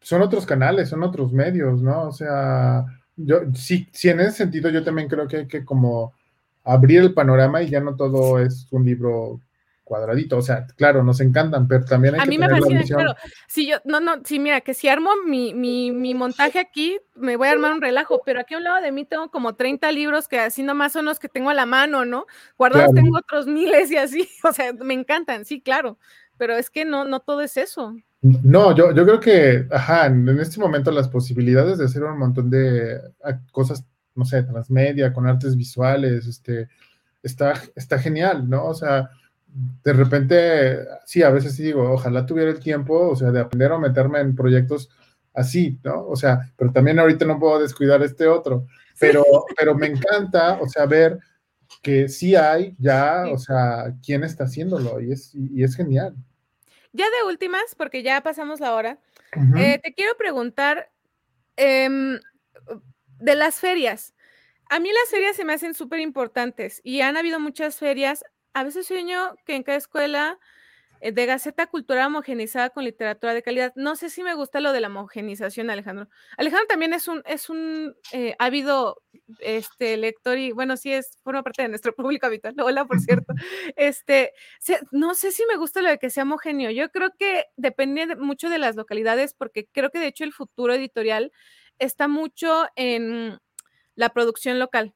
son 0.00 0.22
otros 0.22 0.46
canales, 0.46 0.88
son 0.88 1.02
otros 1.02 1.32
medios, 1.32 1.82
¿no? 1.82 2.04
O 2.04 2.12
sea, 2.12 2.84
yo 3.16 3.40
sí, 3.54 3.88
sí, 3.92 4.08
en 4.08 4.20
ese 4.20 4.30
sentido 4.30 4.70
yo 4.70 4.84
también 4.84 5.08
creo 5.08 5.26
que 5.26 5.38
hay 5.38 5.48
que 5.48 5.64
como 5.64 6.14
abrir 6.62 7.00
el 7.00 7.12
panorama 7.12 7.60
y 7.60 7.70
ya 7.70 7.80
no 7.80 7.96
todo 7.96 8.38
es 8.38 8.68
un 8.70 8.84
libro 8.84 9.40
cuadradito. 9.86 10.36
O 10.36 10.42
sea, 10.42 10.66
claro, 10.76 11.04
nos 11.04 11.20
encantan, 11.20 11.68
pero 11.68 11.84
también 11.84 12.14
hay 12.14 12.20
a 12.20 12.24
que 12.24 12.28
mí 12.28 12.38
me 12.38 12.48
fascina, 12.48 12.82
claro. 12.82 13.14
Si 13.46 13.68
yo, 13.68 13.76
no, 13.84 14.00
no, 14.00 14.16
sí, 14.24 14.40
mira, 14.40 14.60
que 14.60 14.74
si 14.74 14.88
armo 14.88 15.10
mi, 15.24 15.54
mi, 15.54 15.92
mi, 15.92 16.12
montaje 16.12 16.58
aquí, 16.58 16.98
me 17.14 17.36
voy 17.36 17.46
a 17.46 17.52
armar 17.52 17.72
un 17.72 17.80
relajo, 17.80 18.20
pero 18.26 18.40
aquí 18.40 18.54
a 18.54 18.58
un 18.58 18.64
lado 18.64 18.82
de 18.82 18.90
mí 18.90 19.04
tengo 19.04 19.30
como 19.30 19.54
30 19.54 19.90
libros 19.92 20.26
que 20.26 20.40
así 20.40 20.64
nomás 20.64 20.92
son 20.92 21.04
los 21.04 21.20
que 21.20 21.28
tengo 21.28 21.50
a 21.50 21.54
la 21.54 21.66
mano, 21.66 22.04
¿no? 22.04 22.26
Guardados 22.58 22.94
tengo 22.94 23.16
otros 23.16 23.46
miles 23.46 23.90
y 23.92 23.96
así, 23.96 24.28
o 24.44 24.52
sea, 24.52 24.72
me 24.72 24.94
encantan, 24.94 25.44
sí, 25.44 25.60
claro, 25.60 25.98
pero 26.36 26.54
es 26.54 26.68
que 26.68 26.84
no, 26.84 27.04
no 27.04 27.20
todo 27.20 27.40
es 27.40 27.56
eso. 27.56 27.94
No, 28.20 28.74
yo, 28.74 28.92
yo 28.92 29.04
creo 29.04 29.20
que, 29.20 29.68
ajá, 29.70 30.06
en 30.06 30.28
este 30.40 30.58
momento 30.58 30.90
las 30.90 31.08
posibilidades 31.08 31.78
de 31.78 31.84
hacer 31.84 32.02
un 32.02 32.18
montón 32.18 32.50
de 32.50 33.00
ah, 33.22 33.38
cosas, 33.52 33.86
no 34.16 34.24
sé, 34.24 34.42
transmedia, 34.42 35.12
con 35.12 35.28
artes 35.28 35.56
visuales, 35.56 36.26
este, 36.26 36.68
está, 37.22 37.54
está 37.76 38.00
genial, 38.00 38.48
¿no? 38.50 38.64
O 38.64 38.74
sea, 38.74 39.10
de 39.82 39.92
repente, 39.92 40.78
sí, 41.06 41.22
a 41.22 41.30
veces 41.30 41.54
sí 41.54 41.62
digo, 41.62 41.90
ojalá 41.90 42.26
tuviera 42.26 42.50
el 42.50 42.60
tiempo, 42.60 43.10
o 43.10 43.16
sea, 43.16 43.30
de 43.30 43.40
aprender 43.40 43.72
a 43.72 43.78
meterme 43.78 44.20
en 44.20 44.36
proyectos 44.36 44.90
así, 45.32 45.78
¿no? 45.82 46.06
O 46.06 46.16
sea, 46.16 46.52
pero 46.56 46.72
también 46.72 46.98
ahorita 46.98 47.24
no 47.24 47.38
puedo 47.38 47.58
descuidar 47.58 48.02
este 48.02 48.26
otro, 48.26 48.66
pero, 48.98 49.24
pero 49.56 49.74
me 49.74 49.86
encanta, 49.86 50.58
o 50.60 50.68
sea, 50.68 50.86
ver 50.86 51.18
que 51.82 52.08
sí 52.08 52.34
hay 52.34 52.74
ya, 52.78 53.24
o 53.32 53.38
sea, 53.38 53.94
quién 54.04 54.24
está 54.24 54.44
haciéndolo 54.44 55.00
y 55.00 55.12
es, 55.12 55.34
y, 55.34 55.62
es 55.62 55.76
genial. 55.76 56.14
Ya 56.92 57.04
de 57.04 57.28
últimas, 57.28 57.74
porque 57.76 58.02
ya 58.02 58.20
pasamos 58.22 58.60
la 58.60 58.74
hora, 58.74 58.98
eh, 59.56 59.78
te 59.82 59.92
quiero 59.94 60.16
preguntar 60.16 60.90
em, 61.56 62.18
de 63.18 63.34
las 63.34 63.56
ferias. 63.56 64.14
A 64.68 64.80
mí 64.80 64.88
las 64.88 65.10
ferias 65.10 65.36
se 65.36 65.44
me 65.44 65.52
hacen 65.52 65.74
súper 65.74 66.00
importantes 66.00 66.80
y 66.82 67.02
han 67.02 67.16
habido 67.16 67.38
muchas 67.38 67.76
ferias 67.76 68.24
a 68.56 68.64
veces 68.64 68.86
sueño 68.86 69.36
que 69.44 69.54
en 69.54 69.62
cada 69.62 69.76
escuela 69.76 70.38
eh, 71.02 71.12
de 71.12 71.26
Gaceta 71.26 71.66
Cultural 71.66 72.06
homogenizada 72.06 72.70
con 72.70 72.84
literatura 72.84 73.34
de 73.34 73.42
calidad. 73.42 73.74
No 73.76 73.96
sé 73.96 74.08
si 74.08 74.22
me 74.22 74.32
gusta 74.32 74.60
lo 74.60 74.72
de 74.72 74.80
la 74.80 74.86
homogenización, 74.86 75.68
Alejandro. 75.68 76.08
Alejandro 76.38 76.66
también 76.66 76.94
es 76.94 77.06
un, 77.06 77.22
es 77.26 77.50
un 77.50 77.94
eh, 78.12 78.34
ávido 78.38 79.02
este, 79.40 79.98
lector 79.98 80.38
y, 80.38 80.52
bueno, 80.52 80.78
sí 80.78 80.90
es, 80.90 81.18
forma 81.22 81.42
parte 81.42 81.60
de 81.60 81.68
nuestro 81.68 81.94
público 81.96 82.24
habitual. 82.24 82.54
Hola, 82.58 82.86
por 82.86 82.98
cierto. 83.00 83.34
Este, 83.76 84.32
no 84.90 85.14
sé 85.14 85.32
si 85.32 85.44
me 85.44 85.58
gusta 85.58 85.82
lo 85.82 85.90
de 85.90 85.98
que 85.98 86.08
sea 86.08 86.22
homogéneo. 86.22 86.70
Yo 86.70 86.90
creo 86.90 87.10
que 87.18 87.44
depende 87.58 88.16
mucho 88.16 88.48
de 88.48 88.56
las 88.56 88.74
localidades, 88.74 89.34
porque 89.34 89.68
creo 89.70 89.90
que 89.90 89.98
de 89.98 90.06
hecho 90.06 90.24
el 90.24 90.32
futuro 90.32 90.72
editorial 90.72 91.30
está 91.78 92.08
mucho 92.08 92.68
en 92.74 93.38
la 93.96 94.08
producción 94.14 94.58
local. 94.58 94.94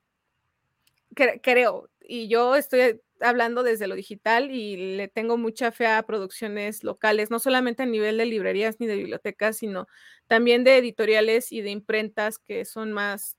creo, 1.42 1.90
y 2.00 2.28
yo 2.28 2.56
estoy 2.56 3.02
hablando 3.20 3.62
desde 3.62 3.86
lo 3.86 3.94
digital 3.94 4.50
y 4.50 4.96
le 4.96 5.08
tengo 5.08 5.36
mucha 5.36 5.72
fe 5.72 5.86
a 5.86 6.02
producciones 6.02 6.84
locales, 6.84 7.30
no 7.30 7.38
solamente 7.38 7.82
a 7.82 7.86
nivel 7.86 8.18
de 8.18 8.26
librerías 8.26 8.80
ni 8.80 8.86
de 8.86 8.96
bibliotecas, 8.96 9.56
sino 9.56 9.86
también 10.26 10.64
de 10.64 10.78
editoriales 10.78 11.52
y 11.52 11.60
de 11.60 11.70
imprentas 11.70 12.38
que 12.38 12.64
son 12.64 12.92
más 12.92 13.36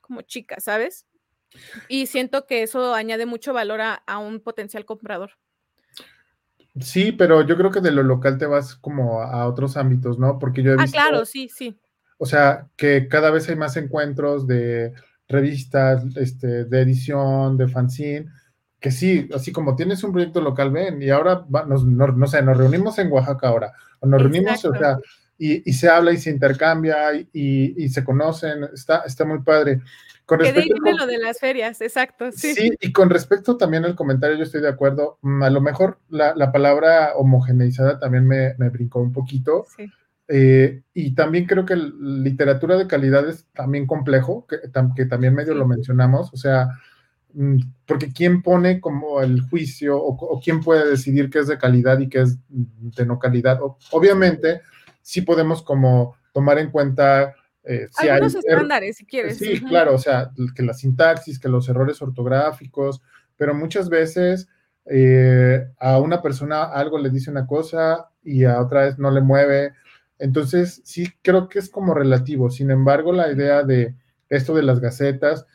como 0.00 0.22
chicas, 0.22 0.64
¿sabes? 0.64 1.06
Y 1.88 2.06
siento 2.06 2.46
que 2.46 2.62
eso 2.62 2.94
añade 2.94 3.26
mucho 3.26 3.52
valor 3.52 3.80
a, 3.80 4.18
un 4.18 4.40
potencial 4.40 4.84
comprador. 4.84 5.32
Sí, 6.80 7.12
pero 7.12 7.46
yo 7.46 7.56
creo 7.56 7.70
que 7.70 7.80
de 7.80 7.92
lo 7.92 8.02
local 8.02 8.38
te 8.38 8.46
vas 8.46 8.74
como 8.74 9.22
a 9.22 9.46
otros 9.46 9.76
ámbitos, 9.76 10.18
¿no? 10.18 10.38
Porque 10.38 10.62
yo 10.62 10.72
he 10.72 10.76
visto... 10.76 10.98
Ah, 10.98 11.02
claro, 11.02 11.24
sí, 11.24 11.48
sí. 11.48 11.78
O 12.18 12.26
sea, 12.26 12.68
que 12.76 13.06
cada 13.08 13.30
vez 13.30 13.48
hay 13.48 13.56
más 13.56 13.76
encuentros 13.76 14.46
de 14.46 14.92
revistas, 15.28 16.04
este, 16.16 16.64
de 16.64 16.80
edición, 16.80 17.56
de 17.56 17.68
fanzine, 17.68 18.26
que 18.84 18.90
sí, 18.90 19.30
así 19.34 19.50
como 19.50 19.76
tienes 19.76 20.04
un 20.04 20.12
proyecto 20.12 20.42
local, 20.42 20.70
ven, 20.70 21.00
y 21.00 21.08
ahora 21.08 21.46
nos, 21.66 21.86
no, 21.86 22.26
sé, 22.26 22.42
nos 22.42 22.58
reunimos 22.58 22.98
en 22.98 23.10
Oaxaca 23.10 23.48
ahora, 23.48 23.72
o 24.00 24.06
nos 24.06 24.20
reunimos, 24.20 24.62
o 24.62 24.74
sea, 24.74 24.98
y, 25.38 25.72
se 25.72 25.88
habla 25.88 26.12
y 26.12 26.18
se 26.18 26.28
intercambia 26.28 27.14
y, 27.14 27.26
y, 27.32 27.88
se 27.88 28.04
conocen, 28.04 28.64
está, 28.74 28.98
está 29.06 29.24
muy 29.24 29.40
padre. 29.40 29.80
Con 30.26 30.40
que 30.40 30.52
de 30.52 30.66
lo 30.98 31.06
de 31.06 31.16
las 31.16 31.38
ferias, 31.38 31.80
exacto. 31.80 32.30
Sí. 32.30 32.52
sí, 32.52 32.76
y 32.78 32.92
con 32.92 33.08
respecto 33.08 33.56
también 33.56 33.86
al 33.86 33.94
comentario, 33.96 34.36
yo 34.36 34.42
estoy 34.42 34.60
de 34.60 34.68
acuerdo, 34.68 35.16
mm, 35.22 35.42
a 35.42 35.48
lo 35.48 35.62
mejor 35.62 35.98
la, 36.10 36.34
la 36.36 36.52
palabra 36.52 37.14
homogeneizada 37.16 37.98
también 37.98 38.26
me, 38.26 38.54
me 38.58 38.68
brincó 38.68 39.00
un 39.00 39.14
poquito. 39.14 39.64
Sí. 39.74 39.90
Eh, 40.28 40.82
y 40.92 41.14
también 41.14 41.46
creo 41.46 41.64
que 41.64 41.74
literatura 41.74 42.76
de 42.76 42.86
calidad 42.86 43.26
es 43.26 43.46
también 43.54 43.86
complejo, 43.86 44.46
que, 44.46 44.58
que 44.94 45.06
también 45.06 45.34
medio 45.34 45.54
lo 45.54 45.66
mencionamos, 45.66 46.34
o 46.34 46.36
sea, 46.36 46.68
porque 47.86 48.12
quién 48.12 48.42
pone 48.42 48.80
como 48.80 49.20
el 49.20 49.40
juicio 49.42 49.96
o, 49.96 50.40
quién 50.40 50.60
puede 50.60 50.88
decidir 50.88 51.30
qué 51.30 51.40
es 51.40 51.48
de 51.48 51.58
calidad 51.58 51.98
y 51.98 52.08
qué 52.08 52.20
es 52.20 52.38
de 52.48 53.06
no 53.06 53.18
calidad. 53.18 53.58
obviamente, 53.90 54.60
sí 55.02 55.22
podemos 55.22 55.62
como 55.62 56.16
tomar 56.32 56.58
en 56.58 56.70
cuenta 56.70 57.34
eh, 57.64 57.88
si 57.90 58.08
algunos 58.08 58.34
er 58.36 58.42
estándares, 58.46 58.96
si 58.96 59.06
quieres. 59.06 59.38
Sí, 59.38 59.60
claro, 59.60 59.94
o 59.94 59.98
sea, 59.98 60.30
que 60.54 60.62
la 60.62 60.74
sintaxis, 60.74 61.38
que 61.38 61.48
los 61.48 61.68
errores 61.68 62.00
ortográficos, 62.02 63.00
pero 63.36 63.54
muchas 63.54 63.88
veces 63.88 64.48
eh, 64.86 65.66
a 65.78 65.98
una 65.98 66.20
persona 66.20 66.64
algo 66.64 66.98
le 66.98 67.08
dice 67.08 67.30
una 67.30 67.46
cosa 67.46 68.10
y 68.22 68.44
a 68.44 68.60
otra 68.60 68.82
vez 68.82 68.98
no 68.98 69.10
le 69.10 69.22
mueve. 69.22 69.72
Entonces, 70.18 70.82
sí, 70.84 71.10
creo 71.22 71.48
que 71.48 71.58
es 71.58 71.70
como 71.70 71.94
relativo. 71.94 72.50
Sin 72.50 72.70
embargo, 72.70 73.12
la 73.12 73.32
idea 73.32 73.62
de 73.62 73.94
esto 74.28 74.54
de 74.54 74.62
las 74.62 74.80
gacetas, 74.80 75.46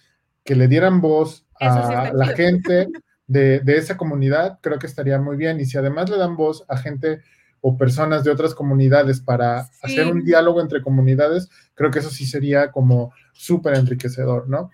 que 0.49 0.55
le 0.55 0.67
dieran 0.67 0.99
voz 0.99 1.45
a 1.59 2.11
la 2.11 2.25
gente 2.25 2.87
de, 3.27 3.61
esa 3.67 3.97
comunidad, 3.97 4.57
creo 4.63 4.79
que 4.79 4.87
estaría 4.87 5.19
muy 5.19 5.37
bien. 5.37 5.59
Y 5.59 5.65
si 5.65 5.77
además 5.77 6.09
le 6.09 6.17
dan 6.17 6.35
voz 6.35 6.65
a 6.67 6.75
gente 6.75 7.21
o 7.61 7.77
personas 7.77 8.23
de 8.23 8.31
otras 8.31 8.55
comunidades 8.55 9.21
para 9.21 9.69
hacer 9.83 10.07
un 10.07 10.25
diálogo 10.25 10.59
entre 10.59 10.81
comunidades, 10.81 11.49
creo 11.75 11.91
que 11.91 11.99
eso 11.99 12.09
sí 12.09 12.25
sería 12.25 12.71
como 12.71 13.13
súper 13.31 13.75
enriquecedor, 13.75 14.49
¿no? 14.49 14.71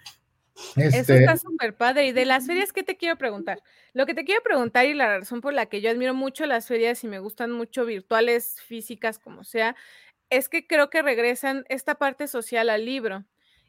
Eso 0.78 1.02
está 1.02 1.34
este 1.34 1.38
súper 1.40 1.76
padre. 1.76 2.08
Y 2.08 2.14
de 2.14 2.24
las 2.24 2.48
ferias, 2.48 2.72
¿qué 2.72 2.84
te 2.84 2.96
quiero 2.96 3.18
preguntar? 3.18 3.62
Lo 3.92 4.06
que 4.06 4.14
te 4.14 4.24
quiero 4.24 4.42
preguntar 4.44 4.86
y 4.86 4.94
la 4.94 5.18
razón 5.18 5.42
por 5.42 5.52
la 5.52 5.66
que 5.66 5.82
yo 5.82 5.92
admiro 5.92 6.14
mucho 6.14 6.46
las 6.46 6.68
ferias 6.68 7.04
y 7.04 7.08
me 7.08 7.20
gustan 7.20 7.52
mucho 7.52 7.84
virtuales, 7.84 8.62
físicas, 8.66 9.20
como 9.20 9.44
sea, 9.44 9.76
es 10.30 10.48
que 10.48 10.68
creo 10.68 10.90
que 10.90 11.02
regresan 11.02 11.66
esta 11.68 11.96
parte 11.96 12.30
social 12.30 12.70
al 12.70 12.86
libro. 12.86 13.26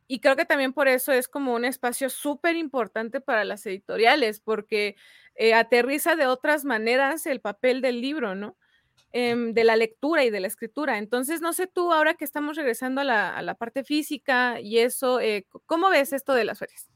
Y 0.06 0.20
creo 0.20 0.36
que 0.36 0.44
también 0.44 0.72
por 0.72 0.88
eso 0.88 1.12
es 1.12 1.28
como 1.28 1.54
un 1.54 1.64
espacio 1.64 2.08
súper 2.10 2.56
importante 2.56 3.20
para 3.20 3.44
las 3.44 3.66
editoriales, 3.66 4.40
porque 4.40 4.96
eh, 5.34 5.54
aterriza 5.54 6.16
de 6.16 6.26
otras 6.26 6.64
maneras 6.64 7.26
el 7.26 7.40
papel 7.40 7.80
del 7.80 8.00
libro, 8.00 8.34
¿no? 8.34 8.56
Em, 9.12 9.54
de 9.54 9.64
la 9.64 9.76
lectura 9.76 10.24
y 10.24 10.30
de 10.30 10.40
la 10.40 10.46
escritura. 10.46 10.98
Entonces, 10.98 11.40
no 11.40 11.52
sé 11.52 11.66
tú, 11.66 11.92
ahora 11.92 12.14
que 12.14 12.24
estamos 12.24 12.56
regresando 12.56 13.00
a 13.00 13.04
la, 13.04 13.54
parte 13.54 13.82
física 13.82 14.60
y 14.60 14.78
eso, 14.78 15.20
eh, 15.20 15.46
¿cómo 15.64 15.88
ves 15.88 16.12
esto 16.12 16.34
de 16.34 16.44
las 16.44 16.58
ferias? 16.58 16.90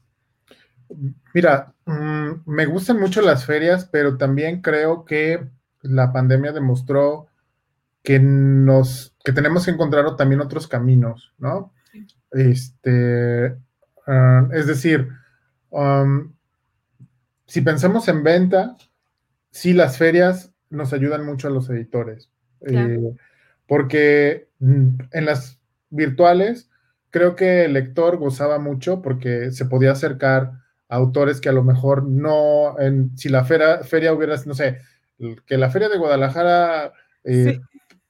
Mira, 1.33 1.73
mm, 1.85 2.43
me 2.45 2.65
gustan 2.65 2.99
mucho 2.99 3.21
las 3.21 3.45
ferias, 3.45 3.85
pero 3.91 4.17
también 4.17 4.61
creo 4.61 5.03
que 5.03 5.49
la 5.81 6.13
pandemia 6.13 6.51
demostró 6.51 7.27
que 8.03 8.19
nos, 8.19 9.15
que 9.23 9.31
tenemos 9.31 9.65
que 9.65 9.71
encontrar 9.71 10.15
también 10.15 10.41
otros 10.41 10.67
caminos, 10.67 11.33
¿no? 11.37 11.73
Este, 12.31 13.55
ah, 14.07 14.47
es 14.53 14.67
decir, 14.67 15.09
um, 15.69 16.33
si 17.45 17.61
pensamos 17.61 18.07
en 18.07 18.23
venta, 18.23 18.77
sí, 19.51 19.73
las 19.73 19.97
ferias 19.97 20.53
nos 20.69 20.93
ayudan 20.93 21.25
mucho 21.25 21.47
a 21.47 21.51
los 21.51 21.69
editores. 21.69 22.29
Eh, 22.61 23.15
porque 23.67 24.49
mm, 24.59 24.89
en 25.11 25.25
las 25.25 25.59
virtuales 25.89 26.69
creo 27.09 27.35
que 27.35 27.65
el 27.65 27.73
lector 27.73 28.17
gozaba 28.17 28.59
mucho 28.59 29.01
porque 29.01 29.51
se 29.51 29.65
podía 29.65 29.91
acercar 29.91 30.51
a 30.89 30.95
autores 30.95 31.41
que 31.41 31.49
a 31.49 31.53
lo 31.53 31.63
mejor 31.63 32.03
no, 32.03 32.79
en, 32.79 33.17
si 33.17 33.29
la 33.29 33.43
feria, 33.43 33.79
feria 33.79 34.13
hubiera, 34.13 34.35
no 34.45 34.53
sé, 34.53 34.79
que 35.45 35.57
la 35.57 35.69
feria 35.69 35.89
de 35.89 35.97
Guadalajara 35.97 36.93
eh, 37.23 37.61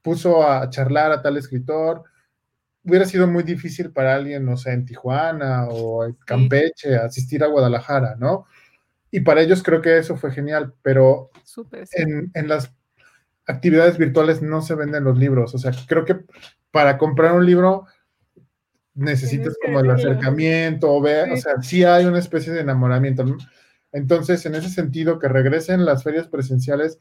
puso 0.02 0.48
a 0.48 0.70
charlar 0.70 1.12
a 1.12 1.22
tal 1.22 1.38
escritor, 1.38 2.04
hubiera 2.84 3.06
sido 3.06 3.28
muy 3.28 3.44
difícil 3.44 3.92
para 3.92 4.16
alguien, 4.16 4.46
no 4.46 4.58
sé, 4.58 4.72
en 4.72 4.86
Tijuana 4.86 5.68
o 5.70 6.06
en 6.06 6.14
Campeche 6.26 6.96
asistir 6.96 7.44
a 7.44 7.48
Guadalajara, 7.48 8.16
¿no? 8.18 8.46
Y 9.12 9.20
para 9.22 9.42
ellos 9.42 9.62
creo 9.62 9.82
que 9.82 9.98
eso 9.98 10.16
fue 10.16 10.32
genial, 10.32 10.74
pero 10.82 11.32
en, 11.94 12.32
en, 12.34 12.48
las 12.48 12.74
actividades 13.46 13.98
virtuales 13.98 14.42
no 14.42 14.62
se 14.62 14.76
venden 14.76 15.04
los 15.04 15.18
libros. 15.18 15.54
O 15.54 15.58
sea, 15.58 15.72
creo 15.86 16.06
que 16.06 16.22
para 16.72 16.98
comprar 16.98 17.34
un 17.34 17.46
libro 17.46 17.86
necesitas 18.94 19.56
como 19.64 19.80
el 19.80 19.90
acercamiento, 19.90 20.94
o 20.94 21.02
ver, 21.02 21.32
o 21.32 21.38
sea, 21.38 21.62
sí 21.62 21.84
hay 21.84 22.06
una 22.06 22.20
especie 22.20 22.54
de 22.54 22.62
enamoramiento. 22.62 23.26
Entonces, 23.92 24.46
en 24.46 24.56
ese 24.56 24.70
sentido, 24.70 25.20
que 25.20 25.28
regresen 25.28 25.86
las 25.86 26.04
ferias 26.04 26.28
presenciales 26.28 27.00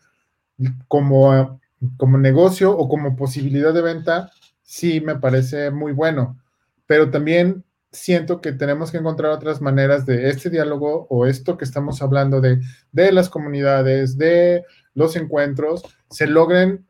como, 0.88 1.60
como 1.96 2.18
negocio 2.18 2.76
o 2.76 2.88
como 2.88 3.16
posibilidad 3.16 3.72
de 3.72 3.82
venta, 3.82 4.30
sí 4.70 5.00
me 5.00 5.16
parece 5.16 5.72
muy 5.72 5.90
bueno. 5.90 6.38
Pero 6.86 7.10
también 7.10 7.64
siento 7.90 8.40
que 8.40 8.52
tenemos 8.52 8.92
que 8.92 8.98
encontrar 8.98 9.32
otras 9.32 9.60
maneras 9.60 10.06
de 10.06 10.30
este 10.30 10.48
diálogo 10.48 11.08
o 11.10 11.26
esto 11.26 11.56
que 11.58 11.64
estamos 11.64 12.00
hablando 12.02 12.40
de, 12.40 12.60
de 12.92 13.10
las 13.10 13.28
comunidades, 13.28 14.16
de 14.16 14.64
los 14.94 15.16
encuentros, 15.16 15.82
se 16.08 16.28
logren 16.28 16.86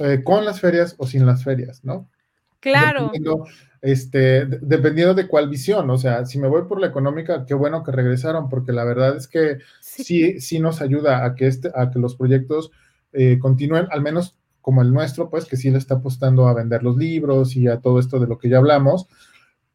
eh, 0.00 0.22
con 0.24 0.44
las 0.44 0.60
ferias 0.60 0.96
o 0.98 1.06
sin 1.06 1.24
las 1.24 1.44
ferias, 1.44 1.84
¿no? 1.84 2.10
Claro. 2.58 3.04
Dependiendo, 3.04 3.46
este, 3.80 4.46
dependiendo 4.46 5.14
de 5.14 5.28
cuál 5.28 5.48
visión, 5.48 5.88
o 5.90 5.98
sea, 5.98 6.26
si 6.26 6.40
me 6.40 6.48
voy 6.48 6.62
por 6.62 6.80
la 6.80 6.88
económica, 6.88 7.46
qué 7.46 7.54
bueno 7.54 7.84
que 7.84 7.92
regresaron, 7.92 8.48
porque 8.48 8.72
la 8.72 8.82
verdad 8.82 9.16
es 9.16 9.28
que 9.28 9.58
sí, 9.80 10.40
sí, 10.40 10.58
nos 10.58 10.82
ayuda 10.82 11.24
a 11.24 11.36
que, 11.36 11.46
este, 11.46 11.70
a 11.76 11.92
que 11.92 12.00
los 12.00 12.16
proyectos 12.16 12.72
eh, 13.12 13.38
continúen, 13.38 13.86
al 13.92 14.02
menos 14.02 14.36
como 14.64 14.80
el 14.80 14.94
nuestro, 14.94 15.28
pues 15.28 15.44
que 15.44 15.58
sí 15.58 15.70
le 15.70 15.76
está 15.76 15.96
apostando 15.96 16.48
a 16.48 16.54
vender 16.54 16.82
los 16.82 16.96
libros 16.96 17.54
y 17.54 17.68
a 17.68 17.80
todo 17.80 17.98
esto 17.98 18.18
de 18.18 18.26
lo 18.26 18.38
que 18.38 18.48
ya 18.48 18.56
hablamos, 18.56 19.06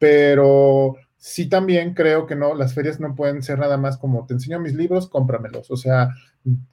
pero 0.00 0.96
sí 1.16 1.48
también 1.48 1.94
creo 1.94 2.26
que 2.26 2.34
no, 2.34 2.56
las 2.56 2.74
ferias 2.74 2.98
no 2.98 3.14
pueden 3.14 3.40
ser 3.44 3.60
nada 3.60 3.76
más 3.76 3.98
como 3.98 4.26
te 4.26 4.34
enseño 4.34 4.58
mis 4.58 4.74
libros, 4.74 5.08
cómpramelos. 5.08 5.70
O 5.70 5.76
sea, 5.76 6.08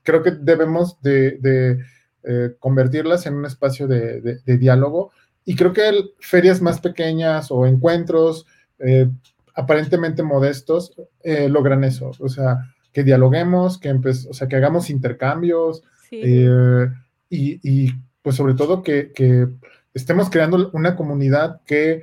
creo 0.01 0.23
que 0.23 0.31
debemos 0.31 0.99
de, 1.03 1.77
eh, 2.23 2.55
convertirlas 2.57 3.27
en 3.27 3.35
un 3.35 3.45
espacio 3.45 3.87
de, 3.87 4.41
diálogo 4.57 5.11
y 5.45 5.55
creo 5.55 5.71
que 5.71 5.91
ferias 6.19 6.59
más 6.59 6.81
pequeñas 6.81 7.51
o 7.51 7.67
encuentros 7.67 8.47
eh, 8.79 9.11
aparentemente 9.53 10.23
modestos 10.23 10.95
eh, 11.21 11.49
logran 11.49 11.83
eso. 11.83 12.13
O 12.17 12.29
sea, 12.29 12.73
que 12.91 13.03
dialoguemos, 13.03 13.77
que, 13.77 13.91
o 13.91 14.33
sea, 14.33 14.47
que 14.47 14.55
hagamos 14.55 14.89
intercambios 14.89 15.83
y, 17.29 17.91
pues 18.27 18.35
sobre 18.35 18.55
todo 18.55 18.83
que, 18.83 19.13
que 19.13 19.47
estemos 19.93 20.29
creando 20.29 20.69
una 20.73 20.97
comunidad 20.97 21.61
que 21.65 22.01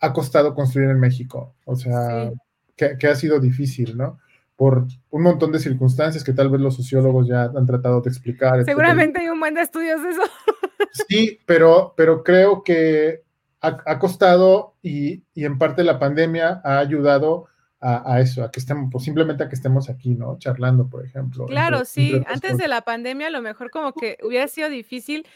ha 0.00 0.14
costado 0.14 0.54
construir 0.54 0.88
en 0.88 0.98
México. 0.98 1.54
O 1.66 1.76
sea, 1.76 2.32
que, 2.74 3.06
ha 3.06 3.14
sido 3.14 3.38
difícil, 3.38 3.94
¿no? 3.94 4.18
Por 4.56 4.86
un 5.10 5.22
montón 5.22 5.52
de 5.52 5.58
circunstancias 5.58 6.24
que 6.24 6.32
tal 6.32 6.48
vez 6.48 6.62
los 6.62 6.74
sociólogos 6.74 7.28
ya 7.28 7.42
han 7.54 7.66
tratado 7.66 8.00
de 8.00 8.08
explicar. 8.08 8.64
Seguramente 8.64 9.20
hay 9.20 9.28
un 9.28 9.40
buen 9.40 9.52
de 9.52 9.60
estudios 9.60 10.02
de 10.02 10.08
eso. 10.08 10.22
Sí, 11.06 11.38
pero, 11.44 11.92
pero 11.98 12.24
creo 12.24 12.62
que 12.64 13.24
ha, 13.60 13.98
costado 13.98 14.74
y, 14.80 15.22
y, 15.34 15.44
en 15.44 15.58
parte 15.58 15.84
la 15.84 15.98
pandemia 15.98 16.62
ha 16.64 16.78
ayudado 16.78 17.48
a, 17.80 18.20
eso, 18.20 18.42
a 18.42 18.50
que 18.50 18.58
estemos, 18.58 18.88
pues 18.90 19.04
simplemente 19.04 19.44
a 19.44 19.48
que 19.48 19.54
estemos 19.54 19.88
aquí, 19.88 20.10
¿no? 20.10 20.36
Charlando, 20.38 20.88
por 20.88 21.04
ejemplo. 21.04 21.46
Claro, 21.46 21.84
sí, 21.84 22.20
antes 22.26 22.58
de 22.58 22.66
la 22.66 22.82
pandemia 22.82 23.28
a 23.28 23.30
lo 23.30 23.40
mejor 23.40 23.70
como 23.70 23.92
que 23.92 24.18
hubiera 24.22 24.48
sido 24.48 24.68
difícil, 24.68 25.26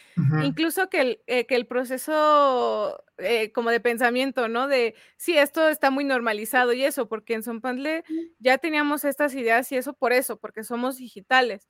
incluso 0.42 0.88
que 0.88 1.00
el, 1.00 1.20
eh, 1.28 1.46
que 1.46 1.54
el 1.54 1.66
proceso 1.66 3.04
eh, 3.18 3.52
como 3.52 3.70
de 3.70 3.78
pensamiento, 3.78 4.48
¿no? 4.48 4.66
De, 4.66 4.96
sí, 5.16 5.38
esto 5.38 5.68
está 5.68 5.90
muy 5.90 6.04
normalizado 6.04 6.72
y 6.72 6.84
eso, 6.84 7.08
porque 7.08 7.34
en 7.34 7.44
Zompandle 7.44 8.02
ya 8.40 8.58
teníamos 8.58 9.04
estas 9.04 9.34
ideas 9.34 9.70
y 9.70 9.76
eso 9.76 9.92
por 9.92 10.12
eso, 10.12 10.38
porque 10.38 10.64
somos 10.64 10.96
digitales. 10.96 11.68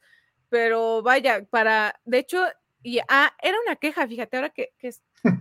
Pero 0.49 1.03
vaya, 1.03 1.45
para, 1.51 2.01
de 2.05 2.19
hecho, 2.19 2.43
y 2.83 2.99
ah, 3.09 3.31
era 3.43 3.57
una 3.67 3.77
queja, 3.77 4.07
fíjate, 4.09 4.37
ahora 4.37 4.51
que, 4.51 4.71
que 4.79 4.91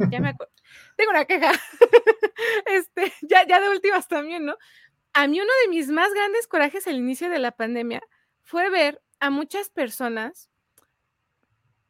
ya 0.10 0.20
me 0.20 0.30
acuerdo, 0.30 0.54
tengo 0.98 1.12
una 1.12 1.26
queja, 1.26 1.52
este, 2.66 3.14
ya, 3.22 3.48
ya 3.48 3.62
de 3.62 3.70
últimas 3.70 4.08
también, 4.10 4.46
¿no? 4.46 4.58
A 5.14 5.28
mí 5.28 5.40
uno 5.40 5.52
de 5.64 5.70
mis 5.70 5.90
más 5.90 6.14
grandes 6.14 6.48
corajes 6.48 6.88
al 6.88 6.96
inicio 6.96 7.30
de 7.30 7.40
la 7.40 7.52
pandemia 7.52 8.02
fue 8.42 8.70
ver 8.70 9.02
a 9.20 9.30
muchas 9.30 9.70
personas, 9.70 10.50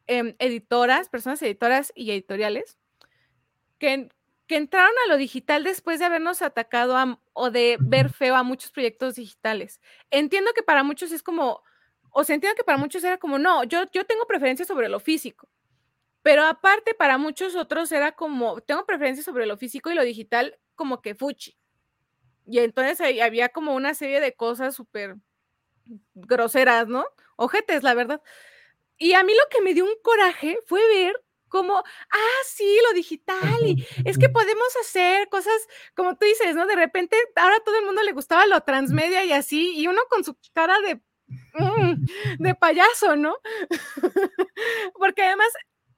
em, 0.06 0.34
editoras, 0.38 1.08
personas 1.08 1.40
editoras 1.42 1.92
y 1.94 2.10
editoriales, 2.10 2.78
que, 3.78 4.08
que, 4.46 4.56
entraron 4.56 4.92
a 5.04 5.08
lo 5.08 5.16
digital 5.16 5.64
después 5.64 5.98
de 5.98 6.04
habernos 6.06 6.42
atacado 6.42 7.18
o 7.32 7.50
de 7.50 7.78
ver 7.80 8.10
feo 8.10 8.36
a 8.36 8.42
muchos 8.42 8.70
proyectos 8.70 9.14
digitales. 9.16 9.80
Entiendo 10.10 10.52
que 10.54 10.62
para 10.62 10.82
muchos 10.82 11.10
es 11.12 11.22
como, 11.22 11.62
o 12.10 12.24
se 12.24 12.34
entiende 12.34 12.56
que 12.56 12.64
para 12.64 12.78
muchos 12.78 13.02
era 13.04 13.18
como, 13.18 13.38
no, 13.38 13.64
yo, 13.64 13.84
yo 13.92 14.04
tengo 14.04 14.26
preferencia 14.26 14.66
sobre 14.66 14.88
lo 14.88 15.00
físico. 15.00 15.48
Pero 16.22 16.44
aparte, 16.44 16.94
para 16.94 17.18
muchos 17.18 17.56
otros 17.56 17.90
era 17.90 18.12
como, 18.12 18.60
tengo 18.60 18.86
preferencia 18.86 19.24
sobre 19.24 19.46
lo 19.46 19.56
físico 19.56 19.90
y 19.90 19.94
lo 19.94 20.04
digital 20.04 20.58
como 20.76 21.02
que 21.02 21.14
fuchi. 21.14 21.56
Y 22.46 22.58
entonces 22.58 23.00
había 23.20 23.48
como 23.50 23.74
una 23.74 23.94
serie 23.94 24.20
de 24.20 24.34
cosas 24.34 24.74
súper 24.74 25.16
groseras, 26.14 26.88
¿no? 26.88 27.04
Ojetes, 27.36 27.82
la 27.82 27.94
verdad. 27.94 28.22
Y 28.98 29.14
a 29.14 29.24
mí 29.24 29.32
lo 29.32 29.48
que 29.50 29.62
me 29.62 29.74
dio 29.74 29.84
un 29.84 29.94
coraje 30.02 30.58
fue 30.66 30.80
ver 30.88 31.22
como, 31.48 31.76
ah, 31.76 32.42
sí, 32.46 32.78
lo 32.88 32.94
digital, 32.94 33.60
y 33.66 33.86
es 34.06 34.16
que 34.16 34.28
podemos 34.30 34.68
hacer 34.80 35.28
cosas, 35.28 35.52
como 35.94 36.16
tú 36.16 36.24
dices, 36.24 36.56
¿no? 36.56 36.66
De 36.66 36.76
repente, 36.76 37.16
ahora 37.36 37.60
todo 37.64 37.78
el 37.78 37.84
mundo 37.84 38.02
le 38.02 38.12
gustaba 38.12 38.46
lo 38.46 38.62
transmedia 38.62 39.24
y 39.24 39.32
así, 39.32 39.74
y 39.76 39.86
uno 39.86 40.00
con 40.08 40.24
su 40.24 40.34
cara 40.54 40.76
de, 40.80 41.00
mm, 41.54 42.06
de 42.38 42.54
payaso, 42.54 43.16
¿no? 43.16 43.36
Porque 44.98 45.22
además 45.22 45.48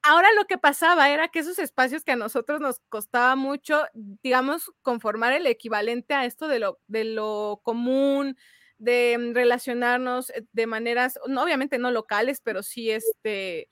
ahora 0.04 0.28
lo 0.36 0.46
que 0.46 0.58
pasaba 0.58 1.10
era 1.10 1.28
que 1.28 1.40
esos 1.40 1.58
espacios 1.58 2.04
que 2.04 2.12
a 2.12 2.16
nosotros 2.16 2.60
nos 2.60 2.80
costaba 2.88 3.36
mucho, 3.36 3.84
digamos, 3.94 4.72
conformar 4.82 5.32
el 5.32 5.46
equivalente 5.46 6.14
a 6.14 6.26
esto 6.26 6.46
de 6.48 6.58
lo, 6.60 6.78
de 6.86 7.04
lo 7.04 7.60
común, 7.64 8.36
de 8.78 9.16
mm, 9.18 9.34
relacionarnos 9.34 10.30
eh, 10.30 10.44
de 10.52 10.66
maneras, 10.66 11.18
obviamente 11.24 11.78
no 11.78 11.90
locales, 11.90 12.40
pero 12.42 12.62
sí, 12.62 12.90
este, 12.90 13.68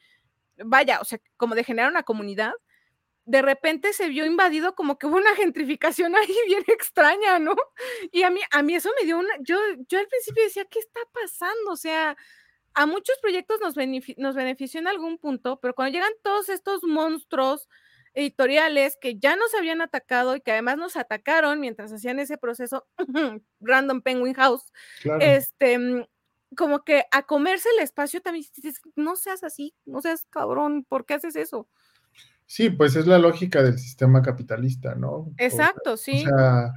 vaya, 0.64 1.00
o 1.00 1.04
sea, 1.04 1.20
como 1.36 1.54
de 1.54 1.64
generar 1.64 1.90
una 1.90 2.04
comunidad, 2.04 2.52
de 3.24 3.42
repente 3.42 3.92
se 3.92 4.09
vio 4.09 4.26
invadido 4.26 4.74
como 4.74 4.98
que 4.98 5.06
hubo 5.06 5.16
una 5.16 5.34
gentrificación 5.36 6.14
ahí 6.16 6.34
bien 6.46 6.64
extraña, 6.68 7.38
¿no? 7.38 7.54
Y 8.12 8.22
a 8.24 8.30
mí, 8.30 8.40
a 8.50 8.62
mí 8.62 8.74
eso 8.74 8.90
me 9.00 9.06
dio 9.06 9.18
una, 9.18 9.34
yo, 9.40 9.59
yo 9.88 9.98
al 9.98 10.09
principio 10.09 10.44
decía, 10.44 10.64
¿qué 10.66 10.78
está 10.80 11.00
pasando? 11.12 11.72
O 11.72 11.76
sea, 11.76 12.16
a 12.74 12.86
muchos 12.86 13.16
proyectos 13.20 13.61
nos, 13.61 13.74
nos 14.16 14.35
benefició 14.35 14.81
en 14.81 14.89
algún 14.89 15.19
punto, 15.19 15.59
pero 15.61 15.74
cuando 15.74 15.93
llegan 15.93 16.12
todos 16.23 16.49
estos 16.49 16.82
monstruos 16.82 17.69
editoriales 18.15 18.99
que 19.01 19.19
ya 19.19 19.36
nos 19.36 19.55
habían 19.55 19.81
atacado 19.81 20.36
y 20.36 20.40
que 20.40 20.53
además 20.53 20.77
nos 20.77 20.97
atacaron 20.97 21.61
mientras 21.61 21.93
hacían 21.93 22.19
ese 22.19 22.36
proceso, 22.36 22.86
Random 23.61 24.03
Penguin 24.03 24.35
House, 24.35 24.73
este, 25.20 25.78
mm, 25.78 26.05
como 26.57 26.85
que 26.85 27.05
a 27.11 27.23
comerse 27.23 27.69
el 27.77 27.82
espacio 27.82 28.20
también 28.20 28.44
no 28.97 29.16
seas 29.16 29.43
así, 29.44 29.74
no 29.86 30.03
seas 30.03 30.27
cabrón, 30.28 30.85
¿por 30.89 31.07
qué 31.07 31.15
haces 31.15 31.36
eso? 31.36 31.69
Sí, 32.47 32.69
pues 32.69 32.97
es 32.97 33.07
la 33.07 33.19
lógica 33.19 33.62
del 33.62 33.78
sistema 33.78 34.20
capitalista, 34.20 34.94
¿no? 34.94 35.32
Exacto, 35.39 35.97
sí. 35.97 36.24
O 36.27 36.28
sea, 36.28 36.73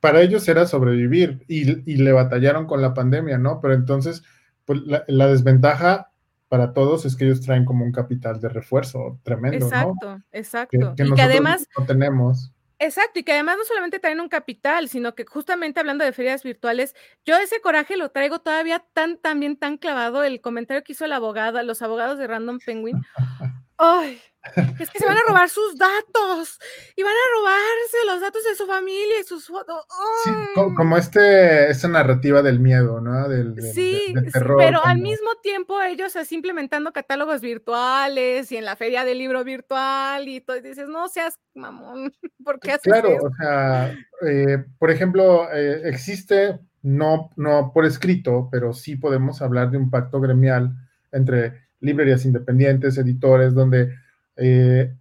para 0.00 0.22
ellos 0.22 0.46
era 0.46 0.66
sobrevivir 0.66 1.44
y, 1.48 1.64
le 1.64 2.12
batallaron 2.12 2.66
con 2.66 2.80
la 2.80 2.94
pandemia, 2.94 3.38
¿no? 3.38 3.60
Pero 3.60 3.74
entonces, 3.74 4.22
pues 4.66 4.80
la, 4.84 5.28
desventaja 5.28 6.12
para 6.48 6.74
todos 6.74 7.06
es 7.06 7.16
que 7.16 7.24
ellos 7.24 7.40
traen 7.40 7.64
como 7.64 7.84
un 7.84 7.92
capital 7.92 8.40
de 8.40 8.48
refuerzo 8.48 9.18
tremendo, 9.22 9.64
exacto, 9.64 10.10
¿no? 10.10 10.22
Exacto, 10.32 10.76
exacto. 10.76 11.04
y 11.04 11.14
que 11.14 11.22
además 11.22 11.66
no 11.78 11.86
tenemos. 11.86 12.52
Exacto, 12.78 13.20
y 13.20 13.22
que 13.22 13.32
además 13.32 13.56
no 13.56 13.64
solamente 13.64 13.98
traen 13.98 14.20
un 14.20 14.28
capital, 14.28 14.88
sino 14.88 15.14
que 15.14 15.24
justamente 15.24 15.80
hablando 15.80 16.04
de 16.04 16.12
ferias 16.12 16.42
virtuales, 16.42 16.94
yo 17.24 17.36
ese 17.38 17.60
coraje 17.62 17.96
lo 17.96 18.10
traigo 18.10 18.40
todavía 18.40 18.84
tan, 18.92 19.16
también 19.16 19.56
tan 19.56 19.78
clavado, 19.78 20.22
el 20.22 20.42
comentario 20.42 20.84
que 20.84 20.92
hizo 20.92 21.06
la 21.06 21.16
abogada, 21.16 21.62
los 21.62 21.80
abogados 21.80 22.18
de 22.18 22.26
Random 22.26 22.58
Penguin. 22.64 23.00
¡Ay! 23.78 24.20
Es 24.80 24.90
que 24.90 24.98
se 24.98 25.06
van 25.06 25.16
a 25.16 25.20
robar 25.28 25.48
sus 25.48 25.76
datos 25.76 26.58
y 26.94 27.02
van 27.02 27.12
a 27.12 27.38
robarse 27.38 27.96
los 28.06 28.20
datos 28.20 28.44
de 28.44 28.54
su 28.54 28.66
familia 28.66 29.20
y 29.20 29.24
sus 29.24 29.46
fotos. 29.46 29.84
Sí, 30.24 30.30
como 30.76 30.96
este, 30.96 31.70
esta 31.70 31.88
narrativa 31.88 32.42
del 32.42 32.60
miedo, 32.60 33.00
¿no? 33.00 33.28
Del, 33.28 33.60
sí, 33.60 34.14
pero 34.32 34.84
al 34.84 34.98
mismo 34.98 35.34
tiempo 35.42 35.80
ellos 35.82 36.16
así 36.16 36.36
implementando 36.36 36.92
catálogos 36.92 37.40
virtuales 37.40 38.50
y 38.52 38.56
en 38.56 38.64
la 38.64 38.76
feria 38.76 39.04
del 39.04 39.18
libro 39.18 39.44
virtual 39.44 40.28
y 40.28 40.40
todo, 40.40 40.56
y 40.56 40.62
dices, 40.62 40.88
no 40.88 41.08
seas 41.08 41.38
mamón, 41.54 42.12
¿por 42.44 42.60
qué 42.60 42.72
haces 42.72 42.84
Claro, 42.84 43.16
o 43.16 43.30
sea, 43.34 43.94
eh, 44.22 44.64
por 44.78 44.90
ejemplo, 44.90 45.48
eh, 45.52 45.82
existe, 45.84 46.58
no, 46.82 47.30
no 47.36 47.72
por 47.72 47.84
escrito, 47.84 48.48
pero 48.50 48.72
sí 48.72 48.96
podemos 48.96 49.42
hablar 49.42 49.70
de 49.70 49.78
un 49.78 49.90
pacto 49.90 50.20
gremial 50.20 50.72
entre 51.12 51.65
librerías 51.80 52.24
independientes, 52.24 52.98
editores, 52.98 53.54
donde 53.54 53.94
eh, 54.36 54.94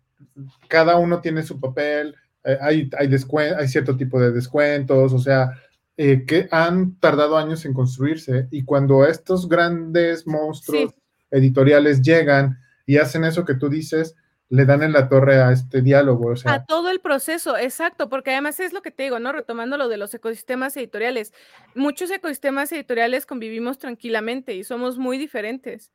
cada 0.68 0.98
uno 0.98 1.22
tiene 1.22 1.44
su 1.44 1.60
papel, 1.60 2.16
eh, 2.44 2.58
hay, 2.62 2.90
hay, 2.98 3.10
hay 3.58 3.68
cierto 3.68 3.96
tipo 3.98 4.20
de 4.20 4.32
descuentos, 4.32 5.14
o 5.14 5.20
sea, 5.20 5.52
eh, 5.98 6.26
que 6.26 6.48
han 6.52 7.00
tardado 7.00 7.38
años 7.38 7.64
en 7.66 7.74
construirse 7.74 8.48
y 8.52 8.66
cuando 8.66 9.06
estos 9.06 9.48
grandes 9.48 10.28
monstruos 10.28 10.94
editoriales 11.32 12.02
llegan 12.02 12.60
y 12.86 12.98
hacen 12.98 13.24
eso 13.24 13.46
que 13.46 13.56
tú 13.56 13.70
dices, 13.70 14.16
le 14.50 14.66
dan 14.66 14.84
en 14.84 14.92
la 14.92 15.10
torre 15.10 15.42
a 15.42 15.52
este 15.52 15.82
diálogo. 15.82 16.32
O 16.32 16.36
sea, 16.36 16.54
a 16.54 16.66
todo 16.66 16.90
el 16.90 17.00
proceso, 17.00 17.58
exacto, 17.58 18.10
porque 18.10 18.32
además 18.32 18.60
es 18.60 18.74
lo 18.74 18.82
que 18.82 18.92
te 18.92 19.04
digo, 19.04 19.20
¿no? 19.20 19.32
Retomando 19.32 19.78
lo 19.78 19.88
de 19.88 19.98
los 19.98 20.14
ecosistemas 20.14 20.76
editoriales. 20.78 21.34
Muchos 21.74 22.12
ecosistemas 22.12 22.72
editoriales 22.72 23.26
convivimos 23.26 23.80
tranquilamente 23.80 24.54
y 24.54 24.64
somos 24.64 24.98
muy 24.98 25.18
diferentes. 25.18 25.92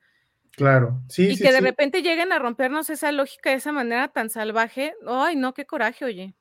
Claro, 0.57 1.01
sí. 1.09 1.31
Y 1.31 1.39
que 1.39 1.53
de 1.53 1.61
repente 1.61 2.03
lleguen 2.03 2.33
a 2.33 2.39
rompernos 2.39 2.91
esa 2.91 3.13
lógica 3.13 3.51
de 3.51 3.57
esa 3.57 3.73
manera 3.73 4.09
tan 4.09 4.31
salvaje. 4.31 4.95
Ay, 5.07 5.37
no, 5.37 5.55
qué 5.55 5.65
coraje, 5.65 6.05
oye. 6.05 6.35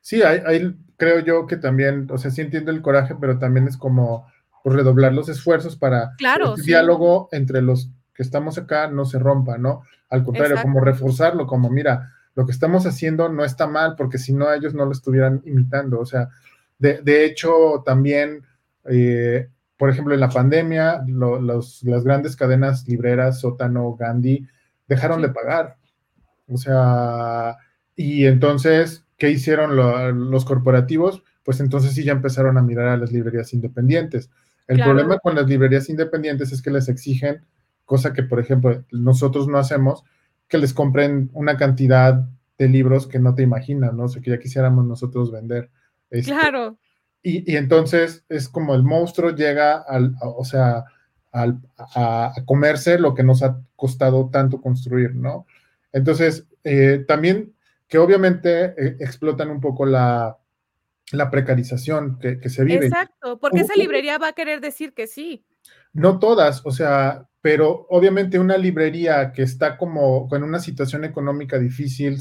Sí, 0.00 0.22
ahí, 0.22 0.74
creo 0.96 1.20
yo 1.20 1.46
que 1.46 1.56
también, 1.56 2.06
o 2.10 2.18
sea, 2.18 2.30
sí 2.30 2.40
entiendo 2.40 2.70
el 2.70 2.82
coraje, 2.82 3.16
pero 3.20 3.38
también 3.38 3.66
es 3.66 3.76
como 3.76 4.26
pues, 4.62 4.76
redoblar 4.76 5.12
los 5.12 5.28
esfuerzos 5.28 5.76
para 5.76 6.12
que 6.18 6.26
el 6.26 6.64
diálogo 6.64 7.28
entre 7.32 7.60
los 7.62 7.90
que 8.14 8.22
estamos 8.22 8.56
acá 8.56 8.88
no 8.88 9.04
se 9.04 9.18
rompa, 9.18 9.58
¿no? 9.58 9.82
Al 10.08 10.22
contrario, 10.22 10.56
como 10.62 10.80
reforzarlo, 10.80 11.46
como 11.46 11.68
mira, 11.68 12.12
lo 12.34 12.46
que 12.46 12.52
estamos 12.52 12.86
haciendo 12.86 13.28
no 13.28 13.44
está 13.44 13.66
mal, 13.66 13.96
porque 13.96 14.18
si 14.18 14.32
no 14.32 14.52
ellos 14.52 14.74
no 14.74 14.84
lo 14.84 14.92
estuvieran 14.92 15.42
imitando. 15.44 15.98
O 15.98 16.06
sea, 16.06 16.28
de, 16.78 17.00
de 17.02 17.24
hecho, 17.24 17.82
también 17.84 18.44
eh, 18.88 19.48
por 19.76 19.90
ejemplo, 19.90 20.14
en 20.14 20.20
la 20.20 20.30
pandemia, 20.30 21.02
las 21.06 22.04
grandes 22.04 22.36
cadenas 22.36 22.86
libreras, 22.88 23.40
Sótano, 23.40 23.94
Gandhi, 23.94 24.46
dejaron 24.88 25.20
de 25.22 25.28
pagar. 25.28 25.76
O 26.48 26.56
sea, 26.56 27.56
y 27.94 28.26
entonces, 28.26 29.04
¿qué 29.16 29.30
hicieron 29.30 29.76
los 29.76 30.44
corporativos? 30.44 31.22
Pues 31.44 31.60
entonces 31.60 31.92
sí 31.92 32.04
ya 32.04 32.12
empezaron 32.12 32.58
a 32.58 32.62
mirar 32.62 32.88
a 32.88 32.96
las 32.96 33.12
librerías 33.12 33.52
independientes. 33.52 34.30
El 34.66 34.82
problema 34.82 35.18
con 35.18 35.34
las 35.34 35.46
librerías 35.46 35.88
independientes 35.88 36.52
es 36.52 36.60
que 36.62 36.70
les 36.70 36.88
exigen, 36.88 37.44
cosa 37.84 38.12
que, 38.12 38.22
por 38.22 38.40
ejemplo, 38.40 38.84
nosotros 38.90 39.46
no 39.46 39.58
hacemos, 39.58 40.02
que 40.48 40.58
les 40.58 40.72
compren 40.72 41.30
una 41.34 41.56
cantidad 41.56 42.28
de 42.58 42.68
libros 42.68 43.06
que 43.06 43.18
no 43.18 43.34
te 43.34 43.42
imaginas, 43.42 43.92
¿no? 43.94 44.04
O 44.04 44.08
sea, 44.08 44.22
que 44.22 44.30
ya 44.30 44.38
quisiéramos 44.38 44.84
nosotros 44.84 45.30
vender. 45.30 45.70
Este, 46.10 46.32
claro. 46.32 46.78
Y, 47.28 47.56
entonces 47.56 48.24
es 48.28 48.48
como 48.48 48.76
el 48.76 48.84
monstruo 48.84 49.34
llega 49.34 49.78
al, 49.78 50.14
o 50.20 50.44
sea, 50.44 50.84
a, 51.32 52.32
comerse 52.44 53.00
lo 53.00 53.14
que 53.14 53.24
nos 53.24 53.42
ha 53.42 53.60
costado 53.74 54.30
tanto 54.30 54.60
construir, 54.60 55.16
¿no? 55.16 55.44
Entonces, 55.92 56.46
eh, 56.62 57.04
también 57.08 57.52
que 57.88 57.98
obviamente 57.98 58.66
eh, 58.66 58.96
explotan 59.00 59.50
un 59.50 59.60
poco 59.60 59.86
la, 59.86 60.38
precarización 61.32 62.20
que, 62.20 62.48
se 62.48 62.62
vive. 62.62 62.86
Exacto, 62.86 63.40
porque 63.40 63.62
esa 63.62 63.74
librería 63.74 64.18
va 64.18 64.28
a 64.28 64.32
querer 64.32 64.60
decir 64.60 64.94
que 64.94 65.08
sí. 65.08 65.44
No 65.92 66.20
todas, 66.20 66.64
o 66.64 66.70
sea, 66.70 67.28
pero 67.40 67.88
obviamente 67.90 68.38
una 68.38 68.56
librería 68.56 69.32
que 69.32 69.42
está 69.42 69.76
como 69.76 70.28
en 70.30 70.44
una 70.44 70.60
situación 70.60 71.04
económica 71.04 71.58
difícil, 71.58 72.20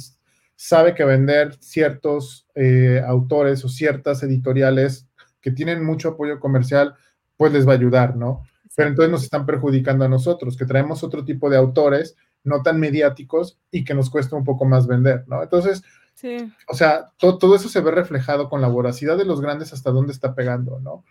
sabe 0.55 0.93
que 0.93 1.03
vender 1.03 1.55
ciertos 1.59 2.47
eh, 2.55 3.01
autores 3.05 3.63
o 3.65 3.69
ciertas 3.69 4.23
editoriales 4.23 5.07
que 5.41 5.51
tienen 5.51 5.83
mucho 5.83 6.09
apoyo 6.09 6.39
comercial, 6.39 6.95
pues 7.37 7.53
les 7.53 7.67
va 7.67 7.73
a 7.73 7.75
ayudar, 7.75 8.15
¿no? 8.15 8.43
Pero 8.75 8.89
entonces 8.89 9.11
nos 9.11 9.23
están 9.23 9.45
perjudicando 9.45 10.05
a 10.05 10.09
nosotros, 10.09 10.57
que 10.57 10.65
traemos 10.65 11.03
otro 11.03 11.23
tipo 11.23 11.49
de 11.49 11.57
autores 11.57 12.15
no 12.43 12.61
tan 12.61 12.79
mediáticos 12.79 13.59
y 13.71 13.83
que 13.83 13.93
nos 13.93 14.09
cuesta 14.09 14.35
un 14.35 14.43
poco 14.43 14.65
más 14.65 14.87
vender, 14.87 15.23
¿no? 15.27 15.41
Entonces, 15.43 15.83
sí. 16.13 16.37
o 16.67 16.75
sea, 16.75 17.11
todo 17.17 17.55
eso 17.55 17.69
se 17.69 17.81
ve 17.81 17.91
reflejado 17.91 18.49
con 18.49 18.61
la 18.61 18.67
voracidad 18.67 19.17
de 19.17 19.25
los 19.25 19.41
grandes 19.41 19.73
hasta 19.73 19.91
dónde 19.91 20.13
está 20.13 20.35
pegando, 20.35 20.79
¿no? 20.79 21.03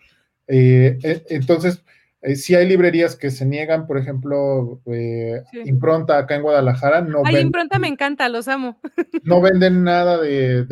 Eh, 0.47 0.99
e, 1.03 1.25
entonces, 1.31 1.83
eh, 2.25 2.37
si 2.37 2.55
hay 2.55 2.67
librerías 2.67 3.17
que 3.17 3.31
se 3.31 3.45
niegan, 3.45 3.87
por 3.87 3.99
ejemplo, 3.99 4.81
eh, 4.87 5.43
Impronta 5.67 6.17
acá 6.17 6.37
en 6.37 6.43
Guadalajara, 6.43 7.03
no 7.03 7.21
Ay, 7.23 7.37
Impronta 7.37 7.79
me 7.79 7.89
encanta, 7.89 8.31
los 8.31 8.49
amo. 8.49 8.81
No 9.25 9.43
venden 9.43 9.85
nada 9.85 10.19
de, 10.19 10.67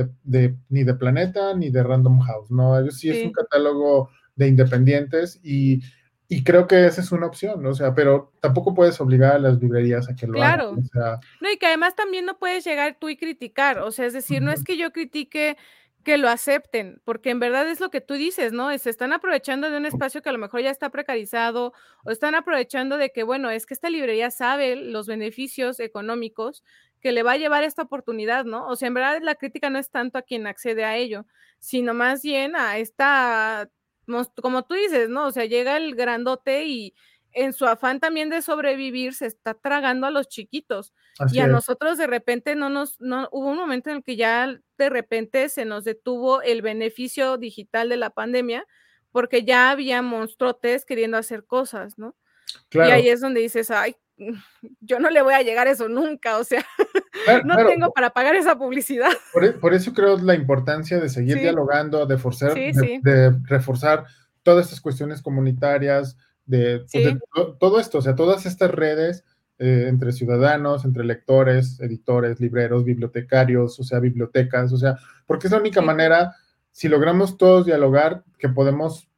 ni 0.69 0.85
de 0.85 0.95
Planeta 0.95 1.55
ni 1.55 1.70
de 1.70 1.83
Random 1.83 2.20
House, 2.20 2.51
¿no? 2.51 2.79
Ellos 2.79 2.99
sí, 2.99 3.11
es 3.11 3.27
un 3.27 3.33
catálogo 3.33 4.11
de 4.35 4.49
independientes 4.49 5.41
y, 5.43 5.83
creo 6.45 6.66
que 6.66 6.87
esa 6.87 7.03
es 7.03 7.12
una 7.12 7.27
opción, 7.27 7.62
¿no? 7.62 7.69
o 7.69 7.74
sea, 7.74 7.95
pero 7.95 8.33
tampoco 8.41 8.74
puedes 8.74 8.99
obligar 9.03 9.35
a 9.35 9.39
las 9.39 9.61
librerías 9.61 10.09
a 10.09 10.16
que 10.16 10.27
lo 10.27 10.43
hagan. 10.43 10.83
Claro. 10.91 11.20
no, 11.43 11.53
y 11.53 11.59
que 11.59 11.66
además 11.66 11.95
también 11.95 12.24
no 12.24 12.39
puedes 12.39 12.65
llegar 12.65 12.97
tú 12.99 13.11
y 13.11 13.19
criticar, 13.19 13.81
o 13.81 13.91
sea, 13.91 14.07
es 14.07 14.15
decir, 14.15 14.41
no 14.41 14.51
es 14.51 14.65
que 14.65 14.79
yo 14.79 14.93
critique 14.93 15.59
que 16.05 16.19
lo 16.19 16.29
acepten, 16.29 17.01
porque 17.05 17.31
en 17.31 17.39
verdad 17.39 17.69
es 17.69 17.81
lo 17.81 17.91
que 17.91 18.01
tú 18.01 18.15
dices, 18.15 18.53
¿no? 18.53 18.77
Se 18.79 18.91
están 18.91 19.12
aprovechando 19.12 19.70
de 19.70 19.77
un 19.77 19.87
espacio 19.87 20.23
que 20.23 20.29
a 20.29 20.33
lo 20.33 20.39
mejor 20.39 20.61
ya 20.61 20.70
está 20.70 20.91
precarizado 20.91 21.73
o 22.05 22.11
están 22.11 22.35
aprovechando 22.35 22.97
de 22.97 23.11
que, 23.11 23.23
bueno, 23.23 23.51
es 23.51 23.66
que 23.66 23.74
esta 23.74 23.91
librería 23.91 24.31
sabe 24.31 24.77
los 24.77 25.07
beneficios 25.07 25.79
económicos 25.81 26.65
que 27.01 27.12
le 27.12 27.23
va 27.23 27.33
a 27.33 27.37
llevar 27.37 27.65
esta 27.65 27.83
oportunidad, 27.83 28.45
¿no? 28.45 28.66
O 28.69 28.77
sea, 28.77 28.89
en 28.89 28.95
verdad 28.95 29.20
la 29.23 29.35
crítica 29.35 29.70
no 29.70 29.79
es 29.79 29.91
tanto 29.91 30.19
a 30.19 30.23
quien 30.23 30.47
accede 30.47 30.85
a 30.85 30.97
ello, 30.97 31.27
sino 31.59 31.95
más 31.95 32.23
bien 32.23 32.57
a 32.57 32.79
esta, 32.79 33.69
como 34.41 34.65
tú 34.65 34.74
dices, 34.74 35.09
¿no? 35.09 35.27
O 35.27 35.33
sea, 35.33 35.45
llega 35.45 35.77
el 35.77 35.95
grandote 35.95 36.65
y 36.65 36.95
en 37.33 37.53
su 37.53 37.66
afán 37.66 38.01
también 38.01 38.29
de 38.29 38.43
sobrevivir 38.43 39.15
se 39.15 39.27
está 39.27 39.55
tragando 39.55 40.07
a 40.07 40.11
los 40.11 40.29
chiquitos 40.29 40.93
y 41.33 41.41
a 41.41 41.47
nosotros 41.47 41.99
de 41.99 42.07
repente 42.07 42.55
no 42.57 42.69
nos, 42.69 43.01
no, 43.01 43.29
hubo 43.33 43.51
un 43.51 43.57
momento 43.57 43.91
en 43.91 43.97
el 43.97 44.05
que 44.05 44.16
ya 44.16 44.61
de 44.83 44.91
repente 44.91 45.49
se 45.49 45.65
nos 45.65 45.85
detuvo 45.85 46.43
el 46.43 46.63
beneficio 46.63 47.37
digital 47.39 47.89
de 47.89 47.97
la 47.97 48.11
pandemia 48.11 48.67
porque 49.11 49.45
ya 49.45 49.71
había 49.71 50.03
monstruotes 50.03 50.85
queriendo 50.85 51.17
hacer 51.17 51.45
cosas, 51.45 51.99
¿no? 51.99 52.17
Y 52.71 52.79
ahí 52.79 53.09
es 53.09 53.21
donde 53.21 53.41
dices, 53.41 53.71
ay, 53.71 53.97
yo 54.81 54.99
no 54.99 55.11
le 55.11 55.23
voy 55.23 55.35
a 55.35 55.43
llegar 55.43 55.69
eso 55.69 55.89
nunca, 55.89 56.39
o 56.39 56.45
sea, 56.45 56.65
no 57.45 57.57
tengo 57.67 57.93
para 57.93 58.11
pagar 58.11 58.35
esa 58.35 58.57
publicidad. 58.59 59.13
E, 59.41 59.53
por, 59.53 59.75
eso 59.75 59.93
creo 59.93 60.19
la 60.19 60.35
importancia 60.35 60.99
de 60.99 61.09
seguir 61.09 61.39
dialogando, 61.39 62.07
de, 62.07 62.19
forzar, 62.19 62.55
de, 62.55 63.39
reforzar 63.45 64.05
todas 64.43 64.67
estas 64.67 64.81
cuestiones 64.81 65.23
comunitarias, 65.23 66.17
de, 66.47 66.85
pues, 66.91 67.17
todo 67.59 67.79
esto, 67.79 67.99
o 67.99 68.03
sea, 68.03 68.15
todas 68.15 68.47
estas 68.47 68.71
redes 68.71 69.25
eh, 69.62 69.86
entre 69.86 70.10
ciudadanos, 70.10 70.84
entre 70.84 71.05
lectores, 71.05 71.78
editores, 71.78 72.40
libreros, 72.40 72.84
bibliotecarios, 72.84 73.78
o 73.78 73.84
sea, 73.84 74.01
bibliotecas, 74.01 74.72
o 74.72 74.76
sea, 74.76 74.98
porque 75.24 75.47
es 75.47 75.52
la 75.52 75.60
única 75.60 75.80
manera, 75.80 76.34
si 76.72 76.89
logramos 76.89 77.36
todos 77.36 77.64
dialogar, 77.64 78.24
que 78.39 78.48
podemos, 78.48 79.09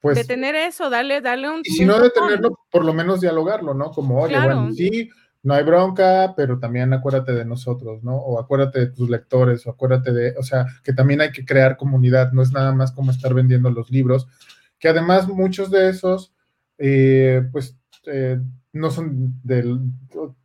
pues... 0.00 0.16
Detener 0.16 0.56
eso, 0.56 0.90
darle, 0.90 1.20
darle 1.20 1.48
un... 1.48 1.60
Y 1.62 1.70
si 1.70 1.84
no 1.84 2.00
detenerlo, 2.00 2.58
por 2.72 2.84
lo 2.84 2.92
menos 2.92 3.20
dialogarlo, 3.20 3.72
¿no? 3.72 3.92
Como, 3.92 4.20
oye, 4.20 4.36
bueno, 4.36 4.72
sí, 4.72 5.08
no 5.44 5.54
hay 5.54 5.62
bronca, 5.62 6.34
pero 6.36 6.58
también 6.58 6.92
acuérdate 6.92 7.30
de 7.30 7.44
nosotros, 7.44 8.02
¿no? 8.02 8.16
O 8.16 8.40
acuérdate 8.40 8.80
de 8.80 8.86
tus 8.88 9.08
lectores, 9.08 9.64
o 9.64 9.70
acuérdate 9.70 10.12
de, 10.12 10.34
o 10.36 10.42
sea, 10.42 10.66
que 10.82 10.92
también 10.92 11.20
hay 11.20 11.30
que 11.30 11.44
crear 11.44 11.76
comunidad, 11.76 12.32
no 12.32 12.42
es 12.42 12.50
nada 12.50 12.72
más 12.72 12.90
como 12.90 13.12
estar 13.12 13.32
vendiendo 13.32 13.70
los 13.70 13.92
libros, 13.92 14.26
que 14.80 14.88
además 14.88 15.28
muchos 15.28 15.70
de 15.70 15.88
esos, 15.88 16.34
eh, 16.78 17.48
pues, 17.52 17.76
eh, 18.06 18.40
no 18.72 18.90
son 18.90 19.40
del, 19.42 19.80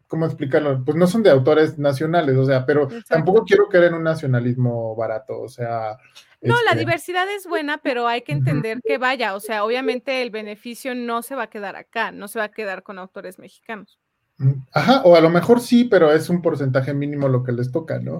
¿cómo 0.07 0.25
explicarlo? 0.25 0.83
Pues 0.83 0.97
no 0.97 1.07
son 1.07 1.23
de 1.23 1.29
autores 1.29 1.77
nacionales, 1.77 2.35
o 2.37 2.45
sea, 2.45 2.65
pero 2.65 2.87
tampoco 3.07 3.43
quiero 3.45 3.67
caer 3.69 3.85
en 3.85 3.95
un 3.95 4.03
nacionalismo 4.03 4.95
barato, 4.95 5.41
o 5.41 5.49
sea... 5.49 5.97
No, 6.39 6.55
la 6.63 6.71
este 6.71 6.79
diversidad 6.79 7.25
es 7.35 7.47
buena, 7.47 7.79
pero 7.79 8.07
hay 8.07 8.21
que 8.21 8.31
entender 8.31 8.79
que 8.83 8.97
vaya, 8.99 9.35
o 9.35 9.39
sea, 9.39 9.63
obviamente 9.63 10.21
el 10.21 10.29
beneficio 10.29 10.93
no 10.93 11.23
se 11.23 11.35
va 11.35 11.43
a 11.43 11.49
quedar 11.49 11.75
acá, 11.75 12.11
no 12.11 12.27
se 12.27 12.39
va 12.39 12.45
a 12.45 12.51
quedar 12.51 12.83
con 12.83 12.99
autores 12.99 13.39
mexicanos. 13.39 13.99
Mm, 14.37 14.51
ajá, 14.71 15.01
o 15.03 15.15
a 15.15 15.21
lo 15.21 15.29
mejor 15.29 15.59
sí, 15.59 15.85
pero 15.85 16.11
es 16.11 16.29
un 16.29 16.41
porcentaje 16.41 16.93
mínimo 16.93 17.27
lo 17.27 17.43
que 17.43 17.51
les 17.51 17.71
toca, 17.71 17.99
¿no? 17.99 18.19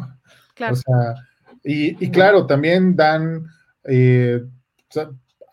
Claro. 0.56 0.74
O 0.74 0.76
sea, 0.76 1.16
y, 1.64 2.10
claro, 2.12 2.48
también 2.48 2.96
dan, 2.96 3.46
eh, 3.84 4.42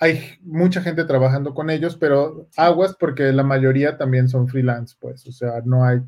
hay 0.05 0.39
mucha 0.43 0.82
gente 0.82 1.05
trabajando 1.05 1.55
con 1.55 1.70
ellos, 1.70 1.97
pero 1.97 2.47
aguas 2.56 2.94
porque 2.94 3.32
la 3.32 3.43
mayoría 3.43 3.97
también 3.97 4.28
son 4.28 4.48
freelance, 4.48 4.94
pues, 5.01 5.26
o 5.26 5.32
sea, 5.32 5.62
no 5.64 5.82
hay 5.82 6.02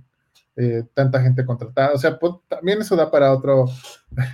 eh, 0.55 0.85
tanta 0.93 1.23
gente 1.23 1.47
contratada. 1.47 1.93
O 1.95 1.99
sea, 1.99 2.19
pues, 2.19 2.35
también 2.47 2.81
eso 2.81 2.95
da 2.95 3.11
para 3.11 3.33
otro. 3.33 3.67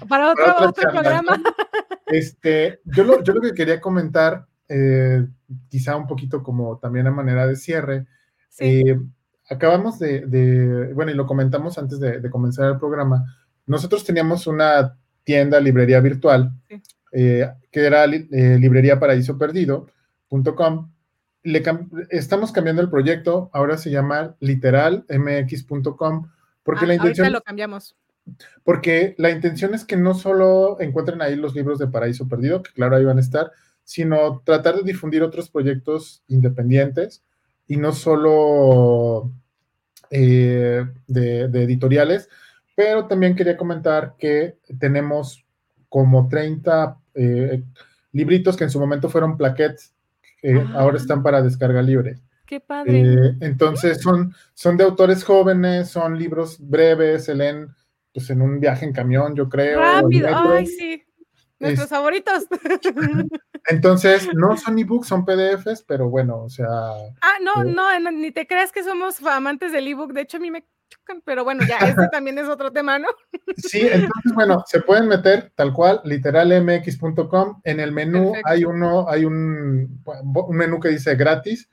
Para 0.08 0.32
otro, 0.32 0.72
programa. 0.90 1.40
Este, 2.06 2.80
yo, 2.84 3.04
lo, 3.04 3.22
yo 3.22 3.32
lo 3.32 3.40
que 3.40 3.54
quería 3.54 3.80
comentar, 3.80 4.46
eh, 4.68 5.26
quizá 5.68 5.96
un 5.96 6.06
poquito 6.06 6.42
como 6.42 6.78
también 6.78 7.06
a 7.06 7.10
manera 7.10 7.46
de 7.46 7.56
cierre. 7.56 8.06
Eh, 8.58 9.00
acabamos 9.48 9.98
de, 9.98 10.92
bueno, 10.94 11.10
y 11.10 11.14
lo 11.14 11.26
comentamos 11.26 11.78
antes 11.78 12.00
de, 12.00 12.28
comenzar 12.30 12.70
el 12.72 12.78
programa. 12.78 13.24
Nosotros 13.64 14.04
teníamos 14.04 14.46
una 14.46 14.98
tienda, 15.24 15.60
librería 15.60 16.00
virtual, 16.00 16.52
que 17.12 17.54
era 17.72 18.06
librería 18.06 18.98
paraíso 18.98 19.36
perdido.com 19.36 20.88
estamos 22.10 22.52
cambiando 22.52 22.82
el 22.82 22.90
proyecto, 22.90 23.50
ahora 23.52 23.76
se 23.76 23.90
llama 23.90 24.36
literalmx.com, 24.40 26.28
porque 26.62 26.84
ah, 26.84 26.88
la 26.88 26.94
intención... 26.94 27.32
lo 27.32 27.42
cambiamos. 27.42 27.96
Porque 28.62 29.16
la 29.18 29.30
intención 29.30 29.74
es 29.74 29.84
que 29.84 29.96
no 29.96 30.14
solo 30.14 30.80
encuentren 30.80 31.20
ahí 31.22 31.34
los 31.34 31.56
libros 31.56 31.80
de 31.80 31.88
Paraíso 31.88 32.28
Perdido, 32.28 32.62
que 32.62 32.70
claro, 32.72 32.94
ahí 32.94 33.04
van 33.04 33.18
a 33.18 33.22
estar, 33.22 33.50
sino 33.82 34.42
tratar 34.44 34.76
de 34.76 34.84
difundir 34.84 35.24
otros 35.24 35.50
proyectos 35.50 36.22
independientes 36.28 37.24
y 37.66 37.78
no 37.78 37.92
solo 37.92 39.32
eh, 40.10 40.86
de, 41.08 41.40
editoriales, 41.42 42.28
pero 42.76 43.06
también 43.06 43.34
quería 43.34 43.56
comentar 43.56 44.14
que 44.16 44.58
tenemos 44.78 45.44
como 45.88 46.28
30 46.28 47.01
eh, 47.14 47.62
libritos 48.12 48.56
que 48.56 48.64
en 48.64 48.70
su 48.70 48.80
momento 48.80 49.08
fueron 49.08 49.36
plaquettes 49.36 49.94
Ah. 50.42 50.72
ahora 50.74 50.96
están 50.96 51.22
para 51.22 51.42
descarga 51.42 51.82
libre. 51.82 52.18
Qué 52.46 52.60
padre. 52.60 53.00
Eh, 53.00 53.36
entonces 53.40 54.00
son, 54.00 54.34
son 54.54 54.76
de 54.76 54.84
autores 54.84 55.24
jóvenes, 55.24 55.88
son 55.90 56.18
libros 56.18 56.58
breves, 56.60 57.24
se 57.24 57.34
leen 57.34 57.68
pues 58.12 58.28
en 58.28 58.42
un 58.42 58.60
viaje 58.60 58.84
en 58.84 58.92
camión, 58.92 59.34
yo 59.34 59.48
creo. 59.48 59.80
Rápido, 59.80 60.28
ay 60.28 60.66
sí. 60.66 61.02
Nuestros 61.58 61.88
favoritos. 61.88 62.46
Entonces, 63.68 64.28
no 64.34 64.56
son 64.56 64.76
ebooks, 64.76 65.06
son 65.06 65.24
PDFs, 65.24 65.84
pero 65.86 66.10
bueno, 66.10 66.38
o 66.38 66.50
sea. 66.50 66.66
Ah, 66.66 67.38
no, 67.40 67.62
eh, 67.62 68.00
no, 68.00 68.10
ni 68.10 68.32
te 68.32 68.48
creas 68.48 68.72
que 68.72 68.82
somos 68.82 69.22
amantes 69.22 69.70
del 69.70 69.86
ebook. 69.86 70.12
De 70.12 70.22
hecho, 70.22 70.38
a 70.38 70.40
mí 70.40 70.50
me 70.50 70.66
pero 71.24 71.44
bueno, 71.44 71.62
ya, 71.66 71.78
este 71.78 72.08
también 72.08 72.38
es 72.38 72.48
otro 72.48 72.72
tema, 72.72 72.98
¿no? 72.98 73.08
Sí, 73.56 73.80
entonces, 73.80 74.32
bueno, 74.34 74.64
se 74.66 74.80
pueden 74.80 75.08
meter 75.08 75.52
tal 75.54 75.72
cual, 75.72 76.00
literalmx.com. 76.04 77.60
En 77.64 77.80
el 77.80 77.92
menú 77.92 78.32
hay 78.44 78.64
uno, 78.64 79.08
hay 79.08 79.24
un, 79.24 80.02
un, 80.04 80.56
menú 80.56 80.80
que 80.80 80.88
dice 80.88 81.14
gratis. 81.16 81.68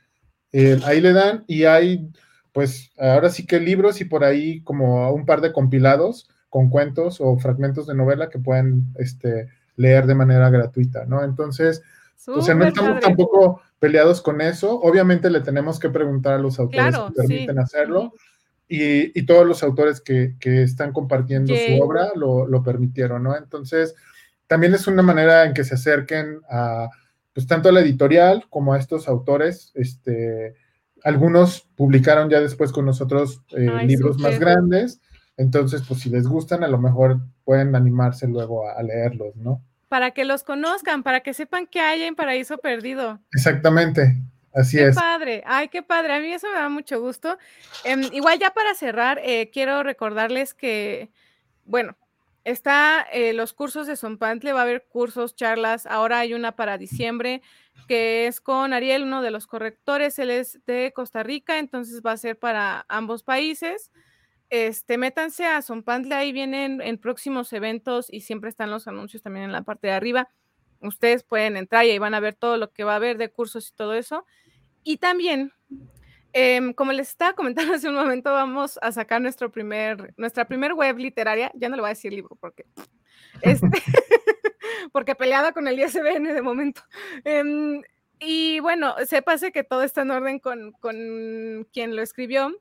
Eh, 0.52 0.80
ahí 0.86 1.00
le 1.00 1.14
dan 1.14 1.44
y 1.48 1.66
hay, 1.66 2.10
pues, 2.52 2.92
ahora 2.98 3.30
sí 3.30 3.46
que 3.46 3.60
libros 3.60 4.02
y 4.02 4.06
por 4.06 4.24
ahí 4.24 4.62
como 4.64 5.12
un 5.12 5.26
par 5.26 5.42
de 5.42 5.54
compilados 5.54 6.30
con 6.50 6.70
cuentos 6.70 7.22
o 7.22 7.38
fragmentos 7.38 7.88
de 7.88 7.96
novela 7.96 8.30
que 8.30 8.40
pueden 8.40 8.94
este, 8.98 9.50
leer 9.76 10.06
de 10.08 10.16
manera 10.16 10.50
gratuita, 10.50 11.06
¿no? 11.06 11.24
Entonces, 11.24 11.82
o 12.28 12.42
sea, 12.42 12.56
no 12.56 12.66
estamos 12.66 13.00
tampoco 13.00 13.62
peleados 13.80 14.22
con 14.22 14.42
eso. 14.42 14.80
Obviamente 14.82 15.30
le 15.30 15.42
tenemos 15.42 15.80
que 15.80 15.90
preguntar 15.90 16.34
a 16.34 16.40
los 16.40 16.60
autores 16.60 16.96
si 16.96 17.14
permiten 17.14 17.60
hacerlo 17.60 18.14
y, 18.70 19.26
todos 19.26 19.48
los 19.48 19.64
autores 19.64 20.00
que, 20.00 20.36
están 20.42 20.94
compartiendo 20.94 21.54
su 21.56 21.82
obra 21.82 22.12
lo, 22.16 22.64
permitieron, 22.64 23.24
¿no? 23.24 23.36
Entonces, 23.36 23.96
también 24.48 24.74
es 24.74 24.88
una 24.88 25.02
manera 25.02 25.46
en 25.46 25.54
que 25.54 25.64
se 25.64 25.76
acerquen 25.76 26.42
a, 26.50 26.90
pues, 27.34 27.48
tanto 27.48 27.70
a 27.70 27.72
la 27.72 27.82
editorial 27.82 28.46
como 28.50 28.74
a 28.74 28.80
estos 28.80 29.08
autores, 29.08 29.72
este, 29.74 30.56
algunos 31.04 31.68
publicaron 31.76 32.30
ya 32.30 32.40
después 32.40 32.72
con 32.72 32.86
nosotros 32.86 33.42
eh, 33.52 33.70
libros 33.86 34.20
más 34.20 34.40
grandes, 34.40 35.02
entonces, 35.40 35.84
pues 35.88 36.02
si 36.02 36.10
les 36.10 36.28
gustan, 36.28 36.66
a 36.66 36.68
lo 36.68 36.78
mejor 36.78 37.22
pueden 37.46 37.74
animarse 37.74 38.28
luego 38.28 38.70
a, 38.70 38.84
leerlos, 38.84 39.38
¿no? 39.38 39.64
Para 39.88 40.12
que 40.12 40.26
los 40.26 40.44
conozcan, 40.44 41.02
para 41.02 41.22
que 41.22 41.34
sepan 41.34 41.66
que 41.66 41.80
hay 41.80 42.04
en 42.04 42.16
Paraíso 42.16 42.58
Perdido. 42.58 43.22
Exactamente. 43.32 44.22
Así 44.54 44.78
qué 44.78 44.88
es. 44.88 44.96
padre, 44.96 45.44
ay, 45.46 45.68
qué 45.70 45.84
padre. 45.84 46.14
A 46.14 46.20
mí 46.20 46.32
eso 46.32 46.48
me 46.48 46.60
da 46.60 46.70
mucho 46.70 47.00
gusto. 47.00 47.38
Em, 47.84 48.02
igual 48.14 48.40
ya 48.40 48.52
para 48.52 48.74
cerrar, 48.74 49.20
eh, 49.24 49.50
quiero 49.52 49.84
recordarles 49.84 50.54
que, 50.54 51.12
bueno, 51.66 51.98
está 52.44 53.06
eh, 53.12 53.34
los 53.34 53.54
cursos 53.54 53.88
de 53.88 53.96
Sompantle, 53.96 54.54
va 54.54 54.62
a 54.62 54.64
haber 54.64 54.86
cursos, 54.88 55.36
charlas. 55.36 55.86
Ahora 55.86 56.20
hay 56.20 56.34
una 56.34 56.54
para 56.56 56.78
diciembre 56.78 57.42
que 57.88 58.28
es 58.28 58.42
con 58.42 58.74
Ariel, 58.74 59.04
uno 59.04 59.22
de 59.22 59.32
los 59.32 59.48
correctores. 59.48 60.20
Él 60.20 60.32
es 60.32 60.60
de 60.66 60.92
Costa 60.94 61.24
Rica, 61.24 61.60
entonces 61.60 62.02
va 62.06 62.12
a 62.12 62.18
ser 62.18 62.38
para 62.38 62.86
ambos 62.88 63.24
países. 63.24 63.92
Este, 64.50 64.98
métanse 64.98 65.46
a 65.46 65.62
Sompantle, 65.62 66.16
ahí 66.16 66.32
vienen 66.32 66.82
en 66.82 66.98
próximos 66.98 67.54
eventos 67.54 68.12
y 68.12 68.22
siempre 68.22 68.50
están 68.50 68.72
los 68.72 68.88
anuncios 68.88 69.22
también 69.22 69.46
en 69.46 69.52
la 69.52 69.62
parte 69.62 69.88
de 69.88 69.94
arriba 69.94 70.28
ustedes 70.82 71.24
pueden 71.24 71.58
entrar 71.58 71.86
y 71.86 71.92
ahí 71.92 72.00
van 72.00 72.14
a 72.14 72.20
ver 72.20 72.36
todo 72.36 72.58
lo 72.58 72.72
que 72.72 72.84
va 72.84 72.94
a 72.94 72.98
haber 72.98 73.18
de 73.18 73.30
cursos 73.30 73.70
y 73.70 73.76
todo 73.76 73.94
eso. 73.94 74.26
Y 74.84 74.98
también, 74.98 75.52
em, 76.34 76.74
como 76.74 76.92
les 76.92 77.10
estaba 77.10 77.34
comentando 77.34 77.74
hace 77.76 77.90
un 77.90 77.96
momento, 77.96 78.32
vamos 78.32 78.80
a 78.82 78.92
sacar 78.92 79.22
nuestro 79.22 79.52
primer, 79.52 80.14
nuestra 80.18 80.46
primer 80.46 80.74
web 80.74 80.98
literaria. 80.98 81.52
Ya 81.56 81.70
no 81.70 81.76
le 81.76 81.82
voy 81.82 81.90
a 81.90 81.94
decir 81.94 82.14
libro 82.14 82.38
porque, 82.40 82.66
este, 83.42 83.68
porque 84.92 85.16
peleada 85.16 85.52
con 85.52 85.68
el 85.68 85.80
ISBN 85.80 86.34
de 86.34 86.42
momento. 86.42 86.82
Em, 87.24 87.82
y 88.20 88.60
bueno, 88.60 88.96
sépase 89.06 89.52
que 89.52 89.64
todo 89.64 89.84
está 89.84 90.02
en 90.02 90.12
orden 90.12 90.40
con, 90.40 90.74
con 90.74 91.68
quien 91.72 91.96
lo 91.96 92.02
escribió, 92.02 92.54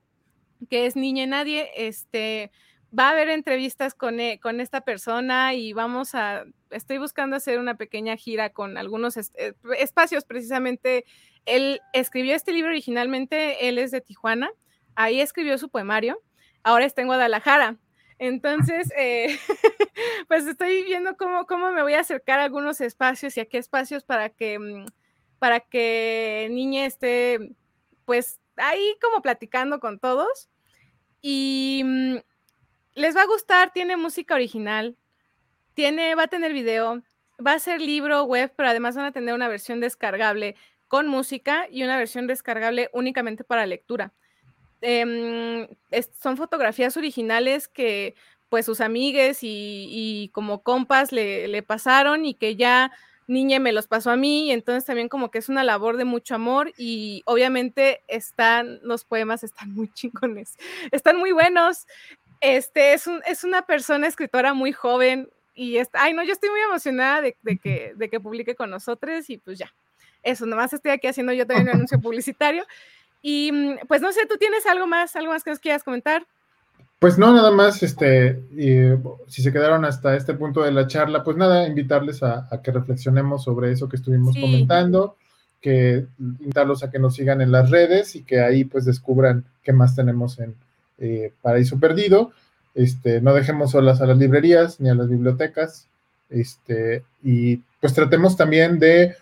que 0.71 0.87
es 0.87 0.97
Niña 0.97 1.27
Nadie. 1.27 1.71
Este, 1.77 2.51
va 2.97 3.09
a 3.09 3.11
haber 3.11 3.29
entrevistas 3.29 3.95
con, 3.95 4.21
e, 4.21 4.41
con, 4.41 4.61
esta 4.61 4.81
persona 4.81 5.55
y 5.55 5.73
vamos 5.73 6.15
a, 6.15 6.45
estoy 6.71 6.99
buscando 6.99 7.37
hacer 7.37 7.59
una 7.59 7.77
pequeña 7.77 8.17
gira 8.17 8.51
con 8.51 8.79
algunos 8.79 9.17
eh, 9.17 9.55
espacios 9.79 10.25
precisamente. 10.25 11.05
Él 11.45 11.81
escribió 11.93 12.35
este 12.35 12.53
libro 12.53 12.71
originalmente, 12.71 13.69
él 13.69 13.79
es 13.79 13.91
de 13.91 14.01
Tijuana, 14.01 14.51
ahí 14.95 15.21
escribió 15.21 15.59
su 15.59 15.69
poemario, 15.69 16.21
ahora 16.63 16.85
está 16.85 17.03
en 17.03 17.09
Guadalajara. 17.09 17.77
Entonces, 18.19 18.91
eh, 18.99 19.39
pues 20.29 20.47
estoy 20.47 20.85
viendo 20.85 21.17
cómo, 21.17 21.47
cómo 21.47 21.71
me 21.73 21.83
voy 21.83 21.95
a 21.95 22.01
acercar 22.01 22.41
a 22.41 22.45
algunos 22.45 22.81
espacios 22.81 23.37
y 23.37 23.41
a 23.41 23.47
qué 23.47 23.59
espacios 23.59 24.05
para 24.05 24.31
que, 24.31 24.59
mm, 24.59 24.87
para 25.39 25.61
que 25.61 26.49
Niña 26.51 26.87
esté, 26.87 27.55
pues 28.05 28.41
ahí 28.57 28.97
como 29.01 29.23
platicando 29.23 29.79
con 29.79 29.99
todos. 29.99 30.49
Y 31.21 31.83
mm, 31.85 32.17
les 32.95 33.17
va 33.17 33.23
a 33.23 33.27
gustar, 33.27 33.73
tiene 33.73 33.97
música 33.97 34.35
original, 34.35 34.97
tiene, 35.75 36.15
va 36.15 36.25
a 36.25 36.29
tener 36.29 36.53
video, 36.53 37.03
va 37.45 37.53
a 37.53 37.59
ser 37.59 37.81
libro 37.81 38.25
web, 38.25 38.53
pero 38.57 38.69
además 38.69 38.97
van 38.97 39.07
a 39.07 39.13
tener 39.13 39.35
una 39.35 39.49
versión 39.49 39.81
descargable 39.81 40.57
con 40.89 41.07
música 41.07 41.69
y 41.71 41.85
una 41.85 41.97
versión 41.97 42.27
descargable 42.27 42.91
únicamente 42.93 43.45
para 43.45 43.67
lectura. 43.67 44.13
Em, 44.81 45.69
son 46.21 46.37
fotografías 46.37 46.97
originales 46.97 47.69
que 47.69 48.15
pues 48.49 48.65
sus 48.65 48.81
amigues 48.81 49.41
y, 49.43 50.31
como 50.33 50.63
compas 50.63 51.13
le, 51.13 51.49
le, 51.49 51.63
pasaron 51.63 52.25
y 52.25 52.35
que 52.35 52.57
ya 52.57 52.91
Niña 53.29 53.59
me 53.61 53.73
los 53.73 53.87
pasó 53.87 54.11
a 54.11 54.17
mí, 54.17 54.47
y 54.47 54.53
entonces 54.53 54.87
también 54.87 55.11
como 55.11 55.31
que 55.31 55.37
es 55.39 55.51
una 55.51 55.63
labor 55.63 55.99
de 55.99 56.07
mucho 56.07 56.35
amor 56.35 56.73
y 56.79 57.23
obviamente 57.27 58.03
están, 58.09 58.81
los 58.83 59.05
poemas 59.05 59.45
están 59.45 59.75
muy 59.75 59.89
chingones, 59.93 60.57
están 60.91 61.19
muy 61.19 61.33
buenos, 61.33 61.87
este 62.41 62.93
es, 62.93 63.07
un, 63.07 63.21
es 63.27 63.45
una 63.45 63.63
persona 63.63 64.07
escritora 64.07 64.55
muy 64.55 64.73
joven 64.73 65.29
y 65.55 65.79
está, 65.79 66.05
ay 66.05 66.15
no, 66.15 66.23
yo 66.23 66.33
estoy 66.33 66.51
muy 66.51 66.61
emocionada 66.61 67.21
de, 67.21 67.35
que, 67.59 67.93
de 67.97 68.09
que 68.09 68.21
publique 68.21 68.55
con 68.55 68.71
nosotros 68.71 69.29
y 69.29 69.39
pues 69.39 69.59
ya, 69.59 69.73
eso, 70.23 70.47
nomás 70.47 70.73
estoy 70.73 70.93
aquí 70.93 71.07
haciendo 71.07 71.33
yo 71.33 71.47
también 71.47 71.69
un 71.69 71.75
anuncio 71.77 72.01
publicitario. 72.01 72.65
Y 73.23 73.51
mm, 73.53 73.87
pues 73.89 74.01
no 74.01 74.13
sé, 74.13 74.27
¿tú 74.29 74.37
tienes 74.39 74.67
algo 74.67 74.87
más, 74.87 75.17
algo 75.17 75.33
más 75.33 75.43
que 75.45 75.51
nos 75.51 75.59
quieras 75.59 75.83
comentar? 75.83 76.27
Pues 76.99 77.17
no, 77.17 77.33
nada 77.33 77.53
más, 77.53 77.83
este, 77.85 78.43
si 79.29 79.43
se 79.43 79.53
quedaron 79.53 79.85
hasta 79.85 80.17
este 80.17 80.35
punto 80.35 80.63
de 80.63 80.73
la 80.73 80.89
charla, 80.89 81.23
pues 81.23 81.37
nada, 81.37 81.69
invitarles 81.69 82.25
a, 82.25 82.49
que 82.63 82.73
reflexionemos 82.73 83.45
sobre 83.45 83.71
eso 83.71 83.89
que 83.89 83.95
estuvimos 83.95 84.35
comentando, 84.35 85.17
que 85.61 86.07
invitarlos 86.19 86.83
a 86.83 86.91
que 86.91 86.99
nos 86.99 87.15
sigan 87.15 87.41
en 87.41 87.53
las 87.53 87.71
redes 87.71 88.17
y 88.17 88.25
que 88.25 88.41
ahí 88.41 88.65
pues 88.65 88.85
descubran 88.85 89.45
qué 89.63 89.73
más 89.73 89.95
tenemos 89.95 90.41
en 90.41 90.57
eh, 90.99 91.33
Paraíso 91.43 91.79
Perdido. 91.79 92.33
Este, 92.75 93.21
no 93.21 93.35
dejemos 93.35 93.73
solas 93.73 94.01
a 94.01 94.07
las 94.07 94.19
librerías 94.19 94.81
ni 94.81 94.89
a 94.89 94.95
las 94.95 95.09
bibliotecas, 95.09 95.89
este, 96.31 97.05
y 97.23 97.57
pues 97.81 97.95
tratemos 97.95 98.37
también 98.37 98.79
de 98.79 99.17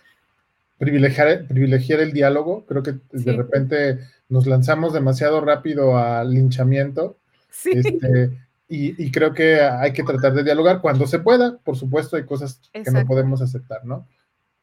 privilegiar, 0.78 1.46
privilegiar 1.46 2.00
el 2.00 2.12
diálogo. 2.12 2.64
Creo 2.66 2.82
que 2.82 2.96
de 3.12 3.32
repente 3.32 4.00
nos 4.28 4.46
lanzamos 4.46 4.92
demasiado 4.92 5.40
rápido 5.40 5.96
al 5.96 6.32
linchamiento 6.32 7.16
este, 7.64 8.30
y, 8.68 9.10
creo 9.10 9.32
que 9.32 9.60
hay 9.60 9.92
que 9.92 10.02
tratar 10.02 10.34
de 10.34 10.42
dialogar 10.42 10.80
cuando 10.80 11.06
se 11.06 11.20
pueda. 11.20 11.58
Por 11.58 11.76
supuesto, 11.76 12.16
hay 12.16 12.24
cosas 12.24 12.60
que 12.72 12.90
no 12.90 13.06
podemos 13.06 13.40
aceptar, 13.40 13.84
¿no? 13.84 14.06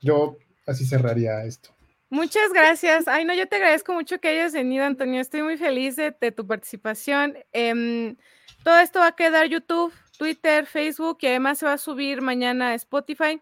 Yo 0.02 0.38
así 0.68 0.85
cerraría 0.85 1.45
esto. 1.45 1.69
Muchas 2.14 2.53
gracias. 2.53 3.07
Ay, 3.07 3.26
no, 3.26 3.34
yo 3.34 3.48
te 3.48 3.56
agradezco 3.56 3.91
mucho 3.91 4.19
que 4.19 4.27
hayas 4.27 4.53
venido, 4.53 4.85
Antonio. 4.85 5.19
Estoy 5.19 5.41
muy 5.41 5.57
feliz 5.57 5.95
de, 5.95 6.11
tu 6.11 6.45
participación. 6.45 7.35
Em, 7.52 8.18
todo 8.64 8.77
esto 8.77 8.99
va 8.99 9.07
a 9.07 9.15
quedar 9.15 9.48
YouTube, 9.48 9.91
Twitter, 10.19 10.68
Facebook 10.68 11.18
y 11.22 11.27
además 11.27 11.57
se 11.57 11.65
va 11.65 11.73
a 11.73 11.80
subir 11.80 12.22
mañana 12.22 12.69
a 12.69 12.73
Spotify. 12.76 13.41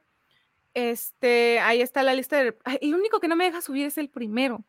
Este, 0.74 1.60
ahí 1.60 1.82
está 1.82 2.02
la 2.02 2.14
lista 2.14 2.42
de. 2.42 2.58
el 2.80 2.96
único 2.96 3.20
que 3.20 3.28
no 3.28 3.36
me 3.36 3.44
deja 3.44 3.60
subir 3.60 3.88
es 3.88 3.98
el 3.98 4.10
primero 4.10 4.64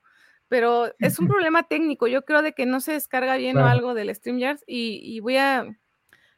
pero 0.48 0.92
es 0.98 1.20
un 1.20 1.28
problema 1.28 1.62
técnico. 1.62 2.08
Yo 2.08 2.24
creo 2.24 2.42
de 2.42 2.54
que 2.54 2.66
no 2.66 2.80
se 2.80 2.92
descarga 2.92 3.36
bien 3.36 3.56
o 3.56 3.66
algo 3.66 3.94
del 3.94 4.12
StreamYard 4.12 4.58
y, 4.66 5.00
y 5.02 5.20
voy 5.20 5.36
a, 5.36 5.64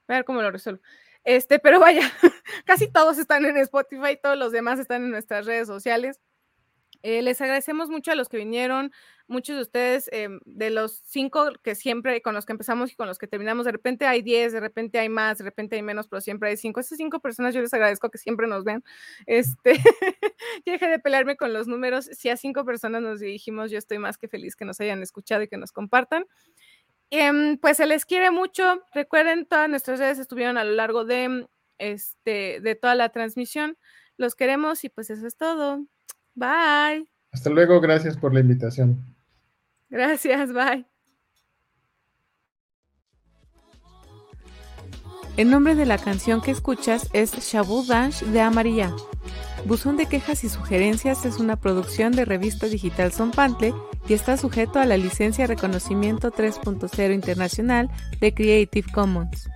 ver 0.07 0.27
cómo 0.27 0.43
lo 0.43 0.51
resuelvo. 0.51 0.82
Este, 1.24 1.59
pero 1.59 1.81
vaya, 1.81 2.03
casi 2.66 2.93
todos 2.93 3.16
están 3.16 3.47
en 3.47 3.57
Spotify, 3.57 4.19
todos 4.23 4.36
los 4.36 4.53
demás 4.53 4.78
están 4.78 5.03
en 5.03 5.12
nuestras 5.12 5.47
redes 5.47 5.66
sociales. 5.66 6.20
Eh, 7.05 7.21
les 7.21 7.39
agradecemos 7.43 7.91
mucho 7.91 8.13
a 8.13 8.15
los 8.15 8.31
que 8.31 8.39
vinieron, 8.39 8.91
muchos 9.27 9.57
de 9.57 9.63
ustedes, 9.63 10.09
em, 10.11 10.41
de 10.47 10.71
los 10.71 11.03
cinco 11.05 11.53
que 11.63 11.75
siempre, 11.75 12.23
con 12.23 12.33
los 12.35 12.47
que 12.47 12.53
empezamos 12.53 12.93
y 12.93 12.97
con 12.97 13.07
los 13.07 13.19
que 13.19 13.27
terminamos, 13.27 13.67
de 13.67 13.73
repente 13.73 14.07
hay 14.07 14.23
diez, 14.23 14.55
de 14.55 14.61
repente 14.61 14.99
hay 14.99 15.11
más, 15.11 15.37
de 15.37 15.45
repente 15.45 15.77
hay 15.77 15.83
menos, 15.83 16.09
pero 16.09 16.23
siempre 16.23 16.49
hay 16.49 16.57
cinco. 16.57 16.81
Esas 16.81 16.97
cinco 16.97 17.21
personas 17.21 17.55
yo 17.55 17.61
les 17.61 17.75
agradezco 17.75 18.11
que 18.11 18.17
siempre 18.17 18.47
nos 18.47 18.65
ven. 18.65 18.83
Este, 19.27 19.75
de 20.65 20.99
pelearme 20.99 21.37
con 21.37 21.53
los 21.53 21.69
números. 21.69 22.07
Si 22.07 22.31
a 22.31 22.39
cinco 22.39 22.65
personas 22.65 23.03
nos 23.03 23.21
dirigimos, 23.21 23.71
yo 23.71 23.77
estoy 23.77 23.99
más 23.99 24.17
que 24.17 24.27
feliz 24.27 24.57
que 24.57 24.65
nos 24.65 24.81
hayan 24.81 25.03
escuchado 25.03 25.43
y 25.43 25.49
que 25.49 25.59
nos 25.59 25.73
compartan. 25.73 26.25
Em, 27.11 27.59
pues 27.59 27.77
se 27.77 27.87
les 27.87 28.07
quiere 28.07 28.31
mucho. 28.31 28.83
Recuerden, 28.95 29.45
todas 29.47 29.69
nuestras 29.69 29.99
redes 29.99 30.19
estuvieron 30.19 30.57
a 30.57 30.65
lo 30.65 30.73
largo 30.73 31.05
de, 31.05 31.47
este, 31.79 32.61
de 32.63 32.75
toda 32.77 32.95
la 32.95 33.11
transmisión. 33.11 33.77
Los 34.17 34.35
queremos 34.35 34.85
y 34.85 34.89
pues 34.89 35.11
eso 35.11 35.27
es 35.27 35.37
todo. 35.37 35.87
Bye. 36.35 37.09
Hasta 37.32 37.51
luego, 37.51 37.81
gracias 37.81 38.16
por 38.16 38.32
la 38.32 38.40
invitación. 38.40 39.05
Gracias, 39.89 40.52
bye. 40.52 40.86
El 45.36 45.51
nombre 45.51 45.74
de 45.74 45.85
la 45.85 45.98
canción 45.98 46.40
que 46.40 46.52
escuchas 46.52 47.09
es 47.12 47.32
Shabu 47.32 47.85
Dansh 47.86 48.23
de 48.23 48.40
Amarilla. 48.40 48.94
Buzón 49.66 49.97
de 49.97 50.06
quejas 50.06 50.44
y 50.44 50.48
sugerencias 50.48 51.24
es 51.24 51.40
una 51.40 51.56
producción 51.56 52.12
de 52.12 52.24
revista 52.24 52.66
digital 52.66 53.12
Pantle 53.35 53.74
y 54.09 54.15
está 54.15 54.36
sujeto 54.36 54.78
a 54.78 54.85
la 54.85 54.97
licencia 54.97 55.47
Reconocimiento 55.47 56.31
3.0 56.31 57.15
Internacional 57.15 57.90
de 58.20 58.32
Creative 58.32 58.93
Commons. 58.93 59.48